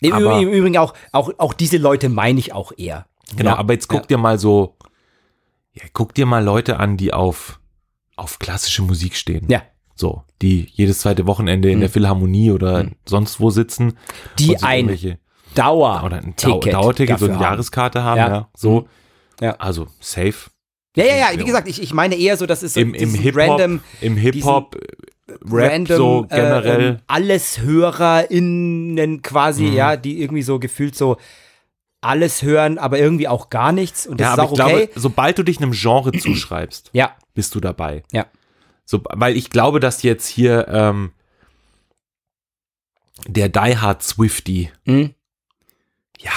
Im, 0.00 0.14
Aber- 0.14 0.22
Übrigen- 0.24 0.48
Im 0.52 0.58
Übrigen 0.58 0.78
auch, 0.78 0.94
auch, 1.12 1.30
auch 1.36 1.52
diese 1.52 1.76
Leute 1.76 2.08
meine 2.08 2.38
ich 2.38 2.54
auch 2.54 2.72
eher. 2.78 3.04
Genau, 3.36 3.50
ja. 3.50 3.56
aber 3.58 3.74
jetzt 3.74 3.88
guck 3.88 4.00
ja. 4.00 4.06
dir 4.06 4.16
mal 4.16 4.38
so, 4.38 4.74
ja, 5.74 5.82
guck 5.92 6.14
dir 6.14 6.24
mal 6.24 6.42
Leute 6.42 6.78
an, 6.78 6.96
die 6.96 7.12
auf, 7.12 7.60
auf 8.16 8.38
klassische 8.38 8.80
Musik 8.80 9.16
stehen. 9.16 9.44
Ja. 9.50 9.64
So, 9.96 10.22
die 10.40 10.66
jedes 10.72 11.00
zweite 11.00 11.26
Wochenende 11.26 11.70
in 11.70 11.80
der 11.80 11.90
Philharmonie 11.90 12.52
oder 12.52 12.86
sonst 13.04 13.38
wo 13.38 13.50
sitzen. 13.50 13.98
Die 14.38 14.56
ein 14.62 15.18
Dauer. 15.54 16.04
oder 16.06 16.16
ein 16.22 16.32
Dau 16.40 16.58
Ticket 16.58 16.72
Dauerticket, 16.72 17.18
so 17.18 17.26
eine 17.26 17.34
haben. 17.34 17.42
Jahreskarte 17.42 18.02
haben, 18.02 18.16
Ja. 18.16 18.28
ja. 18.28 18.48
so. 18.56 18.88
Ja. 19.42 19.56
Also 19.56 19.88
safe. 20.00 20.48
Ja, 20.96 21.04
ja, 21.04 21.16
ja, 21.16 21.38
wie 21.38 21.44
gesagt, 21.44 21.68
ich, 21.68 21.82
ich 21.82 21.92
meine 21.92 22.14
eher 22.14 22.38
so, 22.38 22.46
das 22.46 22.62
ist 22.62 22.72
so 22.74 22.80
Im, 22.80 22.94
im 22.94 23.10
diesen 23.10 23.20
Hip-Hop, 23.20 23.50
random, 23.60 23.80
im 24.00 24.16
Hip-Hop, 24.16 24.76
Rap 25.28 25.70
random, 25.72 25.96
so 25.96 26.26
generell. 26.28 26.94
Äh, 26.96 26.96
alles 27.06 27.60
HörerInnen 27.60 29.22
quasi, 29.22 29.64
Mhm. 29.64 29.72
ja, 29.74 29.96
die 29.96 30.20
irgendwie 30.20 30.42
so 30.42 30.58
gefühlt 30.58 30.94
so 30.94 31.16
alles 32.02 32.42
hören, 32.42 32.76
aber 32.76 32.98
irgendwie 32.98 33.28
auch 33.28 33.48
gar 33.48 33.72
nichts. 33.72 34.06
Und 34.06 34.20
das 34.20 34.26
ja, 34.26 34.32
ist 34.34 34.38
auch 34.40 34.52
ich 34.52 34.60
okay. 34.60 34.86
glaube, 34.86 35.00
sobald 35.00 35.38
du 35.38 35.42
dich 35.42 35.58
einem 35.58 35.72
Genre 35.72 36.12
zuschreibst, 36.18 36.90
ja, 36.92 37.16
bist 37.34 37.54
du 37.54 37.60
dabei. 37.60 38.02
ja. 38.12 38.26
So, 38.86 39.00
weil 39.08 39.34
ich 39.34 39.48
glaube, 39.48 39.80
dass 39.80 40.02
jetzt 40.02 40.26
hier 40.28 40.68
ähm, 40.68 41.12
der 43.26 43.48
Die 43.48 43.78
Hard 43.78 44.02
Swifty, 44.02 44.70
Mhm. 44.84 45.14
ja, 46.18 46.32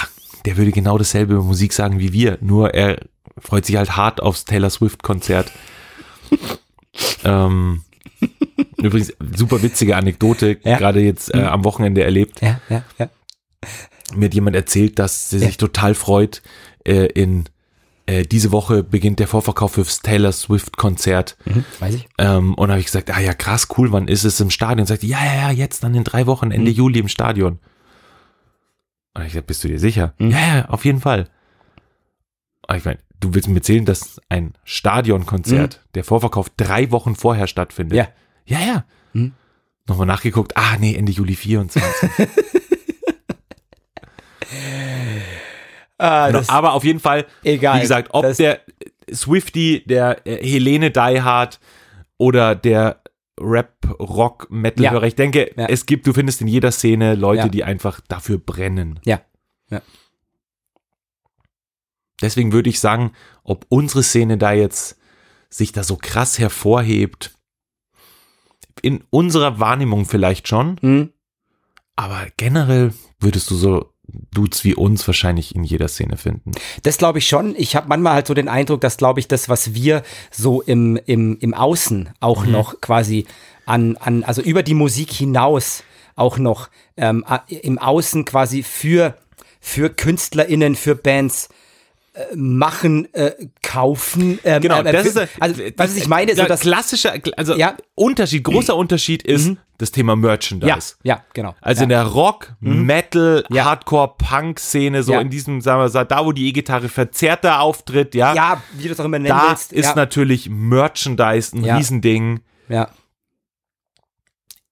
der 0.46 0.56
würde 0.56 0.72
genau 0.72 0.96
dasselbe 0.96 1.34
über 1.34 1.42
Musik 1.42 1.74
sagen 1.74 1.98
wie 2.00 2.14
wir, 2.14 2.38
nur 2.40 2.72
er 2.72 3.00
freut 3.38 3.66
sich 3.66 3.76
halt 3.76 3.96
hart 3.96 4.22
aufs 4.22 4.46
Taylor 4.46 4.70
Swift 4.70 5.02
Konzert. 5.02 5.52
ähm, 7.24 7.82
übrigens, 8.82 9.12
super 9.36 9.62
witzige 9.62 9.96
Anekdote, 9.96 10.58
Ja. 10.64 10.78
gerade 10.78 11.00
jetzt 11.00 11.34
äh, 11.34 11.42
am 11.42 11.64
Wochenende 11.64 12.04
erlebt. 12.04 12.40
Ja, 12.40 12.60
ja, 12.68 12.82
ja. 12.98 13.08
Mir 14.14 14.26
hat 14.26 14.34
jemand 14.34 14.56
erzählt, 14.56 14.98
dass 14.98 15.30
sie 15.30 15.38
Ja. 15.38 15.46
sich 15.46 15.56
total 15.56 15.94
freut, 15.94 16.42
äh, 16.86 17.06
in 17.06 17.44
äh, 18.06 18.22
diese 18.22 18.52
Woche 18.52 18.82
beginnt 18.82 19.18
der 19.18 19.28
Vorverkauf 19.28 19.72
fürs 19.72 20.00
Taylor 20.00 20.32
Swift 20.32 20.78
Konzert. 20.78 21.36
Mhm, 21.44 21.64
weiß 21.78 21.94
ich. 21.94 22.08
Ähm, 22.16 22.54
und 22.54 22.70
habe 22.70 22.80
ich 22.80 22.86
gesagt, 22.86 23.10
ah 23.14 23.20
ja, 23.20 23.34
krass, 23.34 23.68
cool, 23.76 23.92
wann 23.92 24.08
ist 24.08 24.24
es 24.24 24.40
im 24.40 24.48
Stadion? 24.48 24.86
Sagt 24.86 25.02
die, 25.02 25.08
ja, 25.08 25.22
ja, 25.22 25.34
ja, 25.34 25.50
jetzt 25.50 25.84
dann 25.84 25.94
in 25.94 26.04
drei 26.04 26.26
Wochen, 26.26 26.50
Ende 26.50 26.70
Juli 26.70 27.00
im 27.00 27.08
Stadion. 27.08 27.58
Und 29.14 29.22
ich 29.24 29.32
gesagt, 29.32 29.46
bist 29.48 29.62
du 29.62 29.68
dir 29.68 29.78
sicher? 29.78 30.14
Mhm. 30.18 30.30
Ja, 30.30 30.56
ja, 30.56 30.64
auf 30.70 30.86
jeden 30.86 31.00
Fall. 31.00 31.28
Und 32.66 32.76
ich 32.76 32.84
meine, 32.86 32.98
du 33.20 33.34
willst 33.34 33.48
mir 33.48 33.56
erzählen, 33.56 33.84
dass 33.84 34.20
ein 34.30 34.54
Stadionkonzert, 34.64 35.80
der 35.94 36.04
Vorverkauf 36.04 36.48
drei 36.56 36.90
Wochen 36.90 37.14
vorher 37.14 37.46
stattfindet. 37.46 37.96
Ja. 37.98 38.08
Ja, 38.48 38.60
ja. 38.60 38.84
Mhm. 39.12 39.32
Nochmal 39.86 40.06
nachgeguckt, 40.06 40.56
ah 40.56 40.76
nee, 40.78 40.94
Ende 40.94 41.12
Juli 41.12 41.34
24. 41.34 42.08
Ah, 46.00 46.28
Genau, 46.30 46.42
aber 46.46 46.74
auf 46.74 46.84
jeden 46.84 47.00
Fall, 47.00 47.26
egal. 47.42 47.76
wie 47.78 47.80
gesagt, 47.82 48.10
ob 48.12 48.22
Das- 48.22 48.36
der 48.36 48.60
Swifty, 49.12 49.82
der 49.86 50.24
äh, 50.26 50.36
Helene 50.46 50.90
Diehard 50.92 51.58
oder 52.18 52.54
der 52.54 53.02
Rap, 53.40 53.74
Rock, 53.98 54.48
Metal-Hörer, 54.50 55.02
Ja. 55.02 55.06
ich 55.08 55.14
denke, 55.16 55.50
Ja. 55.56 55.66
es 55.66 55.86
gibt, 55.86 56.06
du 56.06 56.12
findest 56.12 56.40
in 56.40 56.46
jeder 56.48 56.70
Szene 56.70 57.14
Leute, 57.14 57.42
Ja. 57.44 57.48
die 57.48 57.64
einfach 57.64 58.00
dafür 58.06 58.38
brennen. 58.38 59.00
Ja. 59.04 59.20
Ja. 59.70 59.82
Deswegen 62.20 62.52
würde 62.52 62.68
ich 62.70 62.80
sagen, 62.80 63.12
ob 63.44 63.66
unsere 63.68 64.02
Szene 64.02 64.38
da 64.38 64.52
jetzt 64.52 64.98
sich 65.50 65.72
da 65.72 65.82
so 65.82 65.96
krass 65.96 66.38
hervorhebt, 66.38 67.37
in 68.82 69.04
unserer 69.10 69.58
Wahrnehmung 69.60 70.04
vielleicht 70.06 70.48
schon, 70.48 70.76
Mhm. 70.80 71.10
aber 71.96 72.26
generell 72.36 72.92
würdest 73.20 73.50
du 73.50 73.54
so 73.56 73.92
Dudes 74.32 74.64
wie 74.64 74.74
uns 74.74 75.06
wahrscheinlich 75.06 75.54
in 75.54 75.64
jeder 75.64 75.86
Szene 75.88 76.16
finden. 76.16 76.52
Das 76.82 76.96
glaube 76.96 77.18
ich 77.18 77.28
schon. 77.28 77.54
Ich 77.58 77.76
habe 77.76 77.88
manchmal 77.88 78.14
halt 78.14 78.26
so 78.26 78.32
den 78.32 78.48
Eindruck, 78.48 78.80
dass, 78.80 78.96
glaube 78.96 79.20
ich, 79.20 79.28
das, 79.28 79.50
was 79.50 79.74
wir 79.74 80.02
so 80.30 80.62
im, 80.62 80.98
im, 81.04 81.36
im 81.40 81.52
Außen 81.52 82.08
auch 82.20 82.46
Mhm. 82.46 82.52
noch 82.52 82.80
quasi 82.80 83.26
an, 83.66 83.98
an, 83.98 84.24
also 84.24 84.40
über 84.40 84.62
die 84.62 84.72
Musik 84.74 85.12
hinaus 85.12 85.82
auch 86.16 86.38
noch 86.38 86.70
ähm, 86.96 87.22
im 87.48 87.78
Außen 87.78 88.24
quasi 88.24 88.62
für, 88.62 89.18
für 89.60 89.90
KünstlerInnen, 89.90 90.74
für 90.74 90.94
Bands 90.94 91.50
machen, 92.34 93.12
äh, 93.14 93.32
kaufen. 93.62 94.38
Ähm, 94.44 94.62
Genau, 94.62 94.80
äh, 94.80 94.92
das 94.92 95.06
ist 95.06 95.18
also, 95.40 95.62
was 95.76 95.96
ich 95.96 96.08
meine, 96.08 96.32
so 96.32 96.36
der 96.36 96.46
das 96.46 96.60
klassische, 96.60 97.12
also 97.36 97.54
Ja. 97.56 97.72
Mhm. 97.72 97.76
Unterschied, 97.94 98.44
großer 98.44 98.76
Unterschied 98.76 99.22
ist 99.22 99.52
das 99.78 99.92
Thema 99.92 100.16
Merchandise. 100.16 100.96
ja, 101.02 101.14
ja, 101.16 101.24
genau. 101.34 101.54
Also 101.60 101.80
ja. 101.80 101.82
in 101.84 101.88
der 101.90 102.02
Rock, 102.04 102.54
Metal, 102.60 103.44
Ja. 103.50 103.64
Hardcore, 103.64 104.14
Punk-Szene, 104.18 105.02
so 105.02 105.14
in 105.14 105.30
diesem, 105.30 105.60
sagen 105.60 105.80
wir, 105.80 105.90
mal, 105.92 106.04
da 106.04 106.24
wo 106.24 106.32
die 106.32 106.48
E-Gitarre 106.48 106.88
verzerrter 106.88 107.60
auftritt, 107.60 108.14
ja, 108.14 108.34
ja, 108.34 108.62
wie 108.74 108.84
du 108.84 108.88
das 108.90 109.00
auch 109.00 109.04
immer 109.04 109.18
nennen 109.18 109.36
da 109.36 109.50
willst. 109.50 109.72
ist 109.72 109.86
ja, 109.86 109.94
natürlich 109.94 110.48
Merchandise 110.50 111.56
ein. 111.56 111.64
Riesending. 111.64 112.40
ja. 112.68 112.88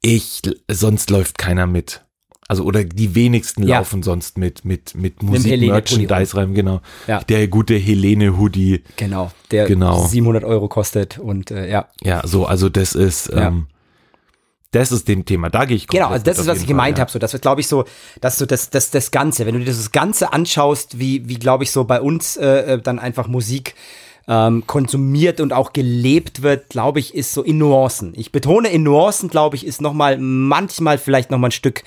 Ich, 0.03 0.43
sonst 0.71 1.11
läuft 1.11 1.37
keiner 1.37 1.67
mit. 1.67 2.06
Also 2.49 2.63
oder 2.65 2.85
die 2.85 3.15
wenigsten 3.15 3.65
Ja. 3.65 3.79
laufen 3.79 4.03
sonst 4.03 4.39
mit 4.39 4.65
mit 4.65 4.95
mit 4.95 5.23
Musik 5.23 5.61
Merchandise 5.61 6.37
rein, 6.37 6.55
genau. 6.55 6.81
Ja. 7.07 7.21
Der 7.21 7.49
gute 7.49 7.75
Helene 7.75 8.39
Hoodie. 8.39 8.83
Genau, 8.97 9.33
der 9.51 9.67
Genau. 9.67 10.07
700 10.07 10.45
Euro 10.45 10.69
kostet 10.69 11.19
und 11.19 11.51
äh, 11.51 11.69
ja. 11.69 11.89
Ja, 12.03 12.23
so 12.27 12.47
also 12.47 12.69
das 12.69 12.95
ist 12.95 13.29
Ja. 13.33 13.49
ähm, 13.49 13.67
das 14.73 14.93
ist 14.93 15.09
dem 15.09 15.25
Thema. 15.25 15.49
Da 15.49 15.65
gehe 15.65 15.77
ich 15.77 15.87
Genau, 15.87 16.09
also 16.09 16.25
das 16.25 16.39
ist, 16.39 16.47
was 16.47 16.61
ich 16.61 16.67
gemeint 16.67 16.97
Fall, 16.97 17.03
habe. 17.03 17.11
So, 17.11 17.19
das 17.19 17.33
wird, 17.33 17.41
glaube 17.43 17.63
ich, 17.63 17.69
so, 17.69 17.85
dass 18.21 18.37
so 18.37 18.45
das, 18.47 18.69
das, 18.69 18.91
das 18.91 19.11
Ganze, 19.11 19.47
wenn 19.47 19.55
du 19.55 19.61
dir 19.61 19.67
das 19.67 19.91
Ganze 19.91 20.33
anschaust, 20.33 20.99
wie, 20.99 21.29
wie 21.29 21.37
glaube 21.37 21.65
ich, 21.65 21.71
so 21.71 21.85
bei 21.85 22.01
uns 22.01 22.37
äh, 22.37 22.75
äh, 22.75 22.83
dann 22.83 22.99
einfach 22.99 23.27
Musik 23.27 23.75
ähm, 24.29 24.65
konsumiert 24.67 25.41
und 25.41 25.53
auch 25.53 25.73
gelebt 25.73 26.43
wird, 26.43 26.69
glaube 26.69 26.99
ich, 26.99 27.15
ist 27.15 27.33
so 27.33 27.43
in 27.43 27.59
Nuancen. 27.59 28.13
Ich 28.17 28.33
betone, 28.33 28.69
in 28.69 28.83
Nuancen, 28.83 29.31
glaube 29.31 29.57
ich, 29.57 29.65
ist 29.67 29.81
nochmal 29.81 30.19
manchmal 30.19 30.99
vielleicht 30.99 31.31
nochmal 31.31 31.49
ein 31.49 31.53
Stück 31.53 31.83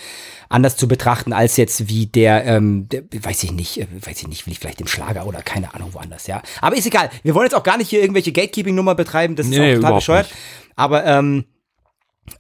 anders 0.50 0.76
zu 0.76 0.88
betrachten 0.88 1.32
als 1.32 1.58
jetzt 1.58 1.88
wie 1.88 2.08
der, 2.08 2.44
ähm, 2.46 2.90
der 2.90 3.04
weiß 3.12 3.44
ich 3.44 3.52
nicht, 3.52 3.80
äh, 3.80 3.88
weiß 4.02 4.22
ich 4.22 4.28
nicht, 4.28 4.46
wie 4.48 4.56
vielleicht 4.56 4.82
im 4.82 4.88
Schlager 4.88 5.26
oder 5.28 5.42
keine 5.42 5.74
Ahnung 5.74 5.94
woanders, 5.94 6.28
ja. 6.28 6.42
Aber 6.60 6.76
ist 6.76 6.88
egal. 6.88 7.10
Wir 7.24 7.36
wollen 7.36 7.46
jetzt 7.46 7.56
auch 7.56 7.64
gar 7.64 7.78
nicht 7.78 7.90
hier 7.90 8.02
irgendwelche 8.02 8.32
Gatekeeping-Nummer 8.32 8.96
betreiben, 8.96 9.36
das 9.36 9.46
ist 9.46 9.52
Nee, 9.52 9.74
auch 9.74 9.76
total 9.76 9.94
bescheuert. 9.94 10.28
nicht. 10.28 10.38
Aber 10.76 11.06
ähm, 11.06 11.46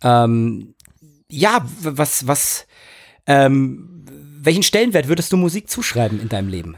ähm, 0.01 0.75
ja, 1.29 1.65
was, 1.81 2.27
was, 2.27 2.65
ähm, 3.27 4.05
welchen 4.41 4.63
Stellenwert 4.63 5.07
würdest 5.07 5.31
du 5.31 5.37
Musik 5.37 5.69
zuschreiben 5.69 6.19
in 6.19 6.29
deinem 6.29 6.47
Leben? 6.47 6.77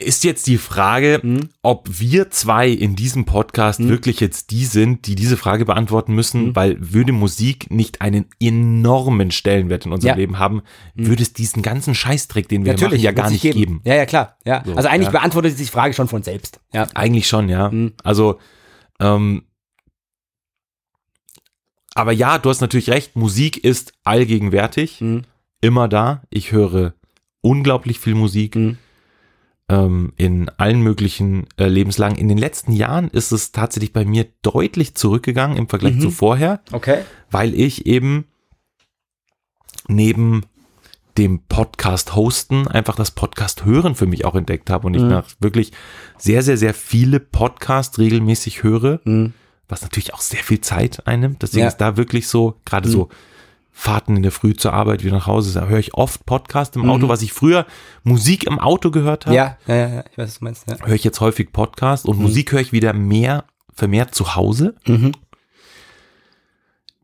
Ist 0.00 0.22
jetzt 0.22 0.46
die 0.46 0.58
Frage, 0.58 1.18
Mhm. 1.24 1.48
ob 1.60 1.88
wir 1.90 2.30
zwei 2.30 2.68
in 2.68 2.94
diesem 2.94 3.24
Podcast 3.24 3.80
wirklich 3.86 4.20
jetzt 4.20 4.52
die 4.52 4.64
sind, 4.64 5.08
die 5.08 5.16
diese 5.16 5.36
Frage 5.36 5.64
beantworten 5.64 6.14
müssen, 6.14 6.46
Mhm. 6.50 6.56
weil 6.56 6.76
würde 6.78 7.10
Musik 7.12 7.68
nicht 7.72 8.00
einen 8.00 8.26
enormen 8.40 9.32
Stellenwert 9.32 9.86
in 9.86 9.92
unserem 9.92 10.10
Ja. 10.10 10.14
Mhm. 10.14 10.20
Leben 10.20 10.38
haben, 10.38 10.62
würde 10.94 11.22
es 11.24 11.32
diesen 11.32 11.62
ganzen 11.62 11.96
Scheißdreck, 11.96 12.48
den 12.48 12.64
wir 12.64 12.74
machen, 12.74 12.96
ja 12.96 13.10
gar 13.10 13.28
nicht 13.28 13.42
geben. 13.42 13.80
Ja, 13.84 13.96
ja, 13.96 14.06
klar. 14.06 14.36
Ja. 14.44 14.62
So, 14.64 14.74
also 14.76 14.88
eigentlich 14.88 15.06
ja. 15.12 15.18
beantwortet 15.18 15.56
sich 15.56 15.66
die 15.66 15.72
Frage 15.72 15.94
schon 15.94 16.06
von 16.06 16.22
selbst. 16.22 16.60
Ja. 16.72 16.86
Eigentlich 16.94 17.26
schon, 17.26 17.48
ja. 17.48 17.68
Mhm. 17.68 17.94
Also, 18.04 18.38
ähm, 19.00 19.42
aber 21.94 22.12
ja, 22.12 22.38
du 22.38 22.50
hast 22.50 22.60
natürlich 22.60 22.90
recht, 22.90 23.16
Musik 23.16 23.64
ist 23.64 23.92
allgegenwärtig, 24.04 25.00
Mhm. 25.00 25.22
immer 25.60 25.88
da. 25.88 26.22
Ich 26.30 26.52
höre 26.52 26.94
unglaublich 27.40 27.98
viel 27.98 28.14
Musik 28.14 28.54
Mhm. 28.54 28.78
Ähm, 29.68 30.12
in 30.16 30.48
allen 30.56 30.80
möglichen 30.80 31.46
äh, 31.58 31.66
Lebenslagen. 31.68 32.16
In 32.16 32.28
den 32.28 32.38
letzten 32.38 32.72
Jahren 32.72 33.08
ist 33.08 33.32
es 33.32 33.52
tatsächlich 33.52 33.92
bei 33.92 34.04
mir 34.04 34.26
deutlich 34.42 34.94
zurückgegangen 34.94 35.56
im 35.56 35.68
Vergleich 35.68 35.96
Mhm. 35.96 36.00
zu 36.00 36.10
vorher, 36.10 36.60
Okay. 36.72 37.00
weil 37.30 37.54
ich 37.54 37.86
eben 37.86 38.24
neben 39.88 40.42
dem 41.16 41.40
Podcast 41.48 42.14
hosten 42.14 42.68
einfach 42.68 42.94
das 42.94 43.10
Podcast 43.10 43.64
hören 43.64 43.94
für 43.96 44.06
mich 44.06 44.24
auch 44.24 44.36
entdeckt 44.36 44.70
habe 44.70 44.86
und 44.86 44.94
ich 44.94 45.02
Mhm. 45.02 45.08
nach 45.08 45.26
wirklich 45.40 45.72
sehr, 46.16 46.42
sehr, 46.42 46.56
sehr 46.56 46.74
viele 46.74 47.18
Podcasts 47.18 47.98
regelmäßig 47.98 48.62
höre, 48.62 49.00
Mhm. 49.04 49.32
was 49.68 49.82
natürlich 49.82 50.14
auch 50.14 50.20
sehr 50.20 50.42
viel 50.42 50.60
Zeit 50.60 51.06
einnimmt. 51.06 51.42
Deswegen 51.42 51.62
Ja. 51.62 51.68
ist 51.68 51.78
da 51.78 51.96
wirklich 51.96 52.28
so, 52.28 52.60
gerade 52.64 52.88
Mhm. 52.88 52.92
so 52.92 53.08
Fahrten 53.80 54.16
in 54.16 54.24
der 54.24 54.32
Früh 54.32 54.54
zur 54.54 54.72
Arbeit, 54.72 55.04
wieder 55.04 55.14
nach 55.14 55.28
Hause, 55.28 55.54
da 55.58 55.66
höre 55.66 55.78
ich 55.78 55.94
oft 55.94 56.26
Podcast 56.26 56.74
im 56.74 56.90
Auto, 56.90 57.06
Mhm. 57.06 57.08
was 57.10 57.22
ich 57.22 57.32
früher 57.32 57.64
Musik 58.02 58.42
im 58.44 58.58
Auto 58.58 58.90
gehört 58.90 59.26
habe 59.26 59.36
Ja, 59.36 59.56
ja, 59.68 59.74
ja, 59.76 60.04
ich 60.10 60.18
weiß, 60.18 60.26
was 60.30 60.38
du 60.40 60.44
meinst. 60.44 60.68
Ja. 60.68 60.84
höre 60.84 60.94
ich 60.96 61.04
jetzt 61.04 61.20
häufig 61.20 61.52
Podcast 61.52 62.04
und 62.06 62.18
Musik 62.18 62.50
höre 62.50 62.60
ich 62.60 62.72
wieder 62.72 62.92
mehr, 62.92 63.44
vermehrt 63.72 64.16
zu 64.16 64.34
Hause. 64.34 64.74
Mhm. 64.86 65.12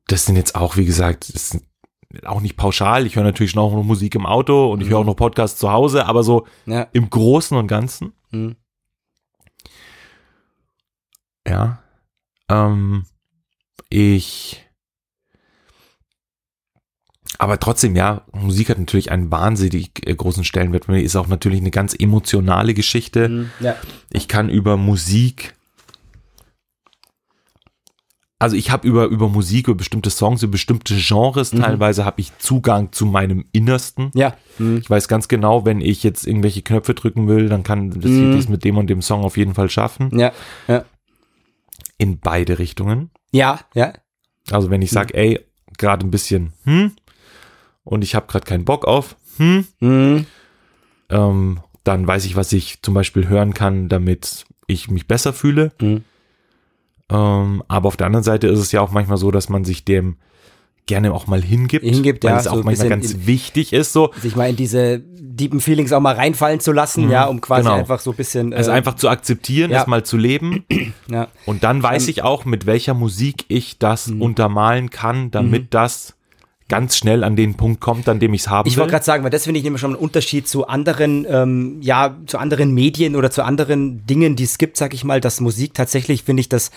Das 0.08 0.26
sind 0.26 0.34
jetzt 0.34 0.56
auch, 0.56 0.76
wie 0.76 0.84
gesagt, 0.84 1.24
sind 1.24 1.62
auch 2.24 2.40
nicht 2.40 2.56
pauschal. 2.56 3.06
Ich 3.06 3.14
höre 3.14 3.22
natürlich 3.22 3.52
schon 3.52 3.62
auch 3.62 3.72
noch 3.72 3.84
Musik 3.84 4.16
im 4.16 4.26
Auto 4.26 4.72
und 4.72 4.80
ich 4.82 4.88
höre 4.88 4.98
auch 4.98 5.04
noch 5.04 5.14
Podcasts 5.14 5.60
zu 5.60 5.70
Hause, 5.70 6.06
aber 6.06 6.24
so 6.24 6.44
Ja. 6.66 6.88
im 6.92 7.08
Großen 7.08 7.56
und 7.56 7.68
Ganzen, 7.68 8.14
Mhm. 8.32 8.56
ja. 11.46 11.78
Ähm, 12.48 13.06
ich. 13.90 14.60
Aber 17.38 17.58
trotzdem, 17.58 17.96
ja, 17.96 18.22
Musik 18.32 18.68
hat 18.70 18.78
natürlich 18.78 19.10
einen 19.10 19.30
wahnsinnig 19.30 20.06
äh, 20.06 20.14
großen 20.14 20.44
Stellenwert. 20.44 20.88
Ist 20.88 21.16
auch 21.16 21.26
natürlich 21.26 21.60
eine 21.60 21.70
ganz 21.72 21.94
emotionale 21.98 22.74
Geschichte. 22.74 23.28
Mhm. 23.28 23.50
Ja. 23.60 23.76
Ich 24.10 24.28
kann 24.28 24.48
über 24.48 24.76
Musik, 24.76 25.54
also 28.38 28.56
ich 28.56 28.70
habe 28.70 28.86
über, 28.86 29.06
über 29.06 29.28
Musik, 29.28 29.68
über 29.68 29.76
bestimmte 29.76 30.10
Songs, 30.10 30.42
über 30.42 30.52
bestimmte 30.52 30.94
Genres, 30.96 31.52
Mhm. 31.52 31.60
teilweise 31.62 32.04
habe 32.04 32.20
ich 32.20 32.36
Zugang 32.38 32.92
zu 32.92 33.06
meinem 33.06 33.46
Innersten. 33.52 34.10
Ja. 34.14 34.36
Mhm. 34.58 34.78
Ich 34.78 34.90
weiß 34.90 35.08
ganz 35.08 35.28
genau, 35.28 35.64
wenn 35.64 35.80
ich 35.80 36.02
jetzt 36.02 36.26
irgendwelche 36.26 36.62
Knöpfe 36.62 36.94
drücken 36.94 37.26
will, 37.26 37.48
dann 37.48 37.62
kann 37.62 37.90
das 37.90 38.10
Mhm. 38.10 38.32
dies 38.36 38.48
mit 38.48 38.64
dem 38.64 38.76
und 38.76 38.88
dem 38.88 39.02
Song 39.02 39.22
auf 39.24 39.36
jeden 39.36 39.54
Fall 39.54 39.70
schaffen. 39.70 40.16
Ja. 40.18 40.32
Ja. 40.68 40.84
In 41.96 42.18
beide 42.20 42.58
Richtungen. 42.58 43.10
Ja. 43.32 43.60
Ja. 43.74 43.92
Also 44.50 44.68
wenn 44.70 44.82
ich 44.82 44.90
sage, 44.90 45.14
ey, 45.14 45.40
gerade 45.78 46.06
ein 46.06 46.10
bisschen, 46.10 46.52
hm, 46.64 46.92
und 47.84 48.02
ich 48.02 48.14
habe 48.14 48.26
gerade 48.26 48.44
keinen 48.46 48.64
Bock 48.64 48.84
auf, 48.86 49.16
hm, 49.36 49.66
Mhm. 49.80 50.26
ähm, 51.10 51.60
dann 51.84 52.06
weiß 52.06 52.24
ich, 52.24 52.34
was 52.36 52.52
ich 52.52 52.80
zum 52.82 52.94
Beispiel 52.94 53.28
hören 53.28 53.52
kann, 53.54 53.88
damit 53.88 54.46
ich 54.66 54.90
mich 54.90 55.06
besser 55.06 55.32
fühle. 55.32 55.72
Mhm. 55.80 56.02
Ähm, 57.10 57.62
aber 57.68 57.88
auf 57.88 57.96
der 57.96 58.06
anderen 58.06 58.24
Seite 58.24 58.46
ist 58.48 58.58
es 58.58 58.72
ja 58.72 58.80
auch 58.80 58.90
manchmal 58.90 59.18
so, 59.18 59.30
dass 59.30 59.48
man 59.50 59.64
sich 59.64 59.84
dem 59.84 60.16
gerne 60.86 61.12
auch 61.14 61.26
mal 61.26 61.42
hingibt, 61.42 61.84
Hingibt, 61.84 62.24
weil 62.24 62.32
ja, 62.32 62.38
es 62.38 62.44
so 62.44 62.50
auch 62.50 62.56
ein 62.58 62.64
manchmal 62.64 62.88
ganz 62.90 63.26
wichtig 63.26 63.72
ist. 63.72 63.92
So, 63.92 64.12
Sich 64.20 64.36
mal 64.36 64.50
in 64.50 64.56
diese 64.56 65.00
deepen 65.00 65.60
Feelings 65.60 65.92
auch 65.92 66.00
mal 66.00 66.14
reinfallen 66.14 66.60
zu 66.60 66.72
lassen, 66.72 67.10
ja, 67.10 67.24
um 67.26 67.40
quasi 67.40 67.64
genau. 67.64 67.76
einfach 67.76 68.00
so 68.00 68.10
ein 68.10 68.16
bisschen. 68.16 68.52
es 68.52 68.68
äh, 68.68 68.70
einfach 68.70 68.94
zu 68.96 69.08
akzeptieren, 69.08 69.70
ja. 69.70 69.80
es 69.82 69.86
mal 69.86 70.04
zu 70.04 70.16
leben. 70.16 70.64
Ja. 71.10 71.28
Und 71.44 71.64
dann 71.64 71.82
weiß 71.82 72.04
Ähm, 72.04 72.08
ich 72.10 72.22
auch, 72.22 72.46
mit 72.46 72.64
welcher 72.64 72.94
Musik 72.94 73.44
ich 73.48 73.78
das 73.78 74.06
Mhm. 74.06 74.22
untermalen 74.22 74.88
kann, 74.88 75.30
damit 75.30 75.74
das 75.74 76.14
ganz 76.68 76.96
schnell 76.96 77.24
an 77.24 77.36
den 77.36 77.54
Punkt 77.54 77.80
kommt, 77.80 78.08
an 78.08 78.20
dem 78.20 78.32
ich 78.32 78.42
es 78.42 78.48
haben 78.48 78.68
Ich 78.68 78.78
wollte 78.78 78.92
gerade 78.92 79.04
sagen, 79.04 79.22
weil 79.22 79.30
das 79.30 79.44
finde 79.44 79.58
ich 79.58 79.64
nämlich 79.64 79.80
schon 79.80 79.92
einen 79.92 80.02
Unterschied 80.02 80.48
zu 80.48 80.66
anderen, 80.66 81.26
ähm, 81.28 81.78
ja, 81.80 82.16
zu 82.26 82.38
anderen 82.38 82.72
Medien 82.72 83.16
oder 83.16 83.30
zu 83.30 83.44
anderen 83.44 84.06
Dingen, 84.06 84.34
die 84.34 84.44
es 84.44 84.56
gibt, 84.56 84.76
sag 84.76 84.94
ich 84.94 85.04
mal, 85.04 85.20
dass 85.20 85.40
Musik 85.40 85.74
tatsächlich, 85.74 86.24
finde 86.24 86.40
ich, 86.40 86.48
das, 86.48 86.70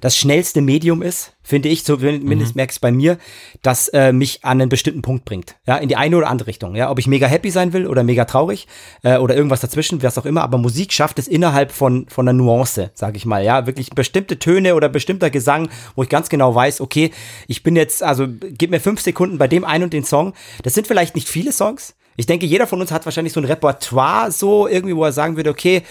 das 0.00 0.16
schnellste 0.16 0.60
Medium 0.60 1.02
ist, 1.02 1.32
finde 1.42 1.68
ich, 1.68 1.84
zumindest 1.84 2.56
Mhm. 2.56 2.62
es 2.68 2.78
bei 2.78 2.90
mir, 2.90 3.18
das 3.62 3.88
äh, 3.88 4.12
mich 4.12 4.44
an 4.44 4.60
einen 4.60 4.68
bestimmten 4.68 5.02
Punkt 5.02 5.24
bringt. 5.24 5.56
Ja, 5.66 5.76
in 5.76 5.88
die 5.88 5.96
eine 5.96 6.16
oder 6.16 6.28
andere 6.28 6.48
Richtung. 6.48 6.74
Ja, 6.74 6.90
ob 6.90 6.98
ich 6.98 7.06
mega 7.06 7.26
happy 7.26 7.50
sein 7.50 7.72
will 7.72 7.86
oder 7.86 8.02
mega 8.02 8.24
traurig 8.24 8.66
äh, 9.02 9.18
oder 9.18 9.36
irgendwas 9.36 9.60
dazwischen, 9.60 10.02
was 10.02 10.18
auch 10.18 10.26
immer, 10.26 10.42
aber 10.42 10.58
Musik 10.58 10.92
schafft 10.92 11.18
es 11.18 11.28
innerhalb 11.28 11.72
von, 11.72 12.06
von 12.08 12.28
einer 12.28 12.36
Nuance, 12.36 12.90
sag 12.94 13.16
ich 13.16 13.26
mal. 13.26 13.44
Ja, 13.44 13.66
wirklich 13.66 13.90
bestimmte 13.90 14.38
Töne 14.38 14.74
oder 14.74 14.88
bestimmter 14.88 15.30
Gesang, 15.30 15.68
wo 15.94 16.02
ich 16.02 16.08
ganz 16.08 16.28
genau 16.28 16.54
weiß, 16.54 16.80
okay, 16.80 17.12
ich 17.46 17.62
bin 17.62 17.76
jetzt, 17.76 18.02
also 18.02 18.26
gib 18.28 18.70
mir 18.70 18.80
fünf 18.80 19.00
Sekunden 19.00 19.38
bei 19.38 19.48
dem 19.48 19.64
einen 19.64 19.84
und 19.84 19.92
den 19.92 20.04
Song. 20.04 20.32
Das 20.62 20.74
sind 20.74 20.86
vielleicht 20.86 21.14
nicht 21.14 21.28
viele 21.28 21.52
Songs. 21.52 21.94
Ich 22.16 22.26
denke, 22.26 22.46
jeder 22.46 22.66
von 22.66 22.80
uns 22.80 22.90
hat 22.90 23.04
wahrscheinlich 23.04 23.34
so 23.34 23.40
ein 23.40 23.44
Repertoire, 23.44 24.32
so 24.32 24.66
irgendwie, 24.66 24.96
wo 24.96 25.04
er 25.04 25.12
sagen 25.12 25.36
würde, 25.36 25.50
okay, 25.50 25.82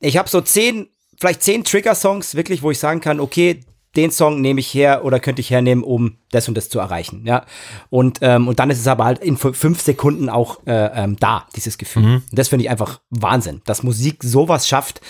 ich 0.00 0.16
habe 0.16 0.28
so 0.28 0.40
zehn, 0.40 0.88
vielleicht 1.18 1.42
zehn 1.42 1.64
Trigger-Songs, 1.64 2.34
wirklich, 2.34 2.62
wo 2.62 2.70
ich 2.70 2.78
sagen 2.78 3.00
kann, 3.00 3.20
okay, 3.20 3.60
den 3.96 4.10
Song 4.10 4.40
nehme 4.40 4.60
ich 4.60 4.72
her 4.74 5.04
oder 5.04 5.18
könnte 5.20 5.40
ich 5.40 5.50
hernehmen, 5.50 5.82
um 5.82 6.18
das 6.30 6.48
und 6.48 6.56
das 6.56 6.68
zu 6.68 6.78
erreichen. 6.78 7.22
Ja. 7.24 7.46
Und, 7.88 8.18
ähm, 8.20 8.46
und 8.46 8.58
dann 8.58 8.70
ist 8.70 8.78
es 8.78 8.86
aber 8.86 9.06
halt 9.06 9.20
in 9.20 9.36
fünf 9.38 9.80
Sekunden 9.80 10.28
auch 10.28 10.66
äh, 10.66 11.04
ähm, 11.04 11.16
da, 11.18 11.46
dieses 11.56 11.78
Gefühl. 11.78 12.04
Und 12.16 12.24
das 12.30 12.48
finde 12.48 12.64
ich 12.64 12.70
einfach 12.70 13.00
Wahnsinn. 13.10 13.62
Dass 13.64 13.82
Musik 13.82 14.22
sowas 14.22 14.68
schafft, 14.68 15.00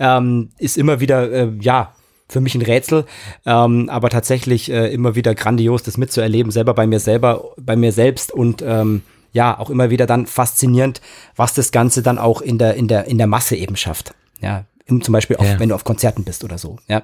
ähm, 0.00 0.50
ist 0.58 0.76
immer 0.76 0.98
wieder, 1.00 1.30
äh, 1.30 1.52
ja, 1.60 1.94
für 2.28 2.40
mich 2.40 2.54
ein 2.54 2.62
Rätsel, 2.62 3.04
ähm, 3.44 3.88
aber 3.90 4.08
tatsächlich 4.08 4.70
äh, 4.70 4.92
immer 4.92 5.14
wieder 5.14 5.34
grandios, 5.34 5.82
das 5.82 5.98
mitzuerleben, 5.98 6.50
selber 6.50 6.72
bei 6.74 6.86
mir 6.86 6.98
selber, 6.98 7.50
bei 7.58 7.76
mir 7.76 7.92
selbst 7.92 8.32
und 8.32 8.62
ähm, 8.66 9.02
ja, 9.32 9.58
auch 9.58 9.70
immer 9.70 9.90
wieder 9.90 10.06
dann 10.06 10.26
faszinierend, 10.26 11.00
was 11.36 11.54
das 11.54 11.72
Ganze 11.72 12.02
dann 12.02 12.18
auch 12.18 12.40
in 12.40 12.58
der, 12.58 12.74
in 12.74 12.88
der, 12.88 13.04
in 13.04 13.18
der 13.18 13.26
Masse 13.26 13.56
eben 13.56 13.76
schafft. 13.76 14.14
Ja, 14.40 14.64
zum 15.00 15.12
Beispiel 15.12 15.36
auch, 15.36 15.44
Ja. 15.44 15.58
wenn 15.58 15.68
du 15.70 15.74
auf 15.74 15.84
Konzerten 15.84 16.24
bist 16.24 16.44
oder 16.44 16.58
so. 16.58 16.76
Ja. 16.88 17.02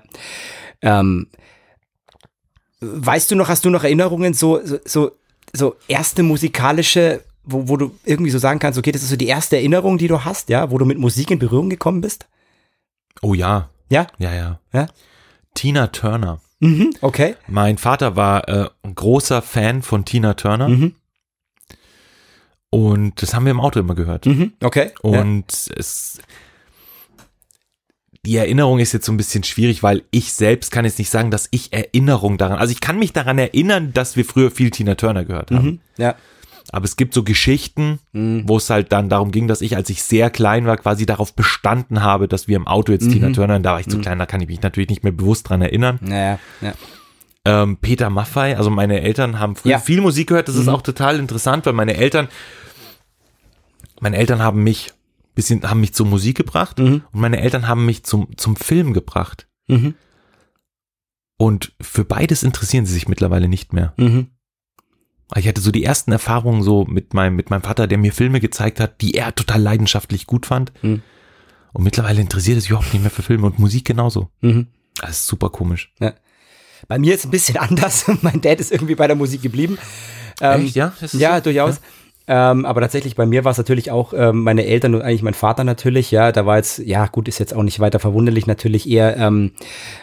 Ähm, 0.82 1.28
weißt 2.80 3.30
du 3.30 3.36
noch, 3.36 3.48
hast 3.48 3.64
du 3.64 3.70
noch 3.70 3.84
Erinnerungen, 3.84 4.34
so, 4.34 4.60
so, 4.64 4.78
so, 4.84 5.12
so 5.54 5.76
erste 5.88 6.22
musikalische, 6.22 7.24
wo, 7.44 7.68
wo 7.68 7.76
du 7.76 7.92
irgendwie 8.04 8.30
so 8.30 8.38
sagen 8.38 8.58
kannst, 8.58 8.78
okay, 8.78 8.92
das 8.92 9.02
ist 9.02 9.08
so 9.10 9.16
die 9.16 9.26
erste 9.28 9.56
Erinnerung, 9.56 9.96
die 9.98 10.08
du 10.08 10.24
hast, 10.24 10.48
ja, 10.50 10.70
wo 10.70 10.78
du 10.78 10.84
mit 10.84 10.98
Musik 10.98 11.30
in 11.30 11.38
Berührung 11.38 11.70
gekommen 11.70 12.00
bist? 12.00 12.26
oh 13.22 13.34
ja, 13.34 13.70
Ja? 13.90 14.06
ja, 14.18 14.32
ja. 14.34 14.60
Ja? 14.72 14.86
Tina 15.54 15.86
Turner. 15.88 16.40
Mhm, 16.60 16.90
okay. 17.00 17.34
Mein 17.48 17.78
Vater 17.78 18.14
war 18.16 18.48
äh, 18.48 18.68
ein 18.82 18.94
großer 18.94 19.42
Fan 19.42 19.82
von 19.82 20.04
Tina 20.04 20.34
Turner 20.34 20.68
Mhm, 20.68 20.94
und 22.70 23.22
das 23.22 23.32
haben 23.34 23.44
wir 23.46 23.50
im 23.52 23.60
Auto 23.60 23.80
immer 23.80 23.94
gehört. 23.94 24.26
mhm, 24.26 24.52
okay. 24.62 24.90
ja. 25.02 25.20
Und 25.20 25.46
es 25.76 26.20
die 28.28 28.36
Erinnerung 28.36 28.78
ist 28.78 28.92
jetzt 28.92 29.06
so 29.06 29.12
ein 29.12 29.16
bisschen 29.16 29.42
schwierig, 29.42 29.82
weil 29.82 30.02
ich 30.10 30.34
selbst 30.34 30.70
kann 30.70 30.84
jetzt 30.84 30.98
nicht 30.98 31.08
sagen, 31.08 31.30
dass 31.30 31.48
ich 31.50 31.72
Erinnerung 31.72 32.36
daran, 32.36 32.58
also 32.58 32.72
ich 32.72 32.80
kann 32.82 32.98
mich 32.98 33.14
daran 33.14 33.38
erinnern, 33.38 33.92
dass 33.94 34.16
wir 34.16 34.24
früher 34.26 34.50
viel 34.50 34.70
Tina 34.70 34.96
Turner 34.96 35.24
gehört 35.24 35.50
haben. 35.50 35.66
Mhm, 35.66 35.80
ja. 35.96 36.14
Aber 36.70 36.84
es 36.84 36.96
gibt 36.96 37.14
so 37.14 37.22
Geschichten, 37.24 38.00
Mhm. 38.12 38.42
wo 38.46 38.58
es 38.58 38.68
halt 38.68 38.92
dann 38.92 39.08
darum 39.08 39.30
ging, 39.30 39.48
dass 39.48 39.62
ich, 39.62 39.76
als 39.76 39.88
ich 39.88 40.02
sehr 40.02 40.28
klein 40.28 40.66
war, 40.66 40.76
quasi 40.76 41.06
darauf 41.06 41.32
bestanden 41.32 42.02
habe, 42.02 42.28
dass 42.28 42.48
wir 42.48 42.56
im 42.56 42.66
Auto 42.66 42.92
jetzt 42.92 43.06
Mhm. 43.06 43.12
Tina 43.12 43.30
Turner, 43.30 43.60
da 43.60 43.72
war 43.72 43.80
ich 43.80 43.88
zu 43.88 43.98
klein, 43.98 44.18
da 44.18 44.26
kann 44.26 44.42
ich 44.42 44.48
mich 44.48 44.60
natürlich 44.60 44.90
nicht 44.90 45.04
mehr 45.04 45.12
bewusst 45.14 45.48
dran 45.48 45.62
erinnern. 45.62 45.98
Naja, 46.02 46.38
ja. 46.60 46.74
Ähm, 47.46 47.78
Peter 47.78 48.10
Maffei, 48.10 48.58
also 48.58 48.68
meine 48.68 49.00
Eltern 49.00 49.38
haben 49.40 49.56
früher 49.56 49.72
Ja. 49.72 49.78
Mhm. 49.78 49.82
viel 49.82 50.00
Musik 50.02 50.28
gehört. 50.28 50.48
Das 50.48 50.56
ist 50.56 50.68
auch 50.68 50.82
total 50.82 51.18
interessant, 51.18 51.64
weil 51.64 51.72
meine 51.72 51.96
Eltern, 51.96 52.28
meine 54.00 54.18
Eltern 54.18 54.42
haben 54.42 54.62
mich 54.62 54.92
bisschen, 55.38 55.62
haben 55.70 55.80
mich 55.80 55.94
zur 55.94 56.06
Musik 56.06 56.36
gebracht 56.36 56.78
und 57.12 57.20
meine 57.20 57.40
Eltern 57.40 57.66
haben 57.68 57.86
mich 57.86 58.02
zum, 58.04 58.36
zum 58.36 58.56
Film 58.56 58.92
gebracht. 58.92 59.46
Mhm. 59.68 59.94
Und 61.36 61.72
für 61.80 62.04
beides 62.04 62.42
interessieren 62.42 62.84
sie 62.86 62.92
sich 62.94 63.06
mittlerweile 63.08 63.48
nicht 63.48 63.72
mehr. 63.72 63.94
Mhm. 63.96 64.28
Ich 65.36 65.46
hatte 65.46 65.60
so 65.60 65.70
die 65.70 65.84
ersten 65.84 66.10
Erfahrungen 66.10 66.62
so 66.62 66.84
mit 66.86 67.14
meinem, 67.14 67.36
mit 67.36 67.50
meinem 67.50 67.62
Vater, 67.62 67.86
der 67.86 67.98
mir 67.98 68.12
Filme 68.12 68.40
gezeigt 68.40 68.80
hat, 68.80 69.00
die 69.00 69.14
er 69.14 69.34
total 69.34 69.60
leidenschaftlich 69.62 70.26
gut 70.26 70.46
fand. 70.46 70.72
Mhm. 70.82 71.02
Und 71.72 71.84
mittlerweile 71.84 72.20
interessiert 72.20 72.56
er 72.56 72.60
sich 72.62 72.70
überhaupt 72.70 72.92
nicht 72.92 73.02
mehr 73.02 73.10
für 73.10 73.22
Filme 73.22 73.46
und 73.46 73.58
Musik 73.58 73.84
genauso. 73.84 74.30
Mhm. 74.40 74.66
Das 75.00 75.10
ist 75.10 75.26
super 75.26 75.50
komisch. 75.50 75.92
Bei 76.88 76.98
mir 76.98 77.14
ist 77.14 77.20
es 77.20 77.26
ein 77.26 77.30
bisschen 77.30 77.56
anders. 77.68 78.06
mein 78.22 78.40
Dad 78.40 78.58
ist 78.58 78.72
irgendwie 78.72 78.94
bei 78.96 79.06
der 79.06 79.16
Musik 79.16 79.42
geblieben. 79.42 79.78
Ähm, 80.40 80.64
Echt, 80.64 80.76
ja? 80.76 80.92
Es 81.00 81.12
Ja, 81.12 81.36
so? 81.36 81.44
durchaus. 81.44 81.80
Ähm, 82.28 82.66
aber 82.66 82.82
tatsächlich 82.82 83.16
bei 83.16 83.24
mir 83.24 83.44
war 83.44 83.52
es 83.52 83.58
natürlich 83.58 83.90
auch 83.90 84.12
ähm, 84.14 84.42
meine 84.42 84.66
Eltern 84.66 84.94
und 84.94 85.02
eigentlich 85.02 85.22
mein 85.22 85.34
Vater 85.34 85.64
natürlich. 85.64 86.10
Ja, 86.10 86.30
da 86.30 86.44
war 86.44 86.58
jetzt, 86.58 86.78
ja 86.78 87.06
gut, 87.06 87.26
ist 87.26 87.38
jetzt 87.38 87.54
auch 87.54 87.62
nicht 87.62 87.80
weiter 87.80 87.98
verwunderlich, 87.98 88.46
natürlich 88.46 88.88
eher, 88.88 89.16
ähm, 89.16 89.52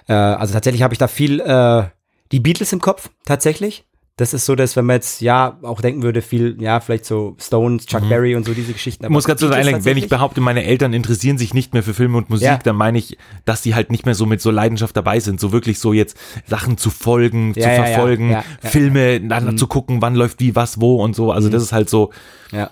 äh, 0.08 0.14
also 0.14 0.54
tatsächlich 0.54 0.82
habe 0.82 0.94
ich 0.94 0.98
da 0.98 1.08
viel 1.08 1.40
äh, 1.40 1.84
die 2.32 2.40
Beatles 2.40 2.74
im 2.74 2.82
Kopf, 2.82 3.10
tatsächlich. 3.26 3.86
Das 4.18 4.34
ist 4.34 4.46
so, 4.46 4.56
dass 4.56 4.78
wenn 4.78 4.86
man 4.86 4.96
jetzt, 4.96 5.20
ja, 5.20 5.60
auch 5.62 5.82
denken 5.82 6.02
würde, 6.02 6.22
viel, 6.22 6.56
ja, 6.62 6.80
vielleicht 6.80 7.04
so 7.04 7.36
Stones, 7.38 7.86
Chuck 7.86 8.08
Berry 8.08 8.34
und 8.38 8.46
so 8.46 8.54
diese 8.54 8.72
Geschichten. 8.72 9.04
Ich 9.04 9.10
muss 9.10 9.26
ganz 9.26 9.42
kurz 9.42 9.50
Beatles 9.50 9.68
einlenken, 9.68 9.84
wenn 9.84 9.98
ich 9.98 10.08
behaupte, 10.08 10.40
meine 10.40 10.64
Eltern 10.64 10.94
interessieren 10.94 11.38
sich 11.38 11.54
nicht 11.54 11.74
mehr 11.74 11.84
für 11.84 11.94
Filme 11.94 12.18
und 12.18 12.30
Musik, 12.30 12.48
Ja. 12.48 12.58
dann 12.64 12.78
meine 12.78 12.98
ich, 12.98 13.18
dass 13.44 13.62
die 13.62 13.76
halt 13.76 13.92
nicht 13.92 14.06
mehr 14.06 14.16
so 14.16 14.26
mit 14.26 14.40
so 14.40 14.52
Leidenschaft 14.52 14.96
dabei 14.96 15.20
sind, 15.20 15.42
so 15.42 15.52
wirklich 15.52 15.80
so 15.80 15.92
jetzt 15.92 16.18
Sachen 16.48 16.78
zu 16.78 16.92
folgen, 16.92 17.50
Ja, 17.58 17.64
zu 17.64 17.70
ja, 17.70 17.76
verfolgen. 17.84 18.38
Filme 18.62 19.20
dann 19.20 19.58
zu 19.58 19.68
gucken, 19.68 20.02
wann 20.02 20.16
läuft 20.16 20.40
wie, 20.40 20.56
was, 20.56 20.80
wo 20.80 21.04
und 21.04 21.14
so. 21.14 21.34
Also 21.34 21.50
das 21.50 21.62
ist 21.62 21.74
halt 21.74 21.90
so 21.90 22.12
Ja. 22.54 22.70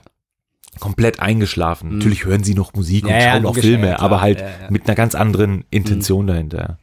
komplett 0.80 1.20
eingeschlafen. 1.20 1.98
Natürlich 1.98 2.24
hören 2.24 2.46
sie 2.46 2.56
noch 2.56 2.74
Musik 2.74 3.04
und 3.06 3.12
Mhm. 3.12 3.20
Schauen 3.20 3.46
auch 3.48 3.56
Filme, 3.58 4.00
aber 4.00 4.22
halt 4.22 4.42
mit 4.70 4.88
einer 4.88 4.96
ganz 4.96 5.14
anderen 5.14 5.66
Intention 5.72 6.26
dahinter. 6.26 6.78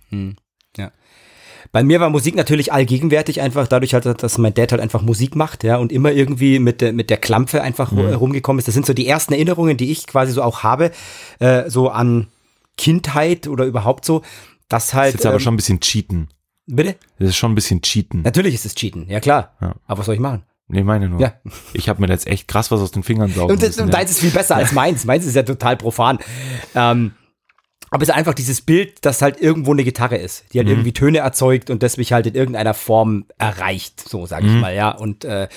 Bei 1.72 1.82
mir 1.84 2.01
war 2.01 2.10
Musik 2.10 2.34
natürlich 2.34 2.72
allgegenwärtig, 2.72 3.40
einfach 3.40 3.68
dadurch 3.68 3.94
halt, 3.94 4.05
dass 4.05 4.38
mein 4.38 4.55
Dad 4.55 4.72
halt 4.72 4.82
einfach 4.82 5.02
Musik 5.02 5.36
macht, 5.36 5.62
ja, 5.62 5.76
und 5.76 5.92
immer 5.92 6.10
irgendwie 6.10 6.59
mit 6.59 6.80
der, 6.80 6.92
mit 6.92 7.10
der 7.10 7.16
Klampfe 7.18 7.62
einfach 7.62 7.92
ru- 7.92 8.12
rumgekommen 8.12 8.59
ist. 8.59 8.66
Das 8.66 8.74
sind 8.74 8.86
so 8.86 8.92
die 8.92 9.06
ersten 9.06 9.32
Erinnerungen, 9.34 9.76
die 9.76 9.90
ich 9.92 10.06
quasi 10.09 10.32
so 10.32 10.42
auch 10.42 10.64
habe, 10.64 10.90
äh, 11.38 11.70
so 11.70 11.88
an 11.90 12.26
Kindheit 12.76 13.47
oder 13.47 13.64
überhaupt 13.66 14.05
so, 14.05 14.22
dass 14.68 14.86
Das 14.88 14.94
halt. 14.94 15.09
ist 15.09 15.14
jetzt 15.14 15.26
aber 15.26 15.34
ähm, 15.36 15.40
schon 15.40 15.55
ein 15.55 15.56
bisschen 15.59 15.80
Cheaten. 15.80 16.28
Bitte? 16.66 16.97
Das 17.18 17.28
ist 17.30 17.36
schon 17.36 17.52
ein 17.52 17.56
bisschen 17.56 17.82
Cheaten. 17.82 18.22
Natürlich 18.22 18.55
ist 18.55 18.64
es 18.66 18.74
Cheaten, 18.74 19.09
ja 19.09 19.20
klar. 19.20 19.55
Ja. 19.60 19.74
Aber 19.86 19.98
was 20.01 20.06
soll 20.06 20.14
ich 20.14 20.20
machen? 20.20 20.42
Nee, 20.68 20.84
meine 20.84 21.09
nur. 21.09 21.20
Ja. 21.20 21.32
Ich 21.72 21.88
habe 21.88 22.01
mir 22.01 22.06
da 22.06 22.12
jetzt 22.14 22.28
echt 22.28 22.47
krass 22.47 22.70
was 22.70 22.80
aus 22.80 22.92
den 22.92 23.02
Fingern 23.02 23.32
saugen 23.32 23.52
Und, 23.52 23.60
das, 23.62 23.70
müssen. 23.70 23.82
und 23.82 23.88
ja. 23.88 23.97
deins 23.97 24.10
ist 24.12 24.20
viel 24.20 24.30
besser 24.30 24.55
als 24.56 24.70
meins. 24.72 25.05
Meins 25.05 25.26
ist 25.26 25.34
ja 25.34 25.42
total 25.42 25.76
profan. 25.76 26.18
Ähm, 26.76 27.12
aber 27.90 28.02
es 28.02 28.08
ist 28.08 28.14
einfach 28.14 28.34
dieses 28.34 28.60
Bild, 28.60 29.04
dass 29.04 29.20
halt 29.20 29.40
irgendwo 29.40 29.72
eine 29.72 29.82
Gitarre 29.84 30.16
ist, 30.16 30.44
die 30.52 30.58
halt 30.58 30.68
Mhm. 30.68 30.74
irgendwie 30.74 30.92
Töne 30.92 31.18
erzeugt 31.18 31.70
und 31.70 31.82
das 31.82 31.96
mich 31.96 32.12
halt 32.12 32.26
in 32.26 32.34
irgendeiner 32.34 32.74
Form 32.74 33.26
erreicht, 33.38 34.08
so 34.08 34.26
sage 34.26 34.46
Mhm. 34.46 34.54
ich 34.54 34.60
mal, 34.60 34.74
ja. 34.74 34.90
Und 34.90 35.24
äh, 35.24 35.48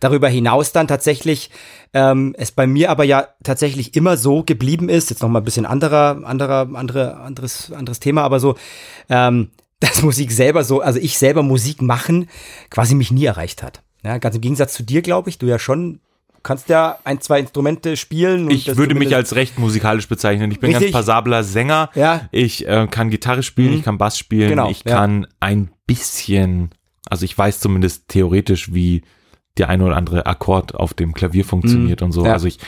darüber 0.00 0.28
hinaus 0.28 0.72
dann 0.72 0.86
tatsächlich 0.88 1.50
ähm, 1.94 2.34
es 2.38 2.52
bei 2.52 2.66
mir 2.66 2.90
aber 2.90 3.04
ja 3.04 3.28
tatsächlich 3.42 3.96
immer 3.96 4.18
so 4.18 4.42
geblieben 4.44 4.90
ist, 4.90 5.08
jetzt 5.08 5.22
noch 5.22 5.30
mal 5.30 5.38
ein 5.40 5.44
bisschen 5.44 5.64
anderer, 5.64 6.20
anderer, 6.24 6.68
andere, 6.74 7.16
anderes, 7.16 7.72
anderes 7.72 7.98
Thema, 8.00 8.22
aber 8.22 8.40
so, 8.40 8.56
ähm, 9.08 9.50
dass 9.80 10.02
Musik 10.02 10.30
selber 10.32 10.64
so, 10.64 10.80
also 10.82 10.98
ich 10.98 11.16
selber 11.16 11.42
Musik 11.42 11.80
machen, 11.80 12.28
quasi 12.68 12.94
mich 12.94 13.10
nie 13.10 13.24
erreicht 13.24 13.62
hat. 13.62 13.82
Ja, 14.04 14.18
ganz 14.18 14.34
im 14.34 14.42
Gegensatz 14.42 14.74
zu 14.74 14.82
dir, 14.82 15.00
glaube 15.02 15.30
ich, 15.30 15.38
du 15.38 15.46
ja 15.46 15.58
schon 15.58 16.00
kannst 16.48 16.68
ja 16.68 16.98
ein, 17.04 17.20
zwei 17.20 17.38
Instrumente 17.38 17.96
spielen. 17.96 18.46
und 18.46 18.50
Ich 18.50 18.76
würde 18.76 18.94
mich 18.96 19.14
als 19.14 19.36
recht 19.36 19.58
musikalisch 19.58 20.08
bezeichnen. 20.08 20.50
Ich 20.50 20.58
bin 20.58 20.70
Richtig. 20.70 20.92
ganz 20.92 21.06
passabler 21.06 21.44
Sänger. 21.44 21.90
Ja. 21.94 22.22
Ich 22.32 22.66
äh, 22.66 22.88
kann 22.90 23.10
Gitarre 23.10 23.42
spielen, 23.44 23.74
ich 23.74 23.82
kann 23.84 23.98
Bass 23.98 24.18
spielen, 24.18 24.48
Genau, 24.50 24.70
ich 24.70 24.82
ja. 24.84 24.96
kann 24.96 25.26
ein 25.40 25.70
bisschen, 25.86 26.70
also 27.08 27.24
ich 27.24 27.36
weiß 27.38 27.60
zumindest 27.60 28.08
theoretisch, 28.08 28.72
wie 28.74 29.02
der 29.58 29.68
eine 29.68 29.84
oder 29.84 29.96
andere 29.96 30.26
Akkord 30.26 30.74
auf 30.74 30.94
dem 30.94 31.12
Klavier 31.14 31.44
funktioniert 31.44 32.02
und 32.02 32.12
so. 32.12 32.20
Mhm. 32.20 32.26
ja. 32.26 32.32
Also 32.32 32.46
ich 32.48 32.58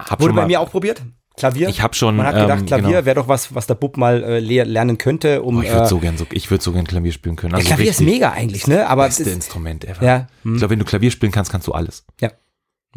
habe 0.00 0.22
Wurde 0.22 0.30
schon 0.30 0.36
bei 0.36 0.42
mal, 0.42 0.46
mir 0.48 0.60
auch 0.60 0.70
probiert. 0.70 1.02
Klavier. 1.38 1.68
ich 1.68 1.82
habe 1.82 1.94
schon, 1.94 2.16
Man 2.16 2.24
hat 2.26 2.34
gedacht, 2.34 2.60
ähm, 2.60 2.66
Klavier 2.66 2.88
genau. 2.88 3.04
wäre 3.04 3.14
doch 3.16 3.28
was, 3.28 3.54
was 3.54 3.66
der 3.66 3.74
Bub 3.74 3.98
mal 3.98 4.22
äh, 4.24 4.40
le- 4.40 4.64
lernen 4.64 4.96
könnte, 4.96 5.42
um. 5.42 5.58
Oh, 5.58 5.60
ich 5.60 5.68
würde 5.70 5.84
äh, 5.84 5.86
so 5.86 5.98
gern 5.98 6.16
so, 6.16 6.24
ich 6.32 6.50
würde 6.50 6.64
so 6.64 6.72
gern 6.72 6.86
Klavier 6.86 7.12
spielen 7.12 7.36
können. 7.36 7.50
ja, 7.52 7.56
Also 7.58 7.68
Klavier 7.68 7.90
ist 7.90 8.00
richtig 8.00 8.14
mega 8.14 8.30
eigentlich, 8.32 8.66
ne? 8.66 8.86
Aber 8.88 9.04
beste 9.04 9.24
das- 9.24 9.34
Instrument 9.34 9.84
ever. 9.84 10.02
ja, 10.02 10.28
hm, 10.44 10.54
Ich 10.54 10.58
glaube, 10.60 10.72
wenn 10.72 10.78
du 10.78 10.86
Klavier 10.86 11.10
spielen 11.10 11.32
kannst, 11.32 11.50
kannst 11.52 11.66
du 11.66 11.72
alles. 11.72 12.04
ja. 12.22 12.30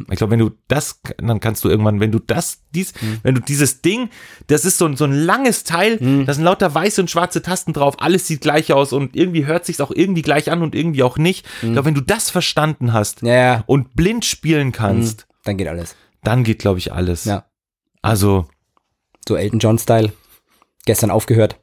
Ich 0.09 0.17
glaube, 0.17 0.31
wenn 0.31 0.39
du 0.39 0.51
das, 0.67 1.01
dann 1.17 1.39
kannst 1.39 1.63
du 1.63 1.69
irgendwann, 1.69 1.99
wenn 1.99 2.11
du 2.11 2.19
das, 2.19 2.59
dies, 2.71 2.93
Mhm. 3.01 3.19
wenn 3.23 3.35
du 3.35 3.41
dieses 3.41 3.81
Ding, 3.81 4.09
das 4.47 4.65
ist 4.65 4.77
so 4.77 4.85
ein, 4.85 4.95
so 4.95 5.05
ein 5.05 5.11
langes 5.13 5.63
Teil, 5.63 5.97
Mhm. 6.01 6.25
da 6.25 6.33
sind 6.33 6.43
lauter 6.43 6.73
weiße 6.73 7.01
und 7.01 7.09
schwarze 7.09 7.41
Tasten 7.41 7.73
drauf, 7.73 7.95
alles 7.99 8.27
sieht 8.27 8.41
gleich 8.41 8.71
aus 8.73 8.93
und 8.93 9.15
irgendwie 9.15 9.45
hört 9.45 9.65
sich's 9.65 9.81
auch 9.81 9.91
irgendwie 9.91 10.21
gleich 10.21 10.51
an 10.51 10.61
und 10.61 10.75
irgendwie 10.75 11.03
auch 11.03 11.17
nicht. 11.17 11.45
Ich 11.61 11.71
glaube, 11.71 11.85
wenn 11.85 11.93
du 11.95 12.01
das 12.01 12.29
verstanden 12.29 12.93
hast 12.93 13.23
Mhm. 13.23 13.29
Ja, 13.29 13.63
und 13.67 13.95
blind 13.95 14.25
spielen 14.25 14.71
kannst, 14.71 15.27
Dann 15.43 15.57
geht 15.57 15.67
alles. 15.67 15.95
dann 16.23 16.43
geht, 16.43 16.59
glaube 16.59 16.79
ich, 16.79 16.91
alles. 16.93 17.25
Ja. 17.25 17.45
Also, 18.01 18.47
So 19.27 19.35
Elton 19.35 19.59
John-Style. 19.59 20.11
Gestern 20.85 21.11
aufgehört. 21.11 21.57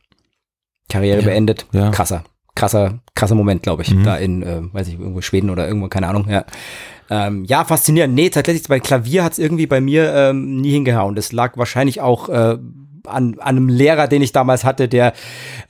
Karriere 0.89 1.21
Ja, 1.21 1.25
beendet. 1.27 1.67
ja. 1.73 1.91
Krasser. 1.91 2.23
Krasser, 2.55 3.01
krasser 3.15 3.35
Moment, 3.35 3.63
glaube 3.63 3.83
ich. 3.83 3.91
Mhm. 3.93 4.05
Da 4.05 4.17
in, 4.17 4.43
äh, 4.43 4.63
weiß 4.73 4.89
ich, 4.89 4.95
irgendwo 4.99 5.21
Schweden 5.21 5.51
oder 5.51 5.67
irgendwo, 5.67 5.89
keine 5.89 6.09
Ahnung, 6.09 6.29
ja. 6.29 6.45
Ähm, 7.11 7.45
ja, 7.45 7.65
faszinierend. 7.65 8.15
Nee, 8.15 8.31
tatsächlich, 8.31 8.67
bei 8.69 8.81
Klavier 8.81 9.23
hat 9.25 9.33
es 9.33 9.39
irgendwie 9.39 9.67
bei 9.67 9.81
mir 9.81 10.13
ähm, 10.15 10.57
nie 10.57 10.73
hingehauen. 10.73 11.15
Das 11.15 11.33
lag 11.33 11.57
wahrscheinlich 11.57 12.01
auch 12.01 12.29
äh, 12.29 12.33
an, 12.33 12.59
an 13.05 13.39
einem 13.39 13.69
Lehrer, 13.69 14.09
den 14.09 14.23
ich 14.23 14.33
damals 14.33 14.65
hatte, 14.65 14.89
der 14.89 15.13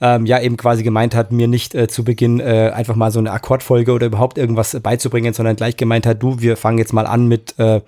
ähm, 0.01 0.25
ja 0.25 0.39
eben 0.41 0.57
quasi 0.57 0.81
gemeint 0.83 1.13
hat, 1.13 1.31
mir 1.31 1.47
nicht 1.47 1.75
äh, 1.75 1.87
zu 1.87 2.03
Beginn 2.03 2.39
äh, 2.39 2.71
einfach 2.73 2.95
mal 2.95 3.11
so 3.11 3.19
eine 3.19 3.31
Akkordfolge 3.31 3.91
oder 3.91 4.07
überhaupt 4.07 4.37
irgendwas 4.39 4.79
beizubringen, 4.81 5.33
sondern 5.33 5.55
gleich 5.55 5.77
gemeint 5.77 6.05
hat, 6.07 6.23
du, 6.23 6.39
wir 6.41 6.57
fangen 6.57 6.79
jetzt 6.79 6.93
mal 6.93 7.05
an 7.05 7.27
mit 7.27 7.53
äh, 7.59 7.81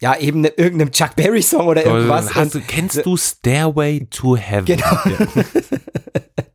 ja, 0.00 0.16
eben 0.16 0.42
ne, 0.42 0.48
irgendeinem 0.56 0.92
Chuck 0.92 1.16
Berry 1.16 1.42
Song 1.42 1.66
oder 1.66 1.84
irgendwas. 1.84 2.32
hast 2.36 2.54
Und- 2.54 2.68
kennst 2.68 3.04
du 3.04 3.16
Stairway 3.16 4.06
to 4.10 4.36
Heaven? 4.36 4.64
Genau. 4.66 4.96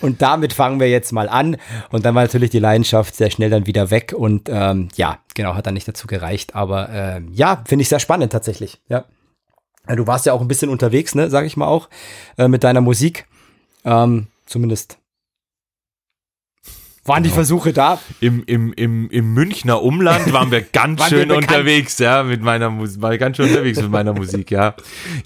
Und 0.00 0.22
damit 0.22 0.52
fangen 0.52 0.80
wir 0.80 0.88
jetzt 0.88 1.12
mal 1.12 1.28
an. 1.28 1.56
Und 1.90 2.04
dann 2.04 2.14
war 2.14 2.22
natürlich 2.22 2.50
die 2.50 2.58
Leidenschaft 2.58 3.16
sehr 3.16 3.30
schnell 3.30 3.50
dann 3.50 3.66
wieder 3.66 3.90
weg. 3.90 4.14
Und 4.16 4.48
ähm, 4.48 4.88
ja, 4.94 5.18
genau, 5.34 5.54
hat 5.54 5.66
dann 5.66 5.74
nicht 5.74 5.88
dazu 5.88 6.06
gereicht. 6.06 6.54
Aber 6.54 6.88
ähm, 6.90 7.30
ja, 7.32 7.62
finde 7.66 7.82
ich 7.82 7.88
sehr 7.88 7.98
spannend 7.98 8.32
tatsächlich. 8.32 8.80
Ja. 8.88 9.04
Du 9.86 10.06
warst 10.06 10.24
ja 10.24 10.32
auch 10.32 10.40
ein 10.40 10.48
bisschen 10.48 10.70
unterwegs, 10.70 11.14
ne, 11.14 11.28
sag 11.28 11.44
ich 11.44 11.56
mal 11.56 11.66
auch, 11.66 11.90
äh, 12.38 12.48
mit 12.48 12.64
deiner 12.64 12.80
Musik. 12.80 13.26
Ähm, 13.84 14.28
zumindest 14.46 14.98
waren 17.06 17.22
die 17.22 17.28
Genau. 17.28 17.34
Versuche 17.36 17.72
da. 17.72 18.00
Im, 18.20 18.42
im, 18.46 18.72
im, 18.72 19.10
Im 19.10 19.34
Münchner 19.34 19.82
Umland 19.82 20.32
waren 20.32 20.50
wir 20.50 20.62
ganz 20.72 21.00
Waren 21.00 21.10
wir 21.10 21.18
schön 21.18 21.28
bekannt. 21.28 21.48
unterwegs, 21.50 21.98
ja, 21.98 22.22
mit 22.22 22.40
meiner 22.42 22.70
Musik, 22.70 23.02
war 23.02 23.16
ganz 23.18 23.36
schön 23.36 23.48
unterwegs 23.50 23.80
mit 23.80 23.90
meiner 23.90 24.14
Musik, 24.14 24.50
ja. 24.50 24.74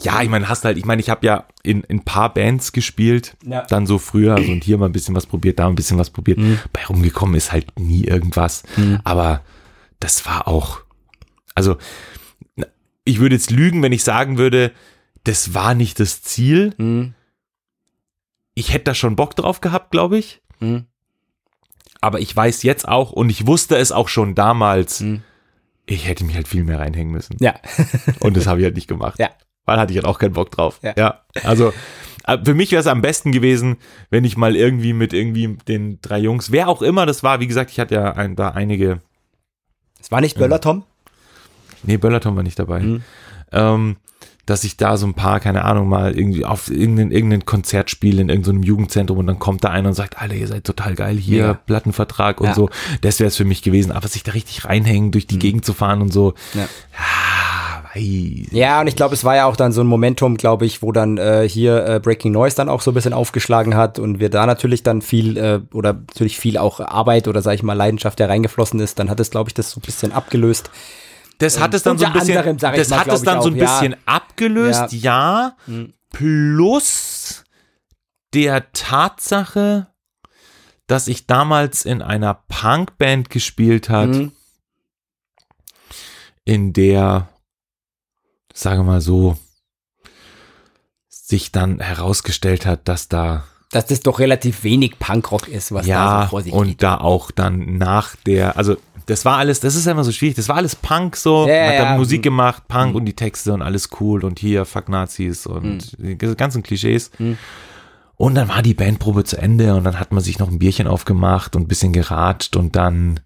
Ja, 0.00 0.20
ich 0.22 0.28
meine, 0.28 0.48
hast 0.48 0.64
halt, 0.64 0.76
ich 0.76 0.84
meine, 0.84 1.00
ich 1.00 1.09
habe 1.09 1.24
ja 1.26 1.44
in 1.62 1.82
in 1.84 1.98
ein 1.98 2.05
paar 2.05 2.34
Bands 2.34 2.72
gespielt, 2.72 3.36
Ja. 3.44 3.62
dann 3.62 3.86
so 3.86 3.98
früher, 3.98 4.34
also 4.34 4.50
und 4.50 4.64
hier 4.64 4.76
mal 4.78 4.86
ein 4.86 4.92
bisschen 4.92 5.14
was 5.14 5.26
probiert, 5.26 5.59
da 5.60 5.68
ein 5.68 5.74
bisschen 5.76 5.98
was 5.98 6.10
probiert. 6.10 6.38
Mhm. 6.38 6.59
Bei 6.72 6.84
rumgekommen 6.84 7.34
ist 7.36 7.52
halt 7.52 7.78
nie 7.78 8.05
irgendwas, 8.05 8.64
aber 9.05 9.42
das 10.00 10.26
war 10.26 10.48
auch, 10.48 10.80
also 11.55 11.76
ich 13.05 13.20
würde 13.20 13.36
jetzt 13.36 13.50
lügen, 13.50 13.82
wenn 13.82 13.92
ich 13.92 14.02
sagen 14.05 14.36
würde, 14.36 14.72
das 15.24 15.55
war 15.55 15.74
nicht 15.74 15.98
das 16.00 16.22
Ziel. 16.22 16.74
Mhm. 16.78 17.14
Ich 18.55 18.72
hätte 18.72 18.84
da 18.84 18.94
schon 18.94 19.14
Bock 19.16 19.36
drauf 19.36 19.60
gehabt, 19.60 19.90
glaube 19.92 20.18
ich. 20.18 20.40
Mhm. 20.60 20.86
Aber 22.01 22.20
ich 22.20 22.35
weiß 22.35 22.62
jetzt 22.62 22.87
auch 22.87 23.11
und 23.12 23.29
ich 23.31 23.47
wusste 23.47 23.77
es 23.77 23.91
auch 23.93 24.09
schon 24.09 24.35
damals, 24.35 25.01
Mhm. 25.01 25.23
ich 25.87 26.07
hätte 26.07 26.25
mich 26.25 26.37
halt 26.37 26.47
viel 26.49 26.65
mehr 26.65 26.79
reinhängen 26.79 27.12
müssen. 27.12 27.37
Ja. 27.41 27.55
Und 28.20 28.37
das 28.37 28.47
habe 28.47 28.61
ich 28.61 28.65
halt 28.65 28.75
nicht 28.77 28.89
gemacht. 28.89 29.19
Ja. 29.19 29.31
Weil 29.65 29.79
hatte 29.81 29.93
ich 29.93 29.97
halt 29.99 30.07
auch 30.07 30.19
keinen 30.19 30.33
Bock 30.35 30.51
drauf. 30.51 30.81
Ja. 30.97 31.23
Also 31.45 31.73
äh, 32.27 32.39
für 32.45 32.55
mich 32.55 32.70
wäre 32.73 32.81
es 32.81 32.87
am 32.87 33.03
besten 33.03 33.33
gewesen, 33.33 33.77
wenn 34.11 34.25
ich 34.25 34.37
mal 34.37 34.55
irgendwie 34.55 34.93
mit 34.93 35.12
irgendwie 35.12 35.57
den 35.66 35.99
drei 36.01 36.19
Jungs, 36.19 36.53
wer 36.53 36.69
auch 36.69 36.83
immer 36.83 37.05
das 37.07 37.23
war, 37.23 37.41
wie 37.41 37.47
gesagt, 37.47 37.70
ich 37.70 37.81
hatte 37.81 37.95
ja 37.97 38.12
ein, 38.12 38.37
da 38.37 38.51
einige, 38.51 39.01
Es 40.01 40.11
war 40.12 40.20
nicht 40.20 40.37
Böller, 40.39 40.61
Tom. 40.61 40.85
nee, 41.83 41.97
Böllerton 41.97 42.37
war 42.37 42.43
nicht 42.43 42.59
dabei, 42.59 42.81
Mhm. 42.81 43.03
ähm, 43.53 43.97
dass 44.49 44.65
ich 44.65 44.77
da 44.77 44.97
so 44.97 45.07
ein 45.07 45.15
paar, 45.15 45.41
keine 45.41 45.65
Ahnung, 45.65 45.89
mal 45.89 46.16
irgendwie 46.16 46.45
auf 46.45 46.70
irgendein, 46.70 47.11
irgendein 47.11 47.45
Konzert 47.45 47.91
spiele 47.91 48.20
in 48.23 48.29
irgendeinem 48.29 48.62
Jugendzentrum 48.62 49.19
und 49.19 49.27
dann 49.27 49.39
kommt 49.39 49.65
da 49.65 49.69
einer 49.69 49.89
und 49.91 49.95
sagt, 49.95 50.20
Alter, 50.20 50.35
ihr 50.35 50.49
seid 50.49 50.65
total 50.65 50.95
geil, 50.95 51.16
hier, 51.16 51.39
Ja. 51.39 51.55
Plattenvertrag 51.55 52.41
und 52.41 52.49
Ja. 52.49 52.55
so. 52.55 52.70
Das 53.03 53.20
wäre 53.20 53.29
es 53.29 53.37
für 53.37 53.45
mich 53.45 53.62
gewesen. 53.62 53.93
Aber 53.93 54.09
sich 54.09 54.23
da 54.23 54.33
richtig 54.33 54.65
reinhängen, 54.65 55.11
durch 55.11 55.27
die 55.27 55.39
Gegend 55.39 55.65
zu 55.65 55.75
fahren 55.75 56.01
und 56.03 56.12
so, 56.12 56.35
Ja. 56.55 56.69
ah. 56.97 57.69
Ja, 57.95 58.81
und 58.81 58.87
ich 58.87 58.95
glaube, 58.95 59.15
es 59.15 59.25
war 59.25 59.35
ja 59.35 59.47
auch 59.47 59.57
dann 59.57 59.73
so 59.73 59.81
ein 59.81 59.87
Momentum, 59.87 60.37
glaube 60.37 60.66
ich, 60.66 60.83
wo 60.83 60.93
dann 60.93 61.19
äh, 61.19 61.49
hier 61.49 61.85
äh, 61.85 62.01
Breaking 62.01 62.31
Noise 62.33 62.55
dann 62.55 62.69
auch 62.69 62.81
so 62.81 62.91
ein 62.93 62.95
bisschen 62.95 63.12
aufgeschlagen 63.12 63.75
hat 63.75 63.99
und 63.99 64.20
wir 64.20 64.31
da 64.31 64.47
natürlich 64.47 64.83
dann 64.85 65.03
viel 65.03 65.37
äh, 65.37 65.61
oder 65.73 65.95
natürlich 65.95 66.39
viel 66.39 66.59
auch 66.59 66.79
Arbeit 66.81 67.27
oder 67.27 67.43
sag 67.43 67.55
ich 67.55 67.62
mal 67.62 67.73
Leidenschaft, 67.73 68.19
der 68.20 68.29
reingeflossen 68.29 68.79
ist, 68.79 68.99
dann 69.01 69.11
hat 69.11 69.19
es, 69.19 69.31
glaube 69.31 69.51
ich, 69.51 69.55
das 69.55 69.70
so 69.70 69.81
ein 69.81 69.83
bisschen 69.83 70.12
abgelöst. 70.12 70.70
Das 71.39 71.60
hat 71.60 71.73
es 71.74 71.82
dann 71.85 71.98
so 71.98 72.05
ein 72.06 72.12
bisschen, 72.12 72.36
anderem, 72.36 72.59
das 72.59 72.89
mal, 72.90 72.98
hat 73.01 73.09
es 73.09 73.23
dann 73.23 73.43
so 73.43 73.48
ein 73.48 73.55
auch, 73.55 73.59
ja. 73.59 73.78
bisschen 73.81 73.97
abgelöst, 74.06 74.93
ja. 74.93 75.56
Plus 76.10 77.44
der 78.35 78.73
Tatsache, 78.73 79.86
dass 80.86 81.06
ich 81.09 81.27
damals 81.27 81.85
in 81.85 82.02
einer 82.02 82.35
Punkband 82.35 83.31
gespielt 83.31 83.89
hat, 83.89 84.09
Mhm. 84.09 84.32
in 86.44 86.73
der, 86.73 87.28
sage 88.52 88.82
mal 88.82 89.01
so, 89.01 89.39
sich 91.09 91.52
dann 91.52 91.78
herausgestellt 91.81 92.65
hat, 92.66 92.89
dass 92.89 93.09
da 93.09 93.44
Dass 93.70 93.86
das 93.86 94.01
doch 94.01 94.19
relativ 94.19 94.65
wenig 94.65 94.99
Punkrock 94.99 95.47
ist, 95.49 95.73
was 95.73 95.85
da 95.86 95.90
ja 95.93 96.23
so 96.23 96.28
vor 96.31 96.43
sich 96.43 96.53
und 96.53 96.69
geht. 96.69 96.82
da 96.82 96.97
auch 96.99 97.31
dann 97.31 97.77
nach 97.77 98.16
der, 98.16 98.57
also 98.57 98.77
das 99.07 99.24
war 99.24 99.36
alles, 99.39 99.61
das 99.61 99.74
ist 99.74 99.86
immer 99.86 100.05
so 100.05 100.12
schwierig, 100.12 100.36
das 100.36 100.49
war 100.49 100.57
alles 100.57 100.74
Punk 100.77 101.16
so, 101.16 101.47
Ja, 101.47 101.66
man 101.66 101.69
hat 101.69 101.74
ja. 101.85 101.97
Musik 101.97 102.23
gemacht, 102.23 102.62
Punk 102.69 102.90
Mhm. 102.90 102.97
und 102.97 103.05
die 103.07 103.15
Texte 103.15 103.53
und 103.53 103.61
alles 103.62 103.90
cool 104.01 104.24
und 104.24 104.39
hier 104.39 104.65
fuck 104.65 104.89
Nazis 104.89 105.47
und 105.47 105.97
die 105.99 106.16
ganzen 106.16 106.62
Klischees. 106.62 107.11
Mhm. 107.19 107.36
Und 108.16 108.35
dann 108.35 108.49
war 108.49 108.62
die 108.62 108.74
Bandprobe 108.74 109.24
zu 109.24 109.36
Ende 109.36 109.74
und 109.77 109.85
dann 109.85 110.01
hat 110.01 110.12
man 110.12 110.23
sich 110.24 110.39
noch 110.39 110.49
ein 110.49 110.59
Bierchen 110.59 110.86
aufgemacht 110.89 111.55
und 111.55 111.62
ein 111.62 111.69
bisschen 111.69 111.93
geratscht 111.93 112.57
und 112.57 112.74
dann 112.74 113.20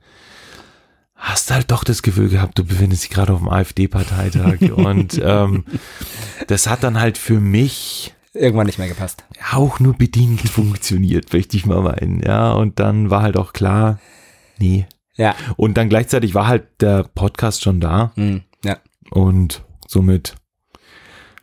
hast 1.15 1.51
du 1.51 1.55
halt 1.55 1.71
doch 1.71 1.85
das 1.85 2.03
Gefühl 2.03 2.29
gehabt, 2.29 2.59
du 2.59 2.65
befindest 2.65 3.05
dich 3.05 3.11
gerade 3.11 3.33
auf 3.33 3.39
dem 3.39 3.49
AfD-Parteitag 3.49 4.61
und 4.75 5.21
ähm, 5.25 5.65
das 6.49 6.67
hat 6.67 6.83
dann 6.83 6.99
halt 7.01 7.17
für 7.17 7.39
mich 7.41 8.13
Irgendwann 8.35 8.67
nicht 8.67 8.79
mehr 8.79 8.89
gepasst. 8.89 9.25
auch 9.53 9.79
nur 9.81 9.95
bedingt 9.95 10.41
funktioniert, 10.49 11.33
möchte 11.33 11.57
ich 11.57 11.67
mal 11.67 11.83
meinen. 11.83 12.21
Ja, 12.23 12.53
und 12.53 12.79
dann 12.81 13.11
war 13.11 13.23
halt 13.23 13.37
auch 13.37 13.53
klar, 13.53 14.01
nee. 14.59 14.87
Ja. 15.17 15.35
Und 15.57 15.77
dann 15.77 15.91
gleichzeitig 15.91 16.35
war 16.35 16.47
halt 16.47 16.81
der 16.81 17.03
Podcast 17.15 17.63
schon 17.63 17.81
da 17.81 18.13
Mhm. 18.17 18.43
Ja. 18.65 18.79
und 19.11 19.63
somit 19.87 20.35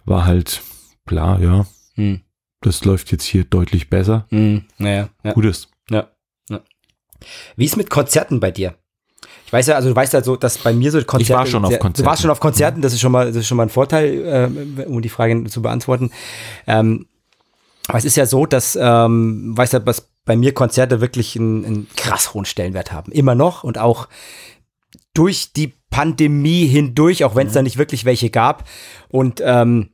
war 0.05 0.25
halt 0.25 0.61
klar, 1.05 1.39
ja, 1.39 1.67
Mhm. 1.95 2.21
das 2.61 2.83
läuft 2.85 3.11
jetzt 3.11 3.25
hier 3.25 3.43
deutlich 3.43 3.91
besser. 3.91 4.25
Mhm. 4.31 4.65
Naja. 4.79 5.09
Ja. 5.23 5.33
Gutes. 5.33 5.69
Ja. 5.91 6.09
ja. 6.49 6.61
Wie 7.55 7.65
ist 7.65 7.77
mit 7.77 7.91
Konzerten 7.91 8.39
bei 8.39 8.49
dir? 8.49 8.78
Ich 9.49 9.53
weiß 9.53 9.65
ja, 9.65 9.73
also 9.73 9.89
du 9.89 9.95
weißt 9.95 10.13
ja 10.13 10.21
so, 10.21 10.35
dass 10.35 10.59
bei 10.59 10.73
mir 10.73 10.91
so 10.91 11.03
Konzerte. 11.03 11.33
war 11.33 11.47
schon 11.47 11.65
auf 11.65 11.71
sehr, 11.71 11.79
Konzerten. 11.79 12.03
Du 12.03 12.07
warst 12.07 12.21
schon 12.21 12.29
auf 12.29 12.39
Konzerten, 12.39 12.81
das 12.83 12.93
ist 12.93 12.99
schon 12.99 13.11
mal, 13.11 13.25
das 13.25 13.37
ist 13.37 13.47
schon 13.47 13.57
mal 13.57 13.63
ein 13.63 13.69
Vorteil, 13.69 14.51
äh, 14.79 14.85
um 14.85 15.01
die 15.01 15.09
Frage 15.09 15.43
zu 15.45 15.63
beantworten. 15.63 16.11
Ähm, 16.67 17.07
aber 17.87 17.97
es 17.97 18.05
ist 18.05 18.15
ja 18.15 18.27
so, 18.27 18.45
dass, 18.45 18.77
ähm, 18.79 19.57
weißt 19.57 19.73
du, 19.73 19.85
was 19.87 20.11
bei 20.23 20.35
mir 20.35 20.53
Konzerte 20.53 21.01
wirklich 21.01 21.35
einen, 21.35 21.65
einen 21.65 21.87
krass 21.97 22.35
hohen 22.35 22.45
Stellenwert 22.45 22.91
haben. 22.91 23.11
Immer 23.11 23.33
noch 23.33 23.63
und 23.63 23.79
auch 23.79 24.07
durch 25.15 25.51
die 25.51 25.73
Pandemie 25.89 26.67
hindurch, 26.67 27.23
auch 27.23 27.33
wenn 27.33 27.47
es 27.47 27.53
da 27.53 27.63
nicht 27.63 27.79
wirklich 27.79 28.05
welche 28.05 28.29
gab. 28.29 28.65
Und 29.07 29.41
ähm, 29.43 29.89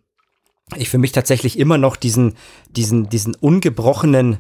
ich 0.76 0.90
für 0.90 0.98
mich 0.98 1.14
tatsächlich 1.14 1.58
immer 1.58 1.78
noch 1.78 1.96
diesen, 1.96 2.34
diesen, 2.70 3.08
diesen 3.08 3.36
ungebrochenen 3.36 4.40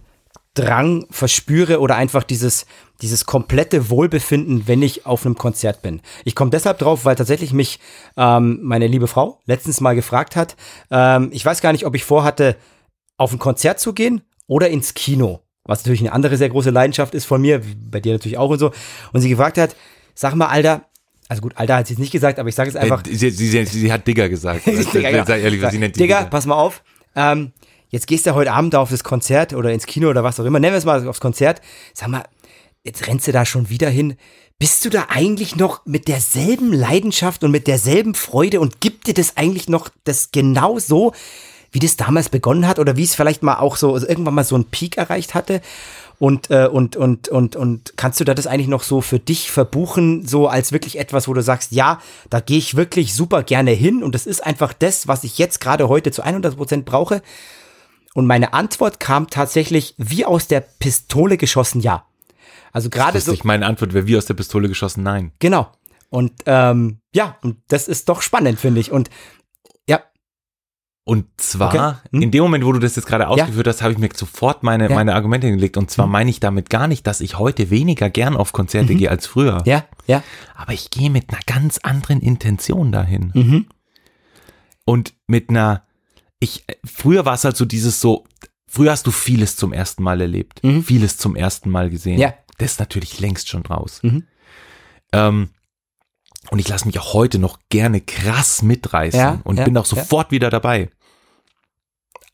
Drang 0.55 1.05
verspüre 1.11 1.79
oder 1.79 1.95
einfach 1.95 2.23
dieses, 2.23 2.65
dieses 3.01 3.25
komplette 3.25 3.89
Wohlbefinden, 3.89 4.67
wenn 4.67 4.81
ich 4.81 5.05
auf 5.05 5.25
einem 5.25 5.35
Konzert 5.35 5.81
bin. 5.81 6.01
Ich 6.23 6.33
komme 6.33 6.49
deshalb 6.49 6.79
drauf, 6.79 7.05
weil 7.05 7.15
tatsächlich 7.15 7.53
mich 7.53 7.79
ähm, 8.17 8.59
meine 8.63 8.87
liebe 8.87 9.07
Frau 9.07 9.39
letztens 9.45 9.81
mal 9.81 9.95
gefragt 9.95 10.35
hat. 10.35 10.55
Ähm, 10.89 11.29
ich 11.31 11.45
weiß 11.45 11.61
gar 11.61 11.73
nicht, 11.73 11.85
ob 11.85 11.93
ich 11.93 12.03
vorhatte, 12.03 12.55
auf 13.17 13.31
ein 13.31 13.39
Konzert 13.39 13.79
zu 13.79 13.93
gehen 13.93 14.21
oder 14.47 14.69
ins 14.69 14.93
Kino. 14.93 15.41
Was 15.65 15.79
natürlich 15.79 16.01
eine 16.01 16.13
andere 16.13 16.37
sehr 16.37 16.49
große 16.49 16.69
Leidenschaft 16.69 17.13
ist 17.15 17.25
von 17.25 17.41
mir, 17.41 17.65
wie 17.65 17.75
bei 17.75 17.99
dir 17.99 18.13
natürlich 18.13 18.37
auch 18.37 18.49
und 18.49 18.59
so. 18.59 18.71
Und 19.13 19.21
sie 19.21 19.29
gefragt 19.29 19.57
hat, 19.57 19.75
sag 20.13 20.35
mal, 20.35 20.47
Alter, 20.47 20.85
also 21.27 21.41
gut, 21.41 21.53
Alter 21.55 21.77
hat 21.77 21.87
sie 21.87 21.93
es 21.93 21.99
nicht 21.99 22.11
gesagt, 22.11 22.39
aber 22.39 22.49
ich 22.49 22.55
sage 22.55 22.69
es 22.69 22.75
einfach. 22.75 23.05
Äh, 23.05 23.15
sie, 23.15 23.29
sie, 23.31 23.49
sie, 23.49 23.65
sie 23.65 23.91
hat 23.91 24.07
Digger 24.07 24.29
gesagt. 24.29 24.65
Digga, 24.65 25.11
genau. 25.11 25.25
Sei 25.25 25.41
ehrlich, 25.41 25.61
sie 25.71 25.79
nennt 25.79 25.95
Digga, 25.95 26.19
Digger. 26.19 26.29
pass 26.29 26.45
mal 26.45 26.55
auf. 26.55 26.83
Ähm, 27.15 27.51
jetzt 27.95 28.07
gehst 28.07 28.27
du 28.27 28.35
heute 28.35 28.51
Abend 28.51 28.73
da 28.73 28.79
auf 28.79 28.89
das 28.89 29.05
Konzert 29.05 29.53
oder 29.53 29.71
ins 29.71 29.85
Kino 29.85 30.09
oder 30.09 30.21
was 30.21 30.37
auch 30.37 30.43
immer. 30.43 30.59
Nennen 30.59 30.73
wir 30.73 30.77
es 30.77 30.83
mal 30.85 31.07
aufs 31.07 31.21
Konzert. 31.21 31.61
Sag 31.93 32.09
mal, 32.09 32.25
jetzt 32.83 33.07
rennst 33.07 33.25
du 33.25 33.31
da 33.31 33.45
schon 33.45 33.69
wieder 33.69 33.89
hin. 33.89 34.17
Bist 34.59 34.83
du 34.83 34.89
da 34.89 35.07
eigentlich 35.07 35.55
noch 35.55 35.85
mit 35.85 36.09
derselben 36.09 36.73
Leidenschaft 36.73 37.45
und 37.45 37.51
mit 37.51 37.67
derselben 37.67 38.13
Freude 38.13 38.59
und 38.59 38.81
gibt 38.81 39.07
dir 39.07 39.13
das 39.13 39.37
eigentlich 39.37 39.69
noch 39.69 39.87
das 40.03 40.31
genau 40.31 40.77
so, 40.77 41.13
wie 41.71 41.79
das 41.79 41.95
damals 41.95 42.27
begonnen 42.27 42.67
hat 42.67 42.79
oder 42.79 42.97
wie 42.97 43.03
es 43.03 43.15
vielleicht 43.15 43.43
mal 43.43 43.59
auch 43.59 43.77
so 43.77 43.93
also 43.93 44.05
irgendwann 44.07 44.33
mal 44.33 44.43
so 44.43 44.55
einen 44.55 44.65
Peak 44.65 44.97
erreicht 44.97 45.33
hatte? 45.33 45.61
Und, 46.19 46.49
äh, 46.49 46.67
und, 46.67 46.97
und, 46.97 47.29
und, 47.29 47.55
und 47.55 47.93
kannst 47.95 48.19
du 48.19 48.25
da 48.25 48.33
das 48.33 48.47
eigentlich 48.47 48.67
noch 48.67 48.83
so 48.83 48.99
für 48.99 49.19
dich 49.19 49.51
verbuchen, 49.51 50.25
so 50.27 50.47
als 50.49 50.73
wirklich 50.73 50.97
etwas, 50.97 51.29
wo 51.29 51.33
du 51.33 51.41
sagst, 51.41 51.71
ja, 51.71 52.01
da 52.29 52.41
gehe 52.41 52.57
ich 52.57 52.75
wirklich 52.75 53.13
super 53.13 53.43
gerne 53.43 53.71
hin 53.71 54.03
und 54.03 54.15
das 54.15 54.25
ist 54.25 54.45
einfach 54.45 54.73
das, 54.73 55.07
was 55.07 55.23
ich 55.23 55.37
jetzt 55.37 55.61
gerade 55.61 55.87
heute 55.87 56.11
zu 56.11 56.23
100 56.23 56.57
Prozent 56.57 56.85
brauche? 56.85 57.21
Und 58.15 58.27
meine 58.27 58.53
Antwort 58.53 58.99
kam 58.99 59.29
tatsächlich 59.29 59.93
wie 59.97 60.23
aus 60.25 60.47
der 60.47 60.61
Pistole 60.61 61.35
geschossen, 61.37 61.81
ja. 61.81 62.05
Also 62.71 62.89
gerade 62.89 63.19
so, 63.19 63.35
meine 63.43 63.65
Antwort 63.67 63.93
wäre 63.93 64.07
wie 64.07 64.17
aus 64.17 64.25
der 64.25 64.33
Pistole 64.35 64.67
geschossen, 64.69 65.03
nein. 65.03 65.31
genau. 65.39 65.67
Und 66.09 66.31
ähm, 66.45 66.99
ja, 67.13 67.35
und 67.41 67.57
das 67.67 67.87
ist 67.89 68.07
doch 68.09 68.21
spannend, 68.21 68.57
finde 68.59 68.79
ich. 68.79 68.91
Und 68.91 69.09
ja, 69.89 70.01
Und 71.03 71.25
zwar, 71.37 71.67
Okay. 71.73 71.93
Hm? 72.13 72.21
in 72.21 72.31
dem 72.31 72.43
Moment, 72.43 72.65
wo 72.65 72.71
du 72.71 72.79
das 72.79 72.95
jetzt 72.95 73.05
gerade 73.05 73.27
ausgeführt 73.27 73.67
hast, 73.67 73.81
habe 73.81 73.91
ich 73.91 73.97
mir 73.99 74.09
sofort 74.15 74.63
meine, 74.63 74.89
Ja. 74.89 74.95
meine 74.95 75.13
Argumente 75.13 75.47
hingelegt. 75.47 75.75
Und 75.75 75.91
zwar 75.91 76.07
meine 76.07 76.29
ich 76.29 76.39
damit 76.39 76.69
gar 76.69 76.87
nicht, 76.87 77.05
dass 77.07 77.19
ich 77.19 77.37
heute 77.37 77.69
weniger 77.69 78.09
gern 78.09 78.37
auf 78.37 78.53
Konzerte 78.53 78.95
gehe 78.95 79.09
als 79.09 79.27
früher. 79.27 79.61
ja, 79.65 79.83
ja. 80.07 80.23
Aber 80.55 80.71
ich 80.71 80.89
gehe 80.89 81.09
mit 81.09 81.29
einer 81.31 81.41
ganz 81.45 81.79
anderen 81.83 82.21
Intention 82.21 82.91
dahin. 82.93 83.31
Mhm. 83.33 83.65
Und 84.85 85.13
mit 85.27 85.49
einer, 85.49 85.83
ich, 86.45 86.63
äh, 86.67 86.75
früher 86.85 87.25
war 87.25 87.33
es 87.33 87.43
halt 87.43 87.57
so 87.57 87.65
dieses 87.65 87.99
so, 88.01 88.25
früher 88.67 88.91
hast 88.91 89.05
du 89.07 89.11
vieles 89.11 89.55
zum 89.57 89.73
ersten 89.73 90.01
Mal 90.03 90.21
erlebt, 90.21 90.63
Mhm. 90.63 90.83
vieles 90.83 91.17
zum 91.17 91.35
ersten 91.35 91.69
Mal 91.69 91.89
gesehen. 91.89 92.19
Ja. 92.19 92.33
Das 92.57 92.71
ist 92.73 92.79
natürlich 92.79 93.19
längst 93.19 93.49
schon 93.49 93.65
raus. 93.65 93.99
Mhm. 94.03 94.23
Ähm, 95.11 95.49
und 96.51 96.59
ich 96.59 96.67
lasse 96.69 96.85
mich 96.85 96.97
auch 96.99 97.13
heute 97.13 97.37
noch 97.39 97.59
gerne 97.69 97.99
krass 98.01 98.61
mitreißen 98.61 99.19
Ja, 99.19 99.41
und 99.43 99.57
ja, 99.57 99.65
bin 99.65 99.77
auch 99.77 99.85
sofort 99.85 100.31
wieder 100.31 100.49
dabei. 100.49 100.89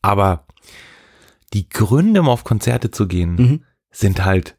Aber 0.02 0.46
die 1.54 1.68
Gründe, 1.68 2.20
um 2.20 2.28
auf 2.28 2.44
Konzerte 2.44 2.90
zu 2.90 3.06
gehen, 3.08 3.34
Mhm. 3.34 3.64
sind 3.90 4.24
halt 4.24 4.56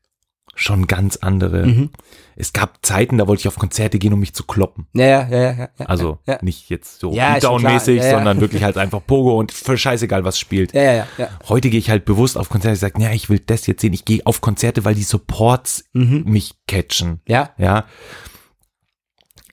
schon 0.56 0.88
ganz 0.88 1.18
andere. 1.18 1.66
Mhm. 1.66 1.90
Es 2.36 2.54
gab 2.54 2.84
Zeiten, 2.86 3.18
da 3.18 3.28
wollte 3.28 3.42
ich 3.42 3.48
auf 3.48 3.58
Konzerte 3.58 4.00
gehen, 4.00 4.14
um 4.14 4.20
mich 4.20 4.34
zu 4.34 4.44
kloppen. 4.44 4.88
Ja, 4.94 5.06
ja, 5.06 5.28
ja, 5.30 5.40
ja, 5.40 5.70
ja. 5.78 5.86
Also 5.86 6.20
ja. 6.26 6.40
nicht 6.42 6.70
jetzt 6.70 7.00
so 7.00 7.12
Ja, 7.14 7.34
Beatdown-mäßig. 7.36 7.98
Ja, 7.98 8.12
sondern 8.12 8.40
wirklich 8.42 8.64
halt 8.64 8.78
einfach 8.78 9.02
Pogo 9.06 9.38
und 9.38 9.52
für 9.52 9.78
scheißegal, 9.78 10.24
was 10.24 10.40
spielt. 10.40 10.74
Ja, 10.74 10.82
ja, 10.84 10.94
ja. 10.94 11.08
ja. 11.18 11.30
Heute 11.48 11.70
gehe 11.70 11.80
ich 11.80 11.90
halt 11.90 12.06
bewusst 12.06 12.38
auf 12.38 12.50
Konzerte, 12.50 12.74
ich 12.76 12.80
sage, 12.80 13.02
ja, 13.02 13.12
ich 13.12 13.30
will 13.30 13.40
das 13.40 13.68
jetzt 13.68 13.82
sehen. 13.82 13.94
Ich 13.94 14.06
gehe 14.06 14.22
auf 14.26 14.42
Konzerte, 14.42 14.84
weil 14.86 14.96
die 14.96 15.04
Supports 15.04 15.86
Mhm. 15.94 16.24
mich 16.26 16.56
catchen. 16.68 17.22
Ja, 17.28 17.52
Ja. 17.58 17.86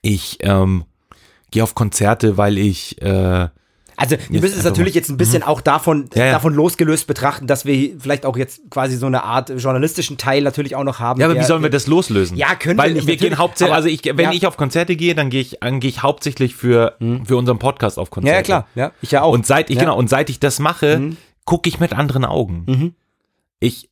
Ich 0.01 0.39
ähm, 0.41 0.85
gehe 1.51 1.63
auf 1.63 1.75
Konzerte, 1.75 2.37
weil 2.37 2.57
ich 2.57 2.99
äh, 3.01 3.49
Also 4.01 4.17
wir 4.29 4.41
müssen 4.41 4.57
es 4.57 4.65
natürlich 4.65 4.95
jetzt 4.95 5.09
ein 5.09 5.17
bisschen 5.17 5.43
auch 5.43 5.61
davon, 5.61 6.09
Ja, 6.13 6.25
ja. 6.25 6.31
davon 6.33 6.53
losgelöst 6.55 7.07
betrachten, 7.07 7.45
dass 7.47 7.65
wir 7.65 7.99
vielleicht 7.99 8.25
auch 8.25 8.35
jetzt 8.35 8.61
quasi 8.69 8.97
so 8.97 9.05
eine 9.05 9.23
Art 9.23 9.49
journalistischen 9.51 10.17
Teil 10.17 10.41
natürlich 10.43 10.75
auch 10.75 10.83
noch 10.83 10.99
haben. 10.99 11.19
Ja, 11.19 11.27
aber 11.27 11.35
der- 11.35 11.43
wie 11.43 11.47
sollen 11.47 11.61
wir 11.63 11.69
das 11.69 11.87
loslösen? 11.87 12.35
Ja, 12.37 12.55
können 12.55 12.77
wir 12.77 12.83
Weil 12.83 12.93
nicht, 12.93 13.07
wir 13.07 13.17
gehen 13.17 13.37
hauptsächlich, 13.37 13.75
also 13.75 13.87
ich, 13.87 14.03
wenn 14.05 14.17
ja. 14.17 14.31
ich 14.31 14.47
auf 14.47 14.57
Konzerte 14.57 14.95
gehe, 14.95 15.13
dann 15.15 15.29
gehe 15.29 15.41
ich, 15.41 15.57
dann 15.61 15.79
gehe 15.79 15.89
ich 15.89 16.01
hauptsächlich 16.03 16.55
für, 16.55 16.95
für 17.25 17.37
unseren 17.37 17.59
Podcast 17.59 17.99
auf 17.99 18.09
Konzerte. 18.09 18.35
Ja, 18.37 18.41
klar. 18.43 18.67
Ja, 18.75 18.91
ich 19.01 19.11
ja 19.11 19.21
auch. 19.21 19.33
Und 19.33 19.45
seit 19.45 19.69
ich, 19.69 19.77
genau, 19.77 19.97
und 19.97 20.09
seit 20.09 20.29
ich 20.29 20.39
das 20.39 20.59
mache, 20.59 20.97
Mhm. 20.99 21.17
gucke 21.45 21.69
ich 21.69 21.79
mit 21.79 21.93
anderen 21.93 22.25
Augen. 22.25 22.63
Mhm. 22.67 22.95
Ich, 23.59 23.89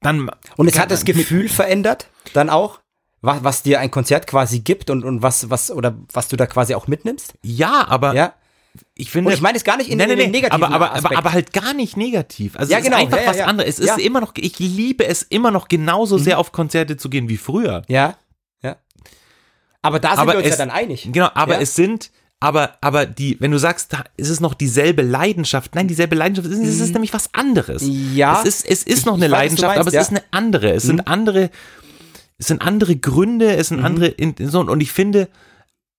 dann, 0.00 0.30
Und 0.56 0.68
es 0.68 0.78
hat 0.78 0.90
das 0.90 1.04
Gefühl 1.04 1.48
verändert, 1.48 2.08
dann 2.32 2.50
auch, 2.50 2.80
was, 3.20 3.42
was 3.42 3.62
dir 3.62 3.80
ein 3.80 3.90
Konzert 3.90 4.26
quasi 4.28 4.60
gibt 4.60 4.90
und, 4.90 5.04
und 5.04 5.22
was, 5.22 5.50
was, 5.50 5.70
oder 5.72 5.96
was 6.12 6.28
du 6.28 6.36
da 6.36 6.46
quasi 6.46 6.74
auch 6.74 6.86
mitnimmst. 6.86 7.34
ja, 7.42 7.84
aber 7.88 8.14
Ja. 8.14 8.32
Ich 8.98 9.10
finde. 9.10 9.28
Und 9.30 9.34
ich 9.34 9.40
meine 9.40 9.56
es 9.56 9.64
gar 9.64 9.76
nicht 9.78 9.88
in, 9.88 9.96
nein, 9.96 10.08
dem 10.10 10.18
nein, 10.18 10.30
negativen 10.30 10.62
aber, 10.64 10.74
aber, 10.74 10.94
Aspekt. 10.94 11.16
aber 11.16 11.32
halt 11.32 11.52
gar 11.54 11.72
nicht 11.72 11.96
negativ. 11.96 12.56
Also 12.56 12.70
Ja, 12.70 12.78
es 12.78 12.84
genau, 12.84 12.96
ist 12.98 13.02
einfach 13.04 13.16
ja, 13.18 13.24
ja, 13.24 13.30
was 13.30 13.40
anderes. 13.40 13.78
Es 13.78 13.84
ist. 13.86 13.96
Mhm. 13.96 14.02
immer 14.02 14.20
noch, 14.20 14.32
ich 14.36 14.58
liebe 14.58 15.06
es 15.06 15.22
immer 15.22 15.50
noch 15.50 15.68
genauso 15.68 16.18
sehr 16.18 16.38
auf 16.38 16.52
Konzerte 16.52 16.96
zu 16.96 17.08
gehen 17.08 17.28
wie 17.30 17.36
früher. 17.38 17.82
ja, 17.88 18.16
ja. 18.62 18.76
Aber 19.82 20.00
da 20.00 20.10
sind 20.10 20.18
Aber 20.18 20.32
wir 20.32 20.38
uns 20.38 20.46
es- 20.48 20.52
ja 20.58 20.66
dann 20.66 20.70
einig. 20.70 21.08
Genau, 21.12 21.30
aber 21.34 21.60
es 21.60 21.74
sind, 21.76 22.10
aber, 22.40 22.76
aber 22.80 23.06
die, 23.06 23.36
wenn 23.40 23.50
du 23.52 23.58
sagst, 23.58 23.92
da 23.92 24.04
ist 24.16 24.28
es 24.28 24.40
noch 24.40 24.54
dieselbe 24.54 25.02
Leidenschaft, 25.02 25.74
nein, 25.74 25.86
dieselbe 25.88 26.16
Leidenschaft, 26.16 26.48
es 26.52 26.58
ist, 26.58 26.68
es 26.68 26.80
ist 26.80 26.92
nämlich 26.92 27.12
was 27.12 27.32
anderes. 27.34 27.82
Ja. 27.86 28.40
Es 28.40 28.46
ist, 28.46 28.66
es 28.68 28.82
ist 28.82 28.98
Ich- 29.00 29.04
noch 29.06 29.16
ich 29.16 29.22
eine 29.22 29.26
du 29.26 29.32
Leidenschaft, 29.32 29.76
meinst, 29.76 29.88
aber 29.88 29.96
es 29.96 30.02
ist 30.06 30.10
eine 30.10 30.22
andere. 30.32 30.70
Es 30.72 30.82
sind 30.84 31.06
andere, 31.08 31.50
es 32.38 32.46
sind 32.48 32.62
andere 32.62 32.96
Gründe, 32.96 33.56
es 33.56 33.68
sind 33.68 33.84
andere, 33.84 34.06
in, 34.08 34.34
so, 34.48 34.60
und 34.60 34.80
ich 34.80 34.90
finde 34.92 35.28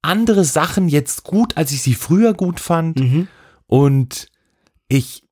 andere 0.01 0.43
Sachen 0.45 0.87
jetzt 0.89 1.23
gut, 1.23 1.57
als 1.57 1.71
ich 1.71 1.81
sie 1.81 1.93
früher 1.93 2.33
gut 2.33 2.59
fand. 2.59 2.99
Mhm. 2.99 3.27
Und 3.67 4.27
ich, 4.87 5.23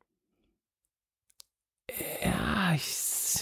ja, 2.24 2.74
ich, 2.76 2.82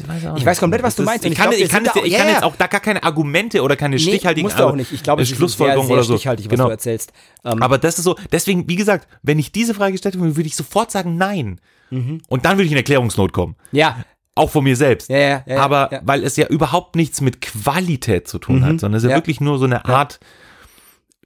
weiß 0.08 0.26
auch 0.28 0.34
nicht. 0.34 0.42
Ich 0.42 0.46
weiß 0.46 0.60
komplett, 0.60 0.84
was 0.84 0.96
du 0.96 1.02
ist- 1.04 1.06
meinst. 1.08 1.26
Ich 1.26 1.32
ich 1.32 1.38
kann, 1.38 1.50
glaub, 1.50 1.58
wir 1.58 1.66
ich 1.66 1.72
kann, 1.72 1.84
jetzt, 1.84 1.96
da- 1.96 2.04
ich 2.04 2.12
ja, 2.12 2.20
kann 2.20 2.28
ja. 2.28 2.34
jetzt 2.36 2.44
auch 2.44 2.56
da 2.56 2.68
gar 2.68 2.80
keine 2.80 3.04
Argumente 3.04 3.62
oder 3.62 3.76
keine 3.76 3.98
stichhaltigen 4.00 4.46
musst 4.46 4.60
du 4.60 4.64
auch 4.66 4.76
nicht. 4.76 4.92
Ich 4.92 5.04
glaube, 5.04 5.22
es 5.22 5.28
ist 5.28 5.32
sehr, 5.32 5.38
Schlussfolgerungen 5.38 5.88
sehr 5.88 5.96
oder 5.98 6.04
so. 6.04 6.16
stichhaltig, 6.16 6.46
was 6.46 6.52
Genau. 6.52 6.66
du 6.66 6.72
erzählst. 6.72 7.12
Ähm, 7.44 7.62
Aber 7.62 7.78
das 7.78 7.98
ist 7.98 8.04
so, 8.04 8.16
deswegen, 8.32 8.68
wie 8.70 8.76
gesagt, 8.76 9.08
wenn 9.24 9.40
ich 9.40 9.52
diese 9.52 9.74
Frage 9.74 9.94
gestellt 9.94 10.16
habe, 10.16 10.36
würde 10.36 10.48
ich 10.48 10.56
sofort 10.56 10.92
sagen, 10.92 11.18
nein. 11.18 11.60
Mhm. 11.90 12.22
Und 12.28 12.46
dann 12.46 12.58
würde 12.58 12.66
ich 12.66 12.72
in 12.72 12.78
Erklärungsnot 12.78 13.34
kommen. 13.34 13.56
ja, 13.72 14.04
Auch 14.38 14.50
von 14.50 14.64
mir 14.66 14.76
selbst. 14.76 15.10
Ja, 15.10 15.18
ja, 15.18 15.44
ja, 15.48 15.58
Aber 15.62 15.90
ja. 15.94 16.02
weil 16.04 16.24
es 16.24 16.36
ja 16.36 16.48
überhaupt 16.48 16.96
nichts 16.98 17.22
mit 17.22 17.40
Qualität 17.42 18.28
zu 18.28 18.38
tun 18.38 18.66
hat, 18.66 18.80
sondern 18.82 18.96
es 18.98 19.04
ist 19.04 19.10
ja, 19.10 19.12
ja. 19.12 19.18
wirklich 19.18 19.40
nur 19.40 19.58
so 19.58 19.64
eine 19.66 19.86
Art, 19.86 20.20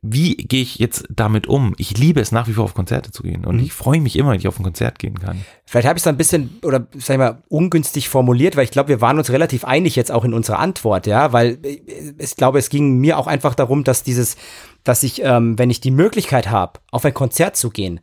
wie 0.01 0.35
gehe 0.37 0.61
ich 0.61 0.77
jetzt 0.79 1.05
damit 1.09 1.47
um? 1.47 1.73
Ich 1.77 1.97
liebe 1.97 2.21
es 2.21 2.31
nach 2.31 2.47
wie 2.47 2.53
vor 2.53 2.63
auf 2.63 2.73
Konzerte 2.73 3.11
zu 3.11 3.21
gehen. 3.23 3.43
Und 3.45 3.57
Mhm. 3.57 3.63
ich 3.63 3.73
freue 3.73 3.99
mich 3.99 4.15
immer, 4.15 4.31
wenn 4.31 4.39
ich 4.39 4.47
auf 4.47 4.57
ein 4.59 4.63
Konzert 4.63 4.97
gehen 4.97 5.19
kann. 5.19 5.43
Vielleicht 5.65 5.87
habe 5.87 5.97
ich 5.97 6.03
es 6.03 6.07
ein 6.07 6.15
bisschen 6.15 6.57
oder 6.63 6.87
sag 6.97 7.15
ich 7.15 7.17
mal 7.19 7.43
ungünstig 7.49 8.07
formuliert, 8.07 8.55
weil 8.55 8.63
ich 8.63 8.71
glaube, 8.71 8.89
wir 8.89 9.01
waren 9.01 9.17
uns 9.17 9.29
relativ 9.29 9.65
einig 9.65 9.95
jetzt 9.97 10.11
auch 10.11 10.23
in 10.23 10.33
unserer 10.33 10.59
Antwort, 10.59 11.05
ja, 11.05 11.33
weil 11.33 11.59
äh, 11.63 11.81
ich 12.17 12.35
glaube, 12.37 12.59
es 12.59 12.69
ging 12.69 12.97
mir 12.99 13.17
auch 13.17 13.27
einfach 13.27 13.55
darum, 13.55 13.83
dass 13.83 14.03
dieses, 14.03 14.37
dass 14.85 15.03
ich, 15.03 15.21
ähm, 15.23 15.59
wenn 15.59 15.69
ich 15.69 15.81
die 15.81 15.91
Möglichkeit 15.91 16.49
habe, 16.49 16.79
auf 16.91 17.03
ein 17.03 17.13
Konzert 17.13 17.57
zu 17.57 17.69
gehen, 17.69 17.99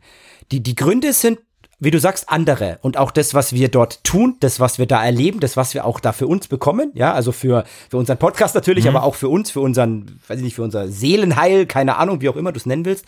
die 0.51 0.61
die 0.61 0.75
Gründe 0.75 1.13
sind, 1.13 1.39
wie 1.79 1.91
du 1.91 1.99
sagst, 1.99 2.29
andere 2.29 2.79
und 2.81 2.97
auch 2.97 3.11
das, 3.11 3.33
was 3.33 3.53
wir 3.53 3.69
dort 3.69 4.03
tun, 4.03 4.35
das, 4.39 4.59
was 4.59 4.79
wir 4.79 4.87
da 4.87 5.03
erleben, 5.03 5.39
das, 5.39 5.57
was 5.57 5.73
wir 5.73 5.85
auch 5.85 5.99
da 5.99 6.11
für 6.11 6.25
uns 6.25 6.47
bekommen, 6.47 6.91
ja, 6.95 7.13
also 7.13 7.31
für 7.31 7.65
für 7.89 7.97
unseren 7.97 8.17
Podcast 8.17 8.55
natürlich, 8.55 8.87
aber 8.87 9.03
auch 9.03 9.15
für 9.15 9.29
uns, 9.29 9.51
für 9.51 9.59
unseren, 9.59 10.19
weiß 10.27 10.37
ich 10.37 10.43
nicht, 10.43 10.55
für 10.55 10.63
unser 10.63 10.87
Seelenheil, 10.87 11.67
keine 11.67 11.97
Ahnung, 11.97 12.21
wie 12.21 12.29
auch 12.29 12.35
immer 12.35 12.51
du 12.51 12.57
es 12.57 12.65
nennen 12.65 12.85
willst, 12.85 13.05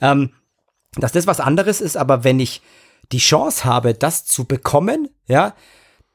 ähm, 0.00 0.30
dass 0.94 1.12
das 1.12 1.26
was 1.26 1.40
anderes 1.40 1.80
ist, 1.80 1.96
aber 1.96 2.24
wenn 2.24 2.40
ich 2.40 2.62
die 3.12 3.18
Chance 3.18 3.64
habe, 3.64 3.92
das 3.94 4.24
zu 4.24 4.44
bekommen, 4.44 5.10
ja, 5.26 5.54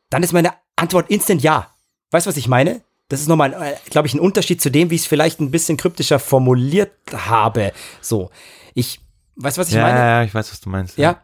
dann 0.09 0.23
ist 0.23 0.33
meine 0.33 0.53
Antwort 0.75 1.09
instant 1.09 1.43
ja. 1.43 1.67
Weißt 2.09 2.25
du, 2.25 2.29
was 2.29 2.37
ich 2.37 2.47
meine? 2.47 2.81
Das 3.07 3.21
ist 3.21 3.27
nochmal, 3.27 3.53
äh, 3.53 3.75
glaube 3.89 4.07
ich, 4.07 4.13
ein 4.13 4.19
Unterschied 4.19 4.61
zu 4.61 4.69
dem, 4.69 4.89
wie 4.89 4.95
ich 4.95 5.01
es 5.01 5.07
vielleicht 5.07 5.39
ein 5.39 5.51
bisschen 5.51 5.77
kryptischer 5.77 6.19
formuliert 6.19 6.91
habe. 7.13 7.73
So, 8.01 8.31
ich, 8.73 8.99
weißt 9.35 9.57
du, 9.57 9.61
was 9.61 9.67
ich 9.69 9.75
ja, 9.75 9.83
meine? 9.83 9.99
ja, 9.99 10.23
ich 10.23 10.33
weiß, 10.33 10.51
was 10.51 10.61
du 10.61 10.69
meinst. 10.69 10.97
Ja. 10.97 11.21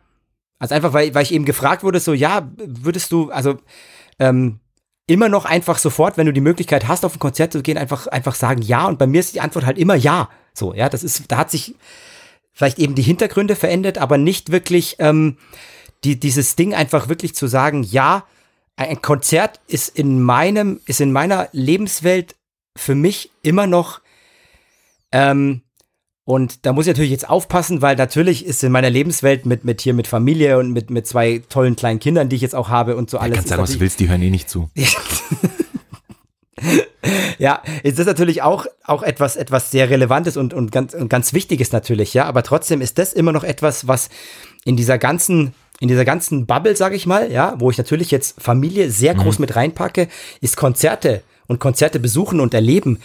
Also 0.59 0.75
einfach, 0.75 0.93
weil, 0.93 1.13
weil 1.13 1.23
ich 1.23 1.33
eben 1.33 1.45
gefragt 1.45 1.83
wurde, 1.83 1.99
so, 1.99 2.13
ja, 2.13 2.49
würdest 2.57 3.11
du, 3.11 3.29
also 3.29 3.57
ähm, 4.19 4.59
immer 5.07 5.29
noch 5.29 5.45
einfach 5.45 5.77
sofort, 5.77 6.17
wenn 6.17 6.25
du 6.25 6.33
die 6.33 6.41
Möglichkeit 6.41 6.87
hast, 6.87 7.05
auf 7.05 7.15
ein 7.15 7.19
Konzert 7.19 7.53
zu 7.53 7.61
gehen, 7.61 7.77
einfach, 7.77 8.07
einfach 8.07 8.35
sagen 8.35 8.61
ja. 8.61 8.85
Und 8.87 8.99
bei 8.99 9.07
mir 9.07 9.19
ist 9.19 9.35
die 9.35 9.41
Antwort 9.41 9.65
halt 9.65 9.77
immer 9.77 9.95
ja. 9.95 10.29
So, 10.53 10.73
ja, 10.73 10.89
das 10.89 11.03
ist, 11.03 11.31
da 11.31 11.37
hat 11.37 11.51
sich 11.51 11.75
vielleicht 12.53 12.79
eben 12.79 12.95
die 12.95 13.03
Hintergründe 13.03 13.55
verändert, 13.55 13.99
aber 13.99 14.17
nicht 14.17 14.51
wirklich 14.51 14.95
ähm, 14.99 15.37
die, 16.03 16.19
dieses 16.19 16.55
Ding 16.55 16.73
einfach 16.73 17.07
wirklich 17.07 17.35
zu 17.35 17.47
sagen, 17.47 17.83
ja, 17.83 18.25
ein 18.75 19.01
Konzert 19.01 19.59
ist 19.67 19.97
in 19.97 20.21
meinem, 20.21 20.81
ist 20.85 21.01
in 21.01 21.11
meiner 21.11 21.49
Lebenswelt 21.51 22.35
für 22.75 22.95
mich 22.95 23.31
immer 23.41 23.65
noch 23.65 24.01
ähm, 25.11 25.61
und 26.27 26.65
da 26.65 26.73
muss 26.73 26.87
ich 26.87 26.89
natürlich 26.89 27.11
jetzt 27.11 27.29
aufpassen, 27.29 27.81
weil 27.81 27.95
natürlich 27.95 28.45
ist 28.45 28.61
in 28.61 28.73
meiner 28.73 28.89
Lebenswelt 28.89 29.45
mit, 29.45 29.63
mit 29.63 29.79
hier 29.79 29.93
mit 29.93 30.07
Familie 30.07 30.57
und 30.57 30.73
mit, 30.73 30.89
mit 30.89 31.07
zwei 31.07 31.41
tollen 31.47 31.77
kleinen 31.77 32.01
Kindern, 32.01 32.27
die 32.27 32.35
ich 32.35 32.41
jetzt 32.41 32.53
auch 32.53 32.67
habe 32.67 32.97
und 32.97 33.09
so 33.09 33.15
Du 33.15 33.23
alles. 33.23 33.35
kannst 33.35 33.47
sagen, 33.47 33.61
was 33.61 33.71
du 33.71 33.79
willst, 33.79 33.97
die 34.01 34.09
hören 34.09 34.21
eh 34.21 34.29
nicht 34.29 34.49
zu. 34.49 34.69
Ja, 37.37 37.61
ist 37.83 37.99
das 37.99 38.07
natürlich 38.07 38.41
auch, 38.41 38.65
auch 38.83 39.03
etwas, 39.03 39.35
etwas 39.35 39.69
sehr 39.69 39.91
Relevantes 39.91 40.37
und, 40.37 40.55
und, 40.55 40.71
ganz, 40.71 40.95
und 40.95 41.07
ganz 41.07 41.31
Wichtiges 41.33 41.71
natürlich, 41.71 42.13
ja. 42.15 42.25
Aber 42.25 42.41
trotzdem 42.41 42.81
ist 42.81 42.97
das 42.97 43.13
immer 43.13 43.31
noch 43.31 43.43
etwas, 43.43 43.87
was 43.87 44.09
in 44.65 44.75
dieser 44.75 44.97
ganzen, 44.97 45.53
in 45.79 45.87
dieser 45.87 46.03
ganzen 46.03 46.47
Bubble, 46.47 46.75
sage 46.75 46.95
ich 46.95 47.05
mal, 47.05 47.31
ja, 47.31 47.53
wo 47.59 47.69
ich 47.69 47.77
natürlich 47.77 48.09
jetzt 48.09 48.41
Familie 48.41 48.89
sehr 48.89 49.13
groß 49.13 49.37
mit 49.37 49.55
reinpacke, 49.55 50.07
ist 50.41 50.57
Konzerte 50.57 51.21
und 51.45 51.59
Konzerte 51.59 51.99
besuchen 51.99 52.39
und 52.39 52.55
erleben 52.55 52.99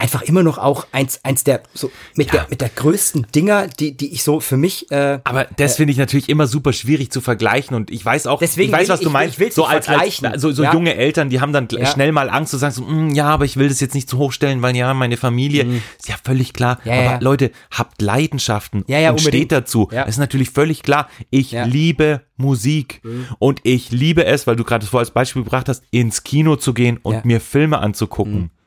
einfach 0.00 0.22
immer 0.22 0.44
noch 0.44 0.58
auch 0.58 0.86
eins, 0.92 1.24
eins 1.24 1.42
der, 1.42 1.60
so 1.74 1.90
mit 2.14 2.28
Ja. 2.28 2.32
der, 2.34 2.46
mit 2.50 2.60
der 2.60 2.68
größten 2.68 3.26
Dinger, 3.34 3.66
die, 3.66 3.96
die 3.96 4.12
ich 4.12 4.22
so 4.22 4.38
für 4.38 4.56
mich, 4.56 4.88
äh, 4.92 5.18
Aber 5.24 5.46
das 5.56 5.74
finde 5.74 5.90
ich 5.92 5.98
natürlich 5.98 6.28
immer 6.28 6.46
super 6.46 6.72
schwierig 6.72 7.10
zu 7.10 7.20
vergleichen 7.20 7.74
und 7.74 7.90
ich 7.90 8.04
weiß 8.04 8.28
auch, 8.28 8.38
Deswegen 8.38 8.70
ich 8.72 8.78
weiß, 8.78 8.88
was 8.90 9.00
ich- 9.00 9.06
du 9.06 9.10
meinst. 9.10 9.38
so 9.52 9.64
als, 9.64 9.88
als 9.88 10.22
so, 10.36 10.52
so 10.52 10.62
Ja. 10.62 10.72
junge 10.72 10.94
Eltern, 10.94 11.30
die 11.30 11.40
haben 11.40 11.52
dann 11.52 11.66
Ja. 11.72 11.84
schnell 11.86 12.12
mal 12.12 12.30
Angst 12.30 12.52
zu 12.52 12.58
sagen, 12.58 12.72
so, 12.74 12.82
"Mm, 12.82 13.10
ja, 13.10 13.26
aber 13.26 13.44
ich 13.44 13.56
will 13.56 13.68
das 13.68 13.80
jetzt 13.80 13.94
nicht 13.96 14.08
zu 14.08 14.18
hoch 14.18 14.30
stellen, 14.32 14.62
weil 14.62 14.76
ja, 14.76 14.94
meine 14.94 15.16
Familie, 15.16 15.64
ist 15.98 16.08
ja 16.08 16.14
völlig 16.22 16.52
klar. 16.52 16.78
Mhm. 16.84 16.90
Ja, 16.92 17.14
aber. 17.14 17.24
Leute, 17.24 17.50
habt 17.72 18.00
Leidenschaften 18.00 18.84
Ja, 18.86 19.00
ja, 19.00 19.10
und 19.10 19.18
unbedingt. 19.18 19.46
steht 19.46 19.52
dazu. 19.52 19.88
Ja. 19.90 20.02
Das 20.04 20.14
ist 20.14 20.18
natürlich 20.18 20.50
völlig 20.50 20.82
klar. 20.84 21.08
Ich. 21.30 21.52
Mhm. 21.52 21.64
liebe 21.70 22.20
Musik 22.36 23.02
und 23.40 23.60
ich 23.64 23.90
liebe 23.90 24.24
es, 24.24 24.46
weil 24.46 24.54
du 24.54 24.62
gerade 24.62 24.86
vorher 24.86 25.00
als 25.06 25.10
Beispiel 25.10 25.42
gebracht 25.42 25.68
hast, 25.68 25.82
ins 25.90 26.22
Kino 26.22 26.54
zu 26.54 26.72
gehen 26.72 26.98
und 27.02 27.24
mir 27.24 27.40
Filme 27.40 27.78
anzugucken. 27.80 28.42
Ja, 28.42 28.57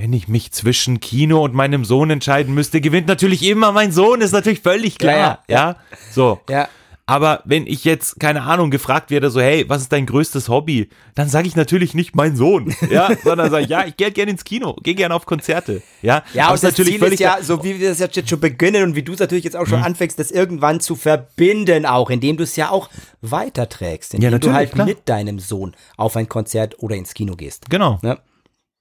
wenn 0.00 0.14
ich 0.14 0.28
mich 0.28 0.50
zwischen 0.52 0.98
Kino 1.00 1.44
und 1.44 1.52
meinem 1.52 1.84
Sohn 1.84 2.08
entscheiden 2.08 2.54
müsste, 2.54 2.80
gewinnt 2.80 3.06
natürlich 3.06 3.42
immer 3.46 3.70
mein 3.70 3.92
Sohn, 3.92 4.22
ist 4.22 4.32
natürlich 4.32 4.60
völlig 4.60 4.96
klar. 4.98 5.14
Ja, 5.16 5.38
ja, 5.46 5.56
ja. 5.56 5.76
So. 6.10 6.40
ja. 6.48 6.68
Aber 7.04 7.42
wenn 7.44 7.66
ich 7.66 7.84
jetzt, 7.84 8.18
keine 8.18 8.42
Ahnung, 8.42 8.70
gefragt 8.70 9.10
werde, 9.10 9.30
so, 9.30 9.40
hey, 9.40 9.68
was 9.68 9.82
ist 9.82 9.92
dein 9.92 10.06
größtes 10.06 10.48
Hobby? 10.48 10.88
Dann 11.16 11.28
sage 11.28 11.48
ich 11.48 11.56
natürlich 11.56 11.92
nicht 11.92 12.14
mein 12.14 12.34
Sohn, 12.34 12.74
ja, 12.90 13.10
sondern 13.24 13.50
sage 13.50 13.64
ich, 13.64 13.68
ja, 13.68 13.84
ich 13.84 13.96
gehe 13.96 14.10
gerne 14.10 14.30
ins 14.30 14.44
Kino, 14.44 14.74
gehe 14.82 14.94
gerne 14.94 15.14
auf 15.14 15.26
Konzerte, 15.26 15.82
ja. 16.00 16.22
Ja, 16.32 16.44
Aber 16.44 16.52
und 16.52 16.54
es 16.54 16.60
das 16.62 16.74
Ziel 16.76 17.02
ist 17.02 17.18
ja, 17.20 17.38
so 17.42 17.62
wie 17.62 17.78
wir 17.78 17.90
das 17.90 17.98
jetzt 17.98 18.30
schon 18.30 18.40
beginnen 18.40 18.84
und 18.84 18.94
wie 18.96 19.02
du 19.02 19.12
es 19.12 19.18
natürlich 19.18 19.44
jetzt 19.44 19.56
auch 19.56 19.66
Mhm. 19.66 19.70
schon 19.70 19.82
anfängst, 19.82 20.18
das 20.18 20.30
irgendwann 20.30 20.80
zu 20.80 20.94
verbinden 20.96 21.84
auch, 21.84 22.08
indem 22.08 22.38
du 22.38 22.44
es 22.44 22.56
ja 22.56 22.70
auch 22.70 22.88
weiterträgst, 23.20 24.14
indem 24.14 24.30
du 24.30 24.36
natürlich, 24.36 24.56
halt 24.56 24.72
klar. 24.72 24.86
mit 24.86 25.08
deinem 25.08 25.40
Sohn 25.40 25.74
auf 25.96 26.16
ein 26.16 26.28
Konzert 26.28 26.76
oder 26.78 26.96
ins 26.96 27.12
Kino 27.12 27.34
gehst. 27.34 27.68
Genau. 27.68 27.98
Ne? 28.02 28.18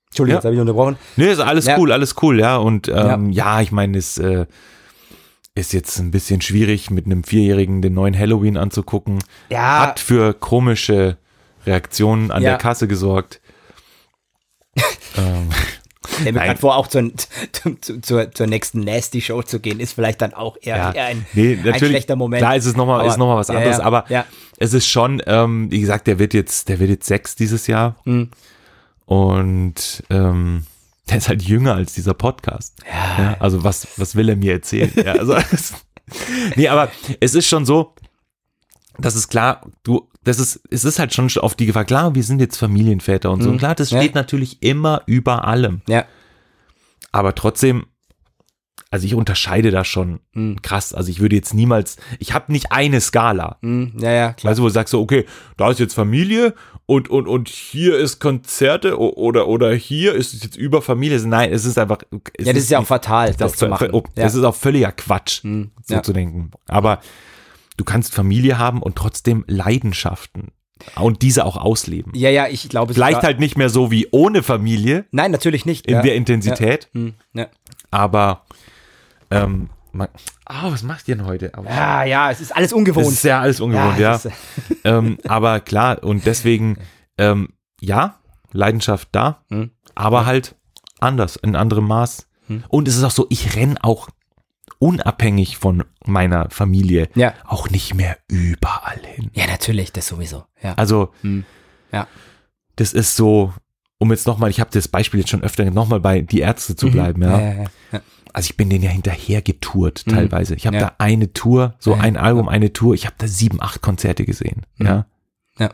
Entschuldigung, 0.09 0.33
Ja. 0.33 0.37
jetzt 0.39 0.45
habe 0.45 0.55
ich 0.55 0.61
unterbrochen. 0.61 0.97
Nee, 1.17 1.31
ist 1.31 1.39
alles 1.39 1.65
Ja. 1.65 1.77
cool, 1.77 1.91
alles 1.91 2.15
cool, 2.21 2.39
ja. 2.39 2.57
Und 2.57 2.87
ähm, 2.87 3.29
ja. 3.29 3.61
ich 3.61 3.71
meine, 3.71 3.97
es 3.97 4.17
äh, 4.17 4.47
ist 5.53 5.71
jetzt 5.73 5.99
ein 5.99 6.09
bisschen 6.11 6.41
schwierig, 6.41 6.89
mit 6.89 7.05
einem 7.05 7.23
Vierjährigen 7.23 7.81
den 7.81 7.93
neuen 7.93 8.17
Halloween 8.17 8.57
anzugucken. 8.57 9.19
Ja. 9.49 9.81
Hat 9.81 9.99
für 9.99 10.33
komische 10.33 11.17
Reaktionen 11.65 12.31
an 12.31 12.41
Ja. 12.41 12.49
der 12.51 12.57
Kasse 12.57 12.87
gesorgt. 12.87 13.39
ähm, 15.17 15.49
Der 16.25 16.33
mir 16.33 16.39
gerade 16.39 16.59
vor, 16.59 16.75
auch 16.75 16.87
zur, 16.87 17.11
zu, 17.51 18.01
zur, 18.01 18.31
zur 18.31 18.47
nächsten 18.47 18.79
Nasty-Show 18.79 19.43
zu 19.43 19.59
gehen, 19.59 19.79
ist 19.79 19.93
vielleicht 19.93 20.21
dann 20.23 20.33
auch 20.33 20.57
eher, 20.59 20.77
ja, 20.77 20.91
eher 20.91 21.05
ein, 21.05 21.25
nee, 21.33 21.53
ein 21.53 21.57
natürlich, 21.65 21.89
schlechter 21.89 22.15
Moment. 22.15 22.41
Klar 22.41 22.55
ist 22.55 22.65
es 22.65 22.75
nochmal 22.75 23.01
Aber- 23.01 23.09
ist 23.09 23.17
noch 23.17 23.27
mal 23.27 23.35
was 23.37 23.49
ja, 23.49 23.55
anderes, 23.57 23.77
ja, 23.77 23.83
aber 23.83 24.05
ja. 24.09 24.25
es 24.57 24.73
ist 24.73 24.87
schon, 24.87 25.21
ähm, 25.27 25.69
wie 25.69 25.79
gesagt, 25.81 26.07
der 26.07 26.17
wird 26.17 26.33
jetzt, 26.33 26.67
der 26.69 26.79
wird 26.79 26.89
jetzt 26.89 27.05
sechs 27.05 27.35
dieses 27.35 27.67
Jahr. 27.67 27.95
Mhm. 28.05 28.29
Und 29.09 30.03
ähm, 30.11 30.65
der 31.09 31.17
ist 31.17 31.29
halt 31.29 31.41
jünger 31.41 31.73
als 31.73 31.93
dieser 31.95 32.13
Podcast. 32.13 32.75
Ja. 32.87 33.37
also 33.39 33.63
was, 33.63 33.87
was 33.97 34.15
will 34.15 34.29
er 34.29 34.35
mir 34.35 34.53
erzählen? 34.53 34.91
ja, 34.95 35.13
also, 35.13 35.35
nee, 36.55 36.67
aber 36.67 36.91
es 37.19 37.33
ist 37.33 37.47
schon 37.47 37.65
so, 37.65 37.95
das 38.99 39.15
ist 39.15 39.27
klar, 39.29 39.65
du, 39.81 40.07
das 40.23 40.37
ist, 40.37 40.61
es 40.69 40.83
ist 40.85 40.99
halt 40.99 41.11
schon 41.15 41.27
auf 41.39 41.55
die 41.55 41.65
Gefahr, 41.65 41.85
klar, 41.85 42.13
wir 42.13 42.23
sind 42.23 42.39
jetzt 42.39 42.57
Familienväter 42.57 43.31
und 43.31 43.41
so, 43.41 43.51
Mhm. 43.51 43.57
klar, 43.57 43.73
das 43.73 43.89
Ja. 43.89 43.99
steht 43.99 44.13
natürlich 44.13 44.61
immer 44.61 45.01
über 45.07 45.47
allem. 45.47 45.81
Ja. 45.89 46.05
Aber 47.11 47.33
trotzdem, 47.33 47.87
also 48.91 49.07
ich 49.07 49.15
unterscheide 49.15 49.71
da 49.71 49.83
schon 49.83 50.19
Mhm. 50.33 50.61
krass. 50.61 50.93
Also 50.93 51.09
ich 51.09 51.19
würde 51.19 51.35
jetzt 51.35 51.55
niemals, 51.55 51.97
ich 52.19 52.33
habe 52.33 52.51
nicht 52.51 52.71
eine 52.71 53.01
Skala. 53.01 53.57
Hm, 53.63 53.93
ja, 53.97 54.11
ja, 54.11 54.33
klar. 54.33 54.51
Weißt 54.51 54.59
du, 54.59 54.63
wo 54.63 54.67
du 54.67 54.73
sagst 54.73 54.91
so, 54.91 55.01
okay, 55.01 55.25
da 55.57 55.71
ist 55.71 55.79
jetzt 55.79 55.95
Familie 55.95 56.53
und, 56.89 57.07
und, 57.07 57.27
und 57.27 57.49
hier 57.49 57.97
ist 57.97 58.19
Konzerte 58.19 58.97
oder, 58.97 59.47
oder 59.47 59.71
hier 59.75 60.15
ist 60.15 60.33
es 60.33 60.41
jetzt 60.43 60.55
über 60.57 60.81
Familie. 60.81 61.19
Nein, 61.27 61.53
es 61.53 61.63
ist 61.63 61.77
einfach. 61.77 61.99
Es 62.33 62.47
ja, 62.47 62.53
das 62.53 62.63
ist 62.63 62.71
ja 62.71 62.79
auch 62.79 62.87
fatal, 62.87 63.31
das, 63.35 63.57
zu 63.57 63.67
machen. 63.67 63.89
oh, 63.91 64.01
ja. 64.15 64.23
Das 64.23 64.33
ist 64.33 64.43
auch 64.43 64.55
völliger 64.55 64.91
Quatsch, 64.91 65.43
Mhm, 65.43 65.69
so 65.85 65.93
ja. 65.93 66.01
zu 66.01 66.13
denken. 66.13 66.49
Aber 66.67 66.99
du 67.77 67.83
kannst 67.83 68.15
Familie 68.15 68.57
haben 68.57 68.81
und 68.81 68.95
trotzdem 68.95 69.45
Leidenschaften 69.47 70.47
und 70.95 71.21
diese 71.21 71.45
auch 71.45 71.57
ausleben. 71.57 72.11
ja, 72.15 72.31
ja, 72.31 72.47
ich 72.47 72.67
glaube, 72.69 72.95
Vielleicht 72.95 73.21
halt 73.21 73.39
nicht 73.39 73.55
mehr 73.55 73.69
so 73.69 73.91
wie 73.91 74.07
ohne 74.09 74.41
Familie 74.41 75.05
Nein, 75.11 75.29
natürlich 75.29 75.67
nicht. 75.67 75.85
in 75.85 75.93
ja. 75.93 76.01
der 76.01 76.15
Intensität, 76.15 76.89
Hm, 76.93 77.13
ja. 77.35 77.47
aber 77.91 78.45
ähm, 79.29 79.69
ah, 80.45 80.71
was 80.71 80.83
macht 80.83 81.07
ihr 81.07 81.15
denn 81.17 81.25
heute? 81.25 81.53
Aber, 81.53 81.69
ja, 81.69 82.03
ja, 82.03 82.31
es 82.31 82.39
ist 82.41 82.55
alles 82.55 82.71
ungewohnt. 82.73 83.07
ist 83.07 83.23
ja 83.23 83.41
alles 83.41 83.59
ungewohnt, 83.59 83.99
ja. 83.99 84.15
es 84.15 84.25
ist- 84.25 84.33
ähm, 84.85 85.17
aber 85.27 85.59
klar, 85.59 86.03
und 86.03 86.25
deswegen, 86.25 86.77
ähm, 87.17 87.49
ja, 87.81 88.15
Leidenschaft 88.51 89.09
da, 89.11 89.43
Mhm. 89.49 89.71
aber 89.95 90.25
halt 90.25 90.55
anders, 90.99 91.35
in 91.37 91.55
anderem 91.55 91.87
Maß. 91.87 92.27
Und 92.69 92.87
es 92.87 92.95
ist 92.97 93.03
auch 93.03 93.11
so, 93.11 93.27
ich 93.29 93.55
renn 93.55 93.77
auch 93.77 94.09
unabhängig 94.79 95.57
von 95.57 95.83
meiner 96.05 96.49
Familie 96.49 97.09
Ja. 97.15 97.33
auch 97.45 97.69
nicht 97.69 97.93
mehr 97.93 98.17
überall 98.27 98.99
hin. 99.03 99.29
Ja, 99.33 99.45
natürlich, 99.47 99.91
das 99.91 100.07
sowieso. 100.07 100.45
Ja. 100.61 100.73
Also, 100.75 101.13
ja. 101.91 102.07
das 102.75 102.93
ist 102.93 103.15
so, 103.15 103.53
um 103.97 104.11
jetzt 104.11 104.25
nochmal, 104.25 104.49
ich 104.49 104.59
habe 104.59 104.69
das 104.73 104.87
Beispiel 104.87 105.19
jetzt 105.19 105.29
schon 105.29 105.43
öfter, 105.43 105.69
nochmal 105.69 105.99
bei 105.99 106.21
die 106.21 106.39
Ärzte 106.39 106.75
zu 106.75 106.89
bleiben, 106.89 107.21
ja. 107.21 107.37
Mhm. 107.37 107.43
Ja, 107.43 107.53
ja, 107.53 107.65
ja. 107.91 108.01
Also 108.33 108.47
ich 108.51 108.57
bin 108.57 108.69
denen 108.69 108.83
ja 108.83 108.89
hinterher 108.91 109.41
getourt 109.41 110.05
teilweise. 110.05 110.55
Ich 110.55 110.65
habe 110.67 110.77
Ja. 110.77 110.81
da 110.87 110.95
eine 110.99 111.33
Tour, 111.33 111.75
so 111.79 111.91
Ja, 111.91 111.97
ja. 111.97 112.03
ein 112.03 112.17
Album, 112.17 112.47
eine 112.49 112.73
Tour. 112.73 112.93
Ich 112.93 113.05
habe 113.05 113.15
da 113.17 113.27
sieben, 113.27 113.61
acht 113.61 113.81
Konzerte 113.81 114.25
gesehen. 114.25 114.65
Ja. 114.77 115.05
Ja. 115.57 115.71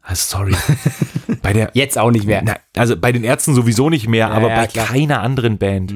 Also 0.00 0.36
sorry. 0.38 0.54
bei 1.42 1.52
der, 1.52 1.70
Jetzt 1.74 1.98
auch 1.98 2.10
nicht 2.10 2.24
mehr. 2.26 2.42
na, 2.44 2.56
also 2.76 2.96
bei 2.96 3.12
den 3.12 3.24
Ärzten 3.24 3.54
sowieso 3.54 3.90
nicht 3.90 4.08
mehr, 4.08 4.28
Ja, 4.28 4.30
aber 4.30 4.48
ja, 4.48 4.56
bei 4.56 4.66
klar. 4.66 4.86
keiner 4.86 5.20
anderen 5.22 5.58
Band. 5.58 5.92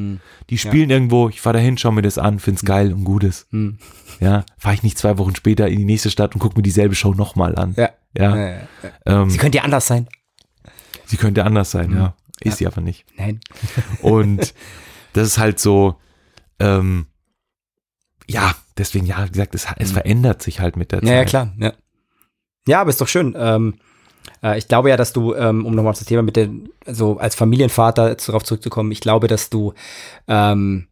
Die 0.51 0.59
spielen 0.59 0.91
irgendwo, 0.91 1.29
ich 1.31 1.41
fahr 1.41 1.55
da 1.55 1.59
hin, 1.59 1.79
schau 1.79 1.93
mir 1.93 2.03
das 2.03 2.19
an, 2.19 2.39
find's 2.39 2.63
geil 2.65 2.93
und 2.93 3.05
gutes. 3.05 3.47
Mhm. 3.51 3.79
Ja, 4.21 4.45
fahre 4.59 4.75
ich 4.75 4.83
nicht 4.83 4.99
zwei 4.99 5.17
Wochen 5.19 5.35
später 5.35 5.67
in 5.69 5.79
die 5.79 5.85
nächste 5.85 6.11
Stadt 6.11 6.35
und 6.35 6.41
guck 6.41 6.57
mir 6.57 6.63
dieselbe 6.63 6.95
Show 6.95 7.15
nochmal 7.15 7.57
an. 7.57 7.75
Ja. 7.77 7.91
Ja. 8.17 8.37
Ja, 8.37 8.37
ja, 8.37 8.49
ja. 9.07 9.23
Ähm, 9.23 9.31
Sie 9.31 9.39
könnte 9.39 9.59
ja 9.59 9.65
anders 9.65 9.87
sein. 9.87 10.07
sie 11.07 11.17
könnte 11.17 11.45
anders 11.45 11.71
sein, 11.71 11.93
ja. 11.95 12.15
Ist 12.41 12.59
sie 12.59 12.67
aber 12.67 12.81
nicht. 12.83 13.07
Nein. 13.17 13.41
Und 14.03 14.53
das 15.13 15.29
ist 15.29 15.39
halt 15.39 15.59
so, 15.59 15.97
ähm, 16.59 17.07
ja, 18.29 18.55
deswegen, 18.79 19.07
ja, 19.07 19.25
wie 19.27 19.31
gesagt, 19.31 19.55
es, 19.55 19.67
es 19.77 19.93
verändert 19.93 20.43
sich 20.43 20.61
halt 20.61 20.77
mit 20.77 20.93
der 20.93 21.01
Zeit. 21.01 21.09
Ja, 21.09 21.15
ja, 21.15 21.25
klar. 21.25 21.53
Ja, 21.59 21.73
ja 22.67 22.81
aber 22.81 22.91
ist 22.91 23.01
doch 23.01 23.09
schön. 23.09 23.35
Ähm, 23.39 23.75
äh, 24.43 24.59
ich 24.59 24.69
glaube 24.69 24.91
ja, 24.91 24.97
dass 24.97 25.13
du, 25.13 25.35
ähm, 25.35 25.67
um 25.67 25.75
nochmal 25.75 25.91
auf 25.91 25.99
das 25.99 26.09
Thema 26.09 26.23
mit 26.23 26.37
den, 26.37 26.71
also 26.87 27.19
als 27.19 27.35
Familienvater 27.35 28.15
darauf 28.15 28.45
zurückzukommen, 28.45 28.93
ich 28.93 29.01
glaube, 29.01 29.29
dass 29.29 29.51
du, 29.51 29.75
ähm, 30.29 30.89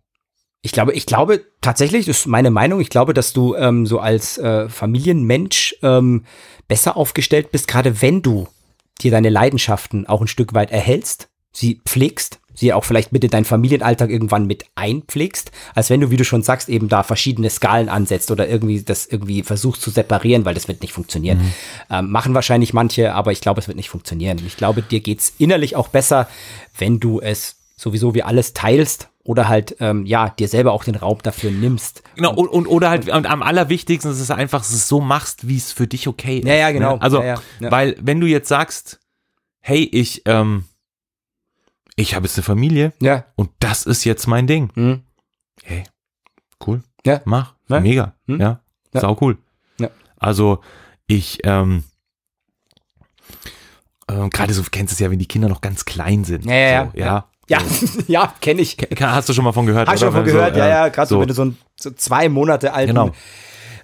ich 0.62 0.72
glaube, 0.72 0.92
ich 0.92 1.06
glaube 1.06 1.44
tatsächlich, 1.60 2.06
das 2.06 2.20
ist 2.20 2.26
meine 2.26 2.50
Meinung, 2.50 2.80
ich 2.80 2.90
glaube, 2.90 3.14
dass 3.14 3.32
du 3.32 3.54
ähm, 3.54 3.86
so 3.86 3.98
als 3.98 4.36
äh, 4.38 4.68
Familienmensch 4.68 5.76
ähm, 5.82 6.24
besser 6.68 6.96
aufgestellt 6.96 7.50
bist, 7.50 7.66
gerade 7.66 8.02
wenn 8.02 8.22
du 8.22 8.46
dir 9.00 9.10
deine 9.10 9.30
Leidenschaften 9.30 10.06
auch 10.06 10.20
ein 10.20 10.28
Stück 10.28 10.52
weit 10.52 10.70
erhältst, 10.70 11.30
sie 11.52 11.80
pflegst, 11.86 12.39
sie 12.54 12.72
auch 12.72 12.84
vielleicht 12.84 13.12
mit 13.12 13.24
in 13.24 13.30
deinen 13.30 13.44
Familienalltag 13.44 14.10
irgendwann 14.10 14.46
mit 14.46 14.64
einpflegst, 14.74 15.50
als 15.74 15.90
wenn 15.90 16.00
du, 16.00 16.10
wie 16.10 16.16
du 16.16 16.24
schon 16.24 16.42
sagst, 16.42 16.68
eben 16.68 16.88
da 16.88 17.02
verschiedene 17.02 17.50
Skalen 17.50 17.88
ansetzt 17.88 18.30
oder 18.30 18.48
irgendwie 18.48 18.82
das 18.82 19.06
irgendwie 19.06 19.42
versuchst 19.42 19.82
zu 19.82 19.90
separieren, 19.90 20.44
weil 20.44 20.54
das 20.54 20.68
wird 20.68 20.82
nicht 20.82 20.92
funktionieren. 20.92 21.40
Ähm, 21.90 22.10
machen 22.10 22.34
wahrscheinlich 22.34 22.72
manche, 22.72 23.14
aber 23.14 23.32
ich 23.32 23.40
glaube, 23.40 23.60
es 23.60 23.68
wird 23.68 23.76
nicht 23.76 23.90
funktionieren. 23.90 24.40
Ich 24.46 24.56
glaube, 24.56 24.82
dir 24.82 25.00
geht's 25.00 25.32
innerlich 25.38 25.76
auch 25.76 25.88
besser, 25.88 26.28
wenn 26.78 27.00
du 27.00 27.20
es 27.20 27.56
sowieso 27.76 28.14
wie 28.14 28.22
alles 28.22 28.52
teilst 28.52 29.08
oder 29.22 29.48
halt, 29.48 29.76
ähm, 29.80 30.06
ja, 30.06 30.30
dir 30.30 30.48
selber 30.48 30.72
auch 30.72 30.84
den 30.84 30.94
Raum 30.94 31.18
dafür 31.22 31.50
nimmst. 31.50 32.02
Genau, 32.16 32.34
und, 32.34 32.48
und 32.48 32.66
oder 32.66 32.90
halt 32.90 33.08
und 33.08 33.26
am 33.26 33.42
allerwichtigsten 33.42 34.10
ist 34.10 34.20
es 34.20 34.30
einfach, 34.30 34.60
dass 34.60 34.70
du 34.70 34.76
es 34.76 34.88
so 34.88 35.00
machst, 35.00 35.48
wie 35.48 35.56
es 35.56 35.72
für 35.72 35.86
dich 35.86 36.08
okay 36.08 36.38
ist. 36.38 36.48
Ja, 36.48 36.54
ja, 36.54 36.70
genau. 36.72 36.96
Ne? 36.96 37.02
Also, 37.02 37.18
Ja, 37.18 37.26
ja, 37.26 37.42
ja. 37.60 37.70
weil 37.70 37.96
wenn 38.00 38.20
du 38.20 38.26
jetzt 38.26 38.48
sagst, 38.48 39.00
hey, 39.60 39.88
ich, 39.92 40.22
ähm, 40.26 40.64
ich 42.00 42.14
habe 42.14 42.26
jetzt 42.26 42.36
eine 42.36 42.42
Familie 42.44 42.92
Ja. 43.00 43.24
und 43.36 43.50
das 43.60 43.84
ist 43.86 44.04
jetzt 44.04 44.26
mein 44.26 44.46
Ding. 44.46 44.70
Mhm. 44.74 45.02
Hey, 45.62 45.84
cool. 46.66 46.82
Ja. 47.04 47.20
Mach. 47.24 47.54
Ja. 47.68 47.80
Mega. 47.80 48.14
Hm. 48.26 48.40
Ja. 48.40 48.60
Ja. 48.92 49.00
Sau 49.00 49.16
cool. 49.20 49.38
Ja. 49.78 49.88
Also, 50.18 50.60
ich, 51.06 51.38
ähm, 51.44 51.84
ähm, 54.10 54.30
gerade 54.30 54.52
so, 54.54 54.62
du 54.62 54.70
kennst 54.70 54.92
es 54.92 54.98
ja, 54.98 55.10
wenn 55.10 55.18
die 55.18 55.28
Kinder 55.28 55.48
noch 55.48 55.60
ganz 55.60 55.84
klein 55.84 56.24
sind. 56.24 56.44
Ja, 56.44 56.54
ja, 56.54 56.90
so, 56.92 56.98
ja. 56.98 57.06
ja. 57.06 57.24
Ja, 57.50 57.58
ja, 58.06 58.32
kenne 58.40 58.60
ich. 58.62 58.76
Hast 59.00 59.28
du 59.28 59.32
schon 59.32 59.42
mal 59.42 59.50
von 59.52 59.66
gehört? 59.66 59.88
Hast 59.88 60.00
du 60.02 60.06
schon 60.06 60.14
oder? 60.14 60.18
von 60.18 60.32
gehört, 60.32 60.56
ja, 60.56 60.68
ja, 60.68 60.88
gerade 60.88 61.08
so. 61.08 61.16
so. 61.16 61.20
wenn 61.20 61.26
du 61.28 61.34
so 61.34 61.42
einen 61.42 61.58
so 61.74 61.90
zwei 61.90 62.28
Monate 62.28 62.72
alten 62.72 62.94
Genau. 62.94 63.10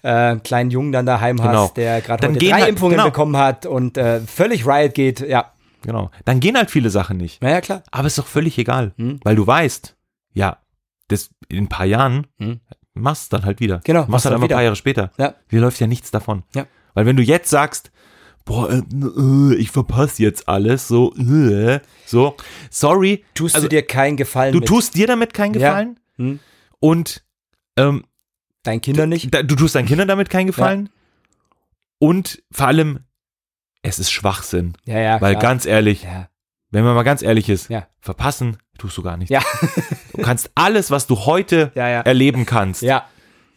äh, 0.02 0.36
kleinen 0.36 0.70
Jungen 0.70 0.92
dann 0.92 1.04
daheim 1.04 1.36
Genau. 1.38 1.64
hast, 1.64 1.76
der 1.76 2.00
gerade 2.00 2.28
heute 2.28 2.38
drei 2.38 2.52
halt- 2.60 2.68
Impfungen 2.68 2.92
genau. 2.92 3.06
bekommen 3.06 3.36
hat 3.36 3.66
und 3.66 3.98
äh, 3.98 4.20
völlig 4.20 4.64
Riot 4.68 4.94
geht, 4.94 5.18
ja. 5.18 5.50
Genau. 5.86 6.10
Dann 6.24 6.40
gehen 6.40 6.56
halt 6.56 6.70
viele 6.70 6.90
Sachen 6.90 7.16
nicht. 7.16 7.40
Na 7.40 7.50
ja, 7.50 7.60
klar. 7.60 7.82
Aber 7.92 8.06
ist 8.08 8.18
doch 8.18 8.26
völlig 8.26 8.58
egal, 8.58 8.92
Hm. 8.98 9.20
weil 9.22 9.36
du 9.36 9.46
weißt, 9.46 9.96
ja, 10.34 10.58
das 11.08 11.30
in 11.48 11.64
ein 11.64 11.68
paar 11.68 11.86
Jahren 11.86 12.26
Hm. 12.38 12.60
machst 12.94 13.32
dann 13.32 13.44
halt 13.44 13.60
wieder. 13.60 13.80
Genau, 13.84 14.00
machst 14.00 14.10
machst 14.10 14.24
halt 14.26 14.32
dann 14.34 14.42
einfach 14.42 14.52
ein 14.54 14.56
paar 14.56 14.64
Jahre 14.64 14.76
später. 14.76 15.12
Ja. 15.16 15.34
Dir 15.52 15.60
läuft 15.60 15.78
ja 15.80 15.86
nichts 15.86 16.10
davon. 16.10 16.42
Ja. 16.54 16.66
Weil 16.94 17.06
wenn 17.06 17.16
du 17.16 17.22
jetzt 17.22 17.50
sagst, 17.50 17.92
boah, 18.44 18.68
äh, 18.70 18.78
äh, 18.78 19.54
ich 19.54 19.70
verpasse 19.70 20.22
jetzt 20.24 20.48
alles, 20.48 20.88
so, 20.88 21.14
äh, 21.14 21.78
so, 22.04 22.36
sorry, 22.70 23.24
Tust 23.34 23.54
Also, 23.54 23.66
du 23.68 23.76
dir 23.76 23.82
keinen 23.86 24.16
Gefallen 24.16 24.52
du 24.52 24.58
mit 24.58 24.68
tust 24.68 24.94
dir 24.96 25.06
damit 25.06 25.34
keinen 25.34 25.54
Ja. 25.54 25.68
Gefallen 25.68 26.00
Hm. 26.16 26.40
und 26.80 27.22
ähm, 27.76 28.04
deinen 28.64 28.80
Kindern 28.80 29.08
nicht? 29.10 29.32
da, 29.32 29.42
du 29.44 29.54
tust 29.54 29.76
deinen 29.76 29.86
Kindern 29.86 30.08
damit 30.08 30.30
keinen 30.30 30.46
Gefallen 30.48 30.88
und 31.98 32.42
vor 32.50 32.66
allem, 32.66 33.00
es 33.88 33.98
ist 33.98 34.10
Schwachsinn. 34.10 34.74
Ja, 34.84 34.98
ja, 34.98 35.20
Weil 35.20 35.32
klar. 35.34 35.42
ganz 35.42 35.66
ehrlich, 35.66 36.02
ja. 36.04 36.28
wenn 36.70 36.84
man 36.84 36.94
mal 36.94 37.02
ganz 37.04 37.22
ehrlich 37.22 37.48
ist, 37.48 37.68
Ja. 37.70 37.86
verpassen 38.00 38.56
tust 38.78 38.96
du 38.98 39.02
gar 39.02 39.16
nichts. 39.16 39.30
Ja. 39.30 39.40
Du 40.14 40.22
kannst 40.22 40.50
alles, 40.54 40.90
was 40.90 41.06
du 41.06 41.16
heute 41.26 41.72
Ja, 41.74 41.88
ja. 41.88 42.00
erleben 42.02 42.46
kannst, 42.46 42.82
ja, 42.82 43.04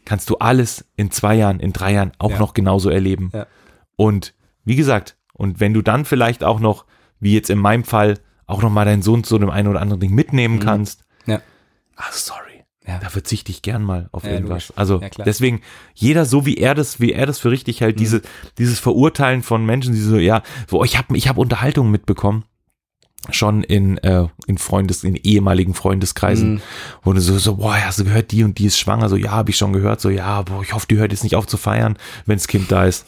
kannst 0.05 0.29
du 0.29 0.37
alles 0.37 0.85
in 0.95 1.11
zwei 1.11 1.35
Jahren, 1.35 1.59
in 1.59 1.73
drei 1.73 1.93
Jahren 1.93 2.11
auch 2.19 2.31
Ja. 2.31 2.39
noch 2.39 2.53
genauso 2.53 2.89
erleben. 2.89 3.31
Ja. 3.33 3.45
Und 3.95 4.33
wie 4.63 4.75
gesagt, 4.75 5.17
und 5.33 5.59
wenn 5.59 5.73
du 5.73 5.81
dann 5.81 6.05
vielleicht 6.05 6.43
auch 6.43 6.59
noch, 6.59 6.85
wie 7.19 7.33
jetzt 7.33 7.49
in 7.49 7.57
meinem 7.59 7.83
Fall, 7.83 8.19
auch 8.45 8.61
noch 8.61 8.69
mal 8.69 8.85
deinen 8.85 9.01
Sohn 9.01 9.23
zu 9.23 9.37
dem 9.39 9.49
einen 9.49 9.67
oder 9.67 9.81
anderen 9.81 9.99
Ding 9.99 10.13
mitnehmen 10.13 10.59
kannst, 10.59 11.03
Mhm. 11.25 11.33
Ja. 11.33 11.41
ah, 11.97 12.03
sorry. 12.11 12.39
Ja. 12.89 12.99
Da 12.99 13.09
verzichte 13.09 13.51
ich 13.51 13.61
gern 13.61 13.83
mal 13.83 14.09
auf 14.11 14.23
Ja, 14.23 14.31
irgendwas. 14.31 14.69
logisch. 14.69 14.73
Also 14.75 14.99
Ja, 15.01 15.09
deswegen, 15.25 15.61
jeder 15.93 16.25
so 16.25 16.45
wie 16.45 16.57
er 16.57 16.73
das, 16.75 16.99
wie 16.99 17.11
er 17.13 17.25
das 17.25 17.37
für 17.39 17.51
richtig 17.51 17.79
Mhm. 17.81 17.85
hält, 17.85 17.99
diese, 17.99 18.21
dieses 18.57 18.79
Verurteilen 18.79 19.43
von 19.43 19.65
Menschen, 19.65 19.93
die 19.93 19.99
so, 20.01 20.17
ja, 20.17 20.41
so, 20.67 20.83
ich 20.83 20.97
habe 20.97 21.15
ich 21.15 21.27
hab 21.27 21.37
Unterhaltungen 21.37 21.91
mitbekommen, 21.91 22.45
schon 23.31 23.63
in, 23.63 23.97
äh, 23.99 24.27
in 24.47 24.57
Freundes, 24.57 25.03
in 25.03 25.15
ehemaligen 25.15 25.73
Freundeskreisen, 25.75 26.53
Mhm. 26.55 26.61
wo 27.03 27.13
du 27.13 27.21
so, 27.21 27.37
so, 27.37 27.57
boah, 27.57 27.75
hast 27.75 27.99
du 27.99 28.05
gehört, 28.05 28.31
die 28.31 28.43
und 28.43 28.57
die 28.57 28.65
ist 28.65 28.79
schwanger, 28.79 29.07
so, 29.09 29.17
ja, 29.17 29.31
habe 29.31 29.51
ich 29.51 29.57
schon 29.57 29.73
gehört, 29.73 30.01
so, 30.01 30.09
ja, 30.09 30.41
boah, 30.41 30.61
ich 30.63 30.73
hoffe, 30.73 30.87
die 30.89 30.97
hört 30.97 31.11
jetzt 31.11 31.23
nicht 31.23 31.35
auf 31.35 31.45
zu 31.45 31.57
feiern, 31.57 31.97
wenns 32.25 32.47
Kind 32.47 32.71
da 32.71 32.85
ist. 32.85 33.05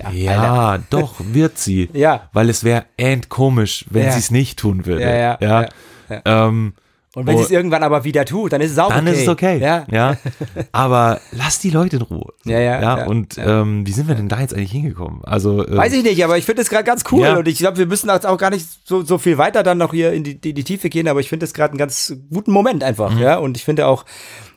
ja, 0.00 0.10
Ja, 0.12 0.78
doch, 0.90 1.16
wird 1.18 1.58
sie. 1.58 1.90
Ja. 1.92 2.30
Weil 2.32 2.48
es 2.48 2.62
wäre 2.64 2.86
endkomisch, 2.96 3.84
wenn 3.90 4.10
sie 4.12 4.18
es 4.18 4.30
nicht 4.30 4.58
tun 4.58 4.86
würde. 4.86 5.02
Ja, 5.02 5.14
ja, 5.16 5.38
ja. 5.40 5.68
ja, 6.08 6.46
Ähm, 6.46 6.74
Und 7.18 7.26
wenn 7.26 7.34
Oh. 7.34 7.38
sie 7.38 7.44
es 7.44 7.50
irgendwann 7.50 7.82
aber 7.82 8.04
wieder 8.04 8.24
tut, 8.24 8.52
dann 8.52 8.60
ist 8.60 8.70
es 8.72 8.78
auch 8.78 8.90
dann 8.90 9.06
okay. 9.08 9.16
ist 9.16 9.22
es 9.22 9.28
okay. 9.28 9.58
Ja. 9.58 9.84
ja. 9.90 10.16
Aber 10.72 11.20
lass 11.32 11.58
die 11.58 11.70
Leute 11.70 11.96
in 11.96 12.02
Ruhe. 12.02 12.32
Ja, 12.44 12.58
ja, 12.60 12.80
ja. 12.80 13.06
und 13.06 13.36
Ähm, 13.38 13.86
wie 13.86 13.92
sind 13.92 14.08
wir 14.08 14.14
denn 14.14 14.28
da 14.28 14.40
jetzt 14.40 14.54
eigentlich 14.54 14.70
hingekommen? 14.72 15.24
Also, 15.24 15.66
äh, 15.66 15.76
Weiß 15.76 15.92
ich 15.92 16.02
nicht, 16.04 16.22
aber 16.24 16.38
ich 16.38 16.44
finde 16.44 16.62
das 16.62 16.70
gerade 16.70 16.84
ganz 16.84 17.04
cool 17.12 17.22
Ja. 17.24 17.36
und 17.36 17.48
ich 17.48 17.58
glaube, 17.58 17.76
wir 17.78 17.86
müssen 17.86 18.08
jetzt 18.08 18.26
auch 18.26 18.38
gar 18.38 18.50
nicht 18.50 18.66
so, 18.84 19.02
so 19.02 19.18
viel 19.18 19.36
weiter 19.38 19.62
dann 19.62 19.78
noch 19.78 19.92
hier 19.92 20.12
in 20.12 20.24
die, 20.24 20.40
die, 20.40 20.54
die 20.54 20.64
Tiefe 20.64 20.88
gehen, 20.88 21.08
aber 21.08 21.20
ich 21.20 21.28
finde 21.28 21.44
das 21.44 21.54
gerade 21.54 21.72
einen 21.72 21.78
ganz 21.78 22.14
guten 22.32 22.52
Moment 22.52 22.84
einfach, 22.84 23.12
Mhm. 23.12 23.18
ja, 23.18 23.36
und 23.36 23.56
ich 23.56 23.64
finde 23.64 23.86
auch, 23.86 24.04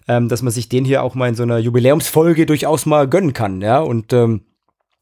ähm, 0.07 0.29
dass 0.29 0.41
man 0.41 0.51
sich 0.51 0.69
den 0.69 0.85
hier 0.85 1.03
auch 1.03 1.15
mal 1.15 1.29
in 1.29 1.35
so 1.35 1.43
einer 1.43 1.57
Jubiläumsfolge 1.57 2.45
durchaus 2.45 2.85
mal 2.85 3.07
gönnen 3.07 3.33
kann, 3.33 3.61
ja, 3.61 3.79
und 3.79 4.13
ähm, 4.13 4.41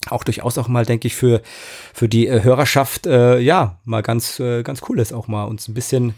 auch 0.09 0.23
durchaus 0.23 0.57
auch 0.57 0.67
mal, 0.69 0.85
denke 0.85 1.07
ich, 1.07 1.15
für, 1.15 1.41
für 1.93 2.07
die 2.07 2.27
äh, 2.27 2.41
Hörerschaft, 2.43 3.05
äh, 3.05 3.39
ja, 3.39 3.79
mal 3.83 4.01
ganz, 4.01 4.39
äh, 4.39 4.63
ganz 4.63 4.81
cool 4.87 4.99
ist, 4.99 5.11
auch 5.13 5.27
mal 5.27 5.43
uns 5.43 5.67
ein 5.67 5.73
bisschen, 5.73 6.13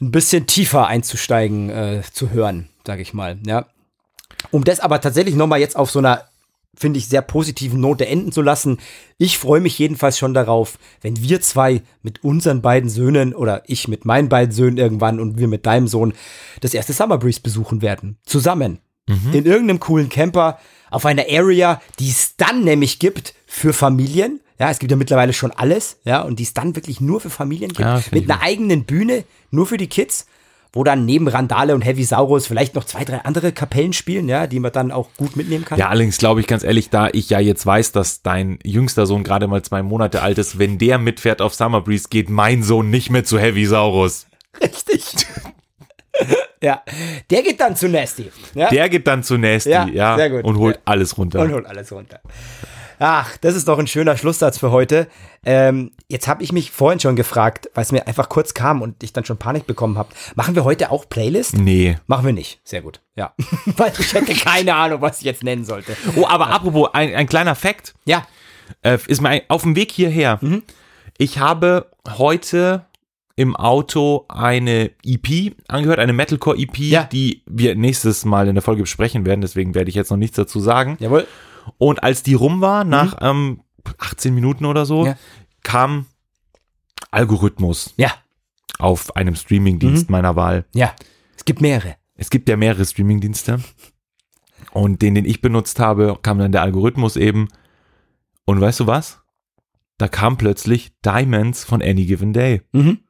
ein 0.00 0.10
bisschen 0.10 0.46
tiefer 0.46 0.86
einzusteigen, 0.86 1.70
äh, 1.70 2.02
zu 2.12 2.30
hören, 2.30 2.68
sage 2.86 3.02
ich 3.02 3.14
mal, 3.14 3.38
ja. 3.46 3.66
Um 4.50 4.64
das 4.64 4.80
aber 4.80 5.00
tatsächlich 5.00 5.34
nochmal 5.34 5.60
jetzt 5.60 5.76
auf 5.76 5.90
so 5.90 6.00
einer, 6.00 6.24
finde 6.76 6.98
ich, 6.98 7.08
sehr 7.08 7.22
positiven 7.22 7.80
Note 7.80 8.06
enden 8.06 8.32
zu 8.32 8.42
lassen. 8.42 8.78
Ich 9.16 9.38
freue 9.38 9.60
mich 9.60 9.78
jedenfalls 9.78 10.18
schon 10.18 10.34
darauf, 10.34 10.78
wenn 11.00 11.22
wir 11.22 11.40
zwei 11.40 11.82
mit 12.02 12.24
unseren 12.24 12.60
beiden 12.60 12.90
Söhnen 12.90 13.34
oder 13.34 13.62
ich 13.66 13.88
mit 13.88 14.04
meinen 14.04 14.28
beiden 14.28 14.52
Söhnen 14.52 14.76
irgendwann 14.76 15.20
und 15.20 15.38
wir 15.38 15.48
mit 15.48 15.66
deinem 15.66 15.88
Sohn 15.88 16.12
das 16.60 16.74
erste 16.74 16.92
Summer 16.92 17.18
Breeze 17.18 17.40
besuchen 17.40 17.80
werden. 17.80 18.18
Zusammen. 18.26 18.80
In 19.34 19.44
irgendeinem 19.44 19.80
coolen 19.80 20.08
Camper 20.08 20.58
auf 20.90 21.04
einer 21.06 21.26
Area, 21.30 21.80
die 21.98 22.08
es 22.08 22.36
dann 22.36 22.64
nämlich 22.64 22.98
gibt 22.98 23.34
für 23.46 23.72
Familien. 23.72 24.40
Ja, 24.58 24.70
es 24.70 24.78
gibt 24.78 24.90
ja 24.92 24.96
mittlerweile 24.96 25.32
schon 25.32 25.50
alles, 25.50 25.98
ja, 26.04 26.22
und 26.22 26.38
die 26.38 26.44
es 26.44 26.54
dann 26.54 26.76
wirklich 26.76 27.00
nur 27.00 27.20
für 27.20 27.30
Familien 27.30 27.70
gibt. 27.70 27.80
Ja, 27.80 28.00
mit 28.12 28.30
einer 28.30 28.40
eigenen 28.42 28.84
Bühne, 28.84 29.24
nur 29.50 29.66
für 29.66 29.76
die 29.76 29.88
Kids 29.88 30.26
wo 30.76 30.82
dann 30.82 31.04
neben 31.04 31.28
Randale 31.28 31.72
und 31.72 31.82
Heavy 31.82 32.02
Saurus 32.02 32.48
vielleicht 32.48 32.74
noch 32.74 32.82
zwei, 32.82 33.04
drei 33.04 33.18
andere 33.18 33.52
Kapellen 33.52 33.92
spielen, 33.92 34.28
ja, 34.28 34.48
die 34.48 34.58
man 34.58 34.72
dann 34.72 34.90
auch 34.90 35.08
gut 35.16 35.36
mitnehmen 35.36 35.64
kann. 35.64 35.78
Ja, 35.78 35.88
allerdings 35.88 36.18
glaube 36.18 36.40
ich 36.40 36.48
ganz 36.48 36.64
ehrlich, 36.64 36.90
da 36.90 37.08
ich 37.12 37.30
ja 37.30 37.38
jetzt 37.38 37.64
weiß, 37.64 37.92
dass 37.92 38.22
dein 38.22 38.58
jüngster 38.64 39.06
Sohn 39.06 39.22
gerade 39.22 39.46
mal 39.46 39.62
zwei 39.62 39.84
Monate 39.84 40.20
alt 40.20 40.36
ist, 40.36 40.58
wenn 40.58 40.76
der 40.78 40.98
mitfährt 40.98 41.40
auf 41.40 41.54
Summer 41.54 41.80
Breeze, 41.80 42.08
geht 42.10 42.28
mein 42.28 42.64
Sohn 42.64 42.90
nicht 42.90 43.08
mehr 43.08 43.22
zu 43.22 43.38
Heavy 43.38 43.66
Saurus. 43.66 44.26
Richtig. 44.60 45.04
ja, 46.60 46.82
der 47.30 47.42
geht 47.42 47.60
dann 47.60 47.76
zu 47.76 47.88
Nasty. 47.88 48.32
Ja? 48.56 48.68
Der 48.70 48.88
geht 48.88 49.06
dann 49.06 49.22
zu 49.22 49.38
Nasty, 49.38 49.70
Ja, 49.70 49.86
ja, 49.86 50.16
sehr 50.16 50.30
gut. 50.30 50.42
und 50.44 50.58
holt 50.58 50.74
Ja. 50.74 50.82
alles 50.86 51.16
runter. 51.16 51.38
und 51.38 51.52
holt 51.52 51.66
alles 51.66 51.92
runter. 51.92 52.20
Ach, 53.06 53.36
das 53.36 53.54
ist 53.54 53.68
doch 53.68 53.78
ein 53.78 53.86
schöner 53.86 54.16
Schlusssatz 54.16 54.56
für 54.56 54.70
heute. 54.70 55.08
Ähm, 55.44 55.90
jetzt 56.08 56.26
habe 56.26 56.42
ich 56.42 56.52
mich 56.52 56.70
vorhin 56.70 57.00
schon 57.00 57.16
gefragt, 57.16 57.68
weil 57.74 57.82
es 57.84 57.92
mir 57.92 58.06
einfach 58.06 58.30
kurz 58.30 58.54
kam 58.54 58.80
und 58.80 59.02
ich 59.02 59.12
dann 59.12 59.26
schon 59.26 59.36
Panik 59.36 59.66
bekommen 59.66 59.98
habe. 59.98 60.08
Machen 60.36 60.54
wir 60.54 60.64
heute 60.64 60.90
auch 60.90 61.06
Playlist? 61.06 61.54
Nee. 61.54 61.98
Machen 62.06 62.24
wir 62.24 62.32
nicht. 62.32 62.60
Sehr 62.64 62.80
gut. 62.80 63.02
Ja. 63.14 63.34
weil 63.76 63.92
ich 63.98 64.14
hätte 64.14 64.32
keine 64.32 64.74
Ahnung, 64.74 65.02
was 65.02 65.18
ich 65.18 65.24
jetzt 65.24 65.42
nennen 65.44 65.66
sollte. 65.66 65.94
Oh, 66.16 66.26
aber 66.26 66.46
apropos, 66.48 66.94
ein, 66.94 67.14
ein 67.14 67.26
kleiner 67.26 67.54
Fact. 67.54 67.92
Ja. 68.06 68.26
Äh, 68.80 68.96
ist 69.06 69.20
mir 69.20 69.42
auf 69.48 69.64
dem 69.64 69.76
Weg 69.76 69.92
hierher. 69.92 70.40
Ich 71.18 71.38
habe 71.38 71.90
heute 72.16 72.86
im 73.36 73.54
Auto 73.54 74.24
eine 74.30 74.92
EP 75.04 75.54
angehört, 75.68 75.98
eine 75.98 76.14
Metalcore-EP, 76.14 76.78
Ja. 76.78 77.04
die 77.04 77.42
wir 77.44 77.74
nächstes 77.74 78.24
Mal 78.24 78.48
in 78.48 78.54
der 78.54 78.62
Folge 78.62 78.80
besprechen 78.80 79.26
werden. 79.26 79.42
Deswegen 79.42 79.74
werde 79.74 79.90
ich 79.90 79.94
jetzt 79.94 80.10
noch 80.10 80.16
nichts 80.16 80.36
dazu 80.36 80.58
sagen. 80.58 80.96
Jawohl. 81.00 81.26
Und 81.78 82.02
als 82.02 82.22
die 82.22 82.34
rum 82.34 82.60
war, 82.60 82.84
nach 82.84 83.16
ähm, 83.20 83.62
18 83.98 84.34
Minuten 84.34 84.64
oder 84.64 84.86
so, 84.86 85.06
Ja. 85.06 85.16
kam 85.62 86.06
Algorithmus 87.10 87.94
Ja. 87.96 88.12
auf 88.78 89.14
einem 89.16 89.34
Streamingdienst 89.36 90.10
meiner 90.10 90.36
Wahl. 90.36 90.64
Ja. 90.74 90.94
Es 91.36 91.44
gibt 91.44 91.60
mehrere. 91.60 91.96
Es 92.16 92.30
gibt 92.30 92.48
ja 92.48 92.56
mehrere 92.56 92.84
Streamingdienste. 92.84 93.60
Und 94.72 95.02
den, 95.02 95.14
den 95.14 95.24
ich 95.24 95.40
benutzt 95.40 95.78
habe, 95.80 96.18
kam 96.22 96.38
dann 96.38 96.52
der 96.52 96.62
Algorithmus 96.62 97.16
eben. 97.16 97.48
Und 98.44 98.60
weißt 98.60 98.80
du 98.80 98.86
was? 98.86 99.20
Da 99.98 100.08
kam 100.08 100.36
plötzlich 100.36 100.92
Diamonds 101.04 101.64
von 101.64 101.80
Any 101.82 102.06
Given 102.06 102.32
Day. 102.32 102.62
Mhm. 102.72 103.00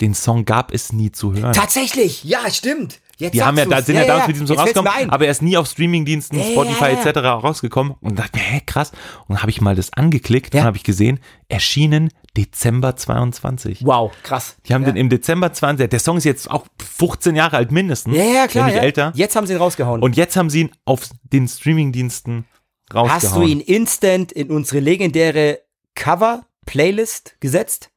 Den 0.00 0.14
Song 0.14 0.44
gab 0.44 0.72
es 0.72 0.92
nie 0.92 1.12
zu 1.12 1.32
hören. 1.32 1.52
Tatsächlich. 1.52 2.24
Ja, 2.24 2.50
stimmt. 2.50 3.00
Jetzt 3.22 3.34
Die 3.34 3.42
haben 3.42 3.56
ja, 3.56 3.64
da 3.64 3.80
sind 3.82 3.94
ja, 3.96 4.04
damals 4.04 4.26
mit 4.26 4.36
diesem 4.36 4.48
mir 4.48 4.60
rausgekommen, 4.60 5.10
aber 5.10 5.24
er 5.24 5.30
ist 5.30 5.42
nie 5.42 5.56
auf 5.56 5.66
Streamingdiensten, 5.68 6.38
Ja, 6.38 6.44
ja, 6.44 6.50
Spotify 6.52 6.84
ja, 6.84 6.90
ja. 7.04 7.04
etc. 7.10 7.18
rausgekommen 7.44 7.94
und 8.00 8.18
dachte 8.18 8.36
mir, 8.36 8.42
hä, 8.44 8.60
krass. 8.66 8.90
Und 9.26 9.30
dann 9.36 9.42
habe 9.42 9.50
ich 9.50 9.60
mal 9.60 9.74
das 9.76 9.92
angeklickt 9.92 10.52
Ja. 10.54 10.60
und 10.60 10.66
habe 10.66 10.76
ich 10.76 10.82
gesehen, 10.84 11.20
erschienen 11.48 12.10
Dezember 12.36 12.96
22. 12.96 13.84
Wow, 13.84 14.10
krass. 14.22 14.56
Die 14.66 14.74
haben 14.74 14.82
ja. 14.82 14.88
den 14.90 14.96
im 14.96 15.08
Dezember 15.08 15.52
20, 15.52 15.88
der 15.88 16.00
Song 16.00 16.16
ist 16.16 16.24
jetzt 16.24 16.50
auch 16.50 16.66
15 16.98 17.36
Jahre 17.36 17.56
alt 17.58 17.70
mindestens, 17.72 18.16
Ja, 18.16 18.24
ja, 18.24 18.46
klar. 18.48 18.66
nicht 18.66 18.76
ja. 18.76 18.82
älter. 18.82 19.12
Jetzt 19.14 19.36
haben 19.36 19.46
sie 19.46 19.52
ihn 19.52 19.58
rausgehauen. 19.58 20.02
Und 20.02 20.16
jetzt 20.16 20.36
haben 20.36 20.50
sie 20.50 20.62
ihn 20.62 20.70
auf 20.84 21.08
den 21.22 21.46
Streamingdiensten 21.46 22.46
rausgehauen. 22.92 23.10
Hast 23.22 23.36
du 23.36 23.42
ihn 23.42 23.60
instant 23.60 24.32
in 24.32 24.50
unsere 24.50 24.80
legendäre 24.80 25.60
Cover-Playlist 25.94 27.36
gesetzt? 27.40 27.90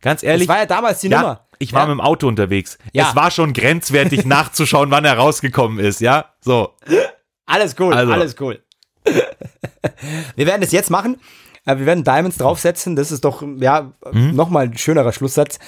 Ganz 0.00 0.20
Das 0.20 0.28
ehrlich, 0.28 0.48
war 0.48 0.58
ja 0.58 0.66
damals 0.66 1.00
die 1.00 1.08
ja, 1.08 1.20
Nummer. 1.20 1.47
Ich 1.58 1.72
war 1.72 1.82
ja? 1.82 1.86
mit 1.88 1.94
dem 1.98 2.00
Auto 2.00 2.28
unterwegs. 2.28 2.78
Ja. 2.92 3.08
Es 3.08 3.16
war 3.16 3.30
schon 3.30 3.52
grenzwertig 3.52 4.24
nachzuschauen, 4.26 4.90
wann 4.90 5.04
er 5.04 5.16
rausgekommen 5.18 5.78
ist, 5.78 6.00
ja? 6.00 6.26
So. 6.40 6.74
Alles 7.46 7.74
cool, 7.78 7.94
Also. 7.94 8.12
alles 8.12 8.36
cool. 8.40 8.62
wir 10.36 10.46
werden 10.46 10.62
es 10.62 10.72
jetzt 10.72 10.90
machen. 10.90 11.20
Äh, 11.64 11.78
Wir 11.78 11.86
werden 11.86 12.04
Diamonds 12.04 12.36
draufsetzen. 12.38 12.96
Das 12.96 13.10
ist 13.10 13.24
doch, 13.24 13.42
ja, 13.58 13.92
Mhm. 14.12 14.34
nochmal 14.34 14.64
ein 14.66 14.76
schönerer 14.78 15.12
Schlusssatz. 15.12 15.58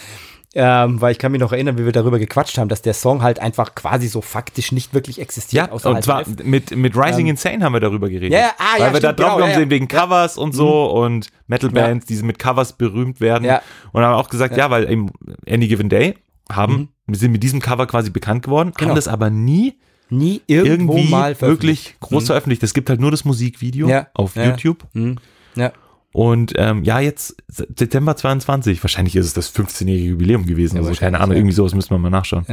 Ähm, 0.52 1.00
weil 1.00 1.12
ich 1.12 1.18
kann 1.20 1.30
mich 1.30 1.40
noch 1.40 1.52
erinnern, 1.52 1.78
wie 1.78 1.84
wir 1.84 1.92
darüber 1.92 2.18
gequatscht 2.18 2.58
haben, 2.58 2.68
dass 2.68 2.82
der 2.82 2.92
Song 2.92 3.22
halt 3.22 3.38
einfach 3.38 3.76
quasi 3.76 4.08
so 4.08 4.20
faktisch 4.20 4.72
nicht 4.72 4.94
wirklich 4.94 5.20
existiert. 5.20 5.68
Ja, 5.68 5.72
und 5.90 6.02
zwar 6.02 6.24
mit, 6.42 6.74
mit 6.74 6.96
Rising 6.96 7.28
Insane 7.28 7.62
haben 7.64 7.72
wir 7.72 7.78
darüber 7.78 8.08
geredet. 8.08 8.32
Ja, 8.32 8.38
ja, 8.38 8.50
ah, 8.58 8.64
Weil 8.78 8.80
ja, 8.88 8.92
wir 8.94 9.00
da 9.00 9.08
stimmt, 9.10 9.20
drauf 9.20 9.26
genau, 9.26 9.36
gekommen 9.36 9.50
ja, 9.52 9.56
Mhm. 9.56 9.60
sind 9.60 9.70
wegen 9.70 9.86
Covers 9.88 10.36
und 10.36 10.52
so 10.52 10.90
und 10.90 11.28
Metal-Bands, 11.46 12.06
die 12.06 12.16
mit 12.22 12.40
Covers 12.40 12.72
berühmt 12.72 13.20
werden. 13.20 13.44
Ja. 13.44 13.62
Und 13.92 14.02
haben 14.02 14.14
auch 14.14 14.28
gesagt, 14.28 14.56
ja, 14.56 14.70
weil 14.70 14.90
eben 14.90 15.10
Any 15.48 15.68
Given 15.68 15.88
Day 15.88 16.16
haben, 16.50 16.88
wir 17.06 17.16
sind 17.16 17.30
mit 17.30 17.44
diesem 17.44 17.60
Cover 17.60 17.86
quasi 17.86 18.10
bekannt 18.10 18.42
geworden, 18.42 18.70
Mhm. 18.70 18.74
Genau. 18.74 18.88
haben 18.90 18.96
das 18.96 19.06
aber 19.08 19.30
nie 19.30 19.78
Nie 20.12 20.42
irgendwo 20.48 20.94
irgendwie 20.94 21.10
mal 21.12 21.40
wirklich 21.40 21.94
groß 22.00 22.26
veröffentlicht. 22.26 22.64
Es 22.64 22.74
gibt 22.74 22.90
halt 22.90 23.00
nur 23.00 23.12
das 23.12 23.24
Musikvideo 23.24 24.04
auf. 24.14 24.34
YouTube. 24.34 24.84
Mhm. 24.94 25.18
Ja. 25.54 25.70
Und 26.12 26.54
ähm, 26.56 26.82
ja, 26.82 26.98
jetzt 26.98 27.36
Dezember 27.48 28.16
22, 28.16 28.82
wahrscheinlich 28.82 29.14
ist 29.16 29.26
es 29.26 29.34
das 29.34 29.54
15-jährige 29.54 30.08
Jubiläum 30.08 30.46
gewesen. 30.46 30.76
Ja, 30.76 30.82
also 30.82 30.98
keine 30.98 31.18
Ahnung, 31.20 31.32
ja. 31.32 31.38
irgendwie 31.38 31.54
sowas 31.54 31.74
müssen 31.74 31.90
wir 31.90 31.98
mal 31.98 32.10
nachschauen. 32.10 32.44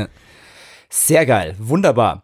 Sehr 0.90 1.26
geil, 1.26 1.56
wunderbar. 1.60 2.24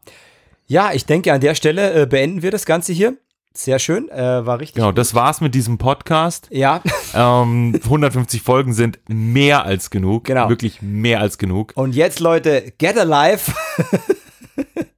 Ja, 0.67 0.91
ich 0.93 1.05
denke, 1.05 1.33
an 1.33 1.41
der 1.41 1.55
Stelle 1.55 2.03
äh, 2.03 2.05
beenden 2.05 2.41
wir 2.41 2.51
das 2.51 2.65
Ganze 2.65 2.93
hier. 2.93 3.17
Sehr 3.55 3.77
schön, 3.77 4.09
äh, 4.09 4.45
war 4.45 4.59
richtig. 4.59 4.75
Genau, 4.75 4.91
das 4.91 5.13
war's 5.13 5.41
mit 5.41 5.53
diesem 5.53 5.77
Podcast. 5.77 6.47
Ja, 6.51 6.81
Ähm, 7.15 7.79
150 7.83 8.41
Folgen 8.41 8.73
sind 8.73 8.99
mehr 9.07 9.65
als 9.65 9.91
genug. 9.91 10.23
Genau. 10.23 10.49
Wirklich 10.49 10.81
mehr 10.81 11.19
als 11.19 11.37
genug. 11.37 11.73
und 11.75 11.93
jetzt, 11.93 12.19
Leute, 12.19 12.73
get 12.79 12.97
alive. 12.97 13.51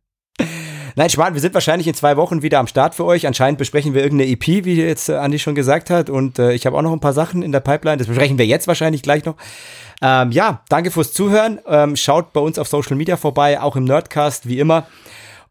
Nein, 0.97 1.09
Schwan, 1.09 1.33
wir 1.33 1.41
sind 1.41 1.53
wahrscheinlich 1.53 1.87
in 1.87 1.93
zwei 1.93 2.15
Wochen 2.15 2.41
wieder 2.41 2.59
am 2.59 2.67
Start 2.67 2.95
für 2.95 3.03
euch. 3.03 3.27
Anscheinend 3.27 3.57
besprechen 3.57 3.93
wir 3.93 4.01
irgendeine 4.01 4.31
EP, 4.31 4.47
wie 4.63 4.75
jetzt 4.75 5.09
äh, 5.09 5.15
Andi 5.15 5.39
schon 5.39 5.53
gesagt 5.53 5.89
hat. 5.89 6.09
Und 6.09 6.39
äh, 6.39 6.53
ich 6.53 6.65
habe 6.65 6.77
auch 6.77 6.81
noch 6.81 6.93
ein 6.93 7.01
paar 7.01 7.11
Sachen 7.11 7.43
in 7.43 7.51
der 7.51 7.59
Pipeline. 7.59 7.97
Das 7.97 8.07
besprechen 8.07 8.37
wir 8.37 8.45
jetzt 8.45 8.65
wahrscheinlich 8.67 9.01
gleich 9.01 9.25
noch. 9.25 9.35
Ähm, 10.01 10.31
ja, 10.31 10.63
danke 10.69 10.91
fürs 10.91 11.11
Zuhören. 11.11 11.59
Ähm, 11.67 11.97
schaut 11.97 12.31
bei 12.31 12.39
uns 12.39 12.57
auf 12.57 12.69
Social 12.69 12.95
Media 12.95 13.17
vorbei, 13.17 13.59
auch 13.59 13.75
im 13.75 13.83
Nerdcast, 13.83 14.47
wie 14.47 14.59
immer. 14.59 14.87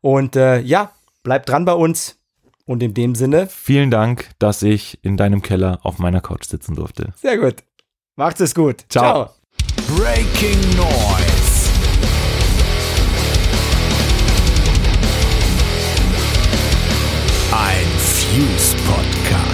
Und 0.01 0.35
äh, 0.35 0.61
ja, 0.61 0.93
bleibt 1.23 1.49
dran 1.51 1.67
bei 1.67 1.75
uns. 1.75 2.17
Und 2.65 2.83
in 2.83 2.95
dem 2.95 3.15
Sinne, 3.15 3.47
Vielen 3.47 3.91
Dank, 3.91 4.31
dass 4.39 4.63
ich 4.63 4.99
in 5.03 5.19
deinem 5.19 5.43
Keller 5.43 5.81
auf 5.83 5.99
meiner 5.99 6.23
Couch 6.23 6.47
sitzen 6.47 6.75
durfte. 6.75 7.13
sehr 7.17 7.37
gut. 7.37 7.57
Macht's 8.17 8.41
es 8.41 8.55
gut. 8.55 8.87
Ciao. 8.89 9.29
Breaking 9.89 10.59
Noise. 10.77 11.34
Ein 17.57 17.87
Fuse 17.99 18.75
Podcast. 18.85 19.54